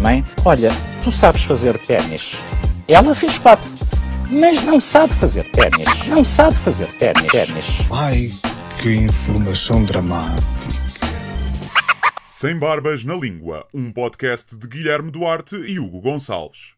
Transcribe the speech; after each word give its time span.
Mãe, 0.00 0.24
olha, 0.44 0.70
tu 1.02 1.10
sabes 1.10 1.42
fazer 1.42 1.76
ténis. 1.78 2.36
Ela 2.86 3.14
fez 3.14 3.38
quatro, 3.38 3.68
mas 4.30 4.62
não 4.62 4.80
sabe 4.80 5.12
fazer 5.14 5.50
ténis. 5.50 6.06
Não 6.06 6.24
sabe 6.24 6.56
fazer 6.58 6.86
ténis. 6.98 7.26
ténis. 7.26 7.66
Ai, 7.90 8.30
que 8.80 8.94
informação 8.94 9.84
dramática. 9.84 10.42
Sem 12.28 12.58
Barbas 12.58 13.04
na 13.04 13.14
Língua, 13.14 13.66
um 13.72 13.92
podcast 13.92 14.56
de 14.56 14.66
Guilherme 14.66 15.10
Duarte 15.10 15.56
e 15.56 15.78
Hugo 15.78 16.00
Gonçalves. 16.00 16.74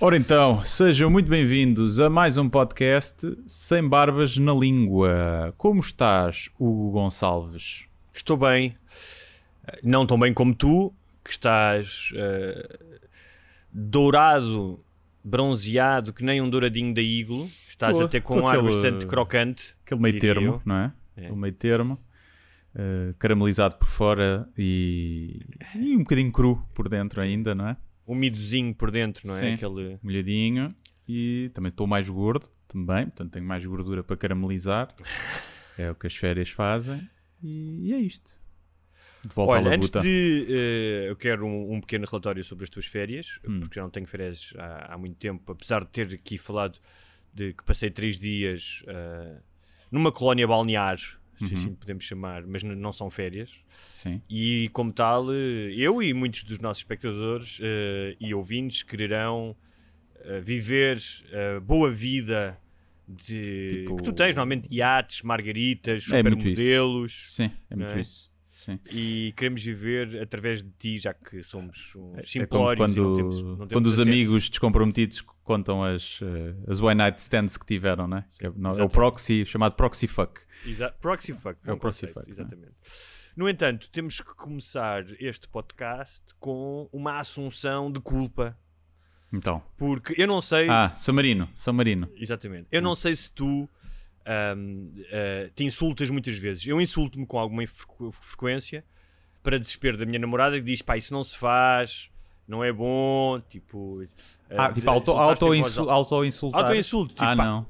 Ora 0.00 0.16
então, 0.16 0.64
sejam 0.64 1.10
muito 1.10 1.28
bem-vindos 1.28 2.00
a 2.00 2.08
mais 2.08 2.36
um 2.38 2.48
podcast 2.48 3.36
Sem 3.46 3.86
Barbas 3.86 4.36
na 4.38 4.52
Língua. 4.54 5.52
Como 5.58 5.80
estás, 5.80 6.50
Hugo 6.58 6.90
Gonçalves? 6.92 7.84
Estou 8.12 8.36
bem, 8.36 8.74
não 9.82 10.06
tão 10.06 10.18
bem 10.18 10.32
como 10.32 10.54
tu, 10.54 10.92
que 11.22 11.30
estás 11.30 12.10
eh, 12.14 12.78
dourado, 13.70 14.80
bronzeado, 15.22 16.12
que 16.14 16.24
nem 16.24 16.40
um 16.40 16.48
douradinho 16.48 16.94
da 16.94 17.02
Iglo. 17.02 17.48
Estás 17.68 17.92
Pô, 17.94 18.04
até 18.04 18.20
com 18.20 18.40
um 18.40 18.48
ar 18.48 18.56
aquele- 18.58 18.72
bastante 18.74 19.06
crocante. 19.06 19.76
Aquele 19.84 20.00
meio 20.00 20.18
termo, 20.18 20.46
eu. 20.46 20.62
não 20.64 20.76
é? 20.76 20.92
É. 21.16 21.20
Aquele 21.24 21.40
meio 21.40 21.54
termo. 21.54 21.98
eh, 22.74 23.12
caramelizado 23.18 23.76
por 23.76 23.86
fora 23.88 24.48
e, 24.56 25.40
e 25.74 25.94
um 25.94 25.98
bocadinho 25.98 26.32
cru 26.32 26.62
por 26.74 26.88
dentro 26.88 27.20
ainda, 27.20 27.54
não 27.54 27.68
é? 27.68 27.76
Umidozinho 28.12 28.74
por 28.74 28.90
dentro, 28.90 29.26
não 29.26 29.36
é? 29.36 29.40
Sim. 29.40 29.52
Aquele... 29.54 29.98
Molhadinho. 30.02 30.74
E 31.08 31.50
também 31.54 31.70
estou 31.70 31.86
mais 31.86 32.08
gordo, 32.08 32.48
também. 32.68 33.04
Portanto, 33.06 33.32
tenho 33.32 33.44
mais 33.44 33.64
gordura 33.64 34.02
para 34.04 34.16
caramelizar. 34.16 34.94
É 35.76 35.90
o 35.90 35.94
que 35.94 36.06
as 36.06 36.14
férias 36.16 36.48
fazem. 36.50 37.08
E, 37.42 37.92
é 37.92 37.98
isto. 37.98 38.38
De 39.24 39.34
volta 39.34 39.52
à 39.54 39.56
Olha, 39.56 39.68
antes 39.76 39.90
labuta. 39.90 40.00
de. 40.00 40.46
eh, 40.48 41.10
eu 41.10 41.16
quero 41.16 41.44
um, 41.46 41.74
um 41.74 41.80
pequeno 41.80 42.06
relatório 42.06 42.42
sobre 42.44 42.64
as 42.64 42.70
tuas 42.70 42.86
férias, 42.86 43.38
Hum. 43.46 43.60
porque 43.60 43.74
já 43.74 43.82
não 43.82 43.90
tenho 43.90 44.06
férias 44.06 44.52
há, 44.56 44.94
há 44.94 44.98
muito 44.98 45.16
tempo, 45.16 45.50
apesar 45.52 45.84
de 45.84 45.90
ter 45.90 46.14
aqui 46.14 46.38
falado 46.38 46.78
de 47.34 47.52
que 47.52 47.62
passei 47.64 47.90
três 47.90 48.16
dias 48.18 48.82
eh, 48.86 49.36
numa 49.90 50.10
colónia 50.12 50.46
balnear, 50.46 50.98
se 51.46 51.54
Uhum. 51.54 51.60
assim 51.60 51.74
podemos 51.74 52.04
chamar, 52.04 52.46
mas 52.46 52.62
não 52.62 52.92
são 52.92 53.08
férias. 53.10 53.50
Sim. 53.92 54.20
E 54.28 54.68
como 54.72 54.92
tal, 54.92 55.32
eh, 55.32 55.72
eu 55.76 56.02
e 56.02 56.12
muitos 56.14 56.44
dos 56.44 56.58
nossos 56.58 56.80
espectadores 56.82 57.58
eh, 57.62 58.16
e 58.20 58.32
ouvintes 58.34 58.82
quererão 58.82 59.56
eh, 60.22 60.40
viver 60.40 60.98
a 61.56 61.60
boa 61.60 61.90
vida 61.90 62.58
de 63.08 63.80
Tipo- 63.84 63.96
que 63.96 64.02
tu 64.04 64.12
tens 64.12 64.34
normalmente 64.36 64.68
iates, 64.72 65.22
margaritas, 65.22 66.02
É 66.04 66.16
supermodelos 66.18 67.34
Sim, 67.34 67.50
é 67.70 67.76
muito 67.76 67.92
é? 67.94 68.00
isso. 68.00 68.30
Sim. 68.50 68.78
e 68.92 69.32
queremos 69.38 69.62
viver 69.64 70.20
através 70.22 70.62
de 70.62 70.68
ti, 70.78 70.98
já 70.98 71.14
que 71.14 71.42
somos 71.42 71.96
uns 71.96 72.10
É 72.10 72.10
como 72.20 72.26
simplórios 72.26 72.76
quando, 72.86 72.98
e 72.98 73.00
não 73.00 73.16
temos, 73.16 73.42
não 73.42 73.56
quando 73.56 73.68
temos 73.70 73.88
os 73.88 73.94
acesso. 73.94 74.08
amigos 74.10 74.50
descomprometidos 74.50 75.22
contam 75.42 75.82
as, 75.82 76.20
as 76.68 76.78
one 76.82 76.94
night 76.96 77.18
stands 77.22 77.56
que 77.56 77.64
tiveram, 77.64 78.06
né? 78.06 78.26
Que 78.38 78.46
é, 78.48 78.52
não, 78.54 78.72
é 78.72 78.82
o 78.84 78.88
proxy, 78.90 79.46
chamado 79.46 79.74
proxy 79.74 80.06
fuck. 80.06 80.42
Exa 80.66 80.90
proxy 81.00 81.32
fuck. 81.32 81.58
É 81.64 81.72
o 81.72 81.76
proxy 81.76 82.06
conceito, 82.06 82.14
fuck, 82.14 82.28
é? 82.28 82.32
Exatamente. 82.32 82.72
No 83.36 83.48
entanto, 83.48 83.88
temos 83.90 84.20
que 84.20 84.34
começar 84.34 85.04
este 85.20 85.48
podcast 85.48 86.20
com 86.38 86.88
uma 86.92 87.18
assunção 87.18 87.90
de 87.90 88.00
culpa, 88.00 88.56
Então. 89.32 89.62
porque 89.76 90.14
eu 90.20 90.26
não 90.26 90.40
sei. 90.40 90.68
Ah, 90.68 90.92
São 90.94 91.14
Marino, 91.14 91.48
São 91.54 91.72
Marino. 91.72 92.08
Exatamente. 92.16 92.66
Eu 92.70 92.82
não 92.82 92.94
sei 92.94 93.14
se 93.16 93.30
tu 93.30 93.68
ahm, 94.26 94.90
ah, 95.12 95.50
te 95.54 95.64
insultas 95.64 96.10
muitas 96.10 96.36
vezes. 96.36 96.66
Eu 96.66 96.80
insulto-me 96.80 97.24
com 97.26 97.38
alguma 97.38 97.66
frequ- 97.66 98.12
frequência 98.12 98.84
para 99.42 99.58
desespero 99.58 99.96
da 99.96 100.04
minha 100.04 100.18
namorada 100.18 100.56
que 100.56 100.62
diz: 100.64 100.82
pá, 100.82 100.96
isso 100.98 101.12
não 101.14 101.22
se 101.22 101.38
faz, 101.38 102.10
não 102.46 102.62
é 102.62 102.72
bom. 102.72 103.40
Tipo, 103.48 104.06
Ah, 104.50 104.70
tipo, 104.72 104.90
auto, 104.90 105.12
auto, 105.12 105.54
insu, 105.54 105.88
auto. 105.88 106.14
Auto-insulto, 106.14 107.14
tipo, 107.14 107.24
ah, 107.24 107.34
não. 107.36 107.66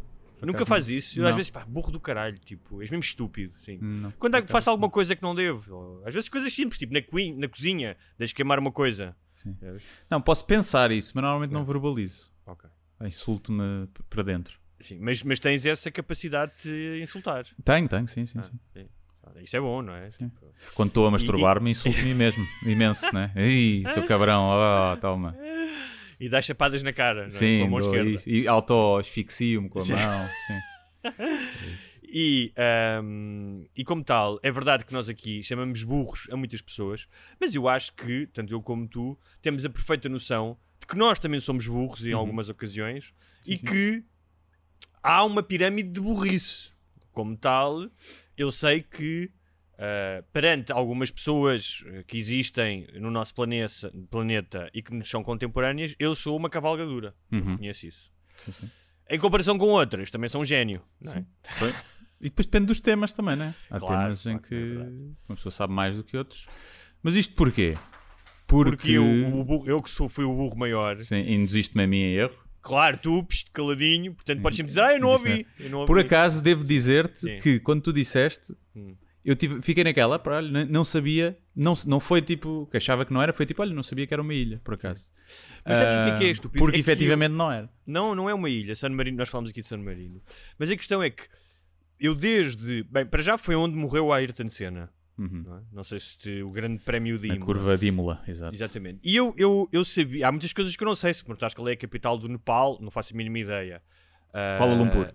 Nunca 0.46 0.64
faz 0.66 0.88
não. 0.88 0.94
isso. 0.96 1.18
Eu 1.18 1.24
às 1.24 1.30
Não. 1.30 1.36
vezes, 1.36 1.50
pá, 1.50 1.64
burro 1.66 1.90
do 1.90 2.00
caralho, 2.00 2.38
tipo, 2.38 2.80
és 2.80 2.90
mesmo 2.90 3.02
estúpido. 3.02 3.52
Sim. 3.64 3.78
Não. 3.80 4.10
Quando 4.12 4.36
é 4.36 4.42
que 4.42 4.48
faço 4.50 4.70
alguma 4.70 4.88
coisa 4.90 5.14
que 5.16 5.22
não 5.22 5.34
devo? 5.34 5.74
Ou, 5.74 6.06
Às 6.06 6.14
vezes 6.14 6.28
coisas 6.28 6.52
simples, 6.52 6.78
tipo 6.78 6.92
na, 6.92 7.02
coi- 7.02 7.32
na 7.32 7.48
cozinha, 7.48 7.96
deixo 8.18 8.34
queimar 8.34 8.58
uma 8.58 8.72
coisa. 8.72 9.16
Sim. 9.34 9.56
Não, 10.10 10.20
posso 10.20 10.44
pensar 10.46 10.90
isso, 10.90 11.12
mas 11.14 11.22
normalmente 11.22 11.52
não 11.52 11.62
É. 11.62 11.64
verbalizo. 11.64 12.30
ok. 12.46 12.68
Insulto-me 13.02 13.88
para 14.10 14.22
dentro. 14.22 14.58
Sim, 14.78 14.98
mas, 15.00 15.22
mas 15.22 15.38
tens 15.40 15.64
essa 15.66 15.90
capacidade 15.90 16.52
de 16.62 17.00
insultar. 17.02 17.44
Tenho, 17.64 17.88
tenho, 17.88 18.06
sim, 18.08 18.26
sim, 18.26 18.38
Ah, 18.38 18.42
sim. 18.42 18.58
sim. 18.72 18.86
Isso 19.42 19.56
é 19.56 19.60
bom, 19.60 19.80
não 19.80 19.94
é? 19.94 20.10
Sim. 20.10 20.28
Tipo, 20.28 20.52
Quando 20.74 20.88
estou 20.88 21.06
a 21.06 21.10
masturbar-me, 21.10 21.70
insulto-me 21.70 22.14
mesmo. 22.14 22.44
Imenso, 22.66 23.14
né? 23.14 23.32
Ih, 23.36 23.84
seu 23.94 24.04
cabrão, 24.06 24.48
oh, 24.50 24.96
toma. 24.96 25.36
E 26.20 26.28
dá 26.28 26.40
chapadas 26.42 26.82
na 26.82 26.92
cara, 26.92 27.20
não 27.22 27.26
é? 27.28 27.30
Sim, 27.30 27.58
com 27.60 27.64
a 27.64 27.70
mão 27.70 27.80
dou- 27.80 27.96
esquerda. 27.96 28.22
e, 28.30 28.40
e 28.42 28.48
auto-asfixio-me 28.48 29.68
com 29.70 29.78
a 29.78 29.82
Sim. 29.82 29.94
mão. 29.94 30.28
Sim. 31.58 31.78
E, 32.12 32.52
ahm, 32.56 33.64
e 33.76 33.84
como 33.84 34.02
tal, 34.02 34.38
é 34.42 34.50
verdade 34.50 34.84
que 34.84 34.92
nós 34.92 35.08
aqui 35.08 35.42
chamamos 35.44 35.82
burros 35.84 36.26
a 36.30 36.36
muitas 36.36 36.60
pessoas, 36.60 37.06
mas 37.40 37.54
eu 37.54 37.68
acho 37.68 37.92
que, 37.94 38.26
tanto 38.32 38.52
eu 38.52 38.60
como 38.60 38.86
tu, 38.88 39.18
temos 39.40 39.64
a 39.64 39.70
perfeita 39.70 40.08
noção 40.08 40.58
de 40.80 40.86
que 40.86 40.96
nós 40.96 41.18
também 41.20 41.38
somos 41.40 41.66
burros 41.66 42.04
em 42.04 42.12
Uhum. 42.12 42.18
algumas 42.18 42.48
ocasiões 42.48 43.14
e 43.46 43.56
que 43.56 44.02
há 45.02 45.24
uma 45.24 45.42
pirâmide 45.42 45.88
de 45.90 46.00
burrice. 46.00 46.70
Como 47.12 47.36
tal, 47.36 47.88
eu 48.36 48.50
sei 48.52 48.82
que 48.82 49.30
ah, 49.82 50.22
perante 50.32 50.70
algumas 50.70 51.10
pessoas 51.10 51.82
eh, 51.86 52.04
que 52.06 52.18
existem 52.18 52.86
no 53.00 53.10
nosso 53.10 53.34
planeta, 53.34 53.90
planeta 54.10 54.70
e 54.74 54.82
que 54.82 54.92
nos 54.92 55.08
são 55.08 55.22
contemporâneas, 55.24 55.94
eu 55.98 56.14
sou 56.14 56.36
uma 56.36 56.50
cavalgadura. 56.50 57.14
Uhum. 57.32 57.52
reconheço 57.52 57.86
isso. 57.86 58.10
Sim, 58.36 58.52
sim. 58.52 58.70
Em 59.08 59.18
comparação 59.18 59.56
com 59.58 59.66
outras, 59.68 60.10
também 60.10 60.28
sou 60.28 60.42
um 60.42 60.44
gênio. 60.44 60.82
Não 61.00 61.12
é? 61.14 61.24
E 62.20 62.24
depois 62.24 62.46
depende 62.46 62.66
dos 62.66 62.80
temas 62.80 63.12
também, 63.14 63.34
né? 63.34 63.54
Há 63.70 63.78
Claro, 63.80 64.02
temas 64.02 64.26
em 64.26 64.38
claro, 64.38 64.42
que 64.46 64.54
é 64.54 64.86
uma 65.28 65.36
pessoa 65.36 65.50
sabe 65.50 65.72
mais 65.72 65.96
do 65.96 66.04
que 66.04 66.16
outros. 66.16 66.46
Mas 67.02 67.16
isto 67.16 67.34
porquê? 67.34 67.74
Porque, 68.46 68.70
Porque 68.76 68.92
eu, 68.92 69.04
o 69.38 69.44
burro- 69.44 69.66
eu 69.66 69.80
que 69.82 69.88
sou, 69.90 70.08
fui 70.08 70.24
o 70.24 70.34
burro 70.34 70.56
maior, 70.58 71.00
sim, 71.02 71.16
induziste-me 71.20 71.84
a 71.84 71.86
mim 71.86 71.98
em 71.98 72.14
erro. 72.16 72.36
claro, 72.60 72.98
tu, 72.98 73.24
piste 73.24 73.50
caladinho, 73.50 74.12
portanto 74.14 74.42
podes 74.42 74.56
sempre 74.58 74.68
dizer, 74.70 74.82
ah, 74.82 74.92
eu 74.92 75.00
não 75.00 75.08
ouvi. 75.08 75.46
Eu 75.58 75.70
não 75.70 75.86
Por 75.86 75.96
ouvi." 75.96 76.06
acaso, 76.06 76.42
devo 76.42 76.62
dizer-te 76.64 77.38
que 77.40 77.58
quando 77.60 77.80
tu 77.82 77.92
disseste, 77.92 78.52
Hum. 78.76 78.94
Eu 79.24 79.36
tive, 79.36 79.60
fiquei 79.62 79.84
naquela, 79.84 80.18
pá, 80.18 80.36
olha, 80.36 80.64
não, 80.66 80.84
sabia, 80.84 81.38
não, 81.54 81.74
não 81.86 82.00
foi 82.00 82.22
tipo, 82.22 82.66
que 82.70 82.76
achava 82.76 83.04
que 83.04 83.12
não 83.12 83.20
era, 83.22 83.32
foi 83.32 83.44
tipo, 83.46 83.60
olha, 83.62 83.74
não 83.74 83.82
sabia 83.82 84.06
que 84.06 84.14
era 84.14 84.22
uma 84.22 84.32
ilha, 84.34 84.60
por 84.64 84.74
acaso. 84.74 85.08
Mas 85.64 85.78
sabe 85.78 85.90
o 85.90 86.04
que 86.04 86.10
é 86.10 86.18
que 86.18 86.24
é 86.24 86.28
Ah, 86.28 86.32
estúpido? 86.32 86.58
Porque 86.64 86.76
É 86.76 86.80
efetivamente 86.80 87.32
não 87.32 87.52
era. 87.52 87.68
Não, 87.86 88.14
não 88.14 88.28
é 88.30 88.34
uma 88.34 88.48
ilha, 88.48 88.74
San 88.74 88.88
Marino, 88.90 89.18
nós 89.18 89.28
falamos 89.28 89.50
aqui 89.50 89.60
de 89.60 89.66
San 89.66 89.78
Marino. 89.78 90.22
Mas 90.58 90.70
a 90.70 90.76
questão 90.76 91.02
é 91.02 91.10
que 91.10 91.22
eu 92.00 92.14
desde, 92.14 92.82
bem, 92.84 93.04
para 93.06 93.22
já 93.22 93.36
foi 93.36 93.54
onde 93.54 93.76
morreu 93.76 94.12
a 94.12 94.16
Ayrton 94.16 94.48
Senna. 94.48 94.90
Uhum. 95.18 95.42
Não, 95.46 95.56
é? 95.58 95.60
Não 95.70 95.84
sei 95.84 96.00
se 96.00 96.16
te- 96.16 96.42
o 96.42 96.50
grande 96.50 96.78
prémio 96.82 97.18
de 97.18 97.26
Imola. 97.26 97.44
curva 97.44 97.76
de 97.76 97.86
Imola, 97.88 98.22
exato. 98.26 98.54
Exatamente. 98.56 99.00
E 99.04 99.14
eu, 99.14 99.34
eu, 99.36 99.68
eu 99.70 99.84
sabia, 99.84 100.26
há 100.26 100.32
muitas 100.32 100.50
coisas 100.54 100.74
que 100.74 100.82
eu 100.82 100.86
não 100.86 100.94
sei. 100.94 101.12
Se 101.12 101.22
perguntares 101.22 101.54
qual 101.54 101.68
é 101.68 101.72
a 101.72 101.76
capital 101.76 102.16
do 102.16 102.26
Nepal, 102.26 102.78
não 102.80 102.90
faço 102.90 103.12
a 103.12 103.16
mínima 103.18 103.38
ideia. 103.38 103.82
Ah, 104.32 104.54
Kuala 104.56 104.74
Lumpur. 104.74 105.12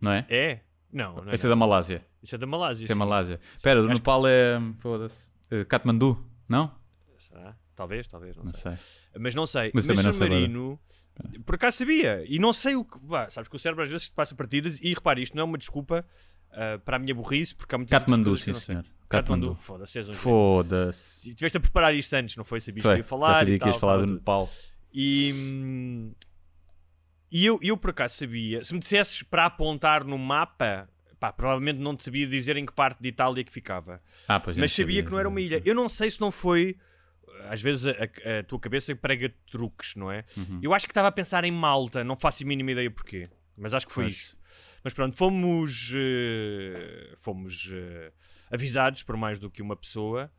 Não 0.00 0.12
é? 0.12 0.26
É? 0.28 0.60
Não, 0.92 1.16
não 1.16 1.30
é. 1.30 1.34
Essa 1.34 1.46
é 1.46 1.50
da 1.50 1.56
Malásia. 1.56 2.04
Isso 2.22 2.34
é 2.34 2.38
da 2.38 2.46
Malásia. 2.46 2.84
Isso 2.84 2.92
é. 2.92 2.94
Malásia. 2.94 3.40
Espera, 3.56 3.80
do 3.80 3.86
Acho 3.86 3.94
Nepal 3.94 4.26
é. 4.26 4.60
Foda-se. 4.78 5.30
Eh, 5.50 5.64
Katmandu, 5.64 6.24
não? 6.48 6.72
Será? 7.18 7.56
Talvez, 7.74 8.06
talvez, 8.08 8.36
não, 8.36 8.44
Não 8.44 8.52
sei. 8.52 8.72
sei. 8.76 9.20
Mas 9.20 9.34
não 9.34 9.46
sei. 9.46 9.70
Mas 9.72 9.86
Mas, 9.86 9.86
também 9.86 10.04
não 10.04 10.12
San 10.12 10.18
sei 10.18 10.78
por 11.44 11.54
acaso 11.54 11.78
sabia. 11.78 12.24
E 12.26 12.38
não 12.38 12.52
sei 12.52 12.76
o 12.76 12.84
que. 12.84 12.98
Vá, 13.02 13.28
sabes 13.30 13.48
que 13.48 13.56
o 13.56 13.58
cérebro 13.58 13.84
às 13.84 13.90
vezes 13.90 14.08
passa 14.08 14.34
partidas. 14.34 14.78
E 14.80 14.94
repare, 14.94 15.22
isto 15.22 15.36
não 15.36 15.42
é 15.42 15.44
uma 15.44 15.58
desculpa 15.58 16.04
ah, 16.52 16.78
para 16.84 16.96
a 16.96 16.98
minha 16.98 17.14
burrice, 17.14 17.54
porque 17.54 17.74
há 17.74 17.78
muitas 17.78 17.98
Katmandu, 17.98 18.36
sim 18.36 18.52
senhor. 18.54 18.84
Katmandu, 19.08 19.54
foda-se, 19.54 20.00
um. 20.00 20.12
Foda-se. 20.12 21.34
Tiveste 21.34 21.58
a 21.58 21.60
preparar 21.60 21.94
isto 21.94 22.12
antes, 22.14 22.36
não 22.36 22.44
foi? 22.44 22.60
Sabias 22.60 22.84
que 22.84 22.96
ia 22.96 23.04
falar. 23.04 23.34
Já 23.34 23.38
sabia 23.40 23.58
que 23.58 23.66
ias 23.66 23.76
falar 23.76 23.98
do. 23.98 24.14
Nepal. 24.14 24.48
E, 24.92 25.32
hum, 25.34 26.12
e 27.30 27.46
eu, 27.46 27.58
eu 27.62 27.76
por 27.76 27.90
acaso 27.90 28.16
sabia, 28.16 28.64
se 28.64 28.72
me 28.72 28.80
dissesses 28.80 29.22
para 29.22 29.46
apontar 29.46 30.04
no 30.04 30.18
mapa 30.18 30.88
pá, 31.20 31.32
provavelmente 31.32 31.78
não 31.78 31.94
te 31.94 32.02
sabia 32.04 32.26
dizer 32.26 32.56
em 32.56 32.66
que 32.66 32.72
parte 32.72 33.00
de 33.00 33.08
Itália 33.08 33.44
que 33.44 33.52
ficava. 33.52 34.02
Ah, 34.26 34.40
pois 34.40 34.56
Mas 34.56 34.70
não 34.72 34.76
sabia 34.76 35.02
que 35.04 35.10
não 35.10 35.18
era 35.18 35.28
uma 35.28 35.40
ilha. 35.40 35.60
Eu 35.64 35.74
não 35.74 35.88
sei 35.88 36.10
se 36.10 36.20
não 36.20 36.30
foi. 36.30 36.76
Às 37.48 37.62
vezes 37.62 37.86
a, 37.86 37.90
a- 37.90 38.38
a 38.40 38.42
tua 38.42 38.58
cabeça 38.58 38.94
prega 38.96 39.32
truques, 39.50 39.94
não 39.94 40.10
é? 40.10 40.24
Uhum. 40.36 40.58
Eu 40.62 40.74
acho 40.74 40.86
que 40.86 40.90
estava 40.90 41.08
a 41.08 41.12
pensar 41.12 41.44
em 41.44 41.50
Malta, 41.52 42.02
não 42.02 42.16
faço 42.16 42.42
a 42.42 42.46
mínima 42.46 42.72
ideia 42.72 42.90
porquê. 42.90 43.28
Mas 43.56 43.72
acho 43.74 43.86
que 43.86 43.92
foi 43.92 44.08
isso. 44.08 44.36
Mas 44.82 44.92
pronto, 44.94 45.16
fomos. 45.16 45.92
eh, 45.94 47.12
fomos 47.16 47.68
eh, 47.72 48.12
avisados 48.50 49.02
por 49.02 49.16
mais 49.16 49.38
do 49.38 49.50
que 49.50 49.62
uma 49.62 49.76
pessoa 49.76 50.30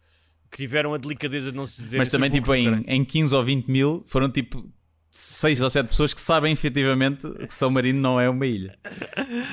que 0.50 0.58
tiveram 0.58 0.94
a 0.94 0.98
delicadeza 0.98 1.52
de 1.52 1.58
não 1.58 1.66
se 1.66 1.82
dizer. 1.82 1.98
Mas 1.98 2.10
também, 2.10 2.30
tipo, 2.30 2.54
em, 2.54 2.84
em 2.88 3.06
15 3.06 3.34
ou 3.34 3.44
20 3.44 3.68
mil, 3.68 4.04
foram 4.08 4.30
tipo 4.30 4.70
6 5.12 5.60
ou 5.60 5.70
7 5.70 5.88
pessoas 5.88 6.14
que 6.14 6.22
sabem 6.22 6.54
efetivamente 6.54 7.28
que 7.46 7.54
São 7.54 7.70
Marino 7.70 8.00
não 8.00 8.20
é 8.20 8.30
uma 8.30 8.46
ilha. 8.46 8.78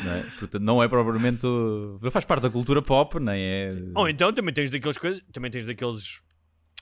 Não 0.05 0.13
é? 0.13 0.23
Portanto, 0.39 0.61
não 0.63 0.83
é 0.83 0.87
propriamente. 0.89 1.45
o- 1.45 1.99
Faz 2.13 2.25
parte 2.25 2.43
da 2.43 2.51
cultura 2.51 2.81
pop, 2.81 3.19
nem 3.19 3.41
é. 3.43 3.71
Ou 3.95 4.09
então 4.09 4.33
também 4.33 4.55
tens 4.55 4.71
daqueles 4.71 4.97
coisas, 4.97 5.21
também 5.33 5.51
tens 5.51 5.67
daqueles 5.67 6.21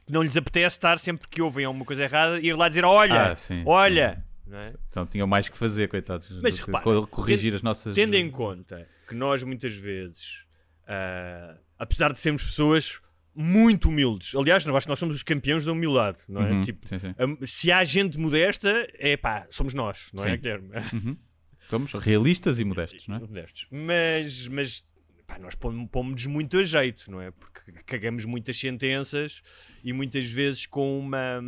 que 0.06 0.12
não 0.12 0.22
lhes 0.22 0.36
apetece 0.36 0.76
estar 0.76 0.98
sempre 0.98 1.26
que 1.26 1.40
ouvem 1.40 1.64
alguma 1.64 1.84
coisa 1.86 2.02
errada 2.02 2.38
e 2.38 2.46
ir 2.48 2.52
lá 2.56 2.68
dizer 2.68 2.84
olha, 2.84 3.32
Ah, 3.32 3.36
sim, 3.36 3.62
olha. 3.66 4.22
não 4.46 4.58
é? 4.58 4.74
Então 4.90 5.06
tinham 5.06 5.26
mais 5.26 5.48
que 5.48 5.56
fazer, 5.56 5.88
coitados. 5.88 6.28
Mas 6.42 6.58
repara, 6.58 6.84
co- 6.84 7.06
corrigir 7.06 7.44
tendo- 7.52 7.56
as 7.56 7.62
nossas. 7.62 7.94
Tendo 7.94 8.14
em 8.14 8.30
conta 8.30 8.86
que 9.08 9.14
nós 9.14 9.42
muitas 9.42 9.72
vezes, 9.74 10.44
ah, 10.86 11.56
apesar 11.78 12.12
de 12.12 12.20
sermos 12.20 12.42
pessoas 12.42 13.00
muito 13.36 13.88
humildes, 13.90 14.34
aliás, 14.34 14.64
eu 14.64 14.74
acho 14.76 14.86
que 14.86 14.90
nós 14.90 14.98
somos 14.98 15.14
os 15.16 15.22
campeões 15.22 15.64
da 15.64 15.72
humildade, 15.72 16.18
não 16.28 16.42
é? 16.42 16.52
Uhum, 16.52 16.62
Tipo, 16.62 16.88
sim, 16.88 16.98
sim. 16.98 17.14
ah, 17.18 17.46
se 17.46 17.70
há 17.70 17.84
gente 17.84 18.18
modesta, 18.18 18.88
é 18.94 19.16
pá, 19.16 19.46
somos 19.50 19.74
nós, 19.74 20.08
não 20.12 20.24
é, 20.24 20.30
Sim. 20.32 20.36
Guilherme? 20.38 20.70
Uhum. 20.92 21.16
Somos 21.68 21.92
realistas 21.94 22.60
e 22.60 22.64
modestos, 22.64 23.08
não 23.08 23.16
é? 23.16 23.18
Modestos. 23.20 23.66
Mas, 23.72 24.46
mas 24.46 24.86
pá, 25.26 25.36
nós 25.38 25.54
pom- 25.56 25.86
pomos-nos 25.88 26.24
muito 26.26 26.56
a 26.58 26.62
jeito, 26.64 27.10
não 27.10 27.20
é? 27.20 27.32
Porque 27.32 27.72
cagamos 27.84 28.24
muitas 28.24 28.56
sentenças 28.56 29.42
e 29.82 29.92
muitas 29.92 30.24
vezes 30.30 30.64
com 30.64 30.96
uma, 30.98 31.40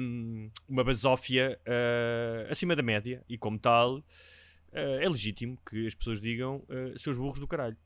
uma 0.68 0.82
basófia 0.82 1.58
ah, 1.64 2.48
acima 2.50 2.74
da 2.74 2.82
média 2.82 3.22
e 3.28 3.38
como 3.38 3.58
tal. 3.60 4.02
ah, 4.72 4.80
é 5.00 5.08
legítimo 5.08 5.56
que 5.70 5.86
as 5.86 5.94
pessoas 5.94 6.20
digam 6.20 6.64
ah, 6.68 6.98
seus 6.98 7.16
burros 7.16 7.38
do 7.38 7.46
caralho. 7.46 7.76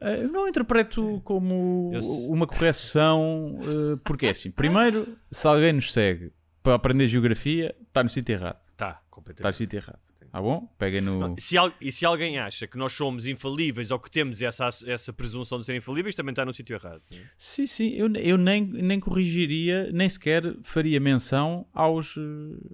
Eh, 0.00 0.22
Eu 0.24 0.28
não 0.28 0.46
interpreto 0.48 1.20
como 1.24 1.90
Eu 1.94 2.02
se- 2.02 2.10
uma 2.28 2.46
correção, 2.46 3.58
eh, 3.62 3.98
porque 4.04 4.26
é 4.26 4.30
assim. 4.30 4.50
Primeiro, 4.50 5.16
se 5.30 5.46
alguém 5.46 5.72
nos 5.72 5.92
segue 5.92 6.32
para 6.62 6.74
aprender 6.74 7.08
geografia, 7.08 7.74
está 7.88 8.02
no 8.02 8.08
sítio 8.10 8.34
errado. 8.34 8.58
Tá, 8.76 8.88
Está 8.88 9.00
no 9.02 9.10
completamente. 9.10 9.56
sítio 9.56 9.78
errado. 9.78 9.98
Tá 10.30 10.42
bom? 10.42 10.68
Peguem 10.76 11.00
no. 11.00 11.18
Não, 11.18 11.34
se 11.38 11.56
al- 11.56 11.72
e 11.80 11.90
se 11.90 12.04
alguém 12.04 12.38
acha 12.38 12.66
que 12.66 12.76
nós 12.76 12.92
somos 12.92 13.24
infalíveis 13.26 13.90
ou 13.90 13.98
que 13.98 14.10
temos 14.10 14.42
essa, 14.42 14.68
essa 14.86 15.10
presunção 15.10 15.58
de 15.60 15.64
ser 15.64 15.74
infalíveis, 15.74 16.14
também 16.14 16.32
está 16.32 16.44
no 16.44 16.52
sítio 16.52 16.74
errado. 16.74 17.00
não 17.10 17.18
é? 17.18 17.22
Sim, 17.38 17.66
sim. 17.66 17.90
Eu, 17.94 18.12
eu 18.16 18.36
nem, 18.36 18.62
nem 18.62 19.00
corrigiria, 19.00 19.90
nem 19.92 20.08
sequer 20.10 20.42
faria 20.62 21.00
menção 21.00 21.66
aos, 21.72 22.16
eh, 22.18 22.20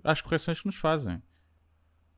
às 0.02 0.20
correções 0.20 0.58
que 0.60 0.66
nos 0.66 0.74
fazem. 0.76 1.22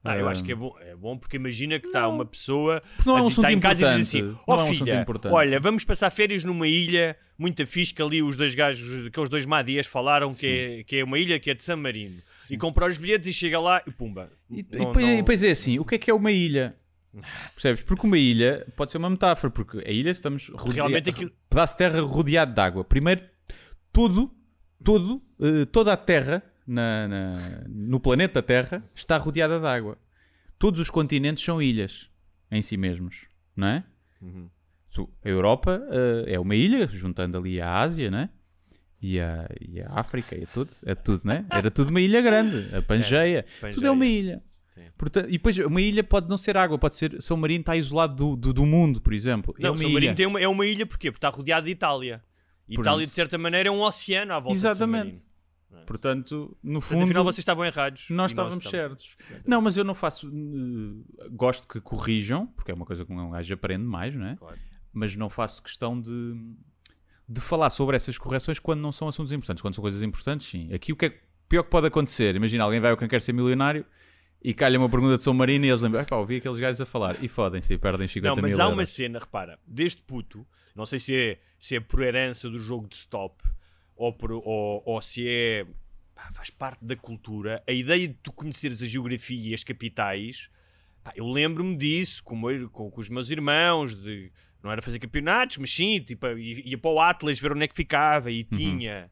Ah, 0.04 0.16
eu 0.18 0.28
acho 0.28 0.44
que 0.44 0.52
é 0.52 0.54
bom, 0.54 0.76
é 0.80 0.94
bom 0.94 1.16
porque 1.16 1.36
imagina 1.36 1.80
que 1.80 1.86
está 1.86 2.06
uma 2.06 2.26
pessoa 2.26 2.82
não 3.06 3.16
é 3.16 3.22
um 3.22 3.28
está 3.28 3.50
em 3.50 3.58
casa 3.58 3.94
e 3.94 3.96
diz 3.96 4.14
importante. 4.14 4.32
assim: 4.34 4.42
Ó 4.46 4.60
é 4.60 4.64
um 4.64 4.74
filha, 4.74 5.00
importante." 5.00 5.32
olha, 5.32 5.58
vamos 5.58 5.82
passar 5.84 6.10
férias 6.10 6.44
numa 6.44 6.68
ilha 6.68 7.16
muito 7.38 7.66
fixe 7.66 7.92
que 7.94 8.02
ali 8.02 8.22
os 8.22 8.36
dois 8.36 8.54
gajos, 8.54 9.06
aqueles 9.06 9.28
dois 9.30 9.46
madias 9.46 9.86
falaram 9.86 10.34
que 10.34 10.46
é, 10.46 10.84
que 10.84 10.96
é 10.98 11.04
uma 11.04 11.18
ilha 11.18 11.40
que 11.40 11.50
é 11.50 11.54
de 11.54 11.64
San 11.64 11.76
Marino. 11.76 12.20
E 12.50 12.58
compra 12.58 12.86
os 12.86 12.98
bilhetes 12.98 13.28
e 13.28 13.32
chega 13.32 13.58
lá 13.58 13.82
e 13.86 13.90
pumba. 13.90 14.30
E, 14.50 14.58
e 14.60 14.62
depois, 14.62 15.06
não- 15.06 15.12
e 15.14 15.16
depois 15.16 15.42
é 15.42 15.50
assim, 15.50 15.78
o 15.78 15.84
que 15.84 15.94
é 15.94 15.98
que 15.98 16.10
é 16.10 16.14
uma 16.14 16.30
ilha? 16.30 16.76
Percebes? 17.54 17.82
Porque 17.82 18.06
uma 18.06 18.18
ilha 18.18 18.66
pode 18.76 18.90
ser 18.92 18.98
uma 18.98 19.08
metáfora, 19.08 19.50
porque 19.50 19.78
a 19.78 19.90
ilha 19.90 20.10
estamos 20.10 20.48
rodeados 20.48 20.74
Realmente 20.74 21.08
aquilo- 21.10 21.32
pedaço 21.48 21.72
de 21.74 21.78
terra 21.78 22.00
rodeado 22.02 22.52
de 22.52 22.60
água. 22.60 22.84
Primeiro, 22.84 23.22
tudo, 23.92 24.30
tudo, 24.82 25.22
eh, 25.40 25.64
toda 25.66 25.92
a 25.92 25.96
terra 25.96 26.42
na- 26.66 27.08
na- 27.08 27.64
no 27.68 28.00
planeta 28.00 28.42
Terra 28.42 28.82
está 28.94 29.16
rodeada 29.16 29.58
de 29.60 29.66
água. 29.66 29.98
Todos 30.58 30.80
os 30.80 30.90
continentes 30.90 31.42
são 31.44 31.60
ilhas 31.60 32.08
em 32.50 32.62
si 32.62 32.76
mesmos, 32.76 33.26
não 33.56 33.66
é? 33.68 33.84
Uhum. 34.22 34.48
A 35.24 35.28
Europa 35.28 35.82
eh, 35.90 36.34
é 36.34 36.40
uma 36.40 36.54
ilha, 36.54 36.86
juntando 36.86 37.36
ali 37.36 37.60
a 37.60 37.78
Ásia, 37.80 38.10
né? 38.10 38.30
E 39.02 39.18
a, 39.20 39.46
e 39.60 39.80
a 39.82 39.88
África 39.90 40.34
e 40.36 40.46
tudo, 40.46 40.70
é 40.86 40.94
tudo, 40.94 41.22
né? 41.24 41.44
Era 41.50 41.70
tudo 41.70 41.88
uma 41.90 42.00
ilha 42.00 42.22
grande, 42.22 42.74
a 42.74 42.80
Pangeia, 42.80 43.44
tudo 43.74 43.86
é 43.86 43.90
uma 43.90 44.06
ilha. 44.06 44.42
Portanto, 44.96 45.28
e 45.28 45.32
depois 45.32 45.58
uma 45.58 45.80
ilha 45.80 46.02
pode 46.04 46.28
não 46.28 46.36
ser 46.36 46.56
água, 46.56 46.78
pode 46.78 46.94
ser 46.94 47.20
São 47.20 47.36
Marino 47.36 47.60
está 47.60 47.76
isolado 47.76 48.14
do, 48.14 48.36
do, 48.36 48.52
do 48.54 48.66
mundo, 48.66 49.00
por 49.00 49.12
exemplo. 49.12 49.54
é 49.58 49.62
Não, 49.64 49.70
uma 49.72 49.78
San 49.78 49.84
ilha. 49.84 49.92
Marino 49.94 50.14
tem 50.14 50.26
uma- 50.26 50.40
é 50.40 50.48
uma 50.48 50.64
ilha 50.66 50.86
porquê? 50.86 51.10
Porque 51.10 51.18
está 51.26 51.28
rodeado 51.36 51.66
de 51.66 51.72
Itália. 51.72 52.22
Itália, 52.68 53.06
de 53.06 53.12
certa 53.12 53.36
maneira, 53.36 53.68
é 53.68 53.72
um 53.72 53.80
oceano 53.82 54.32
à 54.32 54.38
volta 54.40 54.52
de 54.52 54.58
Exatamente. 54.58 55.22
Marino. 55.74 55.86
Portanto, 55.86 56.56
no 56.62 56.72
Portanto, 56.74 56.80
fundo, 56.88 57.04
afinal, 57.04 57.24
vocês 57.24 57.38
estavam 57.38 57.64
errados. 57.64 58.06
nós 58.10 58.30
estávamos 58.30 58.64
estávamos- 58.64 59.04
certos. 59.18 59.42
Não, 59.46 59.60
mas 59.60 59.76
eu 59.76 59.84
não 59.84 59.94
faço. 59.94 60.26
eh, 60.28 61.28
gosto 61.30 61.66
que 61.68 61.80
corrijam, 61.80 62.46
porque 62.48 62.70
é 62.70 62.74
uma 62.74 62.86
coisa 62.86 63.04
que 63.04 63.12
um 63.12 63.30
gajo 63.30 63.52
aprende 63.54 63.84
mais, 63.84 64.14
não 64.14 64.26
é? 64.26 64.36
Claro. 64.36 64.56
Mas 64.92 65.16
não 65.16 65.28
faço 65.28 65.62
questão 65.62 66.00
de, 66.00 66.34
de 67.28 67.40
falar 67.40 67.70
sobre 67.70 67.96
essas 67.96 68.16
correções 68.16 68.58
quando 68.58 68.80
não 68.80 68.92
são 68.92 69.08
assuntos 69.08 69.32
importantes. 69.32 69.60
Quando 69.62 69.74
são 69.74 69.82
coisas 69.82 70.02
importantes, 70.02 70.46
sim. 70.46 70.72
Aqui 70.72 70.92
o 70.92 70.96
que 70.96 71.06
é 71.06 71.20
pior 71.48 71.62
que 71.64 71.70
pode 71.70 71.86
acontecer? 71.86 72.34
Imagina, 72.36 72.64
alguém 72.64 72.80
vai 72.80 72.90
ao 72.90 72.96
Quem 72.96 73.08
Quer 73.08 73.20
Ser 73.20 73.32
Milionário 73.32 73.84
e 74.42 74.52
calha 74.54 74.78
uma 74.78 74.88
pergunta 74.88 75.16
de 75.16 75.22
São 75.22 75.32
Marino 75.34 75.64
e 75.64 75.68
eles 75.70 75.82
lembram, 75.82 76.04
pá, 76.04 76.16
ouvi 76.16 76.36
aqueles 76.36 76.58
gajos 76.58 76.80
a 76.80 76.86
falar 76.86 77.22
e 77.22 77.28
fodem-se 77.28 77.72
e 77.72 77.78
perdem 77.78 78.06
50 78.06 78.28
Não, 78.36 78.42
mas 78.42 78.50
mil 78.52 78.60
há 78.60 78.66
uma 78.68 78.82
euros. 78.82 78.88
cena, 78.90 79.18
repara, 79.18 79.58
deste 79.66 80.02
puto, 80.02 80.46
não 80.76 80.84
sei 80.86 81.00
se 81.00 81.14
é, 81.16 81.40
se 81.58 81.76
é 81.76 81.80
por 81.80 82.00
herança 82.02 82.48
do 82.50 82.58
jogo 82.58 82.86
de 82.86 82.96
stop 82.96 83.42
ou, 83.96 84.12
por, 84.12 84.32
ou, 84.32 84.82
ou 84.84 85.00
se 85.02 85.26
é. 85.28 85.66
pá, 86.14 86.30
faz 86.32 86.50
parte 86.50 86.84
da 86.84 86.96
cultura, 86.96 87.62
a 87.66 87.72
ideia 87.72 88.08
de 88.08 88.14
tu 88.14 88.32
conheceres 88.32 88.80
a 88.82 88.86
geografia 88.86 89.50
e 89.50 89.54
as 89.54 89.62
capitais. 89.64 90.48
pá, 91.02 91.12
eu 91.16 91.26
lembro-me 91.30 91.76
disso 91.76 92.22
com, 92.24 92.36
meu- 92.36 92.68
com- 92.70 92.90
com 92.90 93.00
os 93.00 93.08
meus 93.08 93.30
irmãos, 93.30 93.94
de 93.94 94.30
não 94.62 94.70
era 94.72 94.80
fazer 94.80 94.98
campeonatos, 94.98 95.58
mas 95.58 95.70
sim, 95.74 96.00
tipo, 96.00 96.26
ia, 96.26 96.68
ia 96.70 96.78
para 96.78 96.90
o 96.90 96.98
Atlas 97.00 97.38
ver 97.38 97.52
onde 97.52 97.64
é 97.64 97.68
que 97.68 97.74
ficava 97.76 98.30
e 98.30 98.42
tinha 98.44 99.10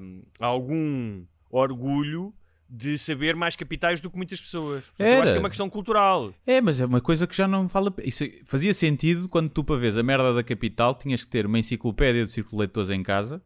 hum, 0.00 0.22
algum 0.38 1.24
orgulho 1.50 2.32
de 2.68 2.96
saber 2.96 3.34
mais 3.34 3.56
capitais 3.56 4.00
do 4.00 4.08
que 4.08 4.16
muitas 4.16 4.40
pessoas. 4.40 4.84
Portanto, 4.86 5.08
eu 5.08 5.22
acho 5.22 5.32
que 5.32 5.36
é 5.38 5.40
uma 5.40 5.48
questão 5.48 5.68
cultural. 5.68 6.32
É, 6.46 6.60
mas 6.60 6.80
é 6.80 6.86
uma 6.86 7.00
coisa 7.00 7.26
que 7.26 7.36
já 7.36 7.48
não 7.48 7.66
vale 7.66 7.88
a 7.88 7.90
pena. 7.90 8.08
Isso 8.08 8.24
fazia 8.44 8.72
sentido 8.72 9.28
quando 9.28 9.48
tu, 9.50 9.64
para 9.64 9.74
veres 9.76 9.96
a 9.96 10.02
merda 10.04 10.32
da 10.32 10.44
capital, 10.44 10.94
tinhas 10.94 11.24
que 11.24 11.30
ter 11.32 11.46
uma 11.46 11.58
enciclopédia 11.58 12.24
círculo 12.28 12.58
de 12.58 12.66
leitores 12.66 12.90
em 12.90 13.02
casa 13.02 13.42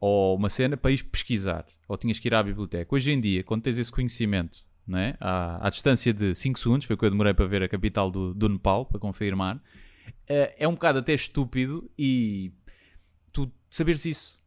ou 0.00 0.36
uma 0.36 0.48
cena 0.50 0.76
para 0.76 0.90
ir 0.90 1.02
pesquisar, 1.04 1.64
ou 1.88 1.96
tinhas 1.96 2.18
que 2.18 2.28
ir 2.28 2.34
à 2.34 2.42
biblioteca. 2.42 2.94
Hoje 2.94 3.10
em 3.10 3.20
dia, 3.20 3.42
quando 3.42 3.62
tens 3.62 3.78
esse 3.78 3.90
conhecimento, 3.92 4.64
não 4.86 4.98
é? 4.98 5.16
à, 5.20 5.66
à 5.66 5.70
distância 5.70 6.12
de 6.12 6.34
5 6.34 6.58
segundos, 6.58 6.86
foi 6.86 6.94
o 6.94 6.98
que 6.98 7.04
eu 7.04 7.10
demorei 7.10 7.34
para 7.34 7.46
ver 7.46 7.62
a 7.62 7.68
capital 7.68 8.10
do, 8.10 8.32
do 8.34 8.48
Nepal, 8.48 8.86
para 8.86 8.98
confirmar, 9.00 9.60
eh, 10.28 10.54
é 10.58 10.68
um 10.68 10.72
bocado 10.74 10.98
até 11.00 11.12
estúpido 11.14 11.90
e 11.98 12.52
tu 13.32 13.50
saberes 13.70 14.04
isso. 14.04 14.38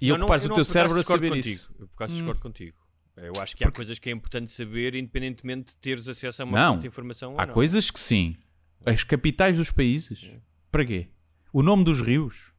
E 0.00 0.08
Não, 0.08 0.16
não, 0.18 0.24
ocupares 0.24 0.42
eu 0.44 0.46
o 0.46 0.50
não, 0.50 0.56
teu 0.56 0.64
cérebro 0.64 0.96
a 0.96 1.00
discordo 1.00 1.24
saber 1.24 1.36
contigo. 1.36 1.54
isso. 1.56 1.74
Eu 1.78 1.86
por 1.88 1.94
acaso 1.94 2.12
Hum. 2.12 2.16
discordo 2.16 2.40
contigo. 2.40 2.76
Eu 3.16 3.32
acho 3.40 3.56
que 3.56 3.64
há 3.64 3.70
coisas 3.70 3.96
que 3.98 4.08
é 4.08 4.12
importante 4.12 4.50
saber, 4.50 4.96
independentemente 4.96 5.68
de 5.72 5.76
teres 5.76 6.08
acesso 6.08 6.42
a 6.42 6.44
uma 6.44 6.58
Não. 6.58 6.78
de 6.80 6.88
informação 6.88 7.34
ou 7.34 7.40
Há 7.40 7.46
não. 7.46 7.54
coisas 7.54 7.88
que 7.90 8.00
sim. 8.00 8.36
As 8.84 9.04
capitais 9.04 9.56
dos 9.56 9.70
países. 9.70 10.24
É. 10.24 10.40
Para 10.70 10.84
quê? 10.84 11.08
O 11.52 11.62
nome 11.62 11.84
dos 11.84 12.00
rios 12.00 12.52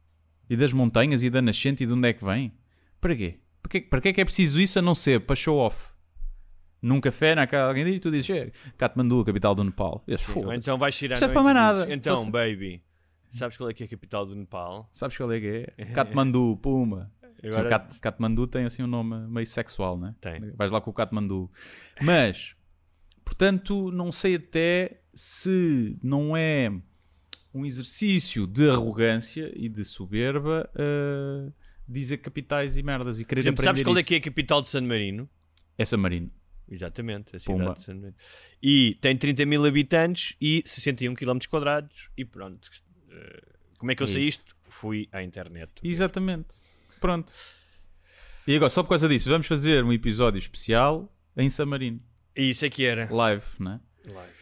e 0.48 0.56
das 0.56 0.72
montanhas 0.72 1.22
e 1.22 1.30
da 1.30 1.40
nascente 1.42 1.82
e 1.84 1.86
de 1.86 1.92
onde 1.92 2.08
é 2.08 2.12
que 2.12 2.24
vem. 2.24 2.52
Para 3.00 3.14
quê? 3.16 3.38
Para 3.62 3.70
quê, 3.70 3.80
para 3.80 4.00
que 4.00 4.08
é 4.08 4.12
que 4.12 4.20
é 4.20 4.24
preciso 4.24 4.60
isso 4.60 4.78
a 4.78 4.82
não 4.82 4.94
ser 4.94 5.20
para 5.20 5.36
show 5.36 5.58
off? 5.58 5.92
Num 6.80 7.00
café, 7.00 7.34
na 7.34 7.46
casa 7.46 7.68
alguém 7.68 7.84
diz 7.84 7.96
e 7.96 8.00
tu 8.00 8.10
dizes, 8.10 8.30
é, 8.30 8.52
Katmandu, 8.76 9.20
a 9.20 9.24
capital 9.24 9.54
do 9.54 9.64
Nepal. 9.64 10.04
Eu, 10.06 10.18
Sim, 10.18 10.44
então 10.54 10.78
vais 10.78 10.96
tirar 10.96 11.16
Serve 11.16 11.34
para 11.34 11.42
mais 11.42 11.54
nada. 11.54 11.92
Então, 11.92 12.16
Só 12.18 12.30
baby, 12.30 12.82
sabes 13.32 13.56
qual 13.56 13.70
é 13.70 13.74
que 13.74 13.82
é 13.82 13.86
a 13.86 13.88
capital 13.88 14.26
do 14.26 14.36
Nepal? 14.36 14.88
Sabes 14.92 15.16
qual 15.16 15.32
é 15.32 15.40
que 15.40 15.66
é? 15.78 15.84
Katmandu, 15.86 16.56
puma. 16.62 17.10
Agora- 17.42 17.88
Katmandu 18.00 18.46
tem 18.46 18.64
assim 18.64 18.82
um 18.82 18.86
nome 18.86 19.16
meio 19.28 19.46
sexual, 19.46 19.98
né? 19.98 20.14
Tem. 20.20 20.40
Vais 20.54 20.70
lá 20.70 20.80
com 20.80 20.90
o 20.90 20.94
Katmandu. 20.94 21.50
Mas, 22.00 22.54
portanto, 23.24 23.90
não 23.90 24.10
sei 24.12 24.36
até 24.36 25.00
se 25.14 25.98
não 26.02 26.36
é 26.36 26.72
um 27.56 27.64
exercício 27.66 28.46
de 28.46 28.68
arrogância 28.68 29.52
e 29.56 29.68
de 29.68 29.84
soberba 29.84 30.68
uh, 30.74 31.52
dizer 31.88 32.18
capitais 32.18 32.76
e 32.76 32.82
merdas 32.82 33.18
e 33.20 33.24
querer 33.24 33.40
exemplo, 33.40 33.54
aprender 33.60 33.68
sabes 33.68 33.82
qual 33.82 33.96
é 33.98 34.02
que 34.02 34.14
é 34.14 34.18
a 34.18 34.20
capital 34.20 34.60
de 34.62 34.68
San 34.68 34.82
Marino? 34.82 35.28
É 35.78 35.84
San 35.84 35.98
Marino. 35.98 36.30
Exatamente, 36.68 37.36
a 37.36 37.40
Pumba. 37.40 37.60
cidade 37.62 37.78
de 37.78 37.84
San 37.84 37.94
Marino. 37.94 38.14
E 38.62 38.98
tem 39.00 39.16
30 39.16 39.46
mil 39.46 39.64
habitantes 39.64 40.34
e 40.40 40.62
61 40.66 41.14
km 41.14 41.38
quadrados 41.48 42.10
e 42.16 42.24
pronto. 42.24 42.68
Eh, 43.10 43.42
Como 43.78 43.92
é 43.92 43.94
que 43.94 44.02
eu 44.02 44.06
É 44.06 44.10
sei 44.10 44.22
isto. 44.24 44.40
isto? 44.48 44.56
Fui 44.68 45.08
à 45.12 45.22
internet. 45.22 45.70
Exatamente. 45.82 46.48
Pronto. 47.00 47.32
E 48.46 48.56
agora, 48.56 48.70
só 48.70 48.82
por 48.82 48.90
causa 48.90 49.08
disso, 49.08 49.28
vamos 49.28 49.46
fazer 49.46 49.84
um 49.84 49.92
episódio 49.92 50.38
especial 50.38 51.12
em 51.36 51.48
San 51.50 51.66
Marino. 51.66 52.00
E 52.34 52.50
isso 52.50 52.64
é 52.64 52.70
que 52.70 52.84
era. 52.84 53.08
Live, 53.12 53.44
né? 53.60 53.80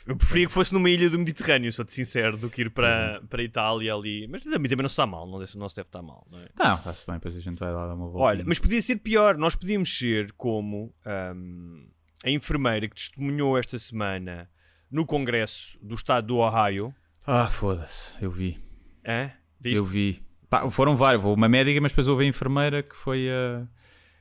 Eu 0.06 0.16
preferia 0.16 0.46
que 0.46 0.52
fosse 0.52 0.72
numa 0.72 0.88
ilha 0.90 1.08
do 1.08 1.18
Mediterrâneo, 1.18 1.72
sou-te 1.72 1.92
sincero, 1.92 2.36
do 2.36 2.50
que 2.50 2.62
ir 2.62 2.70
para, 2.70 3.20
para 3.28 3.40
a 3.40 3.44
Itália 3.44 3.94
ali. 3.94 4.26
Mas 4.28 4.42
também, 4.42 4.68
também 4.68 4.82
não 4.82 4.88
se 4.88 4.92
está 4.92 5.06
mal, 5.06 5.26
não, 5.26 5.44
se 5.46 5.56
deve 5.76 5.88
estar 5.88 6.02
mal, 6.02 6.26
não 6.30 6.38
é? 6.40 6.48
Não, 6.58 6.74
está-se 6.74 7.06
bem, 7.06 7.14
depois 7.16 7.36
a 7.36 7.40
gente 7.40 7.58
vai 7.58 7.72
lá 7.72 7.86
dar 7.86 7.94
uma 7.94 8.06
volta. 8.08 8.18
Olha, 8.24 8.44
mas 8.46 8.58
podia 8.58 8.80
ser 8.82 8.96
pior. 8.96 9.36
Nós 9.36 9.54
podíamos 9.56 9.96
ser 9.96 10.32
como 10.32 10.94
ahm, 11.04 11.86
a 12.24 12.30
enfermeira 12.30 12.88
que 12.88 12.94
testemunhou 12.94 13.56
esta 13.58 13.78
semana 13.78 14.50
no 14.90 15.04
Congresso 15.06 15.78
do 15.82 15.94
Estado 15.94 16.26
do 16.28 16.36
Ohio. 16.36 16.94
Ah, 17.26 17.48
foda-se, 17.48 18.14
eu 18.22 18.30
vi. 18.30 18.58
Hã? 19.06 19.30
Viste? 19.60 19.76
Eu 19.78 19.84
vi. 19.84 20.22
Pá, 20.50 20.70
foram 20.70 20.94
vários, 20.96 21.24
houve 21.24 21.40
uma 21.40 21.48
médica, 21.48 21.80
mas 21.80 21.90
depois 21.92 22.06
houve 22.06 22.24
a 22.24 22.28
enfermeira 22.28 22.82
que 22.82 22.94
foi 22.94 23.28
a. 23.30 23.66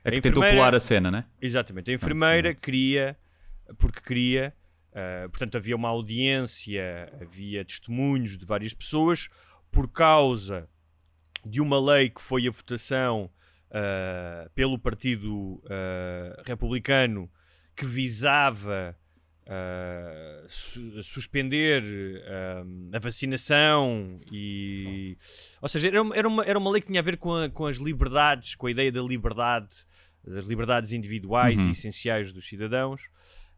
A 0.06 0.12
que 0.12 0.18
A 0.18 0.22
tentou 0.22 0.42
enfermeira- 0.44 0.58
pular 0.58 0.76
a 0.76 0.80
cena, 0.80 1.12
né? 1.12 1.26
Exatamente. 1.42 1.92
A 1.92 1.94
enfermeira 1.94 2.54
queria, 2.54 3.18
porque 3.78 4.02
queria, 4.02 4.54
ah, 4.94 5.28
portanto, 5.30 5.58
havia 5.58 5.76
uma 5.76 5.90
audiência, 5.90 7.12
havia 7.22 7.64
testemunhos 7.66 8.38
de 8.38 8.46
várias 8.46 8.74
pessoas 8.74 9.30
por 9.72 9.88
causa 9.92 10.70
de 11.46 11.60
uma 11.60 11.80
lei 11.80 12.10
que 12.10 12.22
foi 12.22 12.48
a 12.48 12.52
votação 12.52 13.30
ah, 13.72 14.50
pelo 14.56 14.78
Partido 14.80 15.62
ah, 15.70 16.42
Republicano 16.46 17.30
que 17.76 17.86
visava 17.86 18.96
su- 20.48 21.04
suspender 21.04 21.84
a 22.94 23.00
vacinação 23.00 24.20
e 24.32 25.18
ou 25.62 25.68
seja 25.70 25.88
era 25.90 26.02
uma, 26.02 26.16
era, 26.16 26.28
uma, 26.28 26.46
era 26.46 26.60
uma 26.60 26.72
lei 26.72 26.82
que 26.82 26.88
tinha 26.88 27.00
a 27.00 27.04
ver 27.04 27.18
com, 27.18 27.34
a- 27.36 27.50
com 27.50 27.66
as 27.66 27.78
liberdades 27.78 28.56
com 28.56 28.68
a 28.68 28.72
ideia 28.72 28.92
da 28.92 29.02
liberdade 29.02 29.68
das 30.26 30.46
liberdades 30.46 30.94
individuais 30.94 31.60
Uhum. 31.60 31.68
e 31.68 31.72
essenciais 31.72 32.32
dos 32.32 32.48
cidadãos 32.48 33.02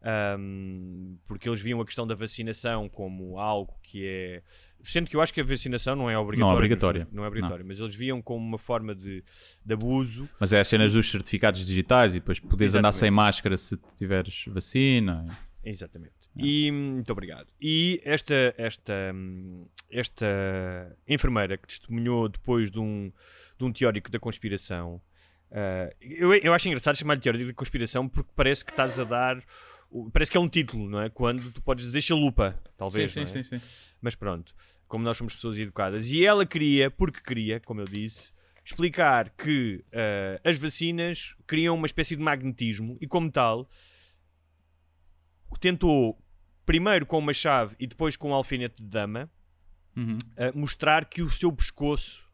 ahm, 0.05 1.17
porque 1.27 1.49
eles 1.49 1.59
viam 1.61 1.81
a 1.81 1.85
questão 1.85 2.05
da 2.05 2.13
vacinação 2.15 2.87
como 2.87 3.39
algo 3.39 3.73
que 3.81 4.05
é 4.05 4.43
sendo 4.83 5.09
que 5.09 5.15
eu 5.15 5.21
acho 5.21 5.33
que 5.33 5.41
a 5.41 5.43
vacinação 5.43 5.95
não 5.95 6.07
é 6.07 6.15
obrigatória 6.15 6.45
Não 6.45 6.51
é 6.53 6.55
obrigatória. 6.55 7.07
não 7.11 7.23
é 7.23 7.27
obrigatória 7.27 7.65
mas 7.67 7.79
eles 7.79 7.95
viam 7.95 8.21
como 8.21 8.45
uma 8.45 8.59
forma 8.59 8.93
de, 8.93 9.23
de 9.65 9.73
abuso 9.73 10.29
Mas 10.39 10.53
é 10.53 10.59
as 10.59 10.67
cenas 10.67 10.93
dos 10.93 11.09
certificados 11.09 11.65
digitais 11.65 12.13
e 12.13 12.19
depois 12.19 12.39
podes 12.39 12.75
andar 12.75 12.91
sem 12.91 13.09
máscara 13.09 13.57
se 13.57 13.77
tiveres 13.97 14.45
vacina. 14.47 15.25
Exatamente. 15.63 16.13
E 16.37 16.69
muito 16.69 17.11
obrigado. 17.11 17.47
E 17.59 17.99
esta, 18.03 18.53
esta, 18.57 18.93
esta 19.89 20.97
enfermeira 21.07 21.57
que 21.57 21.67
testemunhou 21.67 22.27
depois 22.29 22.69
de 22.69 22.79
um, 22.79 23.11
de 23.57 23.65
um 23.65 23.71
teórico 23.71 24.11
da 24.11 24.19
conspiração, 24.19 25.01
ah, 25.51 25.89
eu, 26.01 26.33
eu 26.35 26.53
acho 26.53 26.67
engraçado 26.67 26.97
chamar-lhe 26.97 27.21
teórico 27.21 27.45
da 27.47 27.53
conspiração 27.53 28.07
porque 28.07 28.29
parece 28.35 28.63
que 28.63 28.71
estás 28.71 28.99
a 28.99 29.03
dar. 29.03 29.41
O- 29.89 30.09
Parece 30.11 30.31
que 30.31 30.37
é 30.37 30.39
um 30.39 30.49
título, 30.49 30.89
não 30.89 31.01
é? 31.01 31.09
Quando 31.09 31.51
tu 31.51 31.61
podes 31.61 31.85
dizer 31.85 32.01
chalupa, 32.01 32.59
talvez. 32.77 33.11
sim, 33.11 33.19
não 33.21 33.27
é? 33.27 33.29
sim, 33.29 33.43
sim, 33.43 33.59
sim. 33.59 33.65
Mas 34.01 34.15
pronto, 34.15 34.53
como 34.87 35.03
nós 35.03 35.17
somos 35.17 35.35
pessoas 35.35 35.57
educadas. 35.57 36.07
E 36.11 36.25
ela 36.25 36.45
queria, 36.45 36.89
porque 36.91 37.21
queria, 37.21 37.59
como 37.59 37.81
eu 37.81 37.85
disse, 37.85 38.31
explicar 38.63 39.29
que 39.31 39.83
ah, 39.93 40.39
as 40.49 40.57
vacinas 40.57 41.35
criam 41.47 41.75
uma 41.75 41.85
espécie 41.87 42.15
de 42.15 42.21
magnetismo 42.21 42.97
e, 43.01 43.07
como 43.07 43.31
tal, 43.31 43.69
tentou, 45.59 46.21
primeiro 46.65 47.05
com 47.05 47.17
uma 47.17 47.33
chave 47.33 47.75
e 47.79 47.87
depois 47.87 48.15
com 48.15 48.29
um 48.29 48.33
alfinete 48.33 48.81
de 48.81 48.89
dama, 48.89 49.29
Uhum. 49.95 50.17
ah, 50.37 50.51
mostrar 50.53 51.05
que 51.05 51.21
o 51.21 51.29
seu 51.29 51.51
pescoço 51.53 52.27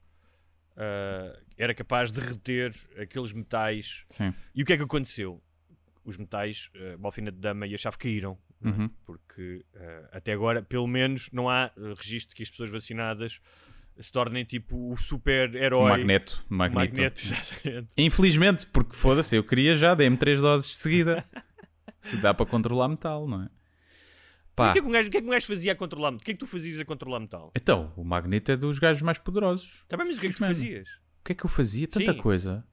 ah, 0.75 1.38
era 1.58 1.74
capaz 1.75 2.12
de 2.12 2.20
reter 2.20 2.74
aqueles 3.00 3.31
metais. 3.34 4.03
Sim. 4.08 4.34
E 4.55 4.63
o 4.63 4.65
que 4.65 4.74
é 4.74 4.77
que 4.77 4.84
aconteceu? 4.84 5.41
Os 6.03 6.17
metais, 6.17 6.70
ah, 6.75 6.98
o 7.00 7.05
alfinete 7.05 7.36
de 7.36 7.41
dama 7.41 7.67
e 7.67 7.75
a 7.75 7.77
chave 7.77 7.98
caíram. 7.98 8.38
Uhum. 8.63 8.89
Porque 9.05 9.65
ah, 9.75 10.10
até 10.13 10.34
agora, 10.34 10.62
pelo 10.62 10.88
menos, 10.88 11.29
não 11.31 11.50
há 11.50 11.65
ah, 11.65 11.72
registro 11.98 12.36
que 12.36 12.43
as 12.43 12.50
pessoas 12.50 12.70
vacinadas 12.70 13.39
se 14.00 14.12
tornem 14.12 14.43
tipo 14.46 14.91
o 14.91 14.98
super-herói. 14.98 15.89
Magneto. 15.89 16.43
magneto. 16.50 16.91
magneto, 16.91 17.22
exatamente. 17.25 17.89
Infelizmente, 17.98 18.65
porque 18.67 18.96
foda-se, 18.96 19.36
eu 19.36 19.43
queria 19.43 19.75
já, 19.75 19.93
dei-me 19.93 20.17
três 20.17 20.41
doses 20.41 20.70
de 20.70 20.77
seguida. 20.77 21.25
Se 22.00 22.17
dá 22.17 22.34
para 22.34 22.48
controlar 22.48 22.88
metal, 22.88 23.27
não 23.27 23.43
é? 23.43 23.50
Pá, 24.55 24.72
O 24.72 24.74
que, 24.74 24.79
é 24.79 24.81
que 24.81 24.88
um 24.88 24.91
gajo, 24.91 25.08
o 25.08 25.12
que 25.12 25.17
é 25.17 25.22
que 25.22 25.27
um 25.27 25.29
gajo 25.29 25.46
fazia 25.46 25.72
a 25.72 25.75
controlar 25.75 26.12
metal? 26.12 26.22
O 26.22 26.25
que 26.25 26.31
é 26.31 26.34
que 26.34 26.39
tu 26.39 26.48
fazias 26.48 26.79
a 26.79 26.86
controlar 26.86 27.20
metal? 27.20 27.51
então, 27.55 27.93
o 27.96 28.03
magneto 28.03 28.51
é 28.51 28.58
dos 28.58 28.79
gajos 28.79 29.03
mais 29.03 29.20
poderosos. 29.20 29.86
Tá 29.88 29.96
bem, 29.96 30.08
mas 30.08 30.17
o 30.17 30.20
que 30.20 30.25
é 30.25 30.29
que 30.29 30.36
tu 30.36 30.39
fazias? 30.39 30.89
O 30.89 31.24
que 31.24 31.31
é 31.34 31.36
que 31.36 31.46
eu 31.46 31.50
fazia? 31.50 31.88
Tanta 31.88 32.13
Sim. 32.13 32.17
coisa. 32.17 32.65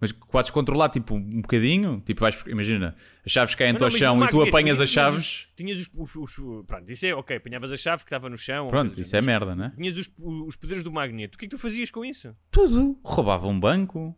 Mas 0.00 0.12
podes 0.12 0.50
controlar, 0.52 0.90
tipo, 0.90 1.14
um 1.14 1.40
bocadinho. 1.40 2.00
Tipo, 2.06 2.20
vais, 2.20 2.38
imagina, 2.46 2.94
as 3.26 3.32
chaves 3.32 3.54
caem-te 3.56 3.80
Não, 3.80 3.86
ao 3.88 3.90
chão 3.90 4.16
no 4.16 4.24
e 4.24 4.28
tu 4.28 4.40
apanhas 4.42 4.80
as 4.80 4.88
chaves. 4.88 5.48
Tinhas 5.56 5.78
os, 5.80 5.90
os- 5.92 6.38
os- 6.38 6.66
Pronto, 6.66 6.90
isso 6.90 7.04
é 7.04 7.14
ok. 7.14 7.36
Apanhavas 7.36 7.72
a 7.72 7.76
chave 7.76 8.04
que 8.04 8.08
estava 8.08 8.30
no 8.30 8.38
chão. 8.38 8.68
Pronto, 8.68 8.88
coisa 8.90 9.02
isso 9.02 9.16
é 9.16 9.18
assim. 9.18 9.26
merda, 9.26 9.56
né? 9.56 9.72
Tinhas 9.76 9.96
os, 9.96 10.08
os 10.18 10.54
poderes 10.54 10.84
do 10.84 10.92
magneto. 10.92 11.34
O 11.34 11.38
que 11.38 11.46
é 11.46 11.48
que 11.48 11.56
tu 11.56 11.60
fazias 11.60 11.90
com 11.90 12.04
isso? 12.04 12.32
Tudo. 12.50 12.96
Roubava 13.02 13.48
um 13.48 13.58
banco, 13.58 14.16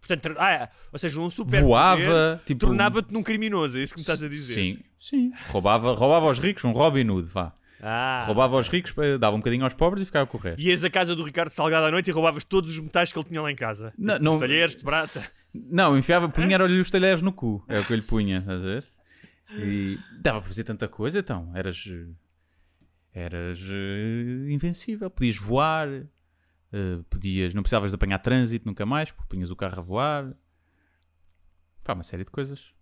Portanto, 0.00 0.36
ah, 0.38 0.70
ou 0.92 0.98
seja, 0.98 1.20
um 1.20 1.28
super 1.30 1.60
voava, 1.62 2.40
tipo. 2.46 2.60
tornava-te 2.60 3.12
num 3.12 3.22
criminoso, 3.22 3.78
é 3.78 3.82
isso 3.82 3.92
que 3.92 3.98
me 3.98 4.02
estás 4.02 4.22
a 4.22 4.28
dizer. 4.28 4.54
Sim, 4.54 4.78
sim. 4.98 5.32
Roubava, 5.50 5.92
roubava 5.92 6.26
aos 6.26 6.38
ricos, 6.38 6.64
um 6.64 6.70
Robin 6.72 7.08
Hood, 7.10 7.28
vá. 7.28 7.52
Ah. 7.80 8.24
Roubava 8.26 8.56
aos 8.56 8.68
ricos, 8.68 8.92
eh, 8.98 9.18
dava 9.18 9.36
um 9.36 9.38
bocadinho 9.38 9.64
aos 9.64 9.72
pobres 9.74 10.02
e 10.02 10.06
ficava 10.06 10.24
a 10.24 10.26
correr. 10.26 10.58
Ias 10.58 10.82
à 10.84 10.90
casa 10.90 11.14
do 11.14 11.22
Ricardo 11.22 11.50
Salgado 11.50 11.86
à 11.86 11.90
noite 11.90 12.08
e 12.08 12.10
roubavas 12.12 12.42
todos 12.44 12.70
os 12.70 12.80
metais 12.80 13.12
que 13.12 13.18
ele 13.18 13.28
tinha 13.28 13.40
lá 13.40 13.52
em 13.52 13.56
casa. 13.56 13.92
Não, 13.96 14.14
Tipo, 14.14 14.24
não- 14.24 14.32
Os 14.34 14.40
talheres 14.40 14.76
de 14.76 14.82
prata. 14.82 15.30
Não, 15.54 15.96
enfiava, 15.96 16.28
punha-lhe 16.30 16.80
os 16.80 16.90
talheres 16.90 17.22
no 17.22 17.32
cu. 17.32 17.64
É 17.68 17.78
o 17.80 17.84
que 17.84 17.92
eu 17.92 17.96
lhe 17.96 18.02
punha, 18.02 18.38
estás 18.38 18.60
a 18.60 18.64
ver? 18.64 18.84
E 19.56 19.98
dava 20.20 20.40
para 20.40 20.48
fazer 20.48 20.64
tanta 20.64 20.88
coisa, 20.88 21.20
então. 21.20 21.50
Eras. 21.54 21.84
eh, 21.88 22.06
Eras 23.12 23.58
eh, 23.70 24.50
invencível. 24.50 25.08
Podias 25.10 25.36
voar, 25.38 25.88
eh, 25.88 26.98
podias. 27.08 27.54
Não 27.54 27.62
precisavas 27.62 27.90
de 27.90 27.94
apanhar 27.94 28.18
trânsito 28.18 28.66
nunca 28.66 28.84
mais, 28.84 29.10
porque 29.10 29.28
punhas 29.28 29.50
o 29.50 29.56
carro 29.56 29.78
a 29.78 29.82
voar. 29.82 30.34
Pá, 31.82 31.94
uma 31.94 32.04
série 32.04 32.24
de 32.24 32.30
coisas. 32.30 32.72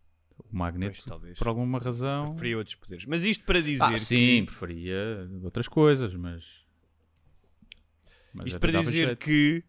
Magneto, 0.57 1.05
talvez. 1.07 1.39
por 1.39 1.47
alguma 1.49 1.79
razão. 1.79 2.31
Preferia 2.31 2.59
outros 2.59 2.77
poderes. 2.77 3.05
Mas 3.07 3.23
isto 3.25 3.45
para 3.45 3.61
dizer. 3.61 3.83
Ah, 3.85 3.93
que- 3.93 3.99
sim, 3.99 4.45
preferia 4.45 5.29
outras 5.43 5.69
coisas, 5.69 6.15
mas. 6.15 6.65
mas 8.33 8.47
Isto 8.47 8.61
para 8.61 8.73
dizer 8.81 9.07
jeito. 9.09 9.19
que, 9.19 9.65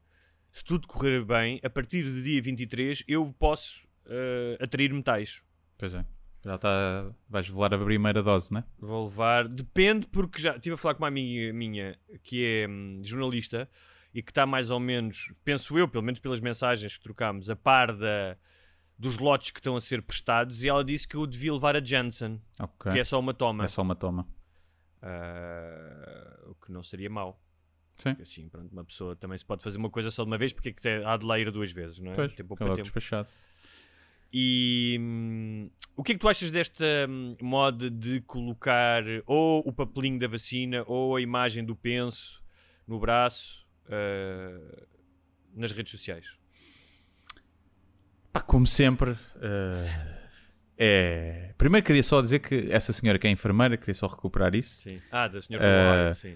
se 0.51 0.63
tudo 0.63 0.87
correr 0.87 1.23
bem, 1.23 1.59
a 1.63 1.69
partir 1.69 2.03
do 2.03 2.21
dia 2.21 2.41
23 2.41 3.03
eu 3.07 3.33
posso 3.37 3.87
eh, 4.05 4.57
atrair 4.61 4.93
metais. 4.93 5.41
Pois 5.77 5.93
é. 5.93 6.05
Já 6.43 6.55
está. 6.55 7.11
Vais 7.29 7.49
levar 7.49 7.73
a 7.73 7.77
primeira 7.83 8.23
dose, 8.23 8.53
né? 8.53 8.63
Vou 8.79 9.05
levar. 9.07 9.47
Depende, 9.47 10.07
porque 10.07 10.41
já 10.41 10.55
estive 10.55 10.75
a 10.75 10.77
falar 10.77 10.93
com 10.95 11.03
uma 11.03 11.07
amiga 11.09 11.51
minha 11.53 11.97
que 12.23 12.45
é 12.45 12.67
hum, 12.67 12.99
jornalista 13.03 13.69
e 14.13 14.21
que 14.23 14.31
está 14.31 14.45
mais 14.45 14.69
ou 14.69 14.79
menos, 14.79 15.33
penso 15.43 15.77
eu, 15.77 15.87
pelo 15.87 16.03
menos 16.03 16.19
pelas 16.19 16.39
mensagens 16.39 16.95
que 16.95 17.03
trocámos, 17.03 17.49
a 17.49 17.55
par 17.55 17.93
da, 17.93 18.37
dos 18.97 19.17
lotes 19.17 19.51
que 19.51 19.59
estão 19.59 19.75
a 19.75 19.81
ser 19.81 20.01
prestados. 20.01 20.63
E 20.63 20.67
ela 20.69 20.83
disse 20.83 21.07
que 21.07 21.15
eu 21.15 21.25
devia 21.27 21.53
levar 21.53 21.75
a 21.75 21.83
Janssen, 21.83 22.41
Ok. 22.59 22.91
que 22.91 22.99
é 22.99 23.03
só 23.03 23.19
uma 23.19 23.33
toma. 23.33 23.63
É 23.65 23.67
só 23.67 23.81
uma 23.81 23.95
toma. 23.95 24.27
Ah, 25.01 26.39
o 26.47 26.55
que 26.55 26.71
não 26.71 26.81
seria 26.83 27.09
mau. 27.09 27.39
Sim. 27.95 28.09
Porque 28.11 28.23
Assim, 28.23 28.49
pronto, 28.49 28.71
uma 28.71 28.83
pessoa 28.85 29.15
também 29.15 29.37
se 29.37 29.45
pode 29.45 29.63
fazer 29.63 29.77
uma 29.77 29.89
coisa 29.89 30.11
só 30.11 30.23
de 30.23 30.29
uma 30.29 30.37
vez, 30.37 30.53
porque 30.53 30.69
é 30.69 30.71
que 30.73 30.87
há 31.05 31.17
de 31.17 31.25
lá 31.25 31.39
ir 31.39 31.49
duas 31.51 31.71
vezes, 31.71 31.99
não 31.99 32.11
é? 32.11 32.15
Pois, 32.15 32.33
Tem 32.33 32.45
pouco 32.45 32.61
acabou 32.63 32.75
tempo. 32.75 32.83
despachado. 32.85 33.27
E 34.31 34.97
hum, 34.99 35.69
o 35.95 36.03
que 36.03 36.11
é 36.11 36.15
que 36.15 36.19
tu 36.19 36.27
achas 36.27 36.51
desta 36.51 36.83
hum, 37.09 37.33
moda 37.41 37.89
de 37.89 38.21
colocar 38.21 39.01
ou 39.25 39.63
o 39.65 39.71
papelinho 39.71 40.19
da 40.19 40.27
vacina 40.27 40.83
ou 40.85 41.15
a 41.15 41.21
imagem 41.21 41.63
do 41.63 41.75
penso 41.75 42.43
no 42.85 42.99
braço 42.99 43.65
ah, 43.89 44.85
nas 45.55 45.71
redes 45.71 45.91
sociais? 45.91 46.37
Pá, 48.37 48.41
como 48.41 48.67
sempre, 48.67 49.15
eh, 49.41 49.89
é. 50.77 51.53
Primeiro 51.57 51.83
queria 51.85 52.03
só 52.03 52.21
dizer 52.21 52.39
que 52.39 52.67
essa 52.71 52.93
senhora 52.93 53.17
que 53.17 53.25
é 53.25 53.31
enfermeira, 53.31 53.75
queria 53.77 53.95
só 53.95 54.05
recuperar 54.07 54.53
isso, 54.53 54.81
Sim. 54.87 54.99
Ah, 55.11 55.27
da 55.27 55.41
senhora 55.41 56.13
sim. 56.21 56.35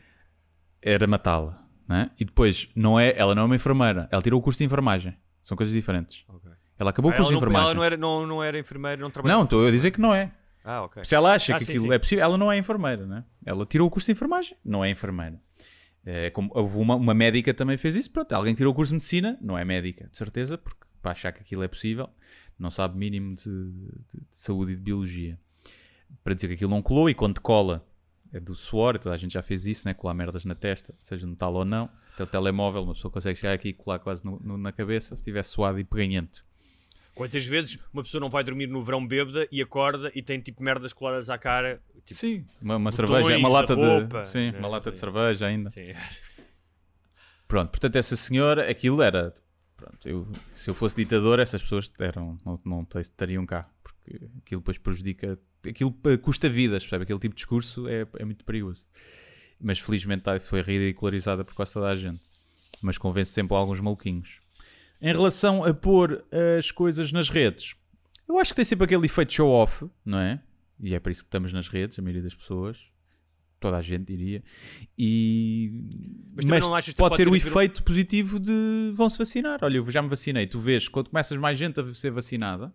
era 0.81 1.05
matá-la. 1.05 1.61
Né? 1.87 2.09
E 2.19 2.25
depois, 2.25 2.69
não 2.75 2.99
é, 2.99 3.13
ela 3.17 3.35
não 3.35 3.43
é 3.43 3.45
uma 3.45 3.55
enfermeira, 3.55 4.07
ela 4.11 4.21
tirou 4.21 4.39
o 4.39 4.43
curso 4.43 4.57
de 4.57 4.63
enfermagem. 4.63 5.15
São 5.43 5.55
coisas 5.57 5.73
diferentes. 5.73 6.23
Ok. 6.27 6.49
Ela 6.79 6.89
acabou 6.89 7.11
Ah, 7.11 7.13
o 7.13 7.17
curso 7.17 7.31
ela, 7.33 7.39
de 7.39 7.45
não, 7.45 7.49
enfermagem. 7.51 7.65
ela 7.69 7.75
não 7.75 7.83
era, 7.83 7.97
não, 7.97 8.25
não 8.27 8.43
era 8.43 8.57
enfermeira, 8.57 8.99
não 9.01 9.11
trabalhava. 9.11 9.37
Não, 9.39 9.43
estou 9.43 9.67
a 9.67 9.71
dizer 9.71 9.91
que 9.91 10.01
não 10.01 10.13
é. 10.15 10.31
Ah, 10.63 10.83
ok. 10.83 11.03
Se 11.05 11.13
ela 11.13 11.33
acha 11.35 11.55
Ah, 11.55 11.59
que 11.59 11.65
sim, 11.65 11.71
aquilo 11.73 11.87
sim. 11.87 11.93
é 11.93 11.99
possível, 11.99 12.23
ela 12.23 12.37
não 12.37 12.51
é 12.51 12.57
enfermeira, 12.57 13.05
né? 13.05 13.23
Ela 13.45 13.63
tirou 13.65 13.87
o 13.87 13.91
curso 13.91 14.07
de 14.07 14.13
enfermagem, 14.13 14.55
não 14.65 14.83
é 14.83 14.89
enfermeira. 14.89 15.39
É, 16.03 16.31
como 16.31 16.49
houve 16.55 16.77
uma, 16.77 16.95
uma 16.95 17.13
médica 17.13 17.53
também 17.53 17.77
fez 17.77 17.95
isso, 17.95 18.09
pronto, 18.09 18.31
alguém 18.33 18.55
tirou 18.55 18.71
o 18.71 18.75
curso 18.75 18.89
de 18.89 18.95
medicina, 18.95 19.37
não 19.39 19.55
é 19.55 19.63
médica, 19.63 20.07
de 20.09 20.17
certeza, 20.17 20.57
porque 20.57 20.81
para 21.01 21.11
achar 21.11 21.31
que 21.31 21.41
aquilo 21.41 21.63
é 21.63 21.67
possível, 21.67 22.09
não 22.59 22.69
sabe 22.69 22.97
mínimo 22.97 23.35
de, 23.35 23.43
de- 23.43 23.91
de 24.11 24.25
saúde 24.31 24.73
e 24.73 24.75
de 24.75 24.81
biologia. 24.81 25.37
Para 26.23 26.33
dizer 26.33 26.47
que 26.47 26.53
aquilo 26.55 26.69
não 26.71 26.81
colou 26.81 27.09
e 27.09 27.13
quando 27.13 27.39
cola 27.41 27.85
é 28.33 28.39
do 28.39 28.53
suor, 28.55 28.97
toda 28.97 29.13
a 29.15 29.17
gente 29.17 29.33
já 29.33 29.41
fez 29.43 29.65
isso, 29.65 29.87
né? 29.87 29.93
colar 29.93 30.13
merdas 30.13 30.45
na 30.45 30.55
testa, 30.55 30.93
seja 31.01 31.25
no 31.27 31.35
tal 31.35 31.53
ou 31.53 31.65
não. 31.65 31.89
Até 32.13 32.23
o 32.23 32.27
telemóvel, 32.27 32.83
uma 32.83 32.93
pessoa 32.93 33.11
consegue 33.11 33.39
chegar 33.39 33.53
aqui 33.53 33.69
e 33.69 33.73
colar 33.73 33.99
quase 33.99 34.23
no- 34.25 34.39
no- 34.39 34.57
na 34.57 34.71
cabeça 34.71 35.09
se 35.15 35.21
estiver 35.21 35.43
suado 35.43 35.79
e 35.79 35.83
peganhento. 35.83 36.45
Quantas 37.13 37.45
vezes 37.45 37.77
uma 37.93 38.03
pessoa 38.03 38.21
não 38.21 38.29
vai 38.29 38.41
dormir 38.43 38.67
no 38.67 38.81
verão 38.81 39.05
bêbada 39.05 39.45
e 39.51 39.61
acorda 39.61 40.09
e 40.15 40.21
tem 40.23 40.39
tipo 40.39 40.63
merdas 40.63 40.93
coladas 40.93 41.29
à 41.29 41.37
cara? 41.37 41.81
Tipo, 42.05 42.13
Sim, 42.13 42.45
uma, 42.61 42.77
uma 42.77 42.91
cerveja, 42.91 43.37
uma 43.37 43.49
lata 43.49 43.73
roupa, 43.75 44.21
de. 44.21 44.27
Sim, 44.29 44.51
né? 44.51 44.59
uma 44.59 44.67
lata 44.69 44.91
de 44.91 44.97
cerveja 44.97 45.45
ainda. 45.45 45.69
sim. 45.71 45.93
Pronto, 47.47 47.69
portanto, 47.69 47.95
essa 47.97 48.15
senhora, 48.15 48.69
aquilo 48.69 49.01
era. 49.01 49.33
Pronto, 49.81 50.07
eu, 50.07 50.27
se 50.53 50.69
eu 50.69 50.75
fosse 50.75 50.95
ditador, 50.95 51.39
essas 51.39 51.61
pessoas 51.63 51.91
eram, 51.97 52.39
não, 52.45 52.59
não 52.63 52.87
estariam 52.99 53.43
cá, 53.47 53.67
porque 53.81 54.15
aquilo 54.37 54.61
depois 54.61 54.77
prejudica. 54.77 55.39
Aquilo 55.67 55.91
custa 56.21 56.47
vidas, 56.47 56.83
percebe? 56.83 57.03
Aquele 57.03 57.19
tipo 57.19 57.33
de 57.33 57.39
discurso 57.39 57.87
é, 57.87 58.05
é 58.19 58.25
muito 58.25 58.45
perigoso. 58.45 58.85
Mas 59.59 59.79
felizmente 59.79 60.23
tá, 60.23 60.39
foi 60.39 60.61
ridicularizada 60.61 61.43
por 61.43 61.55
quase 61.55 61.73
toda 61.73 61.87
a 61.87 61.95
gente. 61.95 62.21
Mas 62.79 62.97
convence 62.97 63.31
sempre 63.31 63.55
alguns 63.55 63.79
maluquinhos. 63.79 64.39
Em 65.01 65.11
relação 65.11 65.63
a 65.63 65.73
pôr 65.73 66.23
as 66.59 66.69
coisas 66.69 67.11
nas 67.11 67.29
redes, 67.29 67.75
eu 68.27 68.37
acho 68.37 68.51
que 68.51 68.57
tem 68.57 68.65
sempre 68.65 68.85
aquele 68.85 69.05
efeito 69.05 69.33
show-off, 69.33 69.89
não 70.05 70.19
é? 70.19 70.41
E 70.79 70.93
é 70.93 70.99
para 70.99 71.11
isso 71.11 71.21
que 71.23 71.27
estamos 71.27 71.51
nas 71.51 71.67
redes, 71.67 71.97
a 71.97 72.01
maioria 72.03 72.21
das 72.21 72.35
pessoas. 72.35 72.90
Toda 73.61 73.77
a 73.77 73.81
gente 73.83 74.05
diria. 74.05 74.43
E... 74.97 75.71
Mas 76.35 76.45
também 76.45 76.61
não 76.61 76.73
achas 76.73 76.95
que 76.95 76.97
pode, 76.97 77.15
ter 77.15 77.27
o 77.27 77.33
a 77.35 77.37
efeito 77.37 77.83
positivo 77.83 78.39
de 78.39 78.91
vão-se 78.95 79.15
vacinar. 79.19 79.59
Olha, 79.61 79.77
eu 79.77 79.91
já 79.91 80.01
me 80.01 80.09
vacinei. 80.09 80.47
Tu 80.47 80.59
vês, 80.59 80.87
quando 80.87 81.11
começas 81.11 81.37
mais 81.37 81.59
gente 81.59 81.79
a 81.79 81.93
ser 81.93 82.09
vacinada, 82.09 82.73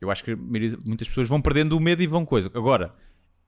eu 0.00 0.10
acho 0.10 0.24
que 0.24 0.30
a 0.30 0.36
muitas 0.36 1.06
pessoas 1.06 1.28
vão 1.28 1.42
perdendo 1.42 1.76
o 1.76 1.80
medo 1.80 2.02
e 2.02 2.06
vão 2.06 2.24
coisa. 2.24 2.50
Agora, 2.54 2.94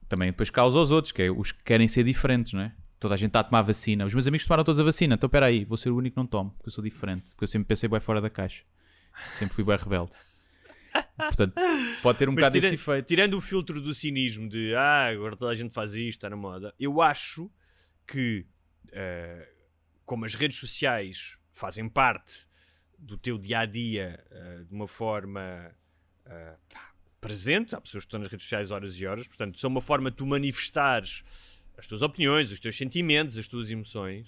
também 0.07 0.29
depois 0.29 0.51
causa 0.51 0.77
aos 0.77 0.91
outros, 0.91 1.11
que 1.11 1.23
é 1.23 1.31
os 1.31 1.51
que 1.51 1.63
querem 1.63 1.87
ser 1.87 2.03
diferentes, 2.03 2.53
não 2.53 2.61
é? 2.61 2.71
Toda 2.99 3.15
a 3.15 3.17
gente 3.17 3.29
está 3.29 3.39
a 3.39 3.43
tomar 3.43 3.63
vacina. 3.63 4.05
Os 4.05 4.13
meus 4.13 4.27
amigos 4.27 4.45
tomaram 4.45 4.63
todos 4.63 4.79
a 4.79 4.83
vacina. 4.83 5.15
Então, 5.15 5.27
espera 5.27 5.47
aí, 5.47 5.65
vou 5.65 5.79
ser 5.79 5.89
o 5.89 5.97
único 5.97 6.13
que 6.13 6.19
não 6.19 6.27
tomo, 6.27 6.51
porque 6.51 6.69
eu 6.69 6.73
sou 6.73 6.83
diferente. 6.83 7.31
Porque 7.31 7.45
eu 7.45 7.47
sempre 7.47 7.69
pensei 7.69 7.89
bem 7.89 7.99
fora 7.99 8.21
da 8.21 8.29
caixa. 8.29 8.61
Sempre 9.33 9.55
fui 9.55 9.63
bem 9.63 9.77
rebelde. 9.77 10.11
Portanto, 11.17 11.53
pode 12.01 12.17
ter 12.19 12.27
um 12.27 12.33
Mas 12.33 12.41
bocado 12.41 12.55
tira- 12.55 12.69
desse 12.71 12.75
efeito. 12.81 13.07
Tirando 13.07 13.33
o 13.35 13.41
filtro 13.41 13.79
do 13.81 13.93
cinismo 13.93 14.49
de 14.49 14.73
ah, 14.75 15.07
agora 15.07 15.35
toda 15.37 15.51
a 15.51 15.55
gente 15.55 15.73
faz 15.73 15.93
isto, 15.93 16.17
está 16.19 16.29
na 16.29 16.35
moda, 16.35 16.73
eu 16.79 17.01
acho 17.01 17.49
que 18.07 18.45
eh, 18.91 19.47
como 20.05 20.25
as 20.25 20.33
redes 20.33 20.57
sociais 20.57 21.37
fazem 21.53 21.87
parte 21.87 22.47
do 22.97 23.17
teu 23.17 23.37
dia 23.37 23.59
a 23.59 23.65
dia 23.65 24.23
de 24.67 24.73
uma 24.73 24.87
forma 24.87 25.73
pá, 26.73 26.91
presente, 27.19 27.75
há 27.75 27.81
pessoas 27.81 28.03
que 28.03 28.07
estão 28.07 28.19
nas 28.19 28.29
redes 28.29 28.43
sociais 28.43 28.71
horas 28.71 28.99
e 28.99 29.05
horas, 29.05 29.27
portanto, 29.27 29.57
são 29.59 29.69
uma 29.69 29.81
forma 29.81 30.09
de 30.11 30.17
tu 30.17 30.25
manifestares 30.25 31.23
as 31.77 31.87
tuas 31.87 32.01
opiniões, 32.01 32.51
os 32.51 32.59
teus 32.59 32.77
sentimentos, 32.77 33.37
as 33.37 33.47
tuas 33.47 33.71
emoções. 33.71 34.27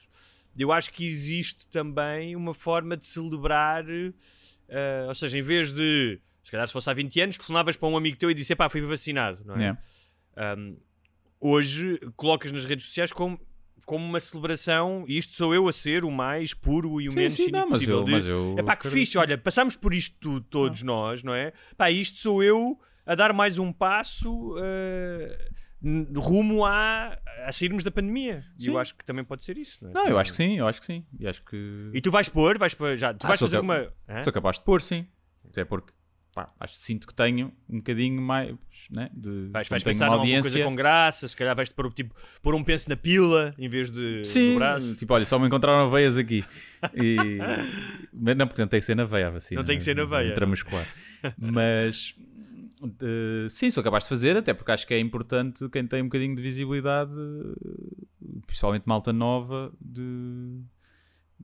Eu 0.57 0.71
acho 0.71 0.91
que 0.91 1.05
existe 1.05 1.67
também 1.67 2.35
uma 2.35 2.53
forma 2.53 2.95
de 2.95 3.05
celebrar, 3.05 3.85
eh, 3.89 5.05
ou 5.07 5.15
seja, 5.15 5.37
em 5.37 5.41
vez 5.41 5.71
de 5.71 6.19
se 6.43 6.51
calhar 6.51 6.67
se 6.67 6.73
fosse 6.73 6.89
há 6.89 6.93
20 6.93 7.21
anos, 7.21 7.37
telefonavas 7.37 7.75
para 7.77 7.87
um 7.89 7.97
amigo 7.97 8.17
teu 8.17 8.29
e 8.29 8.33
disse, 8.33 8.55
pá, 8.55 8.69
fui 8.69 8.81
vacinado, 8.81 9.41
não 9.45 9.55
é? 9.55 9.77
É. 10.35 10.55
Um, 10.57 10.77
hoje 11.39 11.99
colocas 12.15 12.51
nas 12.51 12.65
redes 12.65 12.85
sociais 12.85 13.11
como, 13.11 13.39
como 13.85 14.05
uma 14.05 14.19
celebração, 14.19 15.05
e 15.07 15.17
isto 15.17 15.35
sou 15.35 15.53
eu 15.53 15.67
a 15.67 15.73
ser 15.73 16.05
o 16.05 16.11
mais 16.11 16.53
puro 16.53 17.01
e 17.01 17.07
o 17.07 17.11
Sim, 17.11 17.17
menos 17.17 17.33
sim, 17.33 17.51
não, 17.51 17.61
mas 17.61 17.69
possível. 17.79 17.97
eu- 17.99 18.03
de, 18.05 18.11
mas 18.11 18.27
eu 18.27 18.55
é 18.57 18.63
pá, 18.63 18.75
que 18.75 18.89
fixe, 18.89 19.17
olha, 19.17 19.37
passamos 19.37 19.75
por 19.75 19.93
isto 19.93 20.15
tudo, 20.19 20.41
todos 20.41 20.83
nós, 20.83 21.21
não 21.23 21.33
é? 21.33 21.53
Pá, 21.77 21.91
isto 21.91 22.19
sou 22.19 22.41
eu 22.43 22.79
a 23.05 23.15
dar 23.15 23.33
mais 23.33 23.57
um 23.57 23.71
passo 23.73 24.57
uh, 24.57 26.19
rumo 26.19 26.63
a, 26.65 27.17
a 27.45 27.51
sairmos 27.51 27.83
da 27.83 27.91
pandemia. 27.91 28.45
E 28.57 28.67
eu 28.67 28.73
Sim. 28.75 28.79
acho 28.79 28.95
que 28.95 29.03
também 29.03 29.25
pode 29.25 29.43
ser 29.43 29.57
isso, 29.57 29.77
não 29.83 29.89
é? 29.91 29.93
Não, 29.93 30.07
eu 30.07 30.17
acho 30.17 30.31
que 30.31 30.37
sim, 30.37 30.57
eu 30.57 30.65
acho 30.67 30.79
que 30.79 30.85
sim. 30.87 31.05
E 31.19 31.27
acho 31.27 31.43
que. 31.43 31.89
E 31.93 31.99
tu 32.01 32.09
vais 32.09 32.29
pôr, 32.29 32.57
vais 32.57 32.73
pôr 32.73 32.95
já, 32.95 33.13
tu 33.13 33.25
Ah, 33.25 33.27
vais 33.29 33.39
fazer 33.39 33.57
cap- 33.57 33.63
uma. 33.65 33.93
Hã? 34.07 34.23
Sou 34.23 34.31
capaz 34.31 34.57
de 34.57 34.63
pôr, 34.63 34.81
sim. 34.81 35.05
Até 35.49 35.65
porque 35.65 35.91
pá, 36.33 36.51
acho 36.59 36.75
que 36.75 36.81
sinto 36.81 37.07
que 37.07 37.13
tenho 37.13 37.51
um 37.69 37.77
bocadinho 37.77 38.21
mais. 38.21 38.55
Né, 38.89 39.09
de, 39.13 39.49
Vais, 39.51 39.67
vais 39.67 39.83
pensar 39.83 40.09
uma 40.09 40.17
audiência. 40.17 40.51
coisa 40.51 40.65
com 40.65 40.75
graça, 40.75 41.27
se 41.27 41.35
calhar 41.35 41.55
vais 41.55 41.69
pôr, 41.69 41.91
tipo, 41.93 42.15
pôr 42.41 42.55
um 42.55 42.63
penso 42.63 42.89
na 42.89 42.95
pila 42.95 43.53
em 43.57 43.69
vez 43.69 43.91
de 43.91 44.23
Sim, 44.23 44.53
no 44.53 44.55
braço. 44.55 44.95
tipo, 44.97 45.13
olha, 45.13 45.25
só 45.25 45.37
me 45.39 45.47
encontraram 45.47 45.89
veias 45.89 46.17
aqui. 46.17 46.43
E... 46.93 47.17
Não, 48.13 48.47
porque 48.47 48.61
não 48.61 48.67
tem 48.67 48.79
que 48.79 48.85
ser 48.85 48.95
na 48.95 49.05
veia 49.05 49.27
a 49.27 49.31
vacina. 49.31 49.59
Não 49.59 49.65
tem 49.65 49.77
que 49.77 49.83
ser 49.83 49.95
na 49.95 50.05
veia. 50.05 50.31
Intramuscular. 50.31 50.87
Mas 51.37 52.15
eh, 53.01 53.47
sim, 53.49 53.71
sou 53.71 53.83
capaz 53.83 54.03
de 54.03 54.09
fazer, 54.09 54.35
até 54.35 54.53
porque 54.53 54.71
acho 54.71 54.85
que 54.85 54.93
é 54.93 54.99
importante 54.99 55.67
quem 55.69 55.87
tem 55.87 56.01
um 56.01 56.05
bocadinho 56.05 56.35
de 56.35 56.41
visibilidade, 56.41 57.11
principalmente 58.45 58.83
malta 58.85 59.13
nova, 59.13 59.71
de, 59.79 60.61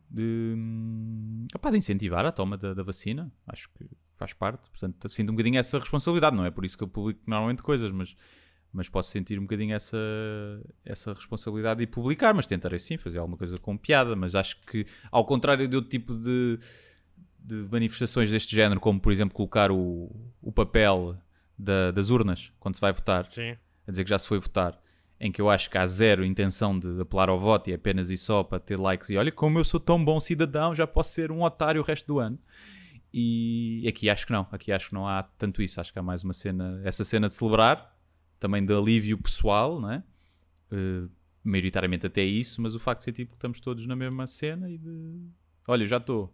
de, 0.09 0.53
hum, 0.57 1.47
opá, 1.55 1.71
de 1.71 1.77
incentivar 1.77 2.25
a 2.25 2.31
toma 2.31 2.57
da, 2.57 2.73
da 2.73 2.83
vacina. 2.83 3.31
Acho 3.47 3.69
que 3.69 3.85
faz 4.19 4.33
parte. 4.33 4.69
Portanto, 4.69 5.09
sinto 5.09 5.29
um 5.31 5.33
bocadinho 5.33 5.57
essa 5.57 5.79
responsabilidade. 5.79 6.35
Não 6.35 6.45
é 6.45 6.51
por 6.51 6.63
isso 6.65 6.77
que 6.77 6.83
eu 6.83 6.87
publico 6.87 7.19
normalmente 7.25 7.63
coisas, 7.63 7.91
mas 7.91 8.15
mas 8.71 8.87
posso 8.87 9.09
sentir 9.09 9.39
um 9.39 9.41
bocadinho 9.41 9.73
essa, 9.73 9.97
essa 10.85 11.11
responsabilidade 11.11 11.79
de 11.79 11.87
publicar, 11.87 12.35
mas 12.35 12.45
tentarei 12.45 12.77
sim 12.77 12.97
fazer 12.97 13.17
alguma 13.17 13.35
coisa 13.35 13.57
com 13.57 13.75
piada, 13.75 14.15
mas 14.15 14.35
acho 14.35 14.61
que 14.61 14.85
ao 15.11 15.25
contrário 15.25 15.67
de 15.67 15.75
outro 15.75 15.89
tipo 15.89 16.13
de, 16.13 16.59
de 17.39 17.55
manifestações 17.71 18.29
deste 18.29 18.55
género, 18.55 18.79
como 18.79 18.99
por 18.99 19.11
exemplo 19.11 19.33
colocar 19.33 19.71
o, 19.71 20.11
o 20.39 20.51
papel 20.51 21.17
da- 21.57 21.89
das 21.89 22.11
urnas 22.11 22.51
quando 22.59 22.75
se 22.75 22.81
vai 22.81 22.93
votar, 22.93 23.25
Sim. 23.31 23.55
a 23.87 23.91
dizer 23.91 24.03
que 24.03 24.09
já 24.11 24.19
se 24.19 24.27
foi 24.27 24.37
votar, 24.39 24.79
em 25.19 25.31
que 25.31 25.41
eu 25.41 25.49
acho 25.49 25.67
que 25.67 25.75
há 25.77 25.87
zero 25.87 26.23
intenção 26.23 26.77
de 26.77 27.01
apelar 27.01 27.27
ao 27.27 27.39
voto 27.39 27.71
e 27.71 27.73
é 27.73 27.75
apenas 27.75 28.11
e 28.11 28.17
só 28.17 28.43
para 28.43 28.59
ter 28.59 28.79
likes 28.79 29.09
e 29.09 29.17
olha 29.17 29.31
como 29.31 29.57
eu 29.57 29.63
sou 29.63 29.79
tão 29.79 30.05
bom 30.05 30.19
cidadão, 30.19 30.75
já 30.75 30.85
posso 30.85 31.11
ser 31.13 31.31
um 31.31 31.41
otário 31.41 31.81
o 31.81 31.83
resto 31.83 32.05
do 32.05 32.19
ano. 32.19 32.37
E 33.13 33.85
aqui 33.87 34.09
acho 34.09 34.25
que 34.25 34.31
não, 34.31 34.47
aqui 34.51 34.71
acho 34.71 34.89
que 34.89 34.93
não 34.93 35.07
há 35.07 35.23
tanto 35.23 35.61
isso, 35.61 35.81
acho 35.81 35.91
que 35.91 35.97
há 35.97 36.03
mais 36.03 36.23
uma 36.23 36.33
cena, 36.33 36.79
essa 36.83 37.03
cena 37.03 37.27
de 37.27 37.33
celebrar, 37.33 37.97
também 38.39 38.63
de 38.63 38.73
alívio 38.73 39.17
pessoal, 39.17 39.79
não 39.79 39.91
é? 39.91 40.03
Eh, 40.71 41.07
maioritariamente 41.43 42.05
até 42.05 42.23
isso, 42.23 42.61
mas 42.61 42.75
o 42.75 42.79
facto 42.79 42.99
de 42.99 43.05
ser 43.05 43.13
tipo 43.13 43.31
que 43.31 43.37
estamos 43.37 43.59
todos 43.59 43.85
na 43.87 43.95
mesma 43.95 44.27
cena 44.27 44.69
e 44.69 44.77
de 44.77 45.27
olha, 45.67 45.85
já 45.87 45.97
estou. 45.97 46.33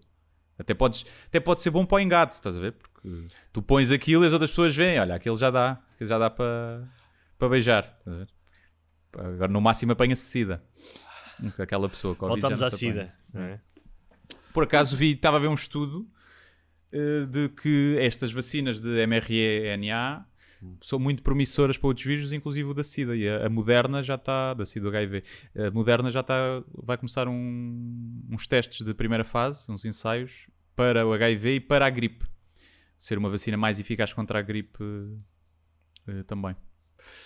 Até, 0.57 0.73
podes, 0.73 1.05
até 1.27 1.39
pode 1.39 1.61
ser 1.61 1.69
bom 1.69 1.85
para 1.85 1.97
o 1.97 1.99
engate, 1.99 2.35
estás 2.35 2.55
a 2.55 2.59
ver? 2.59 2.73
Porque 2.73 3.27
tu 3.51 3.61
pões 3.61 3.91
aquilo 3.91 4.23
e 4.23 4.27
as 4.27 4.33
outras 4.33 4.49
pessoas 4.49 4.75
veem, 4.75 4.99
olha, 4.99 5.15
aquele 5.15 5.35
já 5.35 5.51
dá, 5.51 5.81
aquele 5.93 6.09
já 6.09 6.17
dá 6.17 6.29
para, 6.29 6.87
para 7.37 7.49
beijar. 7.49 7.93
Agora 9.13 9.51
no 9.51 9.61
máximo 9.61 9.91
apanha-se 9.91 10.23
sida. 10.23 10.63
Aquela 11.59 11.89
pessoa 11.89 12.15
Voltamos 12.15 12.61
à 12.61 12.71
SIDA. 12.71 13.13
é? 13.33 13.59
Por 14.53 14.63
acaso 14.63 14.95
vi, 14.95 15.11
estava 15.11 15.35
a 15.35 15.39
ver 15.39 15.49
um 15.49 15.53
estudo 15.53 16.09
de 17.29 17.49
que 17.49 17.97
estas 17.99 18.31
vacinas 18.31 18.79
de 18.79 19.05
mRNA 19.07 20.25
são 20.81 20.97
muito 20.97 21.21
promissoras 21.21 21.77
para 21.77 21.87
outros 21.87 22.05
vírus, 22.05 22.31
inclusive 22.33 22.69
o 22.69 22.73
da 22.73 22.83
SIDA. 22.83 23.15
E 23.15 23.27
a, 23.29 23.45
a 23.45 23.49
Moderna 23.49 24.01
já 24.01 24.15
está, 24.15 24.53
da 24.53 24.65
SIDA 24.65 24.87
HIV, 24.89 25.23
a 25.55 25.71
Moderna 25.71 26.09
já 26.09 26.21
está, 26.21 26.63
vai 26.73 26.97
começar 26.97 27.27
um- 27.27 28.23
uns 28.31 28.47
testes 28.47 28.83
de 28.85 28.93
primeira 28.93 29.23
fase, 29.23 29.71
uns 29.71 29.85
ensaios, 29.85 30.47
para 30.75 31.05
o 31.05 31.13
HIV 31.13 31.55
e 31.55 31.59
para 31.59 31.85
a 31.85 31.89
gripe. 31.89 32.25
Ser 32.97 33.17
uma 33.17 33.29
vacina 33.29 33.57
mais 33.57 33.79
eficaz 33.79 34.11
contra 34.13 34.39
a 34.39 34.41
gripe 34.41 34.83
eh, 36.07 36.23
também. 36.23 36.55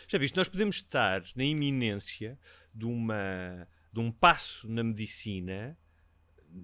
Já 0.08 0.18
viste, 0.18 0.36
nós 0.36 0.48
podemos 0.50 0.76
estar 0.78 1.22
na 1.36 1.44
iminência 1.44 2.38
de, 2.74 2.86
uma, 2.86 3.68
de 3.94 4.00
um 4.00 4.12
passo 4.12 4.68
na 4.70 4.84
medicina, 4.84 5.78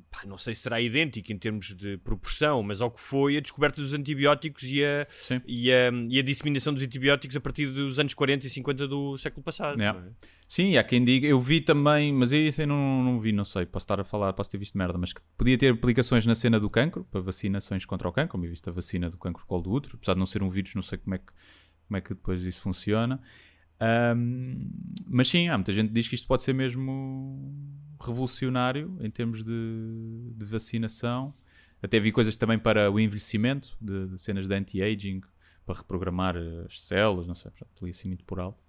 pá, 0.09 0.21
não 0.25 0.37
sei 0.37 0.55
se 0.55 0.61
será 0.61 0.81
idêntico 0.81 1.31
em 1.31 1.37
termos 1.37 1.75
de 1.75 1.97
proporção, 1.97 2.63
mas 2.63 2.81
ao 2.81 2.91
que 2.91 2.99
foi 2.99 3.37
a 3.37 3.39
descoberta 3.39 3.81
dos 3.81 3.93
antibióticos 3.93 4.63
e 4.63 4.83
a, 4.83 5.07
e 5.45 5.71
a, 5.71 5.91
e 6.09 6.19
a 6.19 6.23
disseminação 6.23 6.73
dos 6.73 6.83
antibióticos 6.83 7.35
a 7.35 7.39
partir 7.39 7.67
dos 7.67 7.99
anos 7.99 8.13
40 8.13 8.47
e 8.47 8.49
50 8.49 8.87
do 8.87 9.17
século 9.17 9.43
passado. 9.43 9.79
Yeah. 9.79 9.99
é? 9.99 10.11
Sim, 10.47 10.77
há 10.77 10.83
quem 10.83 11.03
diga, 11.03 11.27
eu 11.27 11.41
vi 11.41 11.59
também, 11.61 12.13
mas 12.13 12.31
isso 12.31 12.61
eu 12.61 12.67
não, 12.67 13.03
não 13.03 13.19
vi, 13.19 13.31
não 13.31 13.45
sei, 13.45 13.65
posso 13.65 13.83
estar 13.83 13.99
a 13.99 14.03
falar, 14.03 14.33
posso 14.33 14.49
ter 14.49 14.57
visto 14.57 14.77
merda, 14.77 14.97
mas 14.97 15.11
que 15.11 15.21
podia 15.37 15.57
ter 15.57 15.73
aplicações 15.73 16.25
na 16.25 16.35
cena 16.35 16.59
do 16.59 16.69
cancro, 16.69 17.03
para 17.05 17.21
vacinações 17.21 17.85
contra 17.85 18.07
o 18.07 18.11
cancro, 18.11 18.31
como 18.31 18.45
eu 18.45 18.49
visto 18.51 18.69
a 18.69 18.73
vacina 18.73 19.09
do 19.09 19.17
cancro 19.17 19.45
colo 19.45 19.63
do 19.63 19.71
útero, 19.71 19.95
apesar 19.95 20.13
de 20.13 20.19
não 20.19 20.25
ser 20.25 20.43
um 20.43 20.49
vírus, 20.49 20.75
não 20.75 20.83
sei 20.83 20.99
como 20.99 21.15
é 21.15 21.17
que, 21.17 21.33
como 21.87 21.97
é 21.97 22.01
que 22.01 22.09
depois 22.09 22.43
isso 22.43 22.61
funciona. 22.61 23.19
Ahm, 23.79 24.69
mas 25.05 25.27
sim, 25.27 25.49
há 25.49 25.57
muita 25.57 25.73
gente 25.73 25.89
que 25.89 25.93
diz 25.93 26.07
que 26.07 26.15
isto 26.15 26.27
pode 26.27 26.43
ser 26.43 26.53
mesmo 26.53 27.53
revolucionário 27.99 28.97
em 29.01 29.09
termos 29.09 29.43
de, 29.43 30.31
de 30.35 30.45
vacinação. 30.45 31.33
Até 31.81 31.99
vi 31.99 32.11
coisas 32.11 32.35
também 32.35 32.57
para 32.57 32.89
o 32.89 32.99
envelhecimento, 32.99 33.77
de, 33.79 34.07
de 34.07 34.21
cenas 34.21 34.47
de 34.47 34.55
anti-aging, 34.55 35.21
para 35.65 35.75
reprogramar 35.75 36.35
as 36.65 36.81
células, 36.81 37.27
não 37.27 37.35
sei, 37.35 37.51
portanto, 37.51 37.85
li 37.85 37.91
assim 37.91 38.07
muito 38.07 38.23
por 38.23 38.39
alto. 38.39 38.63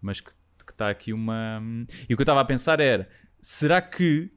Mas 0.00 0.20
que 0.20 0.32
está 0.68 0.90
aqui 0.90 1.12
uma. 1.12 1.62
E 2.08 2.14
o 2.14 2.16
que 2.16 2.22
eu 2.22 2.24
estava 2.24 2.40
a 2.40 2.44
pensar 2.44 2.80
era: 2.80 3.08
será 3.40 3.80
que 3.80 4.30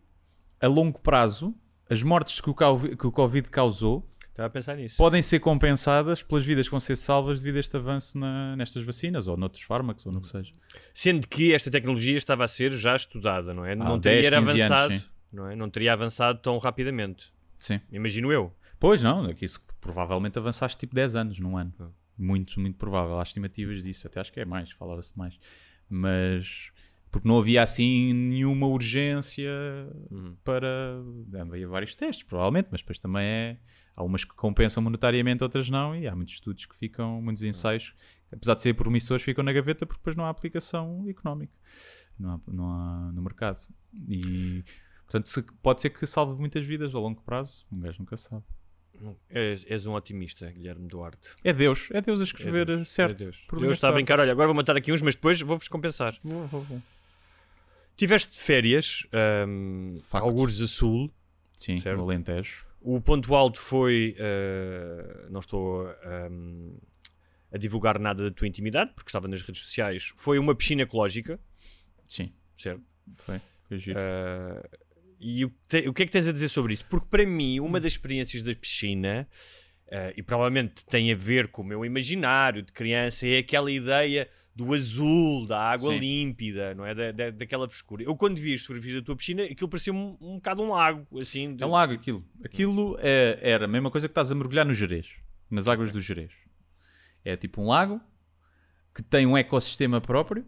a 0.62 0.68
longo 0.68 1.00
prazo 1.00 1.56
as 1.90 2.04
mortes 2.04 2.40
que 2.40 2.50
o 2.50 2.54
que 2.54 3.08
o 3.08 3.12
Covid 3.12 3.50
causou 3.50 4.08
Estava 4.40 4.48
a 4.48 4.50
pensar 4.50 4.76
nisso. 4.78 4.96
podem 4.96 5.22
ser 5.22 5.40
compensadas 5.40 6.24
pelas 6.24 6.46
vidas 6.46 6.68
que 6.68 6.72
vão 6.72 6.80
ser 6.80 6.96
salvas 6.96 7.42
devido 7.42 7.58
a 7.58 7.60
este 7.60 7.76
avanço 7.76 8.18
na- 8.18 8.56
nestas 8.56 8.84
vacinas 8.84 9.28
ou 9.28 9.36
noutros 9.36 9.64
fármacos 9.64 10.06
ou 10.06 10.12
no 10.14 10.22
que 10.22 10.28
seja? 10.28 10.54
Sendo 10.94 11.28
que 11.28 11.54
esta 11.54 11.70
tecnologia 11.70 12.16
estava 12.18 12.46
a 12.46 12.48
ser 12.48 12.72
já 12.72 12.96
estudada, 12.96 13.54
não 13.54 13.66
é? 13.66 13.76
não 13.76 14.00
10, 14.00 14.02
teria 14.24 14.40
15 14.40 14.50
anos, 14.52 14.62
avançado, 14.72 14.96
sim. 14.98 15.06
não 15.34 15.48
é? 15.50 15.56
Não 15.56 15.70
teria 15.70 15.92
avançado 15.94 16.40
tão 16.40 16.58
rapidamente. 16.58 17.32
Sim. 17.58 17.82
Imagino 17.92 18.32
eu. 18.32 18.54
Pois 18.80 19.04
não, 19.04 19.26
é 19.30 19.34
que 19.34 19.44
isso 19.44 19.62
provavelmente 19.82 20.40
avançaste 20.40 20.78
tipo 20.78 20.96
10 20.96 21.16
anos 21.16 21.38
num 21.40 21.58
ano. 21.58 21.74
Muito, 22.18 22.60
muito 22.62 22.78
provável. 22.78 23.20
Há 23.20 23.24
estimativas 23.24 23.84
disso. 23.84 24.08
Até 24.08 24.22
acho 24.22 24.32
que 24.32 24.40
é 24.40 24.46
mais, 24.46 24.72
falava-se 24.72 25.12
de 25.12 25.18
mais. 25.18 25.38
Mas 25.90 26.72
porque 27.12 27.28
não 27.28 27.38
havia 27.40 27.64
assim 27.64 28.14
nenhuma 28.14 28.68
urgência 28.68 29.50
para. 30.44 31.02
Havia 31.42 31.68
vários 31.68 31.96
testes, 31.96 32.24
provavelmente, 32.24 32.70
mas 32.72 32.82
depois 32.82 33.00
também 33.00 33.24
é. 33.26 33.58
Há 33.96 34.04
umas 34.04 34.24
que 34.24 34.34
compensam 34.34 34.82
monetariamente, 34.82 35.44
outras 35.44 35.70
não, 35.70 35.94
e 35.96 36.08
há 36.08 36.16
muitos 36.16 36.36
estudos 36.36 36.66
que 36.66 36.76
ficam, 36.76 37.22
muitos 37.22 37.44
ensaios, 37.44 37.94
que, 38.30 38.36
apesar 38.36 38.54
de 38.56 38.62
serem 38.62 38.74
promissores, 38.76 39.22
ficam 39.24 39.44
na 39.44 39.52
gaveta 39.52 39.86
porque 39.86 40.00
depois 40.00 40.16
não 40.16 40.24
há 40.26 40.30
aplicação 40.30 41.06
económica 41.10 41.54
não 42.18 42.32
há, 42.36 42.40
não 42.48 42.70
há 42.72 43.12
no 43.14 43.22
mercado. 43.22 43.62
E 44.08 44.64
portanto, 45.06 45.28
se- 45.30 45.42
pode 45.62 45.82
ser 45.82 45.90
que 45.90 46.06
salve 46.08 46.40
muitas 46.40 46.66
vidas 46.66 46.94
a 46.96 47.00
longo 47.00 47.22
prazo, 47.24 47.66
um 47.72 47.80
gajo 47.80 48.00
nunca 48.00 48.16
sabe. 48.18 48.44
És, 49.30 49.66
és 49.70 49.86
um 49.86 49.94
otimista, 49.94 50.50
Guilherme 50.52 50.88
Duarte. 50.88 51.30
É 51.44 51.54
Deus, 51.54 51.88
é 51.92 52.02
Deus 52.02 52.20
a 52.20 52.24
escrever 52.24 52.62
É 52.70 52.76
Deus, 52.76 52.90
certo. 52.92 53.22
é 53.22 53.24
Deus. 53.26 53.46
Deus 53.60 53.76
está 53.76 53.88
a 53.90 53.92
brincar. 53.94 54.20
Olha, 54.20 54.32
agora 54.32 54.48
vou 54.48 54.56
matar 54.56 54.76
aqui 54.76 54.92
uns, 54.92 55.02
mas 55.02 55.16
depois 55.16 55.40
vou-vos 55.42 55.68
compensar. 55.70 56.18
Vou, 56.24 56.46
vou, 56.48 56.62
vou. 56.62 56.82
Tiveste 58.00 58.40
férias, 58.40 59.06
um, 59.46 60.00
algures 60.12 60.62
a 60.62 60.68
sul. 60.68 61.14
Sim, 61.58 61.82
Certo. 61.82 61.98
no 61.98 62.04
Alentejo. 62.04 62.66
O 62.80 63.02
ponto 63.02 63.36
alto 63.36 63.60
foi. 63.60 64.16
eh, 64.18 65.28
não 65.30 65.42
estou 65.42 65.86
ehm, 66.06 66.78
a 67.52 67.58
divulgar 67.58 68.00
nada 68.00 68.24
da 68.24 68.32
tua 68.32 68.48
intimidade, 68.48 68.94
porque 68.96 69.10
estava 69.10 69.28
nas 69.28 69.42
redes 69.42 69.62
sociais. 69.64 70.14
Foi 70.16 70.40
uma 70.40 70.56
piscina 70.56 70.84
ecológica, 70.84 71.38
Sim, 72.08 72.32
certo? 72.58 72.82
foi. 73.18 73.42
Foi 73.68 73.78
giro. 73.78 74.00
Eh, 74.00 74.70
e 75.20 75.44
o, 75.44 75.50
que 75.50 75.58
te- 75.68 75.90
o 75.90 75.94
que 75.94 76.04
é 76.04 76.06
que 76.06 76.12
tens 76.14 76.26
a 76.26 76.32
dizer 76.32 76.48
sobre 76.48 76.74
isso? 76.76 76.86
Porque 76.90 77.08
para 77.10 77.26
mim, 77.26 77.60
uma 77.60 77.82
das 77.82 77.92
experiências 77.92 78.42
da 78.42 78.56
piscina, 78.56 79.28
eh, 79.88 80.14
e 80.16 80.24
provavelmente 80.24 80.86
tem 80.86 81.12
a 81.12 81.16
ver 81.18 81.50
com 81.50 81.62
o 81.62 81.66
meu 81.66 81.84
imaginário 81.84 82.64
de 82.64 82.72
criança, 82.72 83.28
é 83.28 83.40
aquela 83.40 83.70
ideia 83.70 84.30
do 84.56 84.74
azul, 84.74 85.46
da 85.46 85.60
água 85.60 85.94
Sim. 85.94 86.00
límpida, 86.00 86.74
não 86.76 86.86
é? 86.86 86.94
Da, 86.94 87.12
da- 87.12 87.30
daquela 87.30 87.68
frescura. 87.70 88.04
Eu, 88.04 88.16
quando 88.16 88.38
vi 88.40 88.54
as 88.54 88.62
fotografias 88.62 88.96
da 88.96 89.02
tua 89.06 89.16
piscina, 89.16 89.44
aquilo 89.44 89.70
parecia 89.70 89.94
um, 89.94 90.18
um 90.20 90.36
bocado 90.36 90.62
um 90.62 90.70
lago, 90.70 91.08
assim. 91.20 91.56
de- 91.56 91.64
É 91.64 91.66
um 91.66 91.72
lago 91.72 91.94
aquilo. 91.94 92.26
Aquilo 92.44 92.98
é, 93.00 93.40
era 93.42 93.66
a 93.66 93.68
mesma 93.68 93.90
coisa 93.90 94.08
que 94.08 94.12
estás 94.12 94.32
a 94.32 94.36
mergulhar 94.36 94.66
no 94.66 94.74
Jerez, 94.74 95.08
nas 95.50 95.68
águas 95.68 95.92
do 95.92 96.02
Jerez. 96.02 96.32
É 97.24 97.38
tipo 97.38 97.62
um 97.62 97.68
lago 97.68 98.02
que 98.94 99.02
tem 99.04 99.26
um 99.26 99.38
ecossistema 99.38 100.02
próprio 100.02 100.46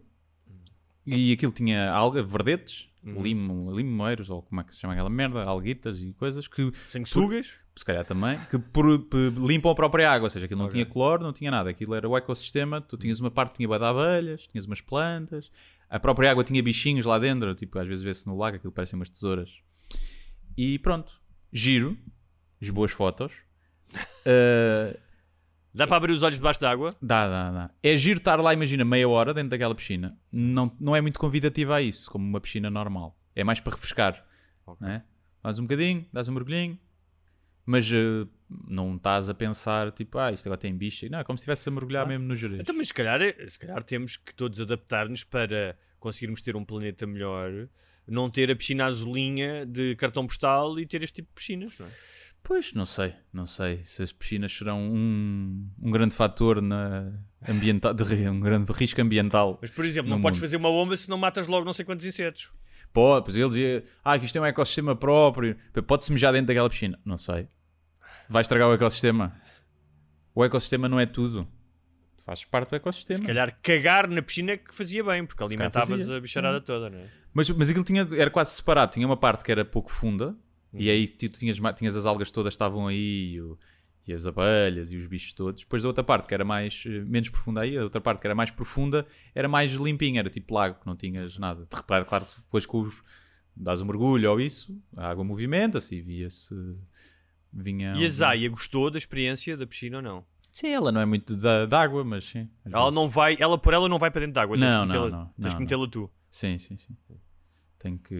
e 1.06 1.32
aquilo 1.32 1.52
tinha 1.52 1.90
alga, 1.90 2.22
verdetes, 2.22 2.88
limo, 3.04 3.74
limoeiros, 3.76 4.30
ou 4.30 4.42
como 4.42 4.60
é 4.60 4.64
que 4.64 4.74
se 4.74 4.80
chama 4.80 4.92
aquela 4.94 5.10
merda, 5.10 5.42
alguitas 5.44 6.00
e 6.02 6.12
coisas 6.12 6.46
que, 6.46 6.72
Sanguessugas? 6.86 7.50
se 7.74 7.84
calhar 7.84 8.04
também, 8.04 8.38
que 8.50 8.58
por- 8.58 8.98
por- 9.00 9.32
limpam 9.38 9.70
a 9.70 9.74
própria 9.74 10.10
água, 10.10 10.26
ou 10.26 10.30
seja, 10.30 10.44
aquilo 10.46 10.60
não 10.60 10.68
tinha 10.68 10.86
cloro, 10.86 11.22
não 11.22 11.32
tinha 11.32 11.50
nada, 11.50 11.70
aquilo 11.70 11.94
era 11.94 12.08
o 12.08 12.16
ecossistema, 12.16 12.80
tu 12.80 12.96
tinhas 12.96 13.18
uma 13.18 13.30
parte 13.30 13.52
que 13.52 13.56
tinha 13.58 13.78
de 13.78 13.84
abelhas, 13.84 14.46
tinhas 14.46 14.66
umas 14.66 14.80
plantas, 14.80 15.50
a 15.88 15.98
própria 15.98 16.30
água 16.30 16.44
tinha 16.44 16.62
bichinhos 16.62 17.04
lá 17.04 17.18
dentro, 17.18 17.54
tipo, 17.54 17.78
às 17.78 17.86
vezes 17.86 18.02
vê-se 18.04 18.26
no 18.26 18.36
lago, 18.36 18.56
aquilo 18.56 18.72
parecem 18.72 18.98
umas 18.98 19.10
tesouras. 19.10 19.50
E 20.56 20.78
pronto, 20.78 21.12
giro, 21.52 21.96
as 22.60 22.70
boas 22.70 22.92
fotos. 22.92 23.32
Uh, 24.26 24.96
Dá 25.74 25.86
para 25.86 25.96
abrir 25.96 26.12
os 26.12 26.22
olhos 26.22 26.38
debaixo 26.38 26.60
d'água? 26.60 26.94
dá, 27.00 27.26
dá, 27.28 27.50
dá. 27.50 27.70
É 27.82 27.96
giro 27.96 28.18
estar 28.18 28.38
lá, 28.40 28.52
imagina, 28.52 28.84
meia 28.84 29.08
hora 29.08 29.32
dentro 29.32 29.50
daquela 29.50 29.74
piscina. 29.74 30.18
Não, 30.30 30.70
não 30.78 30.94
é 30.94 31.00
muito 31.00 31.18
convidativa 31.18 31.76
a 31.76 31.82
isso, 31.82 32.10
como 32.10 32.24
uma 32.26 32.40
piscina 32.40 32.68
normal. 32.70 33.18
É 33.34 33.42
mais 33.42 33.58
para 33.60 33.72
refrescar. 33.74 34.24
Né? 34.80 35.02
Dás 35.42 35.58
um 35.58 35.62
bocadinho, 35.62 36.06
dás 36.12 36.28
um 36.28 36.32
mergulhinho, 36.34 36.78
mas 37.64 37.90
uh, 37.90 38.28
não 38.68 38.96
estás 38.96 39.28
a 39.30 39.34
pensar, 39.34 39.90
tipo, 39.92 40.18
ah, 40.18 40.30
isto 40.32 40.46
agora 40.46 40.60
tem 40.60 40.74
bicho. 40.76 41.08
Não, 41.10 41.18
é 41.20 41.24
como 41.24 41.38
se 41.38 41.42
estivesse 41.42 41.68
a 41.68 41.72
mergulhar 41.72 42.06
mesmo 42.06 42.26
no 42.26 42.36
Jerez. 42.36 42.60
Então, 42.60 42.74
mas 42.76 42.88
se 42.88 42.94
calhar, 42.94 43.20
é- 43.22 43.46
se 43.48 43.58
calhar 43.58 43.82
temos 43.82 44.16
que 44.16 44.34
todos 44.34 44.60
adaptar-nos 44.60 45.24
para 45.24 45.76
conseguirmos 45.98 46.42
ter 46.42 46.54
um 46.56 46.64
planeta 46.64 47.06
melhor, 47.06 47.50
não 48.06 48.28
ter 48.28 48.50
a 48.50 48.56
piscina 48.56 48.84
azulinha 48.86 49.64
de 49.64 49.94
cartão 49.96 50.26
postal 50.26 50.78
e 50.78 50.84
ter 50.86 51.02
este 51.02 51.16
tipo 51.16 51.28
de 51.28 51.34
piscinas, 51.34 51.78
não 51.78 51.86
é? 51.86 51.90
Pois, 52.42 52.74
não 52.74 52.84
sei, 52.84 53.14
não 53.32 53.46
sei 53.46 53.82
se 53.84 54.02
as 54.02 54.12
piscinas 54.12 54.52
serão 54.52 54.80
um, 54.80 55.68
um 55.80 55.90
grande 55.90 56.14
fator 56.14 56.60
na 56.60 57.12
ambiental, 57.48 57.94
de, 57.94 58.02
um 58.28 58.40
grande 58.40 58.72
risco 58.72 59.00
ambiental. 59.00 59.58
Mas, 59.62 59.70
por 59.70 59.84
exemplo, 59.84 60.10
não 60.10 60.20
podes 60.20 60.38
mundo. 60.38 60.46
fazer 60.46 60.56
uma 60.56 60.68
bomba 60.68 60.96
se 60.96 61.08
não 61.08 61.16
matas 61.16 61.46
logo 61.46 61.64
não 61.64 61.72
sei 61.72 61.84
quantos 61.84 62.04
insetos. 62.04 62.50
Pode, 62.92 63.24
pois 63.24 63.36
ele 63.36 63.48
dizia, 63.48 63.84
ah, 64.04 64.18
que 64.18 64.26
isto 64.26 64.36
é 64.36 64.40
um 64.40 64.44
ecossistema 64.44 64.94
próprio, 64.94 65.56
pode-se 65.86 66.12
mijar 66.12 66.32
dentro 66.32 66.48
daquela 66.48 66.68
piscina. 66.68 66.98
Não 67.04 67.16
sei. 67.16 67.48
Vai 68.28 68.42
estragar 68.42 68.68
o 68.68 68.74
ecossistema. 68.74 69.34
O 70.34 70.44
ecossistema 70.44 70.88
não 70.88 70.98
é 70.98 71.06
tudo. 71.06 71.48
Faz 72.24 72.44
parte 72.44 72.70
do 72.70 72.76
ecossistema. 72.76 73.20
Se 73.20 73.26
calhar 73.26 73.58
cagar 73.62 74.08
na 74.08 74.20
piscina 74.20 74.56
que 74.56 74.74
fazia 74.74 75.02
bem, 75.02 75.24
porque 75.24 75.42
alimentavas 75.42 76.10
a 76.10 76.20
bicharada 76.20 76.60
toda, 76.60 76.90
não 76.90 76.98
é? 76.98 77.06
Mas, 77.32 77.48
mas 77.50 77.70
aquilo 77.70 77.84
tinha, 77.84 78.06
era 78.16 78.30
quase 78.30 78.52
separado. 78.52 78.92
Tinha 78.92 79.06
uma 79.06 79.16
parte 79.16 79.42
que 79.42 79.50
era 79.50 79.64
pouco 79.64 79.90
funda, 79.90 80.36
e 80.74 80.90
aí 80.90 81.06
tu 81.08 81.28
tinhas, 81.28 81.58
ma- 81.58 81.72
tinhas 81.72 81.94
as 81.96 82.06
algas 82.06 82.30
todas 82.30 82.52
estavam 82.54 82.86
aí, 82.86 83.34
e, 83.34 83.40
o- 83.40 83.58
e 84.06 84.12
as 84.12 84.26
abelhas 84.26 84.90
e 84.90 84.96
os 84.96 85.06
bichos 85.06 85.32
todos. 85.32 85.62
Depois 85.62 85.82
da 85.82 85.88
outra 85.88 86.02
parte 86.02 86.26
que 86.26 86.34
era 86.34 86.44
mais 86.44 86.82
eh, 86.86 87.00
menos 87.04 87.28
profunda 87.28 87.60
aí, 87.60 87.76
a 87.78 87.84
outra 87.84 88.00
parte 88.00 88.20
que 88.20 88.26
era 88.26 88.34
mais 88.34 88.50
profunda 88.50 89.06
era 89.34 89.48
mais 89.48 89.70
limpinha, 89.72 90.20
era 90.20 90.30
tipo 90.30 90.52
lago, 90.54 90.80
que 90.80 90.86
não 90.86 90.96
tinhas 90.96 91.38
nada. 91.38 91.66
De 91.70 91.76
repente, 91.76 92.06
claro, 92.08 92.26
depois 92.36 92.66
com 92.66 92.80
os. 92.82 93.02
dás 93.54 93.80
um 93.80 93.84
mergulho 93.84 94.30
ou 94.30 94.40
isso, 94.40 94.76
a 94.96 95.08
água 95.08 95.22
movimenta-se 95.24 95.94
e 95.96 96.00
via-se. 96.00 96.54
Vinha. 97.52 97.92
E 97.96 98.04
a 98.04 98.08
Zaya 98.08 98.48
gostou 98.48 98.90
da 98.90 98.96
experiência 98.98 99.56
da 99.56 99.66
piscina 99.66 99.98
ou 99.98 100.02
não? 100.02 100.24
Sim, 100.50 100.68
ela 100.68 100.90
não 100.90 101.00
é 101.00 101.06
muito 101.06 101.36
da, 101.36 101.64
da 101.66 101.80
água, 101.82 102.02
mas 102.04 102.24
sim. 102.24 102.48
Ela 102.64 102.84
vezes. 102.84 102.94
não 102.94 103.08
vai, 103.08 103.36
ela 103.38 103.56
por 103.58 103.72
ela 103.74 103.88
não 103.88 103.98
vai 103.98 104.10
para 104.10 104.20
dentro 104.20 104.34
d'água. 104.34 104.56
tens 104.56 104.64
Não, 104.66 104.82
que 104.86 104.92
não, 104.92 105.04
metê-la- 105.04 105.10
não, 105.10 105.26
Tens 105.26 105.34
não, 105.38 105.48
que 105.48 105.54
não. 105.54 105.60
metê-la 105.60 105.88
tu. 105.88 106.10
Sim, 106.30 106.58
sim, 106.58 106.76
sim. 106.76 106.96
Tem 107.82 107.96
que. 107.98 108.14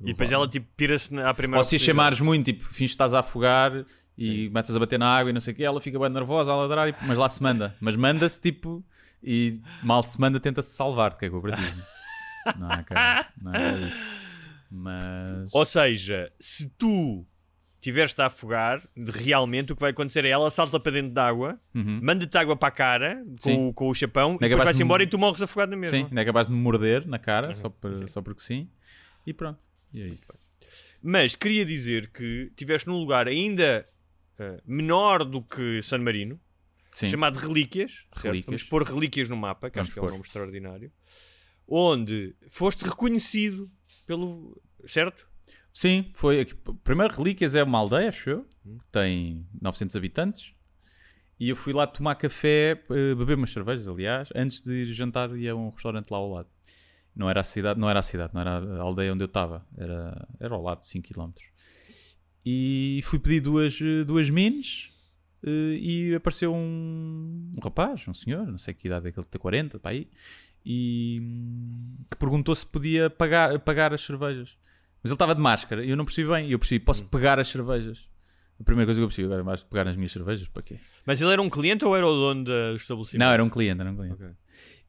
E 0.00 0.06
depois 0.06 0.32
ela 0.32 0.48
tipo 0.48 0.66
pira-se 0.76 1.14
na- 1.14 1.30
à 1.30 1.34
primeira 1.34 1.60
Ou 1.60 1.64
se 1.64 1.78
chamares 1.78 2.20
muito, 2.20 2.46
tipo, 2.46 2.64
fins 2.64 2.74
que 2.88 2.94
estás 2.94 3.14
a 3.14 3.20
afogar 3.20 3.84
e 4.18 4.50
metes 4.50 4.74
a 4.74 4.78
bater 4.78 4.98
na 4.98 5.06
água 5.16 5.30
e 5.30 5.32
não 5.32 5.40
sei 5.40 5.52
o 5.52 5.56
que, 5.56 5.62
ela 5.64 5.80
fica 5.80 5.98
bem 5.98 6.08
nervosa 6.08 6.50
a 6.52 6.56
ladrar, 6.56 6.88
e- 6.88 6.94
mas 7.06 7.16
lá 7.16 7.28
se 7.28 7.40
manda. 7.42 7.74
Mas 7.80 7.94
manda-se 7.94 8.40
tipo, 8.40 8.84
e 9.22 9.60
mal 9.82 10.02
se 10.02 10.20
manda, 10.20 10.40
tenta-se 10.40 10.74
salvar, 10.74 11.16
que 11.16 11.26
é 11.26 11.30
cooperativo. 11.30 11.82
não 12.58 12.72
é, 12.72 12.82
cara, 12.82 13.28
não 13.40 13.54
é 13.54 13.80
isso. 13.80 14.22
Mas. 14.70 15.54
Ou 15.54 15.64
seja, 15.64 16.32
se 16.40 16.68
tu 16.70 17.24
tiveres 17.82 18.18
a 18.18 18.26
afogar, 18.26 18.80
de- 18.96 19.10
realmente 19.12 19.72
o 19.72 19.76
que 19.76 19.80
vai 19.82 19.90
acontecer 19.90 20.24
é 20.24 20.28
ela 20.30 20.50
salta 20.50 20.80
para 20.80 20.92
dentro 20.92 21.10
d'água, 21.12 21.60
manda-te 21.74 22.38
água 22.38 22.56
para 22.56 22.68
a 22.68 22.72
cara 22.72 23.22
com, 23.42 23.50
Uhum. 23.50 23.68
O, 23.68 23.74
com 23.74 23.88
o 23.90 23.94
chapão 23.94 24.38
e 24.40 24.44
é 24.44 24.48
depois 24.48 24.64
vai-se 24.64 24.78
de- 24.78 24.84
embora 24.84 25.02
e 25.02 25.06
tu 25.06 25.18
morres 25.18 25.42
afogado 25.42 25.70
na 25.70 25.76
mesma. 25.76 25.98
Sim, 25.98 26.06
não 26.10 26.22
é 26.22 26.24
capaz 26.24 26.46
de 26.46 26.54
me 26.54 26.58
morder 26.60 27.06
na 27.06 27.18
cara, 27.18 27.52
só, 27.52 27.68
por- 27.68 28.08
só 28.08 28.22
porque 28.22 28.40
sim. 28.40 28.70
E 29.26 29.34
pronto. 29.34 29.58
E 29.92 30.00
é 30.00 30.06
isso. 30.06 30.32
Mas 31.02 31.34
queria 31.34 31.64
dizer 31.66 32.10
que 32.10 32.46
estiveste 32.50 32.88
num 32.88 32.96
lugar 32.98 33.26
ainda 33.28 33.86
eh, 34.38 34.60
menor 34.64 35.24
do 35.24 35.42
que 35.42 35.82
San 35.82 35.98
Marino, 35.98 36.40
Sim. 36.92 37.08
chamado 37.08 37.38
Relíquias. 37.38 38.06
Relíquias. 38.14 38.46
Vamos 38.46 38.62
pôr 38.62 38.82
Relíquias 38.84 39.28
no 39.28 39.36
mapa, 39.36 39.68
que 39.68 39.76
Vamos 39.76 39.88
acho 39.88 39.94
que 39.94 39.98
é 39.98 40.02
um 40.02 40.10
nome 40.12 40.22
extraordinário. 40.24 40.90
Onde 41.66 42.34
foste 42.48 42.84
reconhecido 42.84 43.70
pelo. 44.06 44.60
Certo? 44.86 45.26
Sim, 45.72 46.10
foi. 46.14 46.44
Primeiro, 46.84 47.14
Relíquias 47.14 47.54
é 47.54 47.62
uma 47.62 47.78
aldeia, 47.78 48.10
acho 48.10 48.28
eu, 48.30 48.46
que 48.64 48.86
tem 48.90 49.46
900 49.60 49.96
habitantes. 49.96 50.52
E 51.40 51.48
eu 51.48 51.56
fui 51.56 51.72
lá 51.72 51.86
tomar 51.86 52.14
café, 52.14 52.80
eh, 52.90 53.14
beber 53.16 53.36
umas 53.36 53.50
cervejas, 53.50 53.88
aliás, 53.88 54.28
antes 54.34 54.60
de 54.62 54.72
ir 54.72 54.92
jantar 54.92 55.36
e 55.36 55.48
a 55.48 55.56
um 55.56 55.70
restaurante 55.70 56.08
lá 56.10 56.18
ao 56.18 56.30
lado. 56.30 56.48
Não 57.16 57.28
era 57.28 57.40
a 57.40 57.44
cidade, 57.44 57.80
não 57.80 57.90
era 57.90 58.00
a 58.00 58.02
cidade, 58.02 58.32
não 58.32 58.40
era 58.40 58.50
a 58.50 58.82
aldeia 58.82 59.12
onde 59.12 59.24
eu 59.24 59.26
estava, 59.26 59.66
era, 59.76 60.28
era 60.38 60.54
ao 60.54 60.62
lado, 60.62 60.86
5 60.86 61.08
km. 61.12 61.32
E 62.44 63.00
fui 63.04 63.18
pedir 63.18 63.40
duas, 63.40 63.78
eh, 63.80 64.04
duas 64.04 64.30
mines 64.30 64.90
eh, 65.44 65.78
e 65.80 66.14
apareceu 66.14 66.54
um, 66.54 67.52
um 67.56 67.60
rapaz, 67.60 68.06
um 68.06 68.14
senhor, 68.14 68.46
não 68.46 68.58
sei 68.58 68.74
que 68.74 68.86
idade 68.86 69.08
é 69.08 69.12
que 69.12 69.18
ele 69.18 69.26
tem, 69.28 69.40
40, 69.40 69.78
para 69.78 69.90
aí, 69.90 70.08
e 70.64 71.18
hum, 71.20 71.96
que 72.10 72.16
perguntou 72.16 72.54
se 72.54 72.66
podia 72.66 73.10
pagar, 73.10 73.58
pagar 73.60 73.92
as 73.92 74.00
cervejas. 74.00 74.56
Mas 75.02 75.10
ele 75.10 75.14
estava 75.14 75.34
de 75.34 75.40
máscara 75.40 75.84
e 75.84 75.90
eu 75.90 75.96
não 75.96 76.04
percebi 76.04 76.28
bem. 76.28 76.48
E 76.48 76.52
eu 76.52 76.58
percebi, 76.58 76.84
posso 76.84 77.04
pegar 77.08 77.38
as 77.38 77.48
cervejas? 77.48 78.08
A 78.60 78.64
primeira 78.64 78.86
coisa 78.86 79.00
que 79.00 79.04
eu 79.04 79.08
percebi, 79.08 79.26
agora 79.26 79.42
vais 79.42 79.62
pegar 79.64 79.84
nas 79.84 79.96
minhas 79.96 80.12
cervejas, 80.12 80.46
para 80.48 80.62
quê? 80.62 80.78
Mas 81.04 81.20
ele 81.20 81.32
era 81.32 81.42
um 81.42 81.50
cliente 81.50 81.84
ou 81.84 81.96
era 81.96 82.06
o 82.06 82.12
dono 82.14 82.44
do 82.44 82.76
estabelecimento? 82.76 83.20
Não, 83.26 83.32
era 83.32 83.42
um 83.42 83.48
cliente, 83.48 83.80
era 83.80 83.90
um 83.90 83.96
cliente. 83.96 84.14
Ok. 84.14 84.28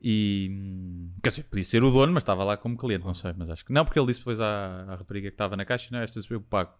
E 0.05 0.49
hum, 0.51 1.11
quer 1.23 1.29
dizer, 1.29 1.43
podia 1.43 1.63
ser 1.63 1.81
o 1.83 1.89
dono, 1.89 2.11
mas 2.13 2.21
estava 2.23 2.43
lá 2.43 2.57
como 2.57 2.77
cliente, 2.77 3.05
não 3.05 3.13
sei, 3.13 3.33
mas 3.37 3.49
acho 3.49 3.65
que 3.65 3.71
não, 3.71 3.85
porque 3.85 3.97
ele 3.97 4.05
disse 4.07 4.19
depois 4.19 4.39
à, 4.39 4.83
à 4.89 4.95
rapariga 4.95 5.29
que 5.29 5.33
estava 5.33 5.55
na 5.55 5.63
caixa, 5.65 5.87
não, 5.91 5.99
esta 5.99 6.19
eu 6.29 6.41
pago. 6.41 6.73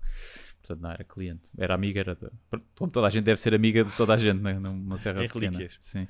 Portanto, 0.61 0.81
não 0.81 0.91
era 0.91 1.03
cliente, 1.03 1.41
era 1.57 1.73
amiga, 1.73 1.99
era 2.01 2.15
de- 2.15 2.29
como 2.75 2.91
toda 2.91 3.07
a 3.07 3.09
gente 3.09 3.23
deve 3.23 3.39
ser 3.39 3.53
amiga 3.55 3.83
de 3.85 3.91
toda 3.95 4.13
a 4.13 4.17
gente 4.17 4.41
né, 4.41 4.53
numa 4.59 4.97
terra 4.99 5.23
Em 5.23 5.27
pequena. 5.27 5.57
relíquias. 5.57 5.77
Sim. 5.81 6.07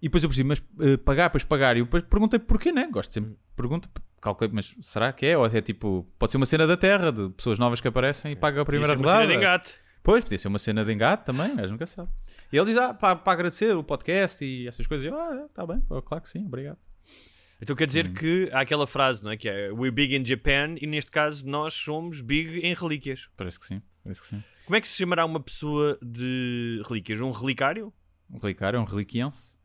E 0.00 0.06
depois 0.08 0.22
eu 0.22 0.28
percebi, 0.30 0.48
mas 0.48 0.62
eh, 0.80 0.96
pagar, 0.96 1.24
depois 1.28 1.44
pagar. 1.44 1.76
E 1.76 1.80
eu 1.80 1.84
depois 1.84 2.04
perguntei 2.04 2.38
porquê, 2.38 2.70
né? 2.72 2.88
Gosto 2.90 3.12
sempre, 3.12 3.34
pergunto, 3.56 3.88
calculei, 4.20 4.52
mas 4.54 4.74
será 4.82 5.12
que 5.12 5.26
é? 5.26 5.36
Ou 5.38 5.46
é 5.46 5.60
tipo, 5.60 6.06
pode 6.18 6.32
ser 6.32 6.36
uma 6.38 6.46
cena 6.46 6.66
da 6.66 6.76
terra, 6.76 7.10
de 7.12 7.28
pessoas 7.30 7.58
novas 7.58 7.80
que 7.80 7.88
aparecem 7.88 8.32
e 8.32 8.36
pagam 8.36 8.62
a 8.62 8.64
Podia 8.64 8.80
primeira 8.80 8.96
ser 8.96 9.02
uma 9.02 9.08
cena 9.08 9.20
rodada. 9.22 9.32
de 9.32 9.38
engate. 9.38 9.86
Pois, 10.02 10.22
podia 10.24 10.38
ser 10.38 10.48
uma 10.48 10.58
cena 10.58 10.84
de 10.84 10.92
engate 10.92 11.24
também, 11.24 11.52
mas 11.54 11.70
nunca 11.70 11.86
sabe. 11.86 12.08
E 12.52 12.56
ele 12.56 12.66
diz, 12.66 12.76
ah, 12.76 12.94
para, 12.94 13.16
para 13.16 13.32
agradecer 13.32 13.76
o 13.76 13.82
podcast 13.82 14.44
e 14.44 14.68
essas 14.68 14.86
coisas. 14.86 15.04
E 15.04 15.08
eu, 15.08 15.18
ah, 15.18 15.46
está 15.48 15.66
bem, 15.66 15.80
pô, 15.80 16.00
claro 16.00 16.22
que 16.22 16.30
sim, 16.30 16.44
obrigado. 16.46 16.78
Então 17.60 17.74
quer 17.74 17.84
Hum. 17.84 17.86
dizer 17.86 18.12
que 18.12 18.48
há 18.52 18.60
aquela 18.60 18.86
frase, 18.86 19.24
não 19.24 19.30
é? 19.30 19.36
Que 19.36 19.48
é 19.48 19.72
We're 19.72 19.90
big 19.90 20.14
in 20.14 20.24
Japan 20.24 20.76
e 20.80 20.86
neste 20.86 21.10
caso 21.10 21.46
nós 21.48 21.72
somos 21.74 22.20
big 22.20 22.58
em 22.60 22.74
relíquias. 22.74 23.28
Parece 23.36 23.58
que 23.58 23.66
sim, 23.66 23.80
parece 24.04 24.20
que 24.20 24.26
sim. 24.28 24.42
Como 24.66 24.76
é 24.76 24.80
que 24.80 24.86
se 24.88 24.96
chamará 24.96 25.24
uma 25.24 25.40
pessoa 25.40 25.98
de 26.02 26.82
relíquias? 26.86 27.20
Um 27.20 27.30
relicário? 27.30 27.92
Um 28.30 28.38
relicário, 28.38 28.78
um 28.80 28.84
reliquiense. 28.84 29.56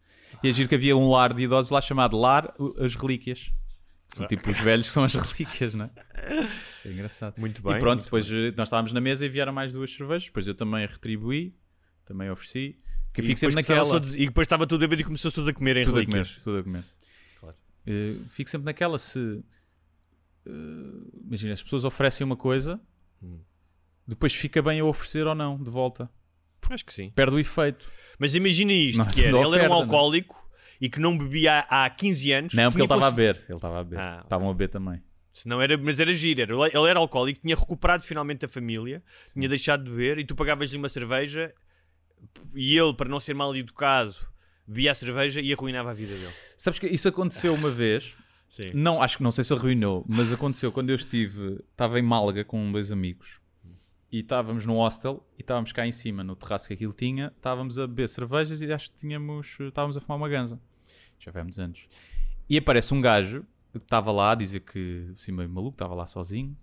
E 0.42 0.48
é 0.50 0.52
giro 0.54 0.70
que 0.70 0.76
havia 0.76 0.96
um 0.96 1.10
lar 1.12 1.34
de 1.34 1.42
idosos 1.44 1.70
lá 1.70 1.82
chamado 1.82 2.18
Lar 2.18 2.54
As 2.80 2.96
Relíquias. 2.96 3.52
São 4.16 4.28
tipo 4.28 4.50
os 4.50 4.60
velhos 4.60 4.88
que 4.88 4.94
são 4.94 5.04
as 5.04 5.14
relíquias, 5.16 5.74
não 5.74 5.86
é? 5.86 6.48
É 6.86 6.90
engraçado. 6.92 7.36
Muito 7.40 7.62
bem. 7.62 7.76
e 7.76 7.80
pronto, 7.80 8.04
depois 8.04 8.30
eh, 8.32 8.52
nós 8.58 8.68
estávamos 8.68 8.92
na 8.92 9.00
mesa 9.02 9.26
e 9.26 9.30
vieram 9.30 9.54
mais 9.54 9.72
duas 9.72 9.94
cervejas. 9.94 10.26
Depois 10.26 10.48
eu 10.48 10.54
também 10.56 10.86
retribuí, 10.86 11.56
também 12.06 12.30
ofereci. 12.30 12.78
Que 13.14 13.22
fico 13.22 13.40
sempre 13.40 13.56
naquela. 13.56 13.98
e 14.16 14.26
depois 14.26 14.46
estava 14.46 14.66
tudo 14.68 14.80
bêbado 14.82 15.02
e 15.02 15.04
começou 15.04 15.32
tudo 15.32 15.50
a 15.50 15.54
comer 15.54 15.78
em 15.78 15.84
Tudo 15.86 16.00
a 16.00 16.06
comer, 16.06 16.18
relíquias. 16.24 16.44
tudo 16.44 16.58
a 16.60 16.64
comer. 16.64 16.84
Claro. 17.40 17.58
Eh, 17.88 18.16
fico 18.30 18.50
sempre 18.50 18.66
naquela 18.66 18.98
se. 19.00 19.44
eh, 20.46 20.52
imagina, 21.26 21.54
as 21.54 21.64
pessoas 21.64 21.84
oferecem 21.86 22.26
uma 22.26 22.36
coisa, 22.38 22.80
Hum. 23.22 23.40
depois 24.08 24.34
fica 24.34 24.62
bem 24.62 24.80
a 24.80 24.86
oferecer 24.86 25.26
ou 25.28 25.36
não, 25.36 25.62
de 25.62 25.70
volta. 25.70 26.10
Acho 26.70 26.86
que 26.86 26.94
sim. 26.94 27.12
Perde 27.14 27.36
o 27.36 27.40
efeito. 27.40 27.86
Mas 28.18 28.34
imagina 28.34 28.72
isto, 28.72 29.00
Não- 29.00 29.06
que 29.06 29.22
era, 29.26 29.30
ele 29.30 29.38
era 29.38 29.46
um 29.46 29.50
oferta, 29.50 29.66
é? 29.74 29.78
alcoólico 29.78 30.41
e 30.82 30.90
que 30.90 31.00
não 31.00 31.16
bebia 31.16 31.60
há 31.70 31.86
há 31.86 31.90
15 31.92 32.32
anos. 32.34 32.54
Não, 32.56 32.72
porque 32.72 32.82
ele 32.82 32.86
estava 32.86 33.08
a 33.08 33.12
beber. 33.12 33.44
Ele 33.48 33.56
estava 33.56 33.80
a 33.80 33.84
beber. 33.84 34.00
Ah. 34.00 34.22
Estavam 34.24 34.50
a 34.50 34.54
beber 34.54 34.70
também. 34.70 35.02
Se 35.32 35.48
não 35.48 35.62
era, 35.62 35.78
mas 35.78 36.00
era 36.00 36.12
giro. 36.12 36.42
Era, 36.42 36.54
ele 36.68 36.90
era 36.90 37.00
alcoólico, 37.00 37.40
tinha 37.40 37.56
recuperado 37.56 38.04
finalmente 38.04 38.44
a 38.44 38.50
família, 38.50 39.04
tinha 39.32 39.48
deixado 39.48 39.84
de 39.84 39.92
beber 39.92 40.18
e 40.18 40.26
tu 40.26 40.36
pagavas-lhe 40.36 40.78
uma 40.78 40.90
cerveja 40.90 41.54
e 42.54 42.78
ele, 42.78 42.94
para 42.94 43.08
não 43.08 43.20
ser 43.20 43.34
mal 43.36 43.56
educado, 43.56 44.16
bebia 44.68 44.92
a 44.92 44.96
cerveja 44.96 45.40
e 45.40 45.54
arruinava 45.54 45.92
a 45.92 45.94
vida 45.94 46.14
dele. 46.14 46.34
Sabes 46.58 46.80
que 46.80 46.88
isso 46.88 47.08
aconteceu 47.08 47.54
uma 47.54 47.70
vez. 47.70 48.16
Sim. 48.50 48.72
Não, 48.74 49.02
acho 49.02 49.18
que 49.18 49.24
não 49.24 49.32
sei 49.32 49.46
se 49.46 49.54
arruinou, 49.54 50.04
mas 50.10 50.30
aconteceu 50.30 50.74
quando 50.74 50.90
eu 50.90 50.96
estive. 50.98 51.64
Estava 51.72 51.98
em 51.98 52.02
Málaga 52.02 52.44
com 52.44 52.70
dois 52.70 52.92
amigos 52.92 53.40
e 54.12 54.20
estávamos 54.20 54.66
no 54.66 54.74
hostel 54.74 55.26
e 55.38 55.42
estávamos 55.42 55.72
cá 55.72 55.88
em 55.88 55.92
cima, 55.94 56.22
no 56.22 56.36
terraço 56.36 56.68
que 56.68 56.74
aquilo 56.74 56.92
tinha. 56.92 57.32
Estávamos 57.38 57.80
a 57.80 57.88
beber 57.88 58.10
cervejas 58.10 58.60
e 58.60 58.74
acho 58.74 58.92
que 58.92 58.98
tínhamos. 59.00 59.58
Estávamos 59.58 59.96
a 59.96 60.02
fumar 60.02 60.18
uma 60.18 60.28
ganza. 60.28 60.60
Já 61.24 61.32
vai 61.32 61.42
há 61.42 61.44
muitos 61.44 61.60
anos. 61.60 61.80
E 62.50 62.58
aparece 62.58 62.94
um 62.94 63.00
gajo 63.00 63.46
que 63.72 63.78
estava 63.78 64.12
lá 64.12 64.32
a 64.32 64.36
dizer 64.36 64.62
que, 64.62 65.14
assim, 65.16 65.32
meio 65.32 65.50
maluco, 65.50 65.76
estava 65.76 65.94
lá 65.94 66.08
sozinho. 66.08 66.58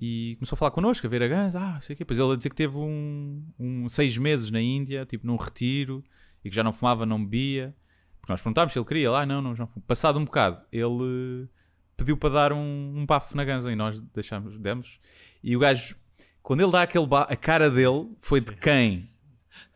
E 0.00 0.36
começou 0.38 0.56
a 0.56 0.58
falar 0.58 0.70
connosco, 0.72 1.06
a 1.06 1.10
ver 1.10 1.22
a 1.22 1.28
ganza. 1.28 1.60
Ah, 1.60 1.80
sei 1.80 1.94
o 1.94 1.96
quê. 1.96 2.04
Depois 2.04 2.18
ele 2.18 2.32
a 2.32 2.36
dizer 2.36 2.48
que 2.48 2.56
teve 2.56 2.76
um, 2.76 3.44
um 3.58 3.88
seis 3.88 4.16
meses 4.16 4.50
na 4.50 4.60
Índia, 4.60 5.06
tipo 5.06 5.26
num 5.26 5.36
retiro, 5.36 6.02
e 6.44 6.50
que 6.50 6.56
já 6.56 6.64
não 6.64 6.72
fumava, 6.72 7.06
não 7.06 7.22
bebia. 7.22 7.74
Porque 8.20 8.32
nós 8.32 8.40
perguntámos 8.40 8.72
se 8.72 8.78
ele 8.78 8.86
queria, 8.86 9.10
lá, 9.10 9.24
não, 9.24 9.40
não, 9.40 9.54
já 9.54 9.66
fumo. 9.66 9.84
Passado 9.86 10.18
um 10.18 10.24
bocado, 10.24 10.64
ele 10.72 11.48
pediu 11.96 12.16
para 12.16 12.30
dar 12.30 12.52
um, 12.52 12.92
um 12.96 13.06
bafo 13.06 13.36
na 13.36 13.44
ganza 13.44 13.70
e 13.70 13.76
nós 13.76 14.00
deixámos, 14.00 14.58
demos. 14.58 14.98
E 15.42 15.54
o 15.54 15.60
gajo, 15.60 15.94
quando 16.42 16.62
ele 16.62 16.72
dá 16.72 16.82
aquele 16.82 17.06
bafo, 17.06 17.32
a 17.32 17.36
cara 17.36 17.70
dele 17.70 18.10
foi 18.20 18.40
de 18.40 18.56
quem 18.56 19.10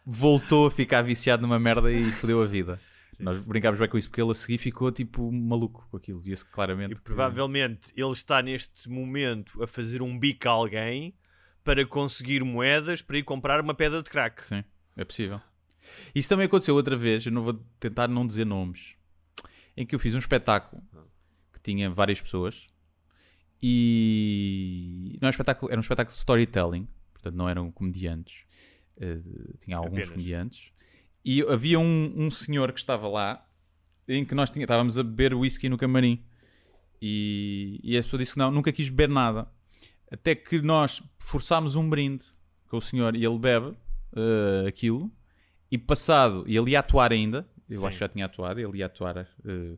voltou 0.05 0.67
a 0.67 0.71
ficar 0.71 1.03
viciado 1.03 1.43
numa 1.43 1.59
merda 1.59 1.93
e 1.93 2.11
fodeu 2.11 2.43
a 2.43 2.47
vida. 2.47 2.81
Nós 3.19 3.41
brincámos 3.41 3.81
bem 3.81 3.89
com 3.89 3.99
isso 3.99 4.09
porque 4.09 4.23
ele 4.23 4.31
a 4.31 4.35
seguir 4.35 4.59
ficou 4.59 4.93
tipo 4.93 5.31
maluco 5.33 5.87
com 5.91 5.97
aquilo, 5.97 6.21
via-se 6.21 6.45
claramente. 6.45 6.93
E 6.93 6.95
que- 6.95 7.01
provavelmente 7.03 7.93
ele 7.97 8.13
está 8.13 8.41
neste 8.41 8.89
momento 8.89 9.63
a 9.63 9.67
fazer 9.67 10.01
um 10.03 10.17
bico 10.19 10.49
a 10.49 10.53
alguém 10.53 11.15
para 11.65 11.85
conseguir 11.85 12.45
moedas 12.45 13.03
para 13.03 13.19
ir 13.19 13.25
comprar 13.25 13.61
uma 13.61 13.75
pedra 13.75 14.03
de 14.03 14.09
crack. 14.09 14.47
Sim, 14.47 14.63
é 14.97 15.05
possível. 15.05 15.41
Isso 16.15 16.29
também 16.29 16.47
aconteceu 16.47 16.75
outra 16.75 16.97
vez, 16.97 17.27
eu 17.27 17.33
não 17.33 17.43
vou 17.43 17.55
tentar 17.81 18.07
não 18.09 18.27
dizer 18.27 18.45
nomes, 18.45 18.95
em 19.77 19.85
que 19.85 19.95
eu 19.95 19.99
fiz 19.99 20.15
um 20.15 20.19
espetáculo 20.19 20.83
que 21.53 21.61
tinha 21.61 21.91
várias 21.91 22.21
pessoas 22.21 22.67
e 23.91 25.19
não 25.21 25.27
era 25.27 25.29
um 25.29 25.31
espetáculo, 25.31 25.71
era 25.73 25.79
um 25.79 25.83
espetáculo 25.83 26.13
de 26.13 26.19
storytelling, 26.19 26.89
portanto 27.13 27.35
não 27.35 27.49
eram 27.49 27.71
comediantes, 27.73 28.45
eh, 29.01 29.19
tinha 29.61 29.77
alguns 29.77 29.93
Apenas. 29.99 30.11
comediantes, 30.11 30.73
e 31.31 31.43
havia 31.43 31.79
um, 31.79 32.15
um 32.17 32.31
senhor 32.31 32.73
que 32.73 32.81
estava 32.81 33.07
lá 33.07 33.47
em 34.09 34.25
que 34.25 34.35
nós 34.35 34.51
tinha, 34.51 34.65
estávamos 34.65 34.97
a 34.97 35.03
beber 35.03 35.35
whisky 35.35 35.69
no 35.69 35.77
camarim 35.77 36.25
e, 37.03 37.79
e 37.85 37.99
a 37.99 38.03
pessoa 38.03 38.19
disse 38.19 38.33
que 38.33 38.39
não, 38.39 38.51
nunca 38.51 38.73
quis 38.73 38.89
beber 38.89 39.11
nada. 39.11 39.47
Até 40.11 40.35
que 40.35 40.63
nós 40.63 41.03
forçámos 41.19 41.77
um 41.77 41.87
brinde 41.87 42.25
com 42.67 42.79
o 42.79 42.81
senhor 42.81 43.15
e 43.15 43.27
ele 43.27 43.39
bebe 43.39 43.77
eh, 44.17 44.65
aquilo 44.67 45.13
e 45.71 45.77
passado, 45.77 46.45
e 46.47 46.57
ele 46.57 46.71
ia 46.71 46.81
atuar 46.81 47.13
ainda, 47.13 47.47
eu 47.69 47.81
Sim. 47.81 47.87
acho 47.87 47.97
que 47.99 48.01
já 48.01 48.09
tinha 48.09 48.25
atuado, 48.25 48.59
ele 48.59 48.79
ia 48.79 48.87
atuar, 48.87 49.19
eh, 49.19 49.77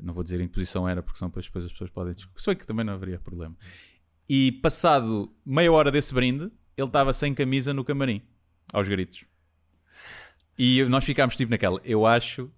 não 0.00 0.14
vou 0.14 0.24
dizer 0.24 0.40
em 0.40 0.48
que 0.48 0.54
posição 0.54 0.88
era, 0.88 1.02
porque 1.02 1.18
senão 1.18 1.28
depois, 1.28 1.62
as 1.62 1.72
pessoas 1.72 1.90
podem 1.90 2.14
discutir, 2.14 2.46
bem 2.46 2.56
que 2.56 2.66
também 2.66 2.86
não 2.86 2.94
haveria 2.94 3.20
problema. 3.20 3.54
E 4.26 4.50
passado 4.50 5.30
meia 5.44 5.70
hora 5.70 5.92
desse 5.92 6.14
brinde, 6.14 6.50
ele 6.74 6.86
estava 6.86 7.12
sem 7.12 7.34
camisa 7.34 7.74
no 7.74 7.84
camarim, 7.84 8.22
aos 8.72 8.88
gritos. 8.88 9.26
E 10.58 10.84
nós 10.84 11.04
ficámos 11.04 11.36
tipo 11.36 11.50
naquela, 11.50 11.80
eu 11.84 12.06
acho 12.06 12.50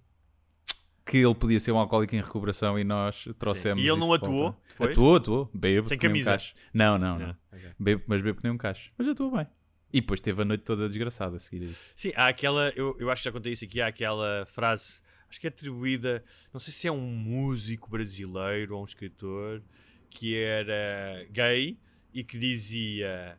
que 1.05 1.17
ele 1.17 1.35
podia 1.35 1.59
ser 1.59 1.73
um 1.73 1.79
alcoólico 1.79 2.15
em 2.15 2.21
recuperação 2.21 2.79
e 2.79 2.85
nós 2.85 3.27
trouxemos. 3.39 3.83
E 3.83 3.87
ele 3.89 3.99
não 3.99 4.13
atuou? 4.13 4.55
Atuou, 4.79 5.17
atuou. 5.17 5.51
Bebo 5.55 5.89
Sem 5.89 5.97
nem 5.97 6.07
um 6.07 6.13
camisa? 6.13 6.31
cacho. 6.33 6.55
Não, 6.73 6.99
não, 6.99 7.19
não. 7.19 7.31
Ah, 7.31 7.37
ok. 7.57 7.71
Bebo, 7.79 8.03
mas 8.07 8.23
bebo 8.23 8.39
que 8.39 8.45
nem 8.45 8.53
um 8.53 8.59
cacho. 8.59 8.93
Mas 8.97 9.09
atuou 9.09 9.31
bem. 9.31 9.47
E 9.91 10.01
depois 10.03 10.21
teve 10.21 10.43
a 10.43 10.45
noite 10.45 10.65
toda 10.65 10.87
desgraçada 10.87 11.37
a 11.37 11.39
seguir 11.39 11.65
isso. 11.65 11.93
Sim, 11.97 12.13
há 12.15 12.29
aquela, 12.29 12.71
eu, 12.77 12.95
eu 13.01 13.11
acho 13.11 13.23
que 13.23 13.25
já 13.29 13.33
contei 13.33 13.53
isso 13.55 13.65
aqui, 13.65 13.81
há 13.81 13.87
aquela 13.87 14.45
frase, 14.47 15.01
acho 15.31 15.41
que 15.41 15.47
é 15.47 15.49
atribuída, 15.49 16.23
não 16.53 16.61
sei 16.61 16.73
se 16.75 16.87
é 16.87 16.93
um 16.93 17.01
músico 17.01 17.89
brasileiro 17.89 18.77
ou 18.77 18.83
um 18.83 18.85
escritor, 18.85 19.63
que 20.11 20.37
era 20.37 21.27
gay 21.31 21.79
e 22.13 22.23
que 22.23 22.39
dizia: 22.39 23.39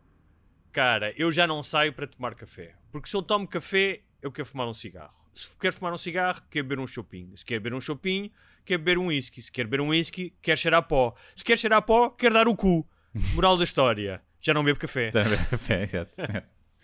Cara, 0.72 1.14
eu 1.16 1.32
já 1.32 1.46
não 1.46 1.62
saio 1.62 1.94
para 1.94 2.08
tomar 2.08 2.34
café, 2.34 2.76
porque 2.92 3.08
se 3.08 3.16
eu 3.16 3.22
tomo 3.22 3.48
café, 3.48 4.02
eu 4.22 4.32
quero 4.32 4.48
fumar 4.48 4.68
um 4.68 4.74
cigarro. 4.74 5.14
Se 5.34 5.50
quero 5.58 5.74
fumar 5.74 5.94
um 5.94 5.98
cigarro, 5.98 6.42
quero 6.50 6.68
beber 6.68 6.82
um 6.82 6.88
chopinho. 6.88 7.38
Se 7.38 7.46
quer 7.46 7.60
beber 7.60 7.76
um 7.76 7.82
chopinho, 7.82 8.30
quer 8.66 8.78
beber 8.78 8.98
um 8.98 9.08
whisky. 9.08 9.42
Se 9.42 9.52
quer 9.52 9.64
beber 9.66 9.82
um 9.82 9.90
whisky, 9.90 10.34
quer 10.42 10.58
cheirar 10.58 10.84
pó. 10.84 11.16
Se 11.36 11.44
quer 11.44 11.58
cheirar 11.58 11.82
pó, 11.82 12.10
quer 12.10 12.32
dar 12.34 12.48
o 12.48 12.56
cu. 12.56 12.88
Moral 13.34 13.58
da 13.58 13.64
história: 13.64 14.22
já 14.42 14.54
não 14.54 14.64
bebo 14.64 14.80
café. 14.80 15.08
Está 15.08 15.22
a 15.22 15.24
ver 15.24 15.46
café, 15.50 15.84
exato. 15.84 16.12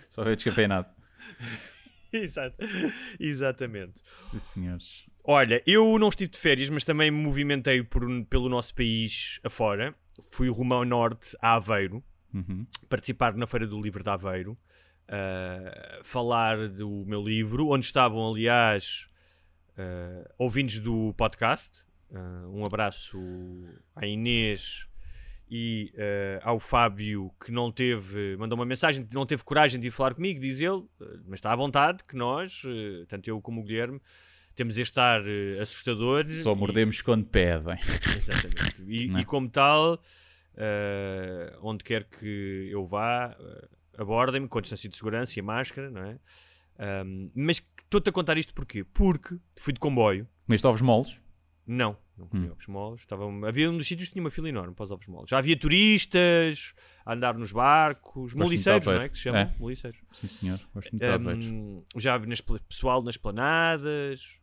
Só 0.10 0.24
veio 0.24 0.36
descafeinado. 0.36 0.88
Exato. 2.14 2.56
Exatamente. 3.20 3.96
Sim, 4.32 4.40
senhores. 4.40 5.06
Olha, 5.24 5.62
eu 5.66 5.98
não 6.00 6.08
estive 6.10 6.32
de 6.32 6.38
férias, 6.38 6.70
mas 6.70 6.84
também 6.86 7.12
me 7.12 7.18
movimentei 7.18 7.84
por, 7.84 8.04
pelo 8.28 8.48
nosso 8.48 8.74
país 8.74 9.40
afora. 9.44 9.94
Fui 10.32 10.48
rumo 10.50 10.74
ao 10.74 10.86
norte, 10.86 11.36
a 11.42 11.56
Aveiro, 11.56 12.02
Uhum. 12.34 12.66
participar 12.90 13.34
na 13.34 13.48
Feira 13.48 13.66
do 13.66 13.82
Livro 13.82 14.04
de 14.04 14.10
Aveiro, 14.10 14.58
ah, 15.08 16.00
falar 16.04 16.68
do 16.70 17.04
meu 17.06 17.24
livro, 17.24 17.70
onde 17.70 17.86
estavam, 17.86 18.28
aliás, 18.28 19.08
ah, 19.78 20.32
ouvintes 20.38 20.80
do 20.80 21.14
podcast. 21.16 21.84
Ah, 22.14 22.48
um 22.50 22.66
abraço 22.66 23.20
à 23.96 24.06
Inês 24.06 24.88
e 25.50 25.94
ao 26.42 26.60
Fábio, 26.60 27.32
que 27.44 27.52
não 27.52 27.72
teve, 27.72 28.36
mandou 28.38 28.58
uma 28.58 28.66
mensagem, 28.66 29.08
não 29.14 29.28
teve 29.28 29.44
coragem 29.44 29.80
de 29.80 29.88
ir 29.88 29.92
falar 29.92 30.16
comigo, 30.16 30.40
diz 30.40 30.60
ele, 30.60 30.84
mas 31.28 31.36
está 31.36 31.52
à 31.52 31.56
vontade 31.56 32.04
que 32.04 32.16
nós, 32.16 32.64
tanto 33.08 33.30
eu 33.30 33.40
como 33.40 33.62
o 33.62 33.64
Guilherme, 33.64 34.02
temos 34.56 34.78
este 34.78 35.00
ar 35.00 35.22
eh, 35.28 35.60
assustador. 35.62 36.26
Só 36.26 36.54
e- 36.54 36.56
mordemos 36.56 37.02
quando 37.02 37.26
pedem. 37.26 37.78
Exatamente. 38.18 38.82
E, 38.88 39.16
é? 39.16 39.20
e 39.20 39.26
como 39.26 39.50
tal, 39.50 40.02
eh, 40.56 41.54
onde 41.62 41.84
quer 41.84 42.06
que 42.06 42.70
eu 42.72 42.86
vá, 42.86 43.36
eh, 43.38 43.68
abordem-me 43.98 44.48
com 44.48 44.58
a 44.58 44.62
distância 44.62 44.90
de 44.90 44.96
segurança 44.96 45.38
e 45.38 45.40
a 45.40 45.44
máscara, 45.44 45.90
não 45.90 46.04
é? 46.04 46.20
Ahm, 46.78 47.30
mas 47.34 47.58
estou-te 47.84 48.10
a 48.10 48.12
contar 48.12 48.38
isto 48.38 48.54
porquê? 48.54 48.84
Porque 48.84 49.38
fui 49.58 49.74
de 49.74 49.80
comboio. 49.80 50.28
Mas 50.48 50.64
ovos 50.66 50.82
moles? 50.82 51.20
Não, 51.68 51.98
não 52.18 52.28
comi 52.28 52.48
Hum. 52.48 52.52
ovos 52.52 52.68
moles. 52.68 53.02
Estava, 53.02 53.24
havia 53.48 53.72
um 53.72 53.78
dos 53.78 53.88
sítios 53.88 54.08
que 54.10 54.14
tinha 54.14 54.24
uma 54.24 54.30
fila 54.30 54.50
enorme 54.50 54.76
para 54.76 54.84
os 54.86 54.92
ovos 54.92 55.08
moles. 55.08 55.30
Já 55.30 55.38
havia 55.40 55.58
turistas 55.58 56.74
a 57.06 57.14
andar 57.14 57.34
nos 57.38 57.52
barcos, 57.52 58.34
moliceiros, 58.34 58.86
não 58.86 59.02
é? 59.02 59.10
Que 59.10 59.16
se 59.18 59.24
chamam? 59.24 59.42
É. 59.42 59.56
Moliceiros. 59.58 60.00
Sim, 60.14 60.28
senhor. 60.28 60.60
Gosto 60.74 60.92
muito. 60.92 61.04
Ahm, 61.06 61.82
já 61.98 62.18
vi 62.18 62.28
nas, 62.28 62.42
pessoal 62.42 63.02
nas 63.02 63.18
planadas. 63.18 64.40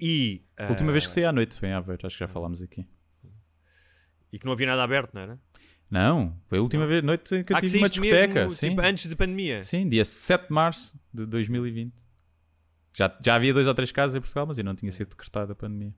E, 0.00 0.44
A 0.56 0.68
última 0.68 0.92
vez 0.92 1.04
que 1.06 1.10
ah, 1.10 1.14
saí 1.14 1.24
à 1.24 1.32
noite 1.32 1.56
foi 1.56 1.68
em 1.70 1.72
Aveiro, 1.72 2.06
acho 2.06 2.16
que 2.16 2.20
já 2.20 2.28
falámos 2.28 2.62
aqui. 2.62 2.86
e 4.32 4.38
que 4.38 4.44
não 4.44 4.52
havia 4.52 4.66
nada 4.66 4.84
aberto, 4.84 5.12
não 5.14 5.22
era? 5.22 5.40
Não, 5.90 6.36
foi 6.48 6.58
a 6.58 6.62
última 6.62 6.86
vez, 6.86 7.02
noite 7.02 7.34
em 7.34 7.42
que 7.42 7.52
eu 7.52 7.56
Ah, 7.56 7.60
que 7.60 7.66
tive 7.66 7.78
uma 7.78 7.88
saíste 7.88 8.00
discoteca. 8.02 8.34
mesmo, 8.34 8.50
sim. 8.52 8.68
tipo, 8.70 8.80
antes 8.82 9.08
de 9.08 9.16
pandemia. 9.16 9.64
sim, 9.64 9.88
dia 9.88 10.04
7 10.04 10.48
de 10.48 10.52
março 10.52 10.94
de 11.12 11.24
2020. 11.24 11.92
Já, 12.92 13.16
já 13.24 13.34
havia 13.36 13.54
dois 13.54 13.66
ou 13.66 13.74
três 13.74 13.90
casos 13.92 14.14
em 14.16 14.20
Portugal, 14.20 14.46
mas 14.46 14.58
ainda 14.58 14.70
não 14.70 14.76
tinha 14.76 14.92
sido 14.92 15.08
decretada 15.10 15.52
a 15.52 15.56
pandemia. 15.56 15.94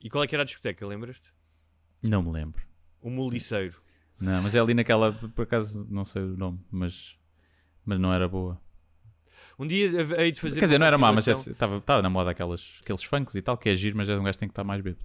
E 0.00 0.10
qual 0.10 0.24
é 0.24 0.26
que 0.26 0.34
era 0.34 0.42
a 0.42 0.46
discoteca, 0.46 0.86
lembras-te? 0.86 1.32
Não 2.02 2.22
me 2.22 2.30
lembro. 2.32 2.62
O 3.00 3.08
Moliceiro. 3.10 3.80
Não, 4.20 4.42
mas 4.42 4.54
é 4.54 4.58
ali 4.60 4.74
naquela, 4.74 5.12
por 5.12 5.42
acaso 5.42 5.86
não 5.90 6.04
sei 6.04 6.22
o 6.22 6.36
nome, 6.36 6.58
mas 6.70 7.16
mas 7.84 7.98
não 8.00 8.12
era 8.12 8.26
boa. 8.28 8.60
Um 9.58 9.66
dia 9.66 9.86
hei 10.18 10.32
de 10.32 10.40
fazer. 10.40 10.58
Quer 10.58 10.66
dizer, 10.66 10.74
uma 10.76 10.80
não 10.80 10.86
era 10.86 10.98
má, 10.98 11.12
mas 11.12 11.24
compilação- 11.26 11.78
estava 11.80 12.02
na 12.02 12.10
moda 12.10 12.30
aquelas, 12.30 12.78
aqueles 12.82 13.02
funks 13.04 13.34
e 13.34 13.42
tal, 13.42 13.56
que 13.58 13.68
é 13.68 13.74
giro, 13.76 13.96
mas 13.96 14.08
é 14.08 14.18
um 14.18 14.24
gajo 14.24 14.32
que 14.36 14.40
tem 14.40 14.48
que 14.48 14.52
estar 14.52 14.64
mais 14.64 14.80
bêbado. 14.82 15.04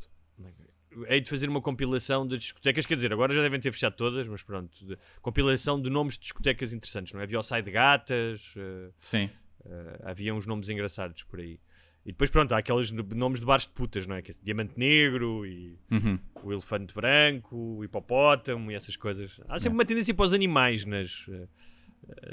Hei 1.07 1.21
de 1.21 1.29
fazer 1.29 1.47
uma 1.49 1.61
compilação 1.61 2.27
de 2.27 2.37
discotecas, 2.37 2.85
quer 2.85 2.95
dizer, 2.95 3.11
agora 3.13 3.33
já 3.33 3.41
devem 3.41 3.59
ter 3.59 3.71
fechado 3.71 3.95
todas, 3.95 4.27
mas 4.27 4.41
pronto, 4.43 4.85
de- 4.85 4.97
compilação 5.21 5.81
de 5.81 5.89
nomes 5.89 6.15
de 6.15 6.21
discotecas 6.21 6.73
interessantes, 6.73 7.13
não 7.13 7.19
é? 7.19 7.23
Havia 7.23 7.39
o 7.39 7.43
Sai 7.43 7.61
de 7.61 7.71
Gatas, 7.71 8.53
eh, 8.57 8.89
Sim. 9.01 9.29
eh, 9.65 9.99
havia 10.03 10.33
uns 10.33 10.45
nomes 10.45 10.69
engraçados 10.69 11.23
por 11.23 11.39
aí. 11.39 11.59
E 12.05 12.11
depois, 12.11 12.29
pronto, 12.29 12.53
há 12.53 12.57
aqueles 12.57 12.91
nomes 12.91 13.39
de 13.39 13.45
bares 13.45 13.67
de 13.67 13.73
putas, 13.73 14.07
não 14.07 14.15
é? 14.15 14.21
Que 14.21 14.31
é 14.31 14.35
Diamante 14.41 14.73
Negro 14.79 15.45
e 15.45 15.77
Uhum. 15.91 16.17
o 16.43 16.51
Elefante 16.53 16.93
Branco, 16.93 17.55
o 17.55 17.83
Hipopótamo 17.83 18.71
e 18.71 18.75
essas 18.75 18.95
coisas. 18.95 19.39
Há 19.47 19.59
sempre 19.59 19.75
uma 19.77 19.85
tendência 19.85 20.13
para 20.13 20.25
os 20.25 20.33
animais 20.33 20.85
nas, 20.85 21.25
eh, 21.29 21.47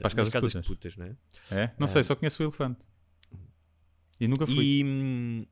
Para 0.01 0.07
as 0.07 0.15
casas 0.15 0.33
casas 0.33 0.53
de 0.53 0.61
de 0.61 0.67
putas, 0.67 0.97
não 0.97 1.07
é? 1.07 1.17
É? 1.51 1.71
Não 1.79 1.87
sei, 1.89 2.03
só 2.05 2.15
conheço 2.15 2.43
o 2.43 2.47
elefante. 2.47 2.81
E 4.21 4.27
nunca 4.29 4.47
fui. 4.47 4.65
E, 4.65 4.85
hum, 4.85 5.47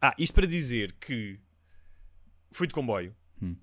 ah, 0.00 0.14
isto 0.18 0.32
para 0.34 0.46
dizer 0.46 0.92
que 0.98 1.38
fui 2.50 2.66
de 2.66 2.74
comboio. 2.74 3.14
Hum. 3.42 3.56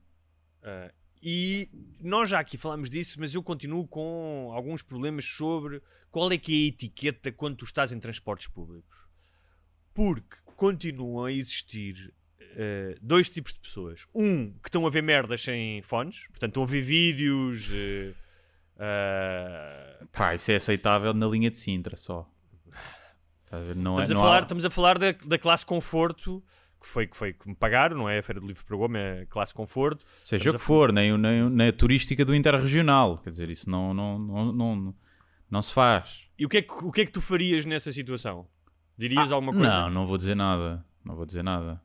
Ah, 0.63 0.91
e 1.21 1.67
nós 2.02 2.30
já 2.30 2.39
aqui 2.39 2.58
falámos 2.58 2.89
disso, 2.89 3.19
mas 3.19 3.34
eu 3.34 3.41
continuo 3.43 3.88
com 3.88 4.52
alguns 4.54 4.82
problemas 4.84 5.26
sobre 5.26 5.82
qual 6.12 6.32
é 6.32 6.38
que 6.38 6.52
é 6.54 6.65
a 6.65 6.67
etiqueta 6.69 7.32
quando 7.32 7.58
tu 7.58 7.65
estás 7.65 7.91
em 7.91 8.00
transportes 8.00 8.47
públicos. 8.47 8.97
Porque 9.93 10.38
continuam 10.56 11.26
a 11.26 11.32
existir 11.32 12.13
ah, 12.41 12.95
dois 13.02 13.30
tipos 13.30 13.54
de 13.54 13.60
pessoas. 13.60 14.06
Um 14.13 14.52
que 14.60 14.69
estão 14.69 14.86
a 14.86 14.89
ver 14.89 15.02
merdas 15.04 15.41
sem 15.41 15.82
fones, 15.82 16.28
portanto 16.28 16.52
estão 16.52 16.63
a 16.63 16.67
ver 16.67 16.82
vídeos. 16.82 17.67
eh, 17.73 18.13
ah, 18.78 20.06
Pá, 20.12 20.36
isso 20.36 20.52
é 20.52 20.56
aceitável 20.56 21.13
na 21.13 21.28
linha 21.28 21.50
de 21.50 21.58
Sintra 21.58 21.97
só. 21.97 22.30
Estás 23.45 23.63
a 23.63 23.65
ver? 23.65 23.76
Não 23.76 24.00
Estamos, 24.02 24.10
é, 24.10 24.13
a 24.13 24.15
não 24.15 24.21
falar, 24.21 24.38
há- 24.38 24.41
estamos 24.41 24.65
a 24.65 24.69
falar 24.69 24.97
da, 25.00 25.12
da 25.13 25.38
classe 25.39 25.65
conforto, 25.65 26.43
que 26.80 26.88
foi, 26.88 27.08
que 27.08 27.18
foi 27.18 27.34
que 27.34 27.48
me 27.48 27.56
pagaram, 27.56 27.98
não 27.98 28.10
é? 28.10 28.20
A 28.20 28.24
Feira 28.24 28.40
do 28.40 28.48
Livro 28.48 28.63
para 28.66 28.78
Goma 28.78 28.98
é 28.98 29.26
classe 29.26 29.54
conforto. 29.54 30.06
Seja 30.26 30.50
o 30.50 30.54
que 30.54 30.60
for, 30.60 30.92
nem, 30.92 31.18
nem, 31.18 31.50
nem 31.50 31.68
a 31.68 31.74
turística 31.74 32.24
do 32.24 32.36
Interregional. 32.36 33.18
Quer 33.20 33.30
dizer, 33.32 33.50
isso 33.50 33.70
não, 33.70 33.94
não, 33.94 34.20
não, 34.20 34.52
não, 34.54 34.96
não 35.50 35.62
se 35.62 35.74
faz. 35.74 36.28
E 36.38 36.46
o 36.46 36.50
que, 36.50 36.58
é 36.58 36.62
que, 36.62 36.74
o 36.74 36.92
que 36.92 37.02
é 37.02 37.06
que 37.06 37.12
tu 37.12 37.22
farias 37.22 37.66
nessa 37.66 37.92
situação? 37.92 38.48
Dirias 38.98 39.32
alguma 39.32 39.54
coisa? 39.54 39.68
Não, 39.68 39.90
não 39.90 40.06
vou 40.06 40.18
dizer 40.18 40.36
nada. 40.36 40.84
Não 41.04 41.16
vou 41.16 41.26
dizer 41.26 41.44
nada. 41.44 41.82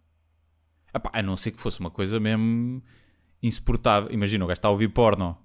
Epá, 0.94 1.10
a 1.12 1.22
não 1.22 1.36
ser 1.36 1.52
que 1.52 1.60
fosse 1.60 1.80
uma 1.80 1.90
coisa 1.90 2.18
mesmo 2.20 2.82
insuportável. 3.42 4.10
Imagina, 4.12 4.44
o 4.44 4.48
gajo 4.48 4.58
está 4.58 4.68
a 4.68 4.70
ouvir 4.70 4.88
porno 4.88 5.36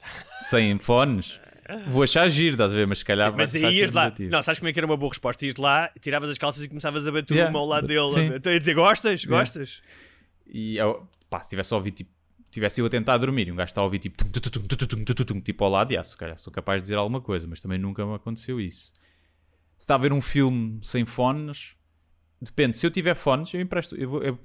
sem 0.48 0.78
fones. 0.78 1.40
Vou 1.86 2.02
achar 2.02 2.28
giro, 2.28 2.54
estás 2.54 2.72
a 2.72 2.76
ver? 2.76 2.86
Mas 2.86 2.98
se 2.98 3.04
calhar 3.04 3.30
Sim, 3.30 3.36
Mas 3.36 3.54
aí 3.54 3.76
ias 3.76 3.92
lá. 3.92 4.04
Negativo. 4.04 4.30
Não, 4.30 4.42
sabes 4.42 4.58
como 4.58 4.68
é 4.68 4.72
que 4.72 4.78
era 4.78 4.86
uma 4.86 4.96
boa 4.96 5.10
resposta? 5.10 5.44
Ias 5.44 5.56
lá, 5.56 5.90
tiravas 6.00 6.30
as 6.30 6.38
calças 6.38 6.62
e 6.62 6.68
começavas 6.68 7.06
a 7.06 7.12
bater 7.12 7.34
yeah. 7.34 7.50
uma 7.50 7.58
ao 7.58 7.66
lado 7.66 7.86
dele. 7.86 8.06
Estou 8.06 8.20
a 8.20 8.36
então, 8.36 8.58
dizer, 8.58 8.74
gostas? 8.74 9.22
Yeah. 9.22 9.38
Gostas? 9.38 9.82
E 10.46 10.76
eu, 10.76 11.08
pá, 11.28 11.42
se 11.42 11.50
tivesse 11.50 11.74
ouvido 11.74 11.94
tipo. 11.94 12.16
Tivesse 12.50 12.80
eu 12.80 12.86
a 12.86 12.88
tentar 12.88 13.18
dormir 13.18 13.48
e 13.48 13.52
um 13.52 13.56
gajo 13.56 13.68
está 13.68 13.82
a 13.82 13.84
ouvir 13.84 13.98
tipo, 13.98 14.16
tum, 14.16 14.30
tum, 14.30 15.24
tum, 15.24 15.40
tipo 15.40 15.64
ao 15.64 15.70
lado, 15.70 15.92
e 15.92 16.02
se 16.04 16.16
calhar 16.16 16.38
sou 16.38 16.50
capaz 16.50 16.80
de 16.80 16.84
dizer 16.84 16.94
alguma 16.94 17.20
coisa, 17.20 17.46
mas 17.46 17.60
também 17.60 17.78
nunca 17.78 18.06
me 18.06 18.14
aconteceu 18.14 18.58
isso. 18.58 18.92
Se 19.76 19.82
está 19.82 19.96
a 19.96 19.98
ver 19.98 20.10
um 20.10 20.22
filme 20.22 20.78
sem 20.82 21.04
fones, 21.04 21.76
depende. 22.40 22.76
Se 22.76 22.86
eu 22.86 22.90
tiver 22.90 23.14
fones, 23.14 23.52
eu 23.52 23.60
empresto. 23.60 23.94
Eu 23.96 24.08
vou, 24.08 24.22
eu, 24.22 24.38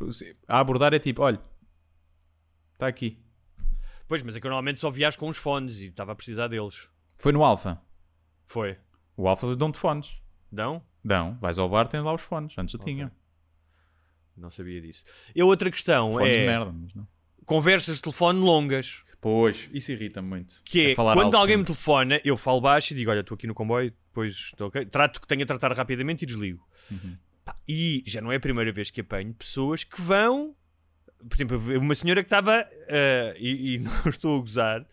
a 0.46 0.60
abordar 0.60 0.94
é 0.94 1.00
tipo, 1.00 1.22
olha, 1.22 1.40
está 2.74 2.88
aqui. 2.88 3.18
Pois, 4.10 4.24
mas 4.24 4.36
é 4.36 4.42
que 4.42 4.48
eu 4.48 4.50
normalmente 4.50 4.80
só 4.80 4.90
viajo 4.90 5.18
com 5.18 5.30
os 5.30 5.38
fones 5.38 5.78
e 5.78 5.86
estava 5.86 6.12
a 6.12 6.16
precisar 6.16 6.50
deles. 6.50 6.90
Foi 7.22 7.32
no 7.32 7.44
Alfa. 7.44 7.80
Foi. 8.48 8.76
O 9.16 9.28
Alfa 9.28 9.56
dão-te 9.56 9.78
fones. 9.78 10.10
Não? 10.52 10.84
Dão. 11.06 11.38
Vais 11.40 11.60
ao 11.60 11.70
bar, 11.70 11.88
tens 11.88 12.04
lá 12.04 12.12
os 12.12 12.22
fones. 12.22 12.56
Antes 12.58 12.74
eu 12.74 12.80
tinha. 12.80 13.12
Não 14.36 14.50
sabia 14.50 14.82
disso. 14.82 15.04
E 15.36 15.44
outra 15.44 15.70
questão 15.70 16.14
Fones 16.14 16.34
de 16.34 16.40
é 16.40 16.46
merda, 16.48 16.72
mas 16.72 16.96
não. 16.96 17.08
conversas 17.46 17.98
de 17.98 18.02
telefone 18.02 18.40
longas. 18.40 19.04
Pois, 19.22 19.70
isso 19.72 19.92
irrita-me 19.92 20.28
muito. 20.28 20.64
Que 20.66 20.94
é, 20.94 20.96
falar 20.96 21.14
quando 21.14 21.38
alguém 21.38 21.58
me 21.58 21.62
sempre. 21.62 21.76
telefona, 21.76 22.20
eu 22.26 22.36
falo 22.36 22.60
baixo 22.60 22.92
e 22.92 22.96
digo: 22.96 23.12
Olha, 23.12 23.20
estou 23.20 23.36
aqui 23.36 23.46
no 23.46 23.54
comboio, 23.54 23.94
depois 24.08 24.32
estou 24.34 24.70
ok. 24.70 24.84
Trato 24.88 25.22
que 25.22 25.28
tenho 25.28 25.44
a 25.44 25.46
tratar 25.46 25.74
rapidamente 25.74 26.24
e 26.24 26.26
desligo. 26.26 26.68
Uhum. 26.90 27.18
E 27.68 28.04
já 28.08 28.20
não 28.20 28.32
é 28.32 28.38
a 28.38 28.40
primeira 28.40 28.72
vez 28.72 28.90
que 28.90 29.02
apanho 29.02 29.32
pessoas 29.36 29.84
que 29.84 30.02
vão. 30.02 30.56
Por 31.30 31.36
exemplo, 31.36 31.78
uma 31.78 31.94
senhora 31.94 32.24
que 32.24 32.26
estava, 32.26 32.68
ah, 32.90 33.34
e, 33.38 33.76
e 33.76 33.78
não 33.80 34.08
estou 34.08 34.40
a 34.40 34.42
gozar, 34.42 34.88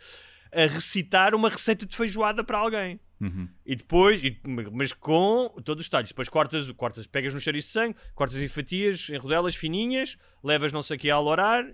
a 0.52 0.66
recitar 0.66 1.34
uma 1.34 1.48
receita 1.48 1.84
de 1.87 1.96
feijoada 1.96 2.42
para 2.44 2.58
alguém. 2.58 3.00
Uhum. 3.20 3.48
E 3.66 3.74
depois, 3.74 4.22
e- 4.22 4.40
mas 4.72 4.92
com 4.92 5.48
todos 5.64 5.82
os 5.84 5.88
detalhes. 5.88 6.11
Depois 6.11 6.28
cortas, 6.28 6.70
cortas 6.72 7.06
pegas 7.06 7.34
no 7.34 7.40
chouriço 7.40 7.66
de 7.68 7.72
sangue, 7.72 7.96
cortas 8.14 8.40
em 8.40 8.48
fatias, 8.48 9.08
em 9.11 9.16
rodelas 9.16 9.54
fininhas, 9.56 10.16
levas 10.42 10.72
não 10.72 10.82
sei 10.82 10.96
o 10.96 11.00
que 11.00 11.11
a 11.11 11.14
alorar 11.16 11.66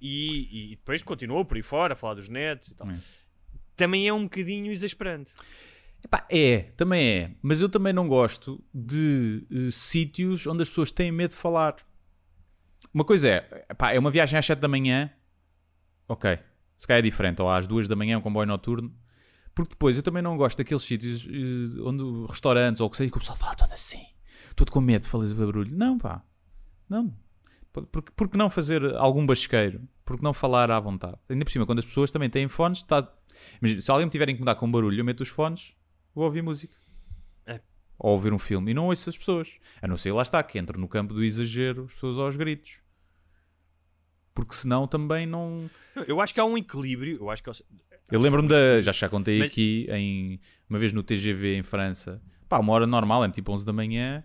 e, 0.00 0.72
e 0.72 0.76
depois 0.76 1.02
continua 1.02 1.44
por 1.44 1.56
aí 1.56 1.62
fora 1.62 1.92
a 1.92 1.96
falar 1.96 2.14
dos 2.14 2.28
netos 2.28 2.68
e 2.70 2.74
tal. 2.74 2.90
É. 2.90 2.96
Também 3.76 4.08
é 4.08 4.12
um 4.12 4.24
bocadinho 4.24 4.70
exasperante. 4.72 5.32
Epá, 6.04 6.26
é, 6.30 6.62
também 6.76 7.08
é. 7.08 7.30
Mas 7.40 7.60
eu 7.60 7.68
também 7.68 7.92
não 7.92 8.08
gosto 8.08 8.62
de 8.74 9.46
eh, 9.50 9.70
sítios 9.70 10.46
onde 10.46 10.62
as 10.62 10.68
pessoas 10.68 10.90
têm 10.90 11.12
medo 11.12 11.30
de 11.30 11.36
falar. 11.36 11.76
Uma 12.92 13.04
coisa 13.04 13.28
é, 13.28 13.66
epá, 13.70 13.92
é 13.92 13.98
uma 13.98 14.10
viagem 14.10 14.38
às 14.38 14.44
7 14.44 14.58
da 14.58 14.66
manhã, 14.68 15.10
ok, 16.08 16.38
se 16.82 16.86
calhar 16.88 16.98
é 16.98 17.02
diferente, 17.02 17.40
ou 17.40 17.48
às 17.48 17.64
2 17.64 17.86
da 17.86 17.94
manhã, 17.94 18.18
um 18.18 18.20
comboio 18.20 18.44
noturno, 18.44 18.92
porque 19.54 19.70
depois 19.70 19.96
eu 19.96 20.02
também 20.02 20.20
não 20.20 20.36
gosto 20.36 20.58
daqueles 20.58 20.82
sítios 20.82 21.24
eh, 21.30 21.80
onde 21.80 22.02
restaurantes 22.28 22.80
ou 22.80 22.88
o 22.88 22.90
que 22.90 22.96
seja, 22.96 23.08
que 23.08 23.16
o 23.16 23.20
pessoal 23.20 23.38
fala 23.38 23.54
todo 23.54 23.72
assim, 23.72 24.04
todo 24.56 24.72
com 24.72 24.80
medo 24.80 25.02
de 25.02 25.08
fazer 25.08 25.32
barulho. 25.32 25.72
Não, 25.72 25.96
pá, 25.96 26.24
não. 26.88 27.14
Porque, 27.72 28.10
porque 28.16 28.36
não 28.36 28.50
fazer 28.50 28.96
algum 28.96 29.24
basqueiro? 29.24 29.80
Porque 30.04 30.24
não 30.24 30.34
falar 30.34 30.72
à 30.72 30.80
vontade? 30.80 31.16
Ainda 31.28 31.44
por 31.44 31.52
cima, 31.52 31.64
quando 31.64 31.78
as 31.78 31.84
pessoas 31.84 32.10
também 32.10 32.28
têm 32.28 32.48
fones, 32.48 32.78
está... 32.78 33.08
Imagina, 33.60 33.80
se 33.80 33.88
alguém 33.88 34.06
me 34.06 34.10
tiver 34.10 34.28
a 34.28 34.32
incomodar 34.32 34.56
com 34.56 34.68
barulho, 34.68 34.98
eu 34.98 35.04
meto 35.04 35.20
os 35.20 35.28
fones, 35.28 35.76
vou 36.12 36.24
ouvir 36.24 36.42
música. 36.42 36.74
É. 37.46 37.60
Ou 37.96 38.14
ouvir 38.14 38.32
um 38.32 38.40
filme 38.40 38.72
e 38.72 38.74
não 38.74 38.86
ouço 38.86 39.08
as 39.08 39.16
pessoas. 39.16 39.48
A 39.80 39.86
não 39.86 39.96
ser, 39.96 40.10
lá 40.10 40.22
está, 40.22 40.42
que 40.42 40.58
entro 40.58 40.80
no 40.80 40.88
campo 40.88 41.14
do 41.14 41.22
exagero, 41.22 41.84
as 41.84 41.94
pessoas 41.94 42.18
aos 42.18 42.34
gritos. 42.34 42.81
Porque 44.34 44.54
senão 44.54 44.86
também 44.86 45.26
não. 45.26 45.68
Eu 46.06 46.20
acho 46.20 46.32
que 46.32 46.40
há 46.40 46.44
um 46.44 46.56
equilíbrio. 46.56 47.18
Eu 47.20 47.30
acho 47.30 47.42
que 47.42 47.50
Eu 48.10 48.20
lembro-me 48.20 48.48
da. 48.48 48.80
Já 48.80 48.92
já 48.92 49.08
contei 49.08 49.38
Mas- 49.38 49.48
aqui, 49.48 49.86
em, 49.90 50.40
uma 50.68 50.78
vez 50.78 50.92
no 50.92 51.02
TGV 51.02 51.56
em 51.56 51.62
França, 51.62 52.20
pá, 52.48 52.58
uma 52.58 52.72
hora 52.72 52.86
normal, 52.86 53.24
é 53.24 53.28
tipo 53.30 53.52
11 53.52 53.64
da 53.66 53.72
manhã, 53.72 54.24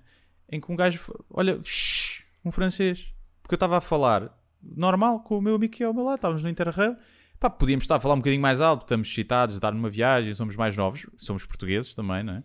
em 0.50 0.60
que 0.62 0.72
um 0.72 0.76
gajo. 0.76 1.02
Olha, 1.30 1.60
shh, 1.64 2.24
um 2.44 2.52
francês. 2.52 3.14
Porque 3.42 3.54
eu 3.54 3.58
estava 3.58 3.78
a 3.78 3.82
falar 3.82 4.38
normal 4.62 5.22
com 5.22 5.38
o 5.38 5.42
meu 5.42 5.56
amigo 5.56 5.74
que 5.74 5.84
é 5.84 5.86
ao 5.86 5.94
meu 5.94 6.04
lado, 6.04 6.16
estávamos 6.16 6.44
no 6.44 6.50
Interrail. 6.50 6.96
Pá, 7.40 7.50
podíamos 7.50 7.84
estar 7.84 7.96
a 7.96 8.00
falar 8.00 8.16
um 8.16 8.18
bocadinho 8.18 8.42
mais 8.42 8.60
alto, 8.60 8.82
estamos 8.82 9.08
excitados, 9.10 9.56
estar 9.56 9.72
numa 9.72 9.90
viagem, 9.90 10.34
somos 10.34 10.56
mais 10.56 10.76
novos, 10.76 11.06
somos 11.18 11.46
portugueses 11.46 11.94
também, 11.94 12.24
não 12.24 12.34
é? 12.34 12.44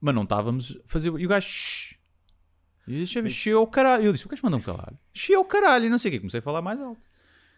Mas 0.00 0.14
não 0.14 0.22
estávamos 0.22 0.78
a 0.84 0.88
fazer. 0.88 1.08
E 1.18 1.26
o 1.26 1.28
gajo. 1.28 1.46
shh. 1.48 1.99
E 2.86 2.94
eu 3.00 3.04
disse: 3.04 3.30
chiou 3.30 3.64
o 3.64 3.66
caralho. 3.66 4.04
Eu 4.04 4.12
disse, 4.12 4.26
O 4.26 4.28
que 4.28 4.42
mandam 4.42 4.60
calar? 4.60 4.92
Chiou 5.12 5.42
é 5.42 5.44
o 5.44 5.48
caralho, 5.48 5.86
e 5.86 5.88
não 5.88 5.98
sei 5.98 6.10
o 6.10 6.12
quê. 6.12 6.18
Comecei 6.18 6.40
a 6.40 6.42
falar 6.42 6.62
mais 6.62 6.80
alto. 6.80 7.00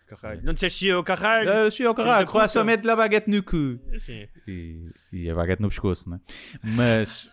Caralho. 0.07 0.43
Não 0.45 0.53
disseste 0.53 0.81
chiou 0.81 0.99
é 0.99 1.01
o 1.01 1.05
caralho? 1.05 1.49
É, 1.49 1.67
eu 1.67 1.91
o 1.91 1.95
caralho, 1.95 2.27
coração 2.27 2.65
mete 2.65 2.85
la 2.85 2.95
baguete 2.95 3.31
no 3.31 3.43
cu. 3.43 3.81
Sim. 3.99 4.29
E, 4.47 4.91
e 5.11 5.31
a 5.31 5.35
baguete 5.35 5.63
no 5.63 5.69
pescoço, 5.69 6.11
né? 6.11 6.21
Mas 6.63 7.31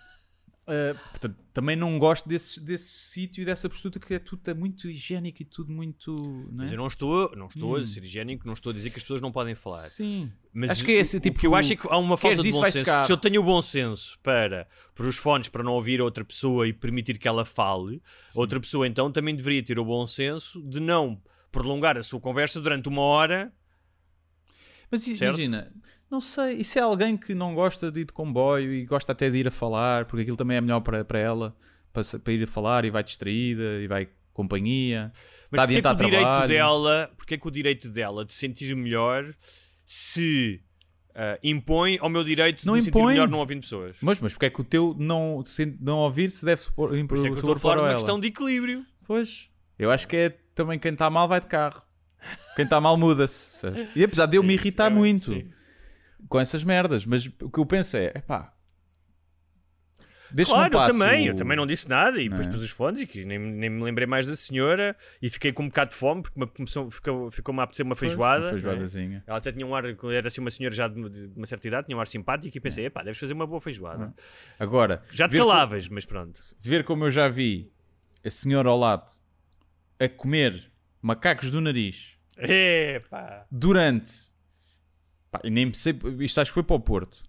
ah, 0.69 0.95
portanto, 1.11 1.35
também 1.53 1.75
não 1.75 1.97
gosto 1.99 2.29
desse, 2.29 2.59
desse 2.63 2.89
sítio 2.91 3.41
e 3.41 3.45
dessa 3.45 3.67
postura 3.67 3.99
que 3.99 4.13
é 4.13 4.19
tudo 4.19 4.41
é 4.49 4.53
muito 4.53 4.89
higiênico 4.89 5.41
e 5.41 5.45
tudo 5.45 5.71
muito. 5.71 6.13
Não 6.15 6.49
é? 6.49 6.55
Mas 6.63 6.71
eu 6.71 6.77
não 6.77 6.87
estou, 6.87 7.35
não 7.35 7.47
estou 7.47 7.73
Hum. 7.77 7.81
a 7.81 7.83
ser 7.83 8.03
higiênico, 8.03 8.45
não 8.47 8.53
estou 8.53 8.69
a 8.69 8.73
dizer 8.73 8.89
que 8.89 8.97
as 8.97 9.03
pessoas 9.03 9.21
não 9.21 9.31
podem 9.31 9.55
falar. 9.55 9.81
Sim. 9.87 10.31
Mas 10.53 10.71
Acho 10.71 10.85
que 10.85 10.91
é 10.91 10.95
esse 10.95 11.19
tipo- 11.19 11.37
O 11.37 11.39
que 11.41 11.47
eu 11.47 11.55
acho 11.55 11.73
é 11.73 11.75
que 11.75 11.87
há 11.89 11.97
uma 11.97 12.15
falta 12.17 12.41
de 12.41 12.51
bom 12.51 12.69
senso. 12.71 13.05
Se 13.05 13.11
eu 13.11 13.17
tenho 13.17 13.41
o 13.41 13.43
bom 13.43 13.61
senso 13.61 14.17
para 14.23 14.67
pôr 14.95 15.05
os 15.07 15.17
fones 15.17 15.47
para 15.49 15.63
não 15.63 15.73
ouvir 15.73 16.01
outra 16.01 16.23
pessoa 16.23 16.67
e 16.67 16.73
permitir 16.73 17.17
que 17.17 17.27
ela 17.27 17.43
fale, 17.45 18.01
a 18.35 18.39
outra 18.39 18.59
pessoa 18.59 18.87
então 18.87 19.11
também 19.11 19.35
deveria 19.35 19.63
ter 19.63 19.77
o 19.79 19.85
bom 19.85 20.05
senso 20.07 20.61
de 20.63 20.79
não 20.79 21.21
prolongar 21.51 21.97
a 21.97 22.03
sua 22.03 22.19
conversa 22.19 22.61
durante 22.61 22.87
uma 22.87 23.01
hora. 23.01 23.51
Mas 24.91 25.03
Certo? 25.03 25.21
imagina, 25.21 25.71
não 26.09 26.19
sei, 26.19 26.57
e 26.57 26.63
se 26.63 26.79
é 26.79 26.81
alguém 26.81 27.15
que 27.15 27.33
não 27.35 27.53
gosta 27.53 27.91
de 27.91 28.01
ir 28.01 28.05
de 28.05 28.13
comboio 28.13 28.73
e 28.73 28.85
gosta 28.85 29.11
até 29.11 29.29
de 29.29 29.37
ir 29.37 29.47
a 29.47 29.51
falar, 29.51 30.05
porque 30.05 30.21
aquilo 30.21 30.37
também 30.37 30.57
é 30.57 30.61
melhor 30.61 30.79
para, 30.81 31.05
para 31.05 31.19
ela, 31.19 31.55
para, 31.93 32.03
para 32.19 32.33
ir 32.33 32.43
a 32.43 32.47
falar 32.47 32.85
e 32.85 32.89
vai 32.89 33.03
distraída 33.03 33.79
e 33.81 33.87
vai 33.87 34.07
companhia, 34.33 35.11
Mas 35.51 35.69
está 35.69 35.91
a 35.91 35.95
porquê 35.95 36.01
que 36.01 36.03
o 36.03 36.09
direito 36.09 36.23
trabalho. 36.23 36.47
dela, 36.47 37.11
porque 37.17 37.33
é 37.33 37.37
que 37.37 37.47
o 37.47 37.51
direito 37.51 37.89
dela 37.89 38.23
de 38.25 38.33
se 38.33 38.39
sentir 38.39 38.73
melhor 38.75 39.33
se 39.85 40.61
ah, 41.13 41.37
impõe 41.43 41.97
ao 41.99 42.09
meu 42.09 42.23
direito 42.23 42.65
Não 42.65 42.73
de 42.73 42.79
me 42.79 42.83
sentir 42.85 42.97
impõe. 42.97 43.13
melhor 43.13 43.27
não 43.27 43.39
ouvindo 43.39 43.61
pessoas? 43.61 43.97
Mas, 44.01 44.19
mas 44.19 44.31
porque 44.33 44.45
é 44.45 44.49
que 44.49 44.61
o 44.61 44.63
teu 44.63 44.95
não, 44.97 45.43
se 45.45 45.65
não 45.81 45.97
ouvir 45.97 46.31
se 46.31 46.45
deve 46.45 46.61
supor, 46.61 46.89
Por 46.89 46.95
isso 47.17 47.25
é 47.25 47.29
que 47.29 47.33
eu 47.35 47.39
estou 47.39 47.53
a 47.53 47.59
falar 47.59 47.75
de 47.75 47.81
uma 47.81 47.93
questão 47.93 48.19
de 48.19 48.27
equilíbrio. 48.27 48.85
Pois, 49.05 49.49
eu 49.77 49.91
acho 49.91 50.07
que 50.07 50.15
é 50.15 50.29
também 50.55 50.79
quem 50.79 50.93
está 50.93 51.09
mal 51.09 51.27
vai 51.27 51.41
de 51.41 51.47
carro. 51.47 51.81
Quem 52.55 52.63
está 52.65 52.79
mal 52.81 52.97
muda-se. 52.97 53.57
sabes? 53.59 53.95
E 53.95 54.03
apesar 54.03 54.25
de 54.25 54.37
eu 54.37 54.43
me 54.43 54.53
irritar 54.53 54.87
é, 54.87 54.93
muito 54.93 55.33
sim. 55.33 55.51
com 56.27 56.39
essas 56.39 56.63
merdas, 56.63 57.05
mas 57.05 57.25
o 57.41 57.49
que 57.49 57.59
eu 57.59 57.65
penso 57.65 57.95
é, 57.97 58.11
epá, 58.15 58.53
Deixa-me 60.31 60.69
Claro, 60.69 60.75
eu 60.77 60.91
também, 60.91 61.25
eu 61.25 61.35
também 61.35 61.57
não 61.57 61.65
disse 61.65 61.89
nada 61.89 62.21
e 62.21 62.29
Não 62.29 62.37
depois 62.37 62.47
é? 62.47 62.51
pus 62.51 62.63
os 62.63 62.69
fones 62.69 63.01
e 63.01 63.07
que 63.07 63.25
nem, 63.25 63.39
nem 63.39 63.69
me 63.69 63.81
lembrei 63.81 64.05
mais 64.05 64.27
da 64.27 64.35
senhora 64.35 64.95
e 65.21 65.27
fiquei 65.29 65.51
com 65.51 65.63
um 65.63 65.69
bocado 65.69 65.89
de 65.89 65.95
fome 65.95 66.21
porque 66.21 66.39
me 66.39 66.45
começou, 66.45 66.91
ficou, 66.91 67.31
ficou-me 67.31 67.59
a 67.59 67.63
apetecer 67.63 67.83
uma 67.85 67.95
feijoada. 67.95 68.41
Não 68.41 68.47
é? 68.49 68.51
feijoadazinha. 68.51 69.23
Ela 69.25 69.37
até 69.37 69.51
tinha 69.51 69.65
um 69.65 69.73
ar, 69.73 69.85
era 69.85 70.27
assim 70.27 70.41
uma 70.41 70.51
senhora 70.51 70.75
já 70.75 70.87
de, 70.87 71.09
de 71.09 71.33
uma 71.35 71.47
certa 71.47 71.67
idade, 71.67 71.87
tinha 71.87 71.97
um 71.97 71.99
ar 71.99 72.07
simpático 72.07 72.55
e 72.55 72.59
pensei, 72.59 72.85
epá, 72.85 73.01
deves 73.01 73.19
fazer 73.19 73.33
uma 73.33 73.47
boa 73.47 73.59
feijoada. 73.59 74.13
Agora, 74.59 75.01
Já 75.09 75.27
te 75.27 75.31
ver, 75.31 75.39
co- 75.39 75.45
calavas, 75.47 75.87
mas 75.89 76.05
pronto. 76.05 76.39
ver 76.59 76.83
como 76.83 77.05
eu 77.05 77.11
já 77.11 77.27
vi 77.27 77.71
a 78.23 78.29
senhora 78.29 78.69
ao 78.69 78.77
lado 78.77 79.11
a 79.99 80.07
comer 80.07 80.68
macacos 81.01 81.51
do 81.51 81.61
nariz 81.61 82.17
Epá. 82.37 83.45
durante. 83.51 84.29
Pá, 85.31 85.41
nem 85.43 85.73
sei, 85.73 85.97
isto 86.19 86.41
acho 86.41 86.51
que 86.51 86.55
foi 86.55 86.63
para 86.63 86.75
o 86.75 86.79
Porto. 86.79 87.23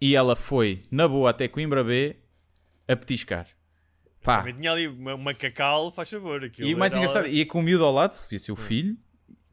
E 0.00 0.16
ela 0.16 0.34
foi, 0.34 0.82
na 0.90 1.06
boa, 1.06 1.30
até 1.30 1.48
Coimbra 1.48 1.84
B, 1.84 2.16
a 2.86 2.96
petiscar. 2.96 3.46
Pá, 4.22 4.38
Também 4.38 4.54
tinha 4.54 4.72
ali 4.72 4.88
uma, 4.88 5.14
uma 5.14 5.34
cacau, 5.34 5.90
faz 5.90 6.10
favor. 6.10 6.50
E 6.58 6.74
o 6.74 6.78
mais 6.78 6.94
engraçado, 6.94 7.26
ia 7.26 7.46
com 7.46 7.60
o 7.60 7.62
miúdo 7.62 7.84
ao 7.84 7.92
lado, 7.92 8.16
ia 8.32 8.38
ser 8.38 8.52
o 8.52 8.56
filho, 8.56 8.96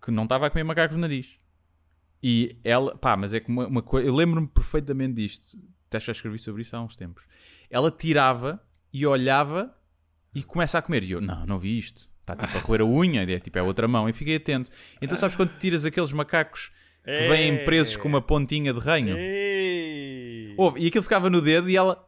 que 0.01 0.11
não 0.11 0.23
estava 0.23 0.47
a 0.47 0.49
comer 0.49 0.63
macacos 0.63 0.97
no 0.97 1.01
nariz. 1.01 1.37
E 2.23 2.57
ela, 2.63 2.95
pá, 2.97 3.17
mas 3.17 3.33
é 3.33 3.39
que 3.39 3.49
uma, 3.49 3.67
uma 3.67 3.81
coisa, 3.81 4.07
eu 4.07 4.15
lembro-me 4.15 4.47
perfeitamente 4.47 5.15
disto, 5.15 5.57
até 5.87 5.99
já 5.99 6.11
escrevi 6.11 6.37
sobre 6.37 6.61
isso 6.61 6.75
há 6.75 6.81
uns 6.81 6.95
tempos. 6.95 7.23
Ela 7.69 7.91
tirava 7.91 8.61
e 8.93 9.05
olhava 9.05 9.75
e 10.33 10.43
começa 10.43 10.77
a 10.77 10.81
comer. 10.81 11.03
E 11.03 11.11
eu, 11.11 11.21
não, 11.21 11.45
não 11.45 11.57
vi 11.57 11.77
isto. 11.77 12.10
Está 12.21 12.35
tipo 12.35 12.57
a 12.57 12.61
roer 12.61 12.81
a 12.81 12.85
unha, 12.85 13.23
é 13.23 13.39
tipo 13.39 13.57
é 13.57 13.61
a 13.61 13.63
outra 13.63 13.87
mão. 13.87 14.07
E 14.07 14.13
fiquei 14.13 14.35
atento. 14.37 14.69
Então 15.01 15.17
sabes 15.17 15.35
quando 15.35 15.57
tiras 15.57 15.83
aqueles 15.85 16.11
macacos 16.11 16.71
que 17.03 17.27
vêm 17.27 17.55
É. 17.55 17.63
presos 17.65 17.95
com 17.97 18.07
uma 18.07 18.21
pontinha 18.21 18.73
de 18.73 18.79
ranho? 18.79 19.15
Ouve, 20.57 20.79
e 20.81 20.87
aquilo 20.87 21.03
ficava 21.03 21.29
no 21.29 21.41
dedo 21.41 21.69
e 21.69 21.75
ela 21.75 22.05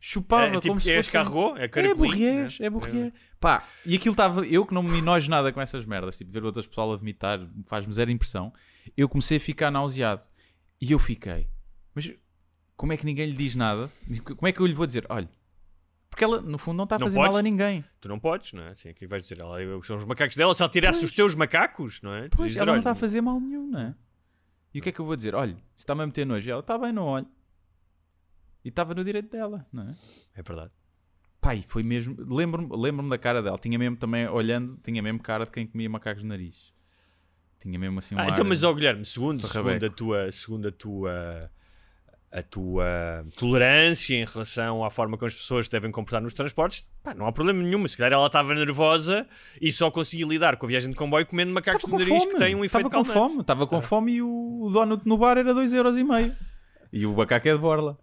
chupava 0.00 0.46
É, 0.46 0.60
tipo, 0.60 0.68
como 0.68 0.80
se 0.80 0.90
é 0.90 0.96
fosse... 1.02 1.16
é 1.16 1.20
É 1.64 1.68
caracolim, 1.68 1.94
burriés, 1.94 2.58
né? 2.58 2.66
é 2.66 2.70
burriés. 2.70 3.12
Pá, 3.38 3.62
e 3.86 3.94
aquilo 3.96 4.12
estava. 4.12 4.44
Eu 4.46 4.66
que 4.66 4.74
não 4.74 4.82
me 4.82 5.00
nojo 5.00 5.30
nada 5.30 5.52
com 5.52 5.60
essas 5.60 5.84
merdas, 5.84 6.18
tipo, 6.18 6.30
ver 6.32 6.44
outras 6.44 6.66
pessoas 6.66 6.94
a 6.94 6.96
vomitar 6.96 7.40
faz-me 7.66 7.92
zero 7.92 8.10
impressão. 8.10 8.52
Eu 8.96 9.08
comecei 9.08 9.36
a 9.36 9.40
ficar 9.40 9.70
nauseado. 9.70 10.24
E 10.80 10.92
eu 10.92 10.98
fiquei. 10.98 11.46
Mas 11.94 12.10
como 12.76 12.92
é 12.92 12.96
que 12.96 13.04
ninguém 13.04 13.26
lhe 13.26 13.36
diz 13.36 13.54
nada? 13.54 13.90
Como 14.24 14.46
é 14.48 14.52
que 14.52 14.60
eu 14.60 14.66
lhe 14.66 14.74
vou 14.74 14.86
dizer? 14.86 15.06
Olha, 15.08 15.28
porque 16.10 16.24
ela 16.24 16.40
no 16.42 16.58
fundo 16.58 16.76
não 16.76 16.84
está 16.84 16.96
a 16.96 16.98
fazer 16.98 17.16
mal 17.16 17.36
a 17.36 17.42
ninguém. 17.42 17.84
Tu 18.00 18.08
não 18.08 18.18
podes, 18.18 18.52
não 18.52 18.64
é? 18.64 18.70
Assim, 18.70 18.90
o 18.90 18.94
que 18.94 19.04
é 19.04 19.06
que 19.06 19.06
vais 19.06 19.22
dizer? 19.22 19.38
Ela, 19.38 19.58
são 19.82 19.96
os 19.96 20.04
macacos 20.04 20.36
dela, 20.36 20.54
se 20.54 20.60
ela 20.60 20.70
tirasse 20.70 21.04
os 21.04 21.12
teus 21.12 21.34
macacos, 21.34 22.02
não 22.02 22.14
é? 22.14 22.28
Tu 22.28 22.36
Pois, 22.36 22.56
ela 22.56 22.72
não 22.72 22.78
está 22.78 22.90
a 22.90 22.94
fazer 22.96 23.20
mal 23.20 23.40
nenhum, 23.40 23.68
não 23.68 23.80
é? 23.80 23.94
E 24.74 24.80
o 24.80 24.82
que 24.82 24.88
é 24.88 24.92
que 24.92 25.00
eu 25.00 25.04
vou 25.04 25.16
dizer? 25.16 25.34
Olha, 25.34 25.54
se 25.74 25.78
está-me 25.78 26.02
a 26.02 26.06
meter 26.06 26.26
nojo, 26.26 26.50
ela 26.50 26.60
está 26.60 26.76
bem, 26.76 26.92
não 26.92 27.04
olho. 27.04 27.26
E 28.64 28.68
estava 28.68 28.94
no 28.94 29.02
direito 29.02 29.30
dela, 29.30 29.66
não 29.72 29.84
é? 29.84 29.94
É 30.34 30.42
verdade. 30.42 30.72
Pai, 31.40 31.64
foi 31.66 31.82
mesmo. 31.82 32.14
Lembro-me 32.18 32.68
lembro 32.76 33.08
da 33.08 33.16
cara 33.16 33.42
dela. 33.42 33.56
Tinha 33.58 33.78
mesmo 33.78 33.96
também, 33.96 34.28
olhando, 34.28 34.78
tinha 34.84 35.02
mesmo 35.02 35.20
cara 35.20 35.44
de 35.44 35.50
quem 35.50 35.66
comia 35.66 35.88
macacos 35.88 36.22
no 36.22 36.28
nariz. 36.28 36.72
Tinha 37.60 37.78
mesmo 37.78 37.98
assim 37.98 38.14
um 38.14 38.18
Ah, 38.18 38.28
então, 38.28 38.44
mas 38.44 38.62
ó 38.62 38.72
Guilherme, 38.72 39.04
segundo, 39.04 39.38
segundo, 39.38 39.86
a 39.86 39.90
tua, 39.90 40.32
segundo 40.32 40.68
a 40.68 40.72
tua 40.72 41.50
a 42.32 42.42
tua 42.42 43.24
tolerância 43.36 44.14
em 44.14 44.24
relação 44.24 44.84
à 44.84 44.90
forma 44.90 45.16
como 45.18 45.26
as 45.26 45.34
pessoas 45.34 45.66
devem 45.68 45.90
comportar 45.90 46.22
nos 46.22 46.32
transportes, 46.32 46.86
pá, 47.02 47.12
não 47.12 47.26
há 47.26 47.32
problema 47.32 47.60
nenhum. 47.62 47.84
Se 47.88 47.96
calhar 47.96 48.12
ela 48.12 48.26
estava 48.26 48.54
nervosa 48.54 49.26
e 49.60 49.72
só 49.72 49.90
conseguia 49.90 50.26
lidar 50.26 50.56
com 50.56 50.64
a 50.66 50.68
viagem 50.68 50.90
de 50.90 50.96
comboio 50.96 51.26
comendo 51.26 51.52
macacos 51.52 51.82
Estava 51.82 51.98
no 51.98 52.04
com 52.04 52.08
nariz 52.10 52.22
fome. 52.24 52.34
que 52.34 52.38
têm 52.44 52.54
um 52.54 52.64
efeito 52.64 52.86
Estava 52.86 53.04
com 53.04 53.10
calmante. 53.10 53.30
fome. 53.32 53.40
Estava 53.40 53.66
com 53.66 53.80
fome 53.82 54.12
e 54.14 54.22
o, 54.22 54.70
donut 54.72 55.02
no 55.06 55.18
bar 55.18 55.38
era 55.38 55.52
2,5€. 55.52 56.36
E 56.92 57.04
o 57.06 57.12
macaco 57.14 57.48
é 57.48 57.52
de 57.52 57.58
borla. 57.58 57.98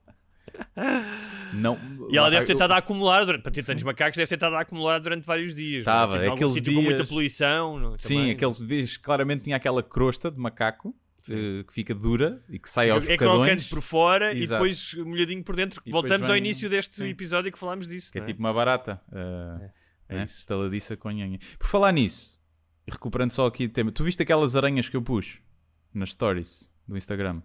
Não, 1.54 1.78
E 2.10 2.18
ela 2.18 2.30
deve 2.30 2.46
ter 2.46 2.54
estado 2.54 2.72
a 2.72 2.78
acumular, 2.78 3.24
durante, 3.26 3.42
para 3.44 3.52
ter 3.52 3.64
tantos 3.64 3.84
macacos, 3.84 4.18
deve 4.18 4.28
ter 4.28 4.36
estado 4.36 4.56
a 4.56 4.62
acumular 4.62 5.00
durante 5.00 5.26
vários 5.26 5.54
dias. 5.56 5.86
não 5.86 5.94
é? 5.94 5.96
Estava, 5.96 6.20
Tipo, 6.20 6.34
aqueles 6.34 6.54
sítio 6.54 6.74
com 6.74 6.82
muita 6.82 6.96
dias- 6.98 7.10
poluição. 7.10 7.80
não- 7.80 7.96
Sim, 8.00 8.16
também. 8.18 8.32
aqueles 8.32 8.58
dias 8.68 8.98
claramente 8.98 9.44
tinha 9.44 9.56
aquela 9.56 9.82
crosta 9.82 10.30
de 10.30 10.38
macaco 10.40 10.94
que 11.24 11.66
fica 11.74 11.94
dura 11.94 12.44
e 12.50 12.58
que 12.60 12.70
sai 12.70 12.90
aos 12.90 13.08
É 13.08 13.14
bocadões. 13.14 13.46
crocante 13.48 13.70
por 13.70 13.82
fora 13.82 14.34
e 14.34 14.44
Exato. 14.44 14.64
depois 14.64 14.94
molhadinho 15.06 15.44
por 15.44 15.56
dentro. 15.56 15.82
E 15.86 15.92
Voltamos 15.92 16.28
ao 16.28 16.34
vem- 16.36 16.44
início 16.44 16.70
deste 16.70 16.96
sim. 16.96 17.06
episódio 17.08 17.52
que 17.52 17.60
falámos 17.60 17.88
disso. 17.88 18.12
Que 18.12 18.18
é 18.20 18.22
não 18.22 18.28
tipo 18.28 18.40
uma 18.40 18.54
barata. 18.54 19.02
eh, 19.12 19.72
É 20.10 20.16
né? 20.18 20.24
isso. 20.26 20.38
Estaladiça 20.40 20.96
com 20.96 21.10
nhanha. 21.12 21.38
Por 21.60 21.68
falar 21.68 21.92
nisso, 21.92 22.40
e 22.88 22.92
recuperando 22.92 23.32
só 23.32 23.46
aqui 23.46 23.66
o 23.66 23.70
tema, 23.70 23.92
tu 23.92 24.04
viste 24.06 24.22
aquelas 24.24 24.56
aranhas 24.56 24.88
que 24.88 24.96
eu 24.96 25.02
pus 25.02 25.40
nas 25.94 26.12
stories 26.12 26.72
do 26.88 26.96
Instagram? 26.96 27.42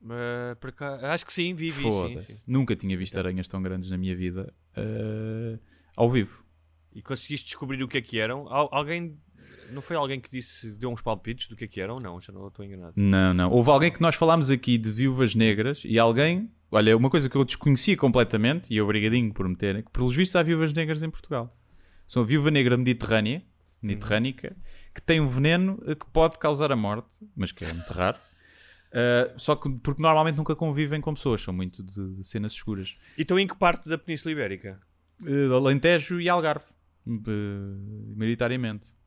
Mas, 0.00 0.56
por 0.60 0.70
cá- 0.70 1.12
acho 1.12 1.26
que 1.26 1.32
sim, 1.32 1.54
vi, 1.54 1.70
vi. 1.70 1.82
Sim, 1.82 1.82
Foda-se. 1.82 2.32
sim. 2.34 2.40
Nunca 2.46 2.76
tinha 2.76 2.96
visto 2.96 3.18
aranhas 3.18 3.48
tão 3.48 3.60
grandes 3.60 3.90
na 3.90 3.98
minha 3.98 4.14
vida 4.14 4.54
eh, 4.76 5.58
ao 5.96 6.08
vivo. 6.08 6.44
E 6.94 7.02
conseguiste 7.02 7.46
descobrir 7.46 7.82
o 7.82 7.88
que 7.88 7.98
é 7.98 8.00
que 8.00 8.18
eram? 8.20 8.46
Al- 8.48 8.68
alguém. 8.72 9.18
Não 9.70 9.82
foi 9.82 9.96
alguém 9.96 10.20
que 10.20 10.30
disse, 10.30 10.70
deu 10.70 10.90
uns 10.90 11.02
palpites 11.02 11.48
do 11.48 11.56
que 11.56 11.64
é 11.64 11.68
que 11.68 11.80
eram? 11.80 11.98
Não, 12.00 12.20
já 12.20 12.32
não 12.32 12.46
estou 12.48 12.64
enganado. 12.64 12.92
Não, 12.96 13.34
não. 13.34 13.50
Houve 13.50 13.70
alguém 13.70 13.92
que 13.92 14.00
nós 14.00 14.14
falámos 14.14 14.50
aqui 14.50 14.78
de 14.78 14.90
viúvas 14.90 15.34
negras 15.34 15.82
e 15.84 15.98
alguém, 15.98 16.50
olha, 16.70 16.96
uma 16.96 17.10
coisa 17.10 17.28
que 17.28 17.36
eu 17.36 17.44
desconhecia 17.44 17.96
completamente, 17.96 18.72
e 18.72 18.80
obrigadinho 18.80 19.32
por 19.32 19.48
meterem, 19.48 19.82
que 19.82 19.90
pelos 19.90 20.14
vistos 20.14 20.36
há 20.36 20.42
viúvas 20.42 20.72
negras 20.72 21.02
em 21.02 21.10
Portugal. 21.10 21.56
São 22.06 22.22
a 22.22 22.26
viúva 22.26 22.50
negra 22.50 22.76
mediterrânea, 22.76 23.42
mediterrânica, 23.82 24.56
que 24.94 25.02
tem 25.02 25.20
um 25.20 25.28
veneno 25.28 25.78
que 25.78 26.06
pode 26.12 26.38
causar 26.38 26.72
a 26.72 26.76
morte, 26.76 27.08
mas 27.36 27.52
que 27.52 27.64
é 27.64 27.72
muito 27.72 27.92
raro. 27.92 28.18
Uh, 28.88 29.32
só 29.38 29.54
que 29.54 29.68
porque 29.70 30.00
normalmente 30.00 30.36
nunca 30.36 30.56
convivem 30.56 31.00
com 31.00 31.14
pessoas, 31.14 31.42
são 31.42 31.52
muito 31.52 31.82
de, 31.82 32.16
de 32.16 32.24
cenas 32.24 32.52
escuras. 32.52 32.96
E 33.16 33.22
estão 33.22 33.38
em 33.38 33.46
que 33.46 33.56
parte 33.56 33.88
da 33.88 33.98
Península 33.98 34.32
Ibérica? 34.32 34.80
Uh, 35.20 35.52
Alentejo 35.52 36.20
e 36.20 36.28
Algarve, 36.28 36.64
uh, 37.06 38.16
maioritariamente. 38.16 38.97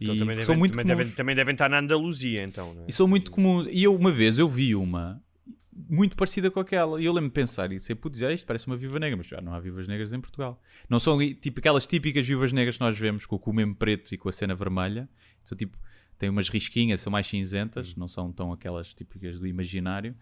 Então 0.00 0.14
e 0.14 0.18
também, 0.18 0.36
devem, 0.36 0.46
são 0.46 0.56
muito 0.56 0.72
também, 0.72 0.86
devem, 0.86 1.12
também 1.12 1.36
devem 1.36 1.52
estar 1.52 1.68
na 1.68 1.78
Andaluzia, 1.78 2.42
então. 2.42 2.74
É? 2.80 2.84
E 2.88 2.92
são 2.92 3.06
muito 3.06 3.30
comuns. 3.30 3.66
E 3.70 3.82
eu, 3.82 3.94
uma 3.94 4.10
vez, 4.10 4.38
eu 4.38 4.48
vi 4.48 4.74
uma 4.74 5.22
muito 5.88 6.16
parecida 6.16 6.50
com 6.50 6.60
aquela. 6.60 7.00
E 7.00 7.04
eu 7.04 7.12
lembro 7.12 7.28
de 7.28 7.34
pensar, 7.34 7.70
e 7.72 7.80
sei, 7.80 7.94
putz, 7.94 8.20
é 8.22 8.32
isto 8.32 8.46
parece 8.46 8.66
uma 8.66 8.76
viva 8.76 8.98
negra, 8.98 9.16
mas 9.16 9.26
já 9.26 9.40
não 9.40 9.54
há 9.54 9.60
vivas 9.60 9.86
negras 9.86 10.12
em 10.12 10.20
Portugal. 10.20 10.60
Não 10.88 11.00
são 11.00 11.18
tipo 11.34 11.60
aquelas 11.60 11.86
típicas 11.86 12.26
vivas 12.26 12.52
negras 12.52 12.76
que 12.76 12.82
nós 12.82 12.98
vemos 12.98 13.26
com 13.26 13.36
o 13.36 13.38
cu 13.38 13.52
mesmo 13.52 13.74
preto 13.74 14.14
e 14.14 14.18
com 14.18 14.28
a 14.28 14.32
cena 14.32 14.54
vermelha. 14.54 15.08
São 15.44 15.56
tipo, 15.56 15.78
têm 16.18 16.28
umas 16.28 16.48
risquinhas, 16.48 17.00
são 17.00 17.10
mais 17.10 17.26
cinzentas, 17.26 17.94
não 17.94 18.08
são 18.08 18.32
tão 18.32 18.52
aquelas 18.52 18.92
típicas 18.92 19.38
do 19.38 19.46
imaginário. 19.46 20.14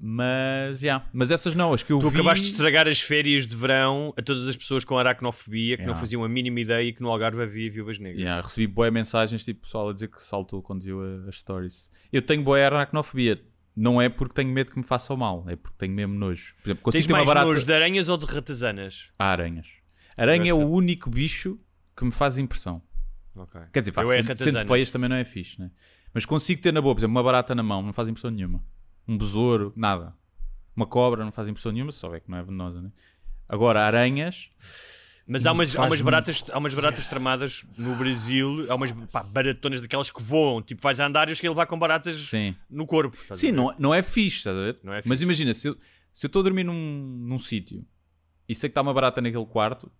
Mas, 0.00 0.80
já. 0.80 1.04
Mas 1.12 1.30
essas 1.30 1.54
não, 1.54 1.72
as 1.72 1.82
que 1.82 1.92
eu 1.92 1.98
Tu 1.98 2.08
vi... 2.08 2.16
acabaste 2.16 2.44
de 2.44 2.50
estragar 2.52 2.86
as 2.86 3.00
férias 3.00 3.46
de 3.46 3.56
verão 3.56 4.14
a 4.16 4.22
todas 4.22 4.46
as 4.46 4.56
pessoas 4.56 4.84
com 4.84 4.96
aracnofobia 4.96 5.76
que 5.76 5.82
não 5.82 5.88
Yeah. 5.88 6.00
faziam 6.00 6.22
a 6.24 6.28
mínima 6.28 6.60
ideia 6.60 6.92
que 6.92 7.02
no 7.02 7.08
Algarve 7.08 7.42
havia 7.42 7.70
viúvas 7.70 7.98
negras. 7.98 8.20
Yeah, 8.20 8.40
recebi 8.42 8.66
boas 8.66 8.92
mensagens, 8.92 9.44
tipo, 9.44 9.62
pessoal 9.62 9.88
a 9.88 9.92
dizer 9.92 10.08
que 10.08 10.22
saltou 10.22 10.62
quando 10.62 10.82
viu 10.82 11.00
as 11.28 11.36
stories. 11.36 11.90
Eu 12.12 12.22
tenho 12.22 12.42
boa 12.42 12.58
aracnofobia. 12.64 13.42
Não 13.74 14.02
é 14.02 14.08
porque 14.08 14.34
tenho 14.34 14.50
medo 14.50 14.72
que 14.72 14.78
me 14.78 14.84
façam 14.84 15.16
mal, 15.16 15.44
é 15.48 15.54
porque 15.54 15.76
tenho 15.78 15.92
mesmo 15.92 16.12
nojo. 16.14 16.52
Por 16.62 16.68
exemplo, 16.70 16.82
consigo 16.82 17.00
Tens 17.02 17.06
ter 17.06 17.12
uma 17.12 17.18
mais 17.18 17.28
barata... 17.28 17.46
nojo 17.46 17.64
de 17.64 17.72
aranhas 17.72 18.08
ou 18.08 18.16
de 18.16 18.26
ratazanas? 18.26 19.10
Há 19.16 19.30
aranhas. 19.30 19.68
Aranha 20.16 20.50
é 20.50 20.54
o 20.54 20.68
único 20.68 21.08
bicho 21.08 21.60
que 21.96 22.04
me 22.04 22.10
faz 22.10 22.38
impressão. 22.38 22.82
Ok. 23.36 23.60
Quer 23.72 23.80
dizer, 23.80 23.92
pá, 23.92 24.02
é 24.02 24.34
centopeias 24.34 24.90
também 24.90 25.08
não 25.08 25.14
é 25.14 25.24
fixe, 25.24 25.60
né? 25.60 25.70
Mas 26.12 26.26
consigo 26.26 26.60
ter 26.60 26.72
na 26.72 26.80
boa, 26.80 26.92
por 26.92 27.00
exemplo, 27.00 27.12
uma 27.12 27.22
barata 27.22 27.54
na 27.54 27.62
mão, 27.62 27.80
não 27.80 27.92
faz 27.92 28.08
impressão 28.08 28.32
nenhuma. 28.32 28.64
Um 29.08 29.16
besouro, 29.16 29.72
nada. 29.74 30.14
Uma 30.76 30.86
cobra 30.86 31.24
não 31.24 31.32
faz 31.32 31.48
impressão 31.48 31.72
nenhuma, 31.72 31.90
só 31.90 32.14
é 32.14 32.20
que 32.20 32.30
não 32.30 32.38
é 32.38 32.42
venenosa, 32.42 32.80
né? 32.80 32.92
Agora, 33.48 33.84
aranhas, 33.84 34.50
Mas 35.26 35.44
há 35.46 35.52
umas, 35.52 35.74
há, 35.74 35.84
umas 35.84 36.00
baratas, 36.00 36.44
há 36.50 36.58
umas 36.58 36.74
baratas 36.74 37.06
tramadas 37.06 37.64
no 37.76 37.96
Brasil, 37.96 38.66
há 38.68 38.74
umas 38.74 38.92
pá, 39.10 39.22
baratonas 39.22 39.80
daquelas 39.80 40.10
que 40.10 40.22
voam, 40.22 40.62
tipo, 40.62 40.82
vais 40.82 41.00
a 41.00 41.06
andar 41.06 41.28
e 41.28 41.32
as 41.32 41.40
que 41.40 41.48
levar 41.48 41.66
com 41.66 41.78
baratas 41.78 42.16
sim. 42.28 42.54
no 42.70 42.86
corpo. 42.86 43.16
Sim, 43.34 43.52
não, 43.52 43.74
não 43.78 43.94
é 43.94 44.02
fixe, 44.02 44.38
estás 44.38 44.56
a 44.56 44.60
ver? 44.60 44.78
Não 44.82 44.92
é 44.92 45.02
Mas 45.04 45.22
imagina, 45.22 45.52
se 45.54 45.68
eu 45.68 45.76
estou 46.12 46.40
a 46.40 46.42
dormir 46.42 46.64
num, 46.64 46.74
num 46.74 47.38
sítio 47.38 47.84
e 48.48 48.54
sei 48.54 48.68
que 48.68 48.72
está 48.72 48.82
uma 48.82 48.94
barata 48.94 49.20
naquele 49.20 49.46
quarto, 49.46 49.90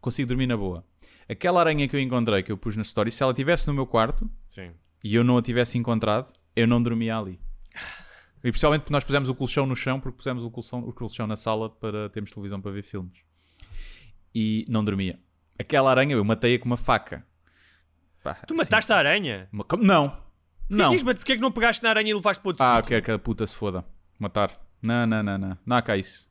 consigo 0.00 0.28
dormir 0.28 0.46
na 0.46 0.56
boa. 0.56 0.84
Aquela 1.28 1.60
aranha 1.60 1.88
que 1.88 1.96
eu 1.96 2.00
encontrei, 2.00 2.42
que 2.42 2.52
eu 2.52 2.56
pus 2.58 2.76
na 2.76 2.82
story, 2.82 3.10
se 3.10 3.22
ela 3.22 3.32
estivesse 3.32 3.66
no 3.66 3.72
meu 3.72 3.86
quarto 3.86 4.30
Sim. 4.50 4.72
e 5.02 5.14
eu 5.14 5.24
não 5.24 5.38
a 5.38 5.42
tivesse 5.42 5.78
encontrado, 5.78 6.32
eu 6.54 6.66
não 6.66 6.82
dormia 6.82 7.16
ali. 7.16 7.40
E 8.44 8.50
principalmente 8.52 8.82
porque 8.82 8.92
nós 8.92 9.02
pusemos 9.02 9.28
o 9.30 9.34
colchão 9.34 9.64
no 9.64 9.74
chão, 9.74 9.98
porque 9.98 10.18
pusemos 10.18 10.44
o 10.44 10.50
colchão, 10.50 10.80
o 10.80 10.92
colchão 10.92 11.26
na 11.26 11.34
sala 11.36 11.70
para 11.70 12.10
termos 12.10 12.30
televisão 12.30 12.60
para 12.60 12.70
ver 12.70 12.82
filmes. 12.82 13.18
E 14.34 14.66
não 14.68 14.84
dormia. 14.84 15.18
Aquela 15.58 15.90
aranha 15.90 16.12
eu 16.14 16.24
matei-a 16.24 16.58
com 16.58 16.66
uma 16.66 16.76
faca. 16.76 17.24
Pá, 18.22 18.34
Tu 18.46 18.54
mataste 18.54 18.92
a 18.92 18.96
aranha? 18.96 19.48
Não. 19.80 20.16
Não. 20.68 20.96
Que- 20.96 21.04
porquê 21.04 21.32
é 21.32 21.36
que 21.36 21.42
não 21.42 21.52
pegaste 21.52 21.82
na 21.82 21.90
aranha 21.90 22.10
e 22.10 22.14
levaste 22.14 22.42
para 22.42 22.48
outro 22.50 22.62
Ah, 22.64 22.72
eu 22.72 22.76
sítio? 22.76 22.88
quero 22.88 23.02
que 23.04 23.10
a 23.12 23.18
puta 23.18 23.46
se 23.46 23.54
foda. 23.54 23.84
Matar. 24.18 24.58
Não, 24.82 25.06
não, 25.06 25.22
não, 25.22 25.38
não. 25.38 25.58
Não 25.64 25.76
há 25.76 25.82
cá 25.82 25.96
isso. 25.96 26.28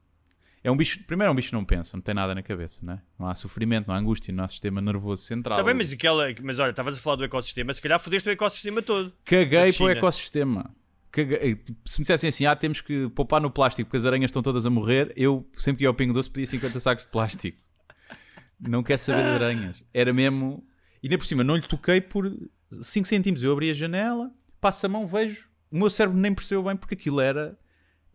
É 0.64 0.72
um 0.72 0.78
bicho. 0.78 1.04
Primeiro, 1.06 1.30
é 1.30 1.32
um 1.32 1.36
bicho 1.36 1.50
que 1.50 1.56
não 1.56 1.66
pensa, 1.66 1.98
não 1.98 2.02
tem 2.02 2.14
nada 2.16 2.34
na 2.36 2.42
cabeça, 2.44 2.86
né? 2.86 3.02
Não 3.20 3.28
há 3.28 3.36
sofrimento, 3.36 3.88
não 3.88 3.96
há 3.96 3.98
angústia 3.98 4.32
no 4.32 4.38
nosso 4.42 4.54
sistema 4.54 4.82
nervoso 4.82 5.24
central. 5.24 5.56
Está 5.56 5.64
Tá 5.64 5.66
bem, 5.66 5.76
mas, 5.76 5.92
aquela, 5.92 6.26
mas 6.42 6.58
olha, 6.60 6.70
estavas 6.70 6.98
a 6.98 7.02
falar 7.02 7.18
do 7.18 7.24
ecossistema, 7.26 7.74
se 7.74 7.82
calhar 7.82 8.00
fodeste 8.00 8.30
o 8.30 8.32
ecossistema 8.32 8.82
todo. 8.82 9.14
Caguei 9.26 9.74
para 9.74 9.84
o 9.84 9.90
ecossistema. 9.90 10.74
Eh, 11.22 11.56
tipo, 11.56 11.78
se 11.86 12.00
me 12.00 12.04
dissessem 12.04 12.30
assim, 12.30 12.46
ah, 12.46 12.56
temos 12.56 12.82
que 12.82 13.10
poupar 13.10 13.40
no 13.40 13.52
plástico 13.52 13.88
porque 13.88 13.98
as 13.98 14.06
aranhas 14.06 14.30
estão 14.30 14.42
todas 14.42 14.66
a 14.66 14.70
morrer, 14.70 15.14
eu 15.16 15.48
sempre 15.56 15.80
que 15.80 15.84
ia 15.84 15.88
ao 15.88 15.94
Pingo 15.94 16.14
Doce 16.14 16.30
pedia 16.30 16.48
50 16.48 16.80
sacos 16.80 17.06
de 17.06 17.12
plástico. 17.12 17.62
Não 18.60 18.82
quer 18.82 18.98
saber 18.98 19.24
de 19.24 19.30
aranhas. 19.30 19.84
Era 19.94 20.14
mesmo. 20.14 20.66
E 21.02 21.10
nem 21.10 21.18
por 21.18 21.26
cima, 21.26 21.44
não 21.44 21.56
lhe 21.56 21.62
toquei 21.62 22.00
por 22.00 22.32
5 22.82 23.08
centímetros. 23.08 23.44
Eu 23.44 23.52
abri 23.52 23.70
a 23.70 23.74
janela, 23.74 24.32
passo 24.62 24.86
a 24.86 24.90
mão, 24.90 25.06
vejo. 25.06 25.50
O 25.70 25.78
meu 25.78 25.90
cérebro 25.90 26.18
nem 26.18 26.34
percebeu 26.34 26.64
bem 26.64 26.76
porque 26.76 26.94
aquilo 26.94 27.20
era, 27.20 27.58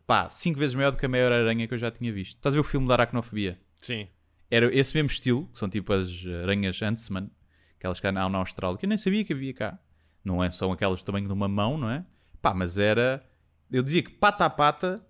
pá, 0.07 0.31
5 0.31 0.59
vezes 0.59 0.75
maior 0.75 0.91
do 0.91 0.97
que 0.97 1.05
a 1.05 1.09
maior 1.09 1.31
aranha 1.31 1.69
que 1.69 1.75
eu 1.75 1.79
já 1.79 1.91
tinha 1.91 2.13
visto. 2.13 2.37
Estás 2.37 2.55
a 2.55 2.57
ver 2.57 2.61
o 2.61 2.65
filme 2.65 2.89
da 2.89 2.95
aracnofobia? 2.95 3.61
Sim. 3.81 4.09
Era 4.51 4.75
esse 4.75 4.95
mesmo 4.95 5.11
estilo, 5.11 5.47
que 5.53 5.59
são 5.59 5.69
tipo 5.69 5.93
as 5.93 6.09
aranhas 6.43 6.81
Huntsman, 6.81 7.31
aquelas 7.77 8.01
que 8.01 8.07
há 8.07 8.13
na 8.13 8.39
Austrália, 8.39 8.79
que 8.79 8.87
eu 8.87 8.89
nem 8.89 8.97
sabia 8.97 9.25
que 9.25 9.33
havia 9.33 9.53
cá. 9.53 9.79
Não 10.25 10.43
é, 10.43 10.51
são 10.51 10.73
aquelas 10.73 11.03
do 11.03 11.05
tamanho 11.05 11.27
de 11.27 11.33
uma 11.33 11.49
mão, 11.49 11.77
não 11.77 11.91
é? 11.91 12.05
Pá, 12.41 12.55
mas 12.55 12.79
era. 12.79 13.23
Eu 13.71 13.83
dizia 13.83 14.03
que 14.03 14.11
pata 14.11 14.45
a 14.45 14.51
pata 14.51 15.05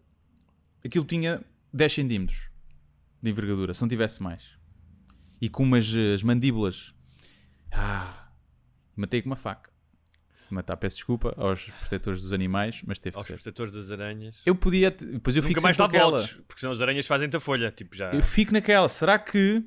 aquilo 0.85 1.05
tinha 1.05 1.43
10 1.73 1.93
centímetros 1.93 2.49
de 3.23 3.31
envergadura, 3.31 3.75
se 3.75 3.81
não 3.83 3.89
tivesse 3.89 4.23
mais. 4.23 4.43
E 5.41 5.49
com 5.49 5.63
umas 5.63 5.93
eh, 5.95 6.15
as 6.15 6.23
mandíbulas. 6.23 6.95
Ah, 7.71 8.29
matei 8.97 9.23
com 9.23 9.29
uma 9.31 9.37
faca. 9.37 9.71
Matar, 10.51 10.79
peço 10.79 10.97
desculpa 10.97 11.35
aos 11.37 11.65
protetores 11.65 12.23
dos 12.23 12.33
animais, 12.33 12.81
mas 12.87 12.99
teve 12.99 13.13
que 13.13 13.19
Aos 13.19 13.27
ser. 13.27 13.35
protetores 13.35 13.71
das 13.71 13.91
aranhas. 13.91 14.41
Eu 14.47 14.55
podia. 14.55 14.91
Depois 14.91 15.37
eu 15.37 15.43
Nunca 15.43 15.49
fico 15.49 15.63
mais 15.63 15.77
sempre 15.77 15.93
dá 15.93 15.99
com 16.01 16.07
aquela. 16.07 16.21
voltas, 16.23 16.41
porque 16.49 16.61
senão 16.61 16.73
as 16.73 16.81
aranhas 16.81 17.07
fazem-te 17.07 17.37
a 17.37 17.41
folha. 17.41 17.71
Tipo, 17.71 17.95
já... 17.95 18.13
Eu 18.15 18.23
fico 18.23 18.53
naquela. 18.55 18.89
Será 18.89 19.19
que. 19.19 19.63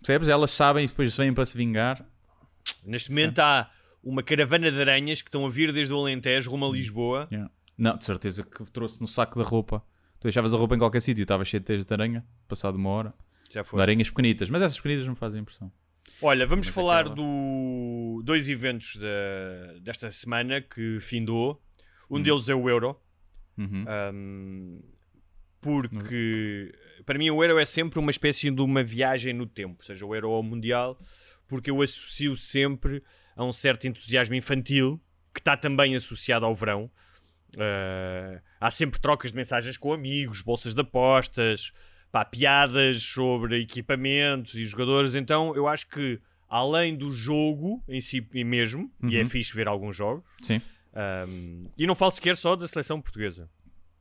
Percebes? 0.00 0.28
Elas 0.28 0.50
sabem 0.50 0.86
e 0.86 0.88
depois 0.88 1.14
vêm 1.14 1.34
para 1.34 1.44
se 1.44 1.54
vingar. 1.56 2.02
Neste 2.82 3.10
momento 3.10 3.40
há 3.40 3.70
uma 4.02 4.22
caravana 4.22 4.70
de 4.70 4.80
aranhas 4.80 5.22
que 5.22 5.28
estão 5.28 5.46
a 5.46 5.50
vir 5.50 5.72
desde 5.72 5.92
o 5.92 5.98
Alentejo 5.98 6.50
rumo 6.50 6.64
a 6.64 6.68
Hum. 6.68 6.72
Lisboa. 6.72 7.28
Yeah. 7.30 7.50
Não, 7.78 7.96
de 7.96 8.04
certeza 8.04 8.42
que 8.42 8.64
trouxe 8.70 9.00
no 9.00 9.08
saco 9.08 9.38
da 9.38 9.44
roupa. 9.44 9.80
Tu 10.20 10.24
deixavas 10.24 10.52
a 10.54 10.56
roupa 10.56 10.74
em 10.74 10.78
qualquer 10.78 11.00
sítio 11.00 11.22
estava 11.22 11.44
cheio 11.44 11.60
de 11.60 11.66
teias 11.66 11.84
de 11.86 11.92
aranha, 11.92 12.24
passado 12.46 12.76
uma 12.76 12.90
hora. 12.90 13.14
Já 13.50 13.62
De 13.62 13.68
foi. 13.68 13.80
aranhas 13.82 14.08
pequenitas, 14.08 14.48
mas 14.50 14.62
essas 14.62 14.76
pequenitas 14.78 15.04
não 15.04 15.12
me 15.12 15.18
fazem 15.18 15.40
impressão. 15.40 15.70
Olha, 16.20 16.46
vamos 16.46 16.66
Mas 16.66 16.74
falar 16.74 17.00
aquela- 17.00 17.16
do 17.16 18.22
dois 18.24 18.48
eventos 18.48 18.96
da- 18.96 19.78
desta 19.80 20.10
semana 20.12 20.60
que 20.60 20.98
findou. 21.00 21.60
Um 22.10 22.18
Hum. 22.18 22.22
deles 22.22 22.48
é 22.48 22.54
o 22.54 22.68
Euro. 22.68 22.96
Uhum. 23.58 23.84
Um, 24.14 24.82
porque 25.60 26.72
para 27.04 27.18
mim 27.18 27.30
o 27.30 27.42
Euro 27.42 27.58
é 27.58 27.64
sempre 27.64 27.98
uma 27.98 28.10
espécie 28.10 28.50
de 28.50 28.60
uma 28.60 28.82
viagem 28.82 29.32
no 29.32 29.46
tempo, 29.46 29.76
ou 29.80 29.84
seja, 29.84 30.04
o 30.06 30.14
Euro 30.14 30.30
ao 30.30 30.42
Mundial, 30.42 30.98
porque 31.52 31.70
eu 31.70 31.82
associo 31.82 32.34
sempre 32.34 33.02
a 33.36 33.44
um 33.44 33.52
certo 33.52 33.86
entusiasmo 33.86 34.34
infantil 34.34 34.98
que 35.34 35.40
está 35.40 35.54
também 35.54 35.94
associado 35.94 36.46
ao 36.46 36.54
verão. 36.54 36.90
Uh, 37.54 38.40
há 38.58 38.70
sempre 38.70 38.98
trocas 38.98 39.30
de 39.32 39.36
mensagens 39.36 39.76
com 39.76 39.92
amigos, 39.92 40.40
bolsas 40.40 40.72
de 40.72 40.80
apostas, 40.80 41.70
pá, 42.10 42.24
piadas 42.24 43.02
sobre 43.02 43.60
equipamentos 43.60 44.54
e 44.54 44.64
jogadores. 44.64 45.14
Então 45.14 45.54
eu 45.54 45.68
acho 45.68 45.86
que 45.88 46.18
além 46.48 46.96
do 46.96 47.12
jogo 47.12 47.82
em 47.86 48.00
si 48.00 48.26
mesmo, 48.32 48.90
e 49.02 49.18
é 49.18 49.22
Uhum. 49.22 49.28
fixe 49.28 49.52
ver 49.54 49.68
alguns 49.68 49.94
jogos, 49.94 50.24
um, 51.28 51.66
e 51.76 51.86
não 51.86 51.94
falo 51.94 52.12
sequer 52.12 52.34
só 52.36 52.56
da 52.56 52.66
seleção 52.66 52.98
portuguesa. 53.00 53.48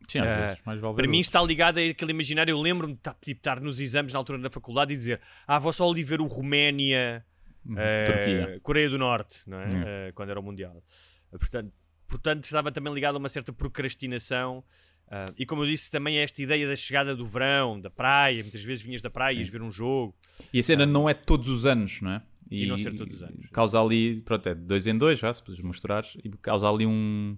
Sim, 0.07 0.19
às 0.19 0.27
Ah, 0.27 0.35
vezes, 0.47 0.59
vale 0.63 0.79
Para 0.81 1.07
mim 1.07 1.17
outros. 1.17 1.19
está 1.27 1.41
ligado 1.43 1.77
a 1.77 1.81
aquele 1.81 2.11
imaginário. 2.11 2.51
Eu 2.51 2.59
lembro-me 2.59 2.93
de 2.95 2.99
tá- 2.99 3.15
tipo, 3.21 3.39
estar 3.39 3.59
nos 3.61 3.79
exames 3.79 4.11
na 4.13 4.19
altura 4.19 4.39
da 4.39 4.49
faculdade 4.49 4.93
e 4.93 4.97
dizer: 4.97 5.21
Ah, 5.47 5.59
vou 5.59 5.71
só 5.71 5.89
ali 5.89 6.03
ver 6.03 6.19
o 6.21 6.25
Roménia, 6.25 7.17
Uhum. 7.17 7.30
Turquia. 7.65 8.59
Coreia 8.61 8.89
do 8.89 8.97
Norte, 8.97 9.39
não 9.47 9.59
é? 9.59 9.65
Yeah. 9.69 9.89
Eh, 9.89 10.11
quando 10.13 10.29
era 10.29 10.39
o 10.39 10.43
Mundial. 10.43 10.83
Eh, 11.31 11.37
Portanto, 11.37 11.71
portanto, 12.07 12.43
estava 12.43 12.71
também 12.71 12.93
ligado 12.93 13.15
a 13.15 13.17
uma 13.17 13.29
certa 13.29 13.53
procrastinação. 13.53 14.63
ah, 15.09 15.27
e 15.37 15.45
como 15.45 15.63
eu 15.63 15.67
disse, 15.67 15.89
também 15.89 16.17
é 16.17 16.23
esta 16.23 16.41
ideia 16.41 16.67
da 16.67 16.75
chegada 16.75 17.15
do 17.15 17.25
verão, 17.25 17.79
da 17.79 17.89
praia. 17.89 18.41
Muitas 18.43 18.63
vezes 18.63 18.83
vinhas 18.83 19.01
da 19.01 19.09
praia 19.09 19.35
e 19.35 19.39
ias 19.39 19.49
ver 19.49 19.61
um 19.61 19.71
jogo. 19.71 20.15
E 20.53 20.59
a 20.59 20.63
cena 20.63 20.85
não 20.85 21.09
é 21.09 21.13
todos 21.13 21.47
os 21.47 21.65
anos, 21.65 22.01
não 22.01 22.11
é? 22.11 22.21
E 22.49 22.65
não 22.65 22.77
ser 22.77 22.93
todos 22.95 23.15
os 23.15 23.23
anos. 23.23 23.47
Causa 23.51 23.79
ali, 23.81 24.19
pronto, 24.21 24.47
é 24.49 24.53
de 24.53 24.61
dois 24.61 24.85
em 24.85 24.97
dois, 24.97 25.19
já, 25.19 25.33
se 25.33 25.41
puderes 25.41 25.63
mostrar, 25.63 26.03
e 26.23 26.29
causa 26.31 26.67
ali 26.69 26.85
um. 26.85 27.37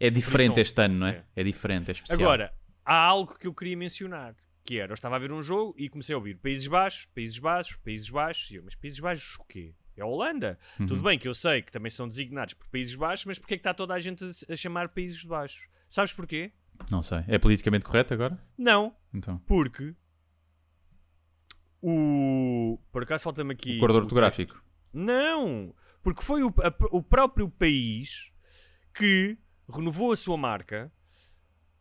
É 0.00 0.08
diferente 0.08 0.58
este 0.60 0.80
ano, 0.80 0.94
não 1.00 1.06
é? 1.06 1.22
É, 1.36 1.44
diferente, 1.44 1.90
é 1.90 1.92
especial. 1.92 2.18
Agora, 2.18 2.52
há 2.84 2.96
algo 2.96 3.38
que 3.38 3.46
eu 3.46 3.52
queria 3.54 3.76
mencionar. 3.76 4.34
Que 4.64 4.78
era, 4.78 4.92
eu 4.92 4.94
estava 4.94 5.16
a 5.16 5.18
ver 5.18 5.30
um 5.30 5.42
jogo 5.42 5.74
e 5.76 5.88
comecei 5.90 6.14
a 6.14 6.18
ouvir 6.18 6.38
Países 6.38 6.66
Baixos, 6.66 7.04
Países 7.14 7.38
Baixos, 7.38 7.76
Países 7.76 8.08
Baixos. 8.08 8.50
E 8.50 8.54
eu, 8.56 8.62
mas 8.64 8.74
Países 8.74 8.98
Baixos 9.00 9.36
o 9.38 9.44
quê? 9.44 9.74
É 9.96 10.02
a 10.02 10.06
Holanda. 10.06 10.58
Uhum. 10.80 10.86
Tudo 10.86 11.02
bem 11.02 11.18
que 11.18 11.28
eu 11.28 11.34
sei 11.34 11.60
que 11.62 11.70
também 11.70 11.90
são 11.90 12.08
designados 12.08 12.54
por 12.54 12.66
Países 12.68 12.94
Baixos, 12.94 13.26
mas 13.26 13.38
porquê 13.38 13.54
é 13.54 13.56
que 13.58 13.60
está 13.60 13.74
toda 13.74 13.92
a 13.94 14.00
gente 14.00 14.24
a, 14.48 14.56
chamar 14.56 14.88
Países 14.88 15.22
Baixos? 15.22 15.68
Sabes 15.88 16.12
porquê? 16.12 16.50
Não 16.90 17.02
sei. 17.02 17.18
É 17.28 17.38
politicamente 17.38 17.84
correto 17.84 18.14
agora? 18.14 18.42
Não, 18.58 18.96
Então. 19.12 19.38
porque 19.46 19.94
o... 21.82 22.78
Por 22.90 23.02
acaso 23.02 23.24
falta-me 23.24 23.52
aqui... 23.52 23.76
O 23.76 23.80
corredor 23.80 24.02
ortográfico. 24.02 24.62
Não! 24.92 25.74
Porque 26.02 26.22
foi 26.22 26.42
o, 26.42 26.48
a- 26.62 26.74
o 26.90 27.02
próprio 27.02 27.48
país 27.48 28.30
que 28.94 29.36
renovou 29.72 30.12
a 30.12 30.16
sua 30.16 30.36
marca. 30.36 30.92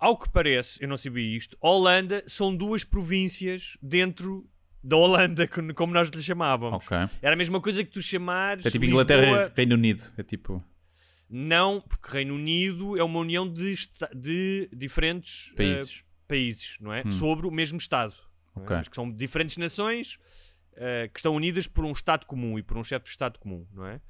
Ao 0.03 0.17
que 0.17 0.29
parece, 0.29 0.83
eu 0.83 0.87
não 0.89 0.97
sabia 0.97 1.23
isto, 1.37 1.55
Holanda 1.61 2.23
são 2.27 2.53
duas 2.55 2.83
províncias 2.83 3.77
dentro 3.81 4.45
da 4.83 4.97
Holanda, 4.97 5.47
como 5.75 5.93
nós 5.93 6.09
lhe 6.09 6.21
chamávamos. 6.21 6.83
Ok. 6.85 6.97
Era 7.21 7.33
a 7.33 7.37
mesma 7.37 7.61
coisa 7.61 7.83
que 7.85 7.89
tu 7.89 8.01
chamares 8.01 8.65
É 8.65 8.69
tipo 8.71 8.83
Lisboa- 8.83 9.03
Inglaterra 9.03 9.51
e 9.53 9.55
Reino 9.55 9.75
Unido. 9.75 10.03
É 10.17 10.23
tipo. 10.23 10.61
Não, 11.29 11.79
porque 11.81 12.09
Reino 12.11 12.35
Unido 12.35 12.97
é 12.97 13.03
uma 13.03 13.19
união 13.19 13.47
de, 13.51 13.75
de 14.13 14.69
diferentes 14.73 15.51
eh, 15.53 15.55
Países. 15.55 16.03
países, 16.27 16.77
não 16.81 16.93
é? 16.93 17.03
Hum. 17.05 17.11
Sobre 17.11 17.47
o 17.47 17.51
mesmo 17.51 17.77
Estado. 17.77 18.13
não 18.55 18.63
é? 18.63 18.69
Mas 18.69 18.87
que 18.89 18.95
são 18.95 19.09
diferentes 19.09 19.55
nações 19.57 20.19
eh, 20.75 21.09
que 21.13 21.19
estão 21.19 21.33
unidas 21.33 21.65
por 21.65 21.85
um 21.85 21.91
Estado 21.93 22.25
comum 22.25 22.59
e 22.59 22.61
por 22.61 22.77
um 22.77 22.83
chefe 22.83 23.05
de 23.05 23.09
Estado 23.11 23.39
comum, 23.39 23.65
não 23.73 23.85
é? 23.87 24.01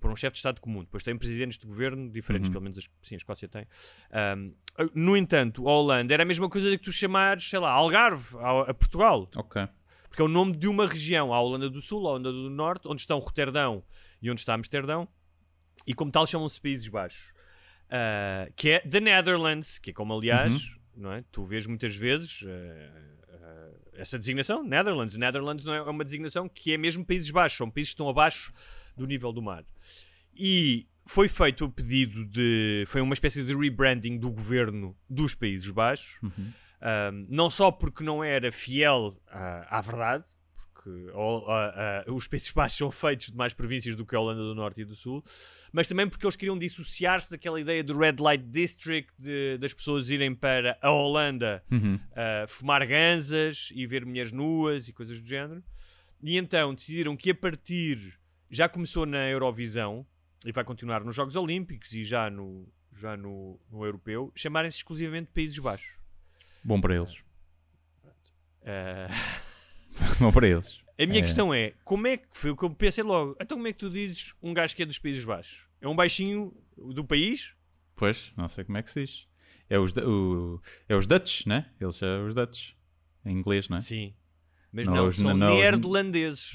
Por 0.00 0.10
um 0.10 0.16
chefe 0.16 0.32
de 0.32 0.38
Estado 0.38 0.60
comum. 0.60 0.80
Depois 0.80 1.04
tem 1.04 1.16
presidentes 1.16 1.58
de 1.58 1.66
governo 1.66 2.10
diferentes, 2.10 2.48
Uhum. 2.48 2.52
pelo 2.52 2.62
menos 2.64 2.78
a, 2.78 3.06
sim, 3.06 3.14
a 3.14 3.18
Escócia 3.18 3.46
tem. 3.48 3.66
Ahm, 4.10 4.52
no 4.94 5.16
entanto, 5.16 5.68
a 5.68 5.72
Holanda 5.72 6.12
era 6.12 6.22
a 6.22 6.26
mesma 6.26 6.48
coisa 6.48 6.70
que 6.70 6.82
tu 6.82 6.90
chamares, 6.92 7.48
sei 7.48 7.58
lá, 7.58 7.70
Algarve, 7.70 8.36
a, 8.38 8.70
a 8.70 8.74
Portugal. 8.74 9.28
Ok. 9.36 9.68
Porque 10.08 10.20
é 10.20 10.24
o 10.24 10.28
nome 10.28 10.56
de 10.56 10.66
uma 10.68 10.86
região, 10.86 11.32
a 11.32 11.40
Holanda 11.40 11.70
do 11.70 11.80
Sul, 11.80 12.06
a 12.06 12.10
Holanda 12.10 12.32
do 12.32 12.50
Norte, 12.50 12.88
onde 12.88 13.00
estão 13.00 13.18
Roterdão 13.18 13.82
e 14.20 14.30
onde 14.30 14.40
está 14.40 14.54
Amsterdão, 14.54 15.06
e 15.86 15.94
como 15.94 16.10
tal 16.10 16.26
chamam-se 16.26 16.60
Países 16.60 16.88
Baixos. 16.88 17.32
Ah, 17.90 18.48
que 18.56 18.70
é 18.70 18.80
The 18.80 19.00
Netherlands, 19.00 19.78
que 19.78 19.90
é 19.90 19.92
como 19.92 20.12
aliás, 20.14 20.52
Uhum. 20.52 20.60
não 20.96 21.12
é? 21.12 21.24
tu 21.30 21.44
vês 21.44 21.66
muitas 21.66 21.94
vezes 21.94 22.44
ah, 22.46 23.70
essa 23.94 24.18
designação, 24.18 24.62
Netherlands. 24.64 25.16
Netherlands 25.16 25.64
não 25.64 25.74
é 25.74 25.82
uma 25.82 26.04
designação 26.04 26.48
que 26.48 26.72
é 26.72 26.78
mesmo 26.78 27.04
Países 27.04 27.30
Baixos, 27.30 27.58
são 27.58 27.70
países 27.70 27.90
que 27.90 27.94
estão 27.94 28.08
abaixo 28.08 28.52
do 28.96 29.06
nível 29.06 29.32
do 29.32 29.42
mar. 29.42 29.64
E 30.34 30.86
foi 31.04 31.28
feito 31.28 31.64
o 31.64 31.70
pedido 31.70 32.24
de. 32.24 32.84
Foi 32.86 33.00
uma 33.00 33.14
espécie 33.14 33.42
de 33.44 33.54
rebranding 33.54 34.18
do 34.18 34.30
governo 34.30 34.96
dos 35.08 35.34
Países 35.34 35.70
Baixos. 35.70 36.16
Uhum. 36.22 36.52
Um, 37.12 37.26
não 37.28 37.48
só 37.50 37.70
porque 37.70 38.02
não 38.02 38.24
era 38.24 38.50
fiel 38.50 39.16
à, 39.28 39.78
à 39.78 39.80
verdade, 39.80 40.24
porque 40.74 40.90
o- 41.14 41.44
a- 41.48 42.02
a- 42.08 42.12
os 42.12 42.26
Países 42.26 42.50
Baixos 42.50 42.76
são 42.78 42.90
feitos 42.90 43.28
de 43.28 43.36
mais 43.36 43.52
províncias 43.52 43.94
do 43.94 44.04
que 44.04 44.16
a 44.16 44.20
Holanda 44.20 44.40
do 44.42 44.52
Norte 44.54 44.80
e 44.80 44.84
do 44.84 44.96
Sul, 44.96 45.22
mas 45.72 45.86
também 45.86 46.08
porque 46.08 46.26
eles 46.26 46.34
queriam 46.34 46.58
dissociar-se 46.58 47.30
daquela 47.30 47.60
ideia 47.60 47.84
do 47.84 47.96
Red 47.96 48.16
Light 48.18 48.42
District, 48.44 49.12
de- 49.16 49.58
das 49.58 49.72
pessoas 49.72 50.08
irem 50.10 50.34
para 50.34 50.76
a 50.82 50.90
Holanda 50.90 51.62
Uhum. 51.70 51.94
uh, 51.94 52.48
fumar 52.48 52.84
ganzas 52.86 53.68
e 53.72 53.86
ver 53.86 54.04
mulheres 54.04 54.32
nuas 54.32 54.88
e 54.88 54.92
coisas 54.92 55.20
do 55.20 55.26
género. 55.28 55.62
E 56.20 56.36
então 56.36 56.74
decidiram 56.74 57.16
que 57.16 57.30
a 57.30 57.34
partir. 57.34 58.18
Já 58.54 58.68
começou 58.68 59.06
na 59.06 59.26
Eurovisão 59.28 60.06
e 60.44 60.52
vai 60.52 60.62
continuar 60.62 61.02
nos 61.02 61.16
Jogos 61.16 61.34
Olímpicos 61.36 61.90
e 61.94 62.04
já 62.04 62.28
no, 62.28 62.68
já 62.94 63.16
no, 63.16 63.58
no 63.70 63.82
Europeu, 63.82 64.30
chamarem-se 64.36 64.76
exclusivamente 64.76 65.30
Países 65.32 65.58
Baixos. 65.58 65.96
Bom 66.62 66.78
para 66.78 66.94
eles. 66.96 67.12
Uh, 68.62 69.08
Bom 70.20 70.30
para 70.30 70.46
eles. 70.48 70.80
A 71.00 71.06
minha 71.06 71.20
É. 71.20 71.22
questão 71.22 71.52
é, 71.54 71.72
como 71.82 72.06
é 72.06 72.18
que 72.18 72.26
foi 72.36 72.50
o 72.50 72.56
que 72.56 72.64
eu 72.64 72.70
pensei 72.70 73.02
logo? 73.02 73.34
Então 73.40 73.56
como 73.56 73.66
é 73.68 73.72
que 73.72 73.78
tu 73.78 73.88
dizes 73.90 74.34
um 74.42 74.52
gajo 74.52 74.76
que 74.76 74.82
é 74.82 74.86
dos 74.86 74.98
Países 74.98 75.24
Baixos? 75.24 75.66
É 75.80 75.88
um 75.88 75.96
baixinho 75.96 76.54
do 76.76 77.04
país? 77.04 77.54
Pois, 77.96 78.32
não 78.36 78.48
sei 78.48 78.64
como 78.64 78.76
é 78.78 78.82
que 78.82 78.90
se 78.90 79.00
diz. 79.00 79.26
É 79.68 79.78
os, 79.78 79.92
o, 79.96 80.60
é 80.88 80.94
os 80.94 81.06
Dutch, 81.06 81.46
né? 81.46 81.70
Eles 81.80 81.96
são 81.96 82.26
os 82.26 82.34
Dutch. 82.34 82.72
Em 83.24 83.32
inglês, 83.32 83.68
não 83.68 83.78
é? 83.78 83.80
Sim. 83.80 84.14
Mas 84.72 84.86
Não, 84.86 84.94
não, 84.94 85.06
os- 85.08 85.16
são 85.16 85.34
não, 85.36 85.54
neerlandeses. 85.54 86.52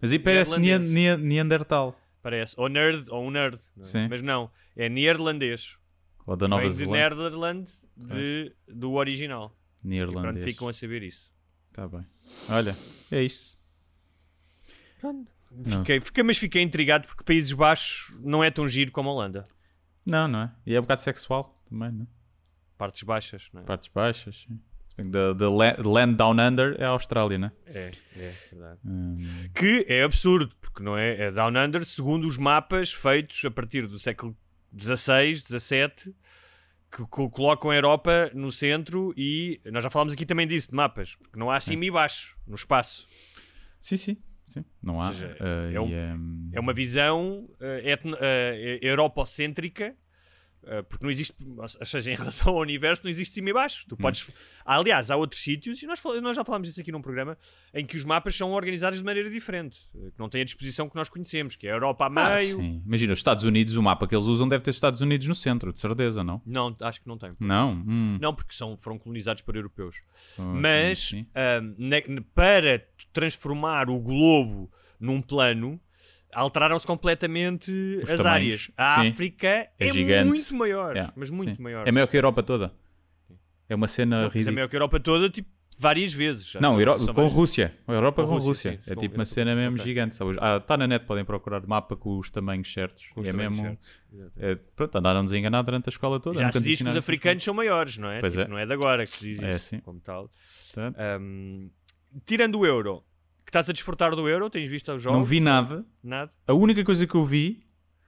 Mas 0.00 0.10
aí 0.12 0.18
parece 0.18 0.58
Neerlandês. 0.58 1.18
Neandertal. 1.20 1.98
Parece. 2.22 2.54
Ou 2.58 2.68
nerd, 2.68 3.08
ou 3.08 3.24
um 3.24 3.30
nerd. 3.30 3.58
não 3.76 3.84
é? 3.84 3.86
Sim. 3.86 4.08
Mas 4.08 4.20
não, 4.20 4.50
é 4.76 4.88
neerlandês. 4.88 5.78
Ou 6.26 6.36
da 6.36 6.46
Nova 6.48 6.62
Vem 6.62 6.70
de 6.70 6.76
Zelândia. 6.76 7.08
Netherland 7.10 7.70
de, 7.96 8.52
do 8.68 8.92
original. 8.92 9.46
E 9.46 9.50
pronto, 9.80 9.88
Neerlandês. 9.88 10.44
ficam 10.44 10.68
a 10.68 10.72
saber 10.72 11.02
isso. 11.02 11.30
Tá 11.72 11.88
bem. 11.88 12.04
Olha, 12.48 12.76
é 13.10 13.22
isto. 13.22 13.58
Não. 15.02 15.78
Fiquei, 15.80 16.00
fiquei- 16.00 16.22
mas 16.22 16.36
fiquei 16.38 16.62
intrigado 16.62 17.06
porque 17.08 17.24
Países 17.24 17.52
Baixos 17.52 18.14
não 18.20 18.44
é 18.44 18.50
tão 18.50 18.68
giro 18.68 18.90
como 18.92 19.08
a 19.08 19.12
Holanda. 19.12 19.48
Não, 20.04 20.28
não 20.28 20.42
é? 20.42 20.52
E 20.66 20.74
é 20.74 20.78
um 20.78 20.82
bocado 20.82 21.00
sexual 21.00 21.60
também, 21.68 21.90
não 21.92 22.02
é? 22.04 22.06
Partes 22.76 23.02
baixas, 23.02 23.48
não 23.52 23.62
é? 23.62 23.64
Partes 23.64 23.88
baixas, 23.92 24.44
sim. 24.48 24.60
Da, 25.04 25.32
da 25.32 25.48
la- 25.50 25.76
Land 25.78 26.14
Down 26.16 26.36
Under 26.40 26.76
é 26.78 26.84
a 26.84 26.88
Austrália, 26.88 27.38
não 27.38 27.48
é? 27.48 27.52
É, 27.66 27.90
é 28.16 28.32
verdade. 28.50 28.80
Hum, 28.84 29.18
Que 29.54 29.84
é 29.88 30.02
absurdo, 30.02 30.54
porque 30.60 30.82
não 30.82 30.96
é? 30.96 31.26
É 31.26 31.30
Down 31.30 31.56
Under 31.56 31.84
segundo 31.84 32.26
os 32.26 32.36
mapas 32.36 32.92
feitos 32.92 33.44
a 33.44 33.50
partir 33.50 33.86
do 33.86 33.98
século 33.98 34.36
XVI, 34.76 35.34
XVII, 35.36 36.14
que 36.90 37.04
co- 37.08 37.30
colocam 37.30 37.70
a 37.70 37.74
Europa 37.76 38.30
no 38.34 38.50
centro 38.50 39.12
e 39.16 39.60
nós 39.66 39.82
já 39.84 39.90
falámos 39.90 40.12
aqui 40.12 40.26
também 40.26 40.46
disso, 40.46 40.68
de 40.70 40.74
mapas, 40.74 41.14
porque 41.16 41.38
não 41.38 41.50
há 41.50 41.60
cima 41.60 41.84
e 41.84 41.90
baixo 41.90 42.36
no 42.46 42.54
espaço. 42.56 43.06
Sim, 43.80 43.96
sim. 43.96 44.16
sim. 44.46 44.64
Não 44.82 45.00
há. 45.00 45.12
seja, 45.12 45.36
eh, 45.40 45.72
é 45.74 45.80
um- 45.80 45.88
e, 45.88 45.94
ehm, 45.94 46.50
É 46.52 46.58
uma 46.60 46.72
visão 46.72 47.48
eh, 47.60 47.92
etno, 47.92 48.16
eh, 48.20 48.78
europocêntrica, 48.82 49.84
eh, 49.84 49.94
porque 50.88 51.04
não 51.04 51.10
existe, 51.10 51.34
ou 51.56 51.86
seja, 51.86 52.12
em 52.12 52.16
relação 52.16 52.52
ao 52.52 52.60
universo, 52.60 53.02
não 53.02 53.10
existe 53.10 53.34
cima 53.34 53.50
e 53.50 53.52
baixo. 53.52 53.84
Tu 53.88 53.96
podes. 53.96 54.28
Há, 54.64 54.76
aliás, 54.76 55.10
há 55.10 55.16
outros 55.16 55.42
sítios, 55.42 55.82
e 55.82 55.86
nós, 55.86 56.02
nós 56.22 56.36
já 56.36 56.44
falámos 56.44 56.68
disso 56.68 56.80
aqui 56.80 56.92
num 56.92 57.02
programa, 57.02 57.36
em 57.74 57.84
que 57.84 57.96
os 57.96 58.04
mapas 58.04 58.36
são 58.36 58.52
organizados 58.52 58.98
de 58.98 59.04
maneira 59.04 59.30
diferente, 59.30 59.80
eh, 59.94 60.10
que 60.10 60.18
não 60.18 60.28
têm 60.28 60.42
a 60.42 60.44
disposição 60.44 60.88
que 60.88 60.96
nós 60.96 61.08
conhecemos, 61.08 61.56
que 61.56 61.66
é 61.66 61.72
a 61.72 61.74
Europa 61.74 62.04
a 62.04 62.06
ah, 62.06 62.36
meio. 62.36 62.56
sim. 62.56 62.82
Imagina, 62.86 63.12
os 63.12 63.18
Estados 63.18 63.44
Unidos, 63.44 63.74
o 63.74 63.82
mapa 63.82 64.06
que 64.06 64.14
eles 64.14 64.26
usam 64.26 64.46
deve 64.46 64.62
ter 64.62 64.70
Estados 64.70 65.00
Unidos 65.00 65.26
no 65.26 65.34
centro, 65.34 65.72
de 65.72 65.78
certeza, 65.78 66.22
não? 66.22 66.40
Não, 66.44 66.76
acho 66.80 67.00
que 67.00 67.08
não 67.08 67.18
tem. 67.18 67.30
Não? 67.40 67.72
Hum. 67.72 68.18
Não, 68.20 68.34
porque 68.34 68.54
são, 68.54 68.76
foram 68.76 68.98
colonizados 68.98 69.42
por 69.42 69.56
europeus. 69.56 69.96
Ah, 70.38 70.42
Mas 70.42 70.98
sim, 70.98 71.26
sim. 71.26 72.22
para 72.34 72.86
transformar 73.12 73.88
o 73.90 73.98
globo 73.98 74.70
num 74.98 75.22
plano, 75.22 75.80
alteraram-se 76.32 76.86
completamente 76.86 77.70
Os 77.70 78.10
as 78.10 78.16
tamanhos. 78.18 78.26
áreas. 78.26 78.70
A 78.76 79.02
Sim. 79.02 79.08
África 79.10 79.48
É 79.48 79.70
é, 79.78 79.92
gigante. 79.92 80.26
muito 80.28 80.54
maior, 80.56 80.90
Yeah, 80.96 81.12
mas 81.16 81.30
muito 81.30 81.56
sim. 81.56 81.62
maior. 81.62 81.86
É 81.86 81.92
maior 81.92 82.06
que 82.06 82.16
a 82.16 82.18
Europa 82.18 82.42
toda. 82.42 82.72
É 83.68 83.74
uma 83.74 83.88
cena 83.88 84.16
mas 84.24 84.34
é 84.34 84.38
ridícula. 84.38 84.54
maior 84.54 84.68
que 84.68 84.76
a 84.76 84.78
Europa 84.78 85.00
toda, 85.00 85.30
tipo, 85.30 85.48
várias 85.78 86.12
vezes. 86.12 86.54
Não, 86.60 86.78
Euro- 86.78 86.98
são 86.98 87.06
com 87.08 87.12
várias- 87.14 87.32
Rússia. 87.32 87.74
A 87.86 87.92
Europa 87.92 88.22
Com 88.22 88.28
com, 88.28 88.34
Rússia, 88.34 88.48
Rússia. 88.72 88.72
sim, 88.84 88.90
É 88.90 88.94
com- 88.94 89.00
tipo 89.00 89.14
uma 89.14 89.24
cena 89.24 89.54
mesmo 89.54 89.74
ok. 89.76 89.84
gigante. 89.84 90.16
Sabe? 90.16 90.36
Ah, 90.40 90.56
está 90.56 90.76
na 90.76 90.86
net, 90.86 91.04
podem 91.06 91.24
procurar 91.24 91.64
mapa 91.66 91.96
com 91.96 92.18
os 92.18 92.30
tamanhos 92.30 92.70
certos. 92.72 93.06
Com 93.14 93.20
os 93.20 93.28
é 93.28 93.30
tamanhos 93.30 93.58
mesmo. 93.58 93.78
certos, 94.12 94.32
É, 94.38 94.56
pronto, 94.76 94.98
andaram-nos 94.98 95.32
a 95.32 95.38
enganar 95.38 95.62
durante 95.62 95.88
a 95.88 95.90
escola 95.90 96.18
toda. 96.20 96.36
Já 96.38 96.46
nunca 96.46 96.52
se 96.54 96.58
nos 96.58 96.64
diz 96.64 96.70
que 96.70 96.74
os 96.74 96.80
ensinaram 96.80 96.98
africanos 96.98 97.44
são 97.44 97.54
maiores, 97.54 97.96
não 97.96 98.10
é? 98.10 98.20
Pois 98.20 98.32
Tipo, 98.32 98.44
é. 98.44 98.48
Não 98.48 98.58
é 98.58 98.66
de 98.66 98.72
agora 98.72 99.06
que 99.06 99.12
se 99.16 99.24
diz 99.24 99.42
É, 99.42 99.56
isso, 99.56 99.66
sim. 99.68 99.78
como 99.80 100.00
tal. 100.00 100.28
Portanto, 100.74 100.96
Ahm, 100.98 101.70
tirando 102.26 102.58
o 102.58 102.66
euro, 102.66 103.04
que 103.50 103.56
estás 103.58 103.68
a 103.68 103.72
desfrutar 103.72 104.14
do 104.14 104.28
euro, 104.28 104.48
tens 104.48 104.70
visto 104.70 104.90
os 104.92 105.02
jogos? 105.02 105.18
Não 105.18 105.24
vi 105.24 105.40
nada. 105.40 105.84
Nada. 106.02 106.30
A 106.46 106.52
única 106.54 106.82
coisa 106.84 107.06
que 107.06 107.14
eu 107.14 107.24
vi, 107.24 107.62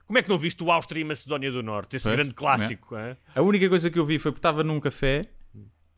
Como 0.07 0.19
é 0.19 0.23
que 0.23 0.29
não 0.29 0.39
viste 0.39 0.63
o 0.63 0.71
Áustria 0.71 1.01
e 1.01 1.05
Macedónia 1.05 1.51
do 1.51 1.63
Norte? 1.63 1.97
Esse 1.97 2.05
Pois, 2.07 2.17
grande 2.17 2.35
clássico, 2.35 2.95
é? 2.97 3.17
a 3.35 3.41
única 3.43 3.69
coisa 3.69 3.91
que 3.91 3.99
eu 3.99 4.05
vi 4.07 4.19
foi 4.19 4.31
porque 4.31 4.39
estava 4.41 4.63
num 4.63 4.79
café 4.79 5.23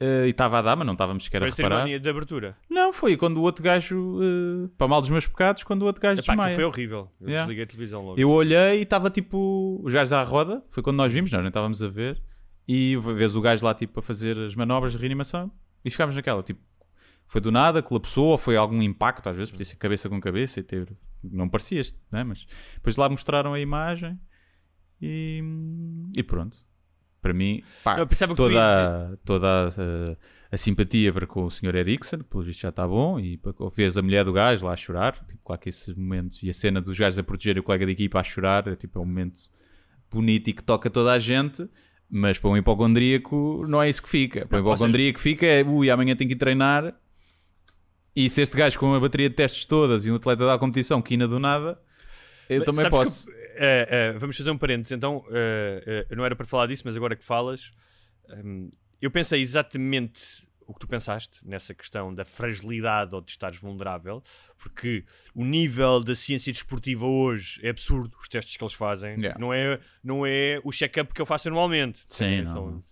eh, 0.01 0.26
e 0.26 0.30
estava 0.30 0.59
a 0.59 0.62
dar, 0.62 0.76
mas 0.76 0.86
não 0.86 0.92
estávamos 0.95 1.24
sequer 1.24 1.38
Foi 1.40 1.49
a 1.49 1.51
a 1.53 1.55
reparar. 1.55 1.74
cerimónia 1.76 2.01
de 2.01 2.09
abertura. 2.09 2.57
Não, 2.70 2.92
foi 2.92 3.16
quando 3.16 3.38
o 3.38 3.42
outro 3.42 3.62
gajo, 3.62 4.20
eh, 4.22 4.68
para 4.78 4.88
mal 4.88 5.01
dos 5.01 5.11
meus 5.11 5.26
pecados, 5.26 5.62
quando 5.64 5.82
o 5.82 5.86
outro 5.86 6.01
gajo 6.01 6.20
Epá, 6.20 6.32
desmaia. 6.32 6.55
foi 6.55 6.64
horrível. 6.64 7.11
Eu 7.20 7.28
Yeah. 7.28 7.45
desliguei 7.45 7.64
a 7.64 7.66
televisão 7.66 8.03
logo. 8.05 8.20
Eu 8.20 8.30
olhei 8.30 8.78
e 8.78 8.82
estava 8.82 9.11
tipo 9.11 9.80
os 9.82 9.92
gajos 9.92 10.12
à 10.12 10.22
roda, 10.22 10.62
foi 10.70 10.82
quando 10.82 10.97
nós 10.97 11.12
vimos, 11.12 11.30
nós 11.32 11.40
nem 11.40 11.49
estávamos 11.49 11.82
a 11.82 11.88
ver, 11.88 12.20
e 12.68 12.97
vês 12.97 13.34
o 13.36 13.40
gajo 13.40 13.64
lá 13.64 13.74
tipo 13.74 13.99
a 14.01 14.03
fazer 14.03 14.38
as 14.38 14.55
manobras 14.55 14.92
de 14.92 14.99
reanimação 14.99 15.51
e 15.84 15.90
ficámos 15.90 16.14
naquela, 16.16 16.42
tipo, 16.42 16.61
foi 17.27 17.41
do 17.41 17.51
nada, 17.51 17.83
colapsou, 17.83 18.27
ou 18.29 18.39
foi 18.39 18.57
algum 18.57 18.81
impacto, 18.83 19.29
às 19.29 19.37
vezes 19.37 19.51
podia 19.51 19.64
ser 19.66 19.77
cabeça 19.77 20.09
com 20.09 20.20
cabeça 20.20 20.61
e 20.61 20.62
ter. 20.62 20.93
Não 21.22 21.49
parecia, 21.49 21.83
né? 22.12 22.22
mas 22.22 22.47
depois 22.75 22.97
lá 22.97 23.09
mostraram 23.09 23.55
a 23.55 23.61
imagem 23.61 24.18
e, 25.01 25.43
e 26.16 26.22
pronto. 26.22 26.57
Para 27.20 27.33
mim, 27.33 27.62
pá, 27.83 27.97
toda, 28.37 29.12
a, 29.12 29.16
toda 29.25 29.47
a, 29.49 30.55
a- 30.55 30.57
simpatia 30.59 31.11
para 31.11 31.27
com 31.27 31.45
o 31.45 31.51
Sr. 31.51 31.72
Que 31.99 32.25
pelo 32.25 32.43
visto 32.45 32.61
já 32.61 32.68
está 32.68 32.87
bom, 32.87 33.18
e 33.18 33.41
vês 33.75 33.97
a 33.97 34.03
mulher 34.03 34.27
do 34.27 34.33
gajo 34.33 34.66
lá 34.66 34.75
a 34.75 34.77
chorar, 34.77 35.14
tipo, 35.27 35.41
claro 35.43 35.61
que 35.62 35.70
esses 35.70 35.95
momentos, 35.97 36.43
e 36.43 36.51
a 36.51 36.53
cena 36.53 36.83
dos 36.83 36.99
gajos 36.99 37.18
a 37.18 37.22
proteger 37.22 37.59
o 37.59 37.62
colega 37.62 37.87
de 37.87 37.93
equipa 37.93 38.20
a 38.20 38.22
chorar, 38.22 38.68
é 38.68 38.77
tipo 38.77 38.99
é 38.99 39.03
um 39.03 39.07
momento 39.07 39.41
bonito 40.11 40.49
e 40.49 40.53
que 40.53 40.62
toca 40.62 40.91
toda 40.91 41.12
a 41.14 41.18
gente, 41.18 41.66
mas 42.11 42.39
para 42.39 42.51
um 42.51 42.59
hipocondríaco 42.59 43.64
não 43.66 43.81
é 43.83 43.89
isso 43.89 44.03
que 44.03 44.09
fica. 44.11 44.45
Para 44.47 44.59
um 44.59 44.61
hipocondríaco 44.61 45.18
fica 45.18 45.47
é, 45.47 45.62
ui, 45.64 45.91
amanhã 45.91 46.14
tenho 46.14 46.29
que 46.29 46.35
ir 46.35 46.39
treinar, 46.39 46.95
e 48.14 48.28
se 48.30 48.42
este 48.42 48.56
gajo 48.56 48.78
com 48.78 48.94
a 48.94 49.00
bateria 49.00 49.28
de 49.28 49.34
testes 49.36 49.66
todas 49.66 50.04
e 50.06 50.10
um 50.10 50.16
atleta 50.16 50.46
da 50.46 50.58
competição 50.58 51.00
que 51.02 51.14
ina 51.14 51.26
do 51.28 51.38
nada, 51.38 51.80
eu 52.48 52.58
Mas 52.58 52.66
também 52.66 52.90
posso. 52.90 53.26
que, 53.26 53.32
eh, 53.56 53.88
eh, 53.90 54.12
vamos 54.18 54.36
fazer 54.36 54.50
um 54.50 54.58
parênteses. 54.58 54.92
Então, 54.92 55.24
eh, 55.30 56.06
eh, 56.10 56.14
não 56.16 56.24
era 56.24 56.36
para 56.36 56.46
falar 56.46 56.66
disso, 56.66 56.82
mas 56.84 56.96
agora 56.96 57.16
que 57.16 57.24
falas, 57.24 57.70
hum, 58.44 58.70
eu 59.00 59.10
pensei 59.10 59.40
exatamente 59.40 60.46
o 60.66 60.72
que 60.72 60.80
tu 60.80 60.88
pensaste 60.88 61.38
nessa 61.42 61.74
questão 61.74 62.14
da 62.14 62.24
fragilidade 62.24 63.14
ou 63.14 63.20
de 63.20 63.30
estares 63.30 63.58
vulnerável, 63.58 64.22
porque 64.58 65.04
o 65.34 65.44
nível 65.44 66.02
da 66.02 66.14
ciência 66.14 66.50
desportiva 66.52 67.04
hoje 67.06 67.60
é 67.62 67.68
absurdo, 67.68 68.16
os 68.18 68.28
testes 68.30 68.56
que 68.56 68.64
eles 68.64 68.72
fazem. 68.72 69.14
Yeah. 69.18 69.38
Não, 69.38 69.52
é, 69.52 69.78
não 70.02 70.24
é 70.26 70.58
o 70.64 70.72
check-up 70.72 71.12
que 71.12 71.20
eu 71.20 71.26
faço 71.26 71.48
anualmente. 71.48 72.00
Sim, 72.08 72.24
É, 72.36 72.42
não. 72.42 72.52
são- 72.52 72.82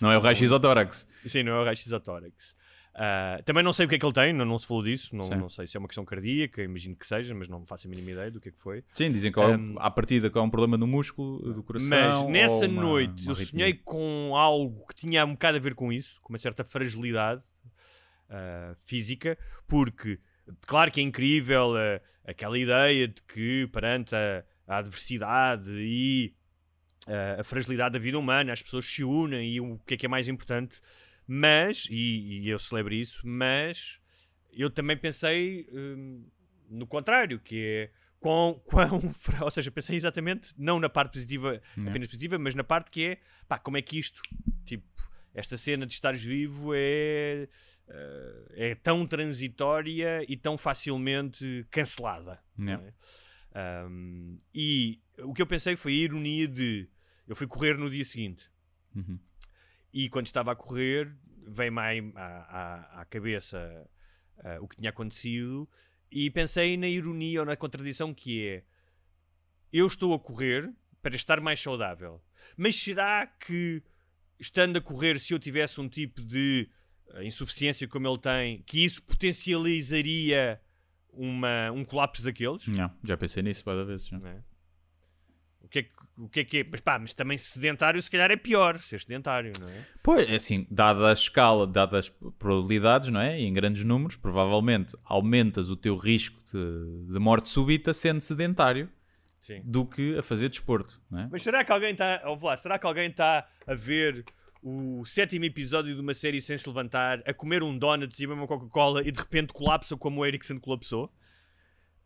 Não 0.00 0.12
é 0.12 0.18
o 0.18 0.20
raio-x 0.20 0.52
ao 0.52 0.60
tórax. 0.60 1.08
Sim, 1.24 1.42
não 1.44 1.52
é 1.52 1.60
o 1.60 1.64
raio-x 1.64 1.90
ao 1.90 2.00
tórax. 2.00 2.54
Ah, 2.94 3.40
também 3.46 3.64
não 3.64 3.72
sei 3.72 3.86
o 3.86 3.88
que 3.88 3.94
é 3.94 3.98
que 3.98 4.04
ele 4.04 4.12
tem, 4.12 4.32
não, 4.34 4.44
não 4.44 4.58
se 4.58 4.66
falou 4.66 4.82
disso, 4.82 5.16
não, 5.16 5.26
não 5.36 5.48
sei 5.48 5.66
se 5.66 5.76
é 5.76 5.80
uma 5.80 5.88
questão 5.88 6.04
cardíaca, 6.04 6.62
imagino 6.62 6.94
que 6.94 7.06
seja, 7.06 7.34
mas 7.34 7.48
não 7.48 7.64
faço 7.64 7.86
a 7.86 7.90
mínima 7.90 8.10
ideia 8.10 8.30
do 8.30 8.38
que 8.38 8.50
é 8.50 8.52
que 8.52 8.58
foi. 8.60 8.84
Sim, 8.92 9.10
dizem 9.10 9.32
que 9.32 9.40
há 9.40 9.46
um- 9.48 9.76
à 9.78 9.90
partida 9.90 10.28
que 10.28 10.38
há 10.38 10.42
um 10.42 10.50
problema 10.50 10.76
no 10.76 10.86
músculo 10.86 11.54
do 11.54 11.62
coração. 11.62 11.88
Mas 11.88 12.30
nessa 12.30 12.66
uma- 12.66 12.82
noite 12.82 13.24
uma 13.24 13.32
eu 13.32 13.46
sonhei 13.46 13.72
com 13.74 14.32
algo 14.36 14.86
que 14.88 14.94
tinha 14.94 15.24
um 15.24 15.32
bocado 15.32 15.56
a 15.56 15.60
ver 15.60 15.74
com 15.74 15.90
isso, 15.90 16.20
com 16.20 16.34
uma 16.34 16.38
certa 16.38 16.62
fragilidade 16.64 17.42
ah, 18.28 18.74
física, 18.84 19.38
porque 19.66 20.18
claro 20.66 20.90
que 20.90 21.00
é 21.00 21.02
incrível 21.02 21.74
ah, 21.76 22.00
aquela 22.26 22.58
ideia 22.58 23.08
de 23.08 23.22
que 23.22 23.66
perante 23.72 24.14
a, 24.14 24.44
a 24.66 24.76
adversidade 24.78 25.70
e 25.70 26.34
a 27.38 27.42
fragilidade 27.42 27.94
da 27.94 27.98
vida 27.98 28.16
humana 28.16 28.52
as 28.52 28.62
pessoas 28.62 28.86
se 28.86 29.02
unem 29.02 29.48
e 29.54 29.60
o 29.60 29.76
que 29.84 29.94
é 29.94 29.96
que 29.96 30.06
é 30.06 30.08
mais 30.08 30.28
importante, 30.28 30.80
mas, 31.34 31.86
e, 31.88 32.42
e 32.42 32.48
eu 32.50 32.58
celebro 32.58 32.92
isso, 32.92 33.26
mas 33.26 33.98
eu 34.52 34.68
também 34.68 34.98
pensei 34.98 35.66
hum, 35.72 36.26
no 36.68 36.86
contrário, 36.86 37.40
que 37.40 37.58
é 37.64 37.90
quão, 38.20 38.60
quão, 38.66 39.00
ou 39.40 39.50
seja, 39.50 39.70
pensei 39.70 39.96
exatamente 39.96 40.52
não 40.58 40.78
na 40.78 40.90
parte 40.90 41.14
positiva, 41.14 41.62
Não. 41.74 41.88
apenas 41.88 42.08
positiva, 42.08 42.38
mas 42.38 42.54
na 42.54 42.62
parte 42.62 42.90
que 42.90 43.06
é, 43.06 43.18
pá, 43.48 43.58
como 43.58 43.78
é 43.78 43.82
que 43.82 43.98
isto, 43.98 44.20
tipo, 44.66 44.84
esta 45.32 45.56
cena 45.56 45.86
de 45.86 45.94
estares 45.94 46.22
vivo 46.22 46.74
é, 46.74 47.48
eh, 47.88 48.44
é 48.54 48.74
tão 48.74 49.06
transitória 49.06 50.26
e 50.28 50.36
tão 50.36 50.58
facilmente 50.58 51.66
cancelada. 51.70 52.38
Yeah. 52.58 52.92
é? 53.54 53.86
Um, 53.86 54.36
e 54.54 55.00
o 55.20 55.32
que 55.32 55.40
eu 55.40 55.46
pensei 55.46 55.76
foi 55.76 55.92
a 55.92 55.96
ironia 55.96 56.46
de 56.46 56.86
eu 57.26 57.34
fui 57.34 57.46
correr 57.46 57.78
no 57.78 57.88
dia 57.88 58.04
seguinte 58.04 58.50
Uhum. 58.94 59.18
E 59.92 60.08
quando 60.08 60.26
estava 60.26 60.52
a 60.52 60.56
correr 60.56 61.14
veio-me 61.46 62.12
à, 62.16 62.20
à, 62.20 63.00
à 63.00 63.04
cabeça 63.04 63.88
ah, 64.38 64.58
o 64.60 64.68
que 64.68 64.76
tinha 64.76 64.90
acontecido 64.90 65.68
e 66.10 66.30
pensei 66.30 66.76
na 66.76 66.88
ironia 66.88 67.40
ou 67.40 67.46
na 67.46 67.56
contradição 67.56 68.14
que 68.14 68.46
é 68.46 68.64
eu 69.72 69.86
estou 69.86 70.14
a 70.14 70.18
correr 70.18 70.72
para 71.02 71.14
estar 71.14 71.40
mais 71.40 71.60
saudável 71.60 72.22
mas 72.56 72.76
será 72.76 73.26
que 73.26 73.82
estando 74.38 74.76
a 74.76 74.80
correr 74.80 75.18
se 75.20 75.34
eu 75.34 75.38
tivesse 75.38 75.80
um 75.80 75.88
tipo 75.88 76.22
de 76.22 76.68
ah, 77.14 77.24
insuficiência 77.24 77.86
como 77.88 78.08
ele 78.08 78.18
tem 78.18 78.62
que 78.62 78.84
isso 78.84 79.02
potencializaria 79.02 80.60
uma, 81.12 81.70
um 81.72 81.84
colapso 81.84 82.22
daqueles 82.22 82.66
Não, 82.66 82.90
já 83.04 83.16
pensei 83.16 83.42
nisso 83.42 83.62
várias 83.64 83.86
vezes. 83.86 84.10
não 84.10 84.26
é? 84.26 84.42
O 85.72 85.74
que 85.74 85.78
é 85.78 85.82
que, 85.84 85.90
o 86.18 86.28
que 86.28 86.40
é 86.40 86.44
que 86.44 86.58
é? 86.58 86.66
Mas 86.70 86.80
pá, 86.82 86.98
mas 86.98 87.14
também 87.14 87.38
sedentário 87.38 88.00
se 88.02 88.10
calhar 88.10 88.30
é 88.30 88.36
pior 88.36 88.78
ser 88.80 89.00
sedentário, 89.00 89.52
não 89.58 89.66
é? 89.66 89.86
Pois, 90.02 90.30
é 90.30 90.34
assim, 90.34 90.66
dada 90.70 91.08
a 91.08 91.14
escala, 91.14 91.66
dadas 91.66 92.00
as 92.00 92.08
probabilidades, 92.38 93.08
não 93.08 93.18
é? 93.18 93.40
E 93.40 93.44
em 93.44 93.54
grandes 93.54 93.82
números, 93.82 94.16
provavelmente 94.16 94.94
aumentas 95.02 95.70
o 95.70 95.76
teu 95.76 95.96
risco 95.96 96.38
de, 96.52 97.12
de 97.12 97.18
morte 97.18 97.48
súbita 97.48 97.94
sendo 97.94 98.20
sedentário 98.20 98.90
Sim. 99.40 99.62
do 99.64 99.86
que 99.86 100.18
a 100.18 100.22
fazer 100.22 100.50
desporto, 100.50 101.00
não 101.10 101.20
é? 101.20 101.28
Mas 101.32 101.42
será 101.42 101.64
que 101.64 101.72
alguém 101.72 101.92
está. 101.92 102.20
Oh, 102.26 102.36
Vlad, 102.36 102.58
será 102.58 102.78
que 102.78 102.86
alguém 102.86 103.08
está 103.08 103.48
a 103.66 103.74
ver 103.74 104.26
o 104.62 105.06
sétimo 105.06 105.46
episódio 105.46 105.94
de 105.94 106.00
uma 106.02 106.12
série 106.12 106.42
sem 106.42 106.58
se 106.58 106.68
levantar, 106.68 107.22
a 107.24 107.32
comer 107.32 107.62
um 107.62 107.78
donut 107.78 108.14
e 108.14 108.26
beber 108.26 108.38
uma 108.38 108.46
Coca-Cola 108.46 109.00
e 109.00 109.10
de 109.10 109.18
repente 109.18 109.54
colapsa 109.54 109.96
como 109.96 110.20
o 110.20 110.26
Eriksen 110.26 110.58
colapsou? 110.58 111.10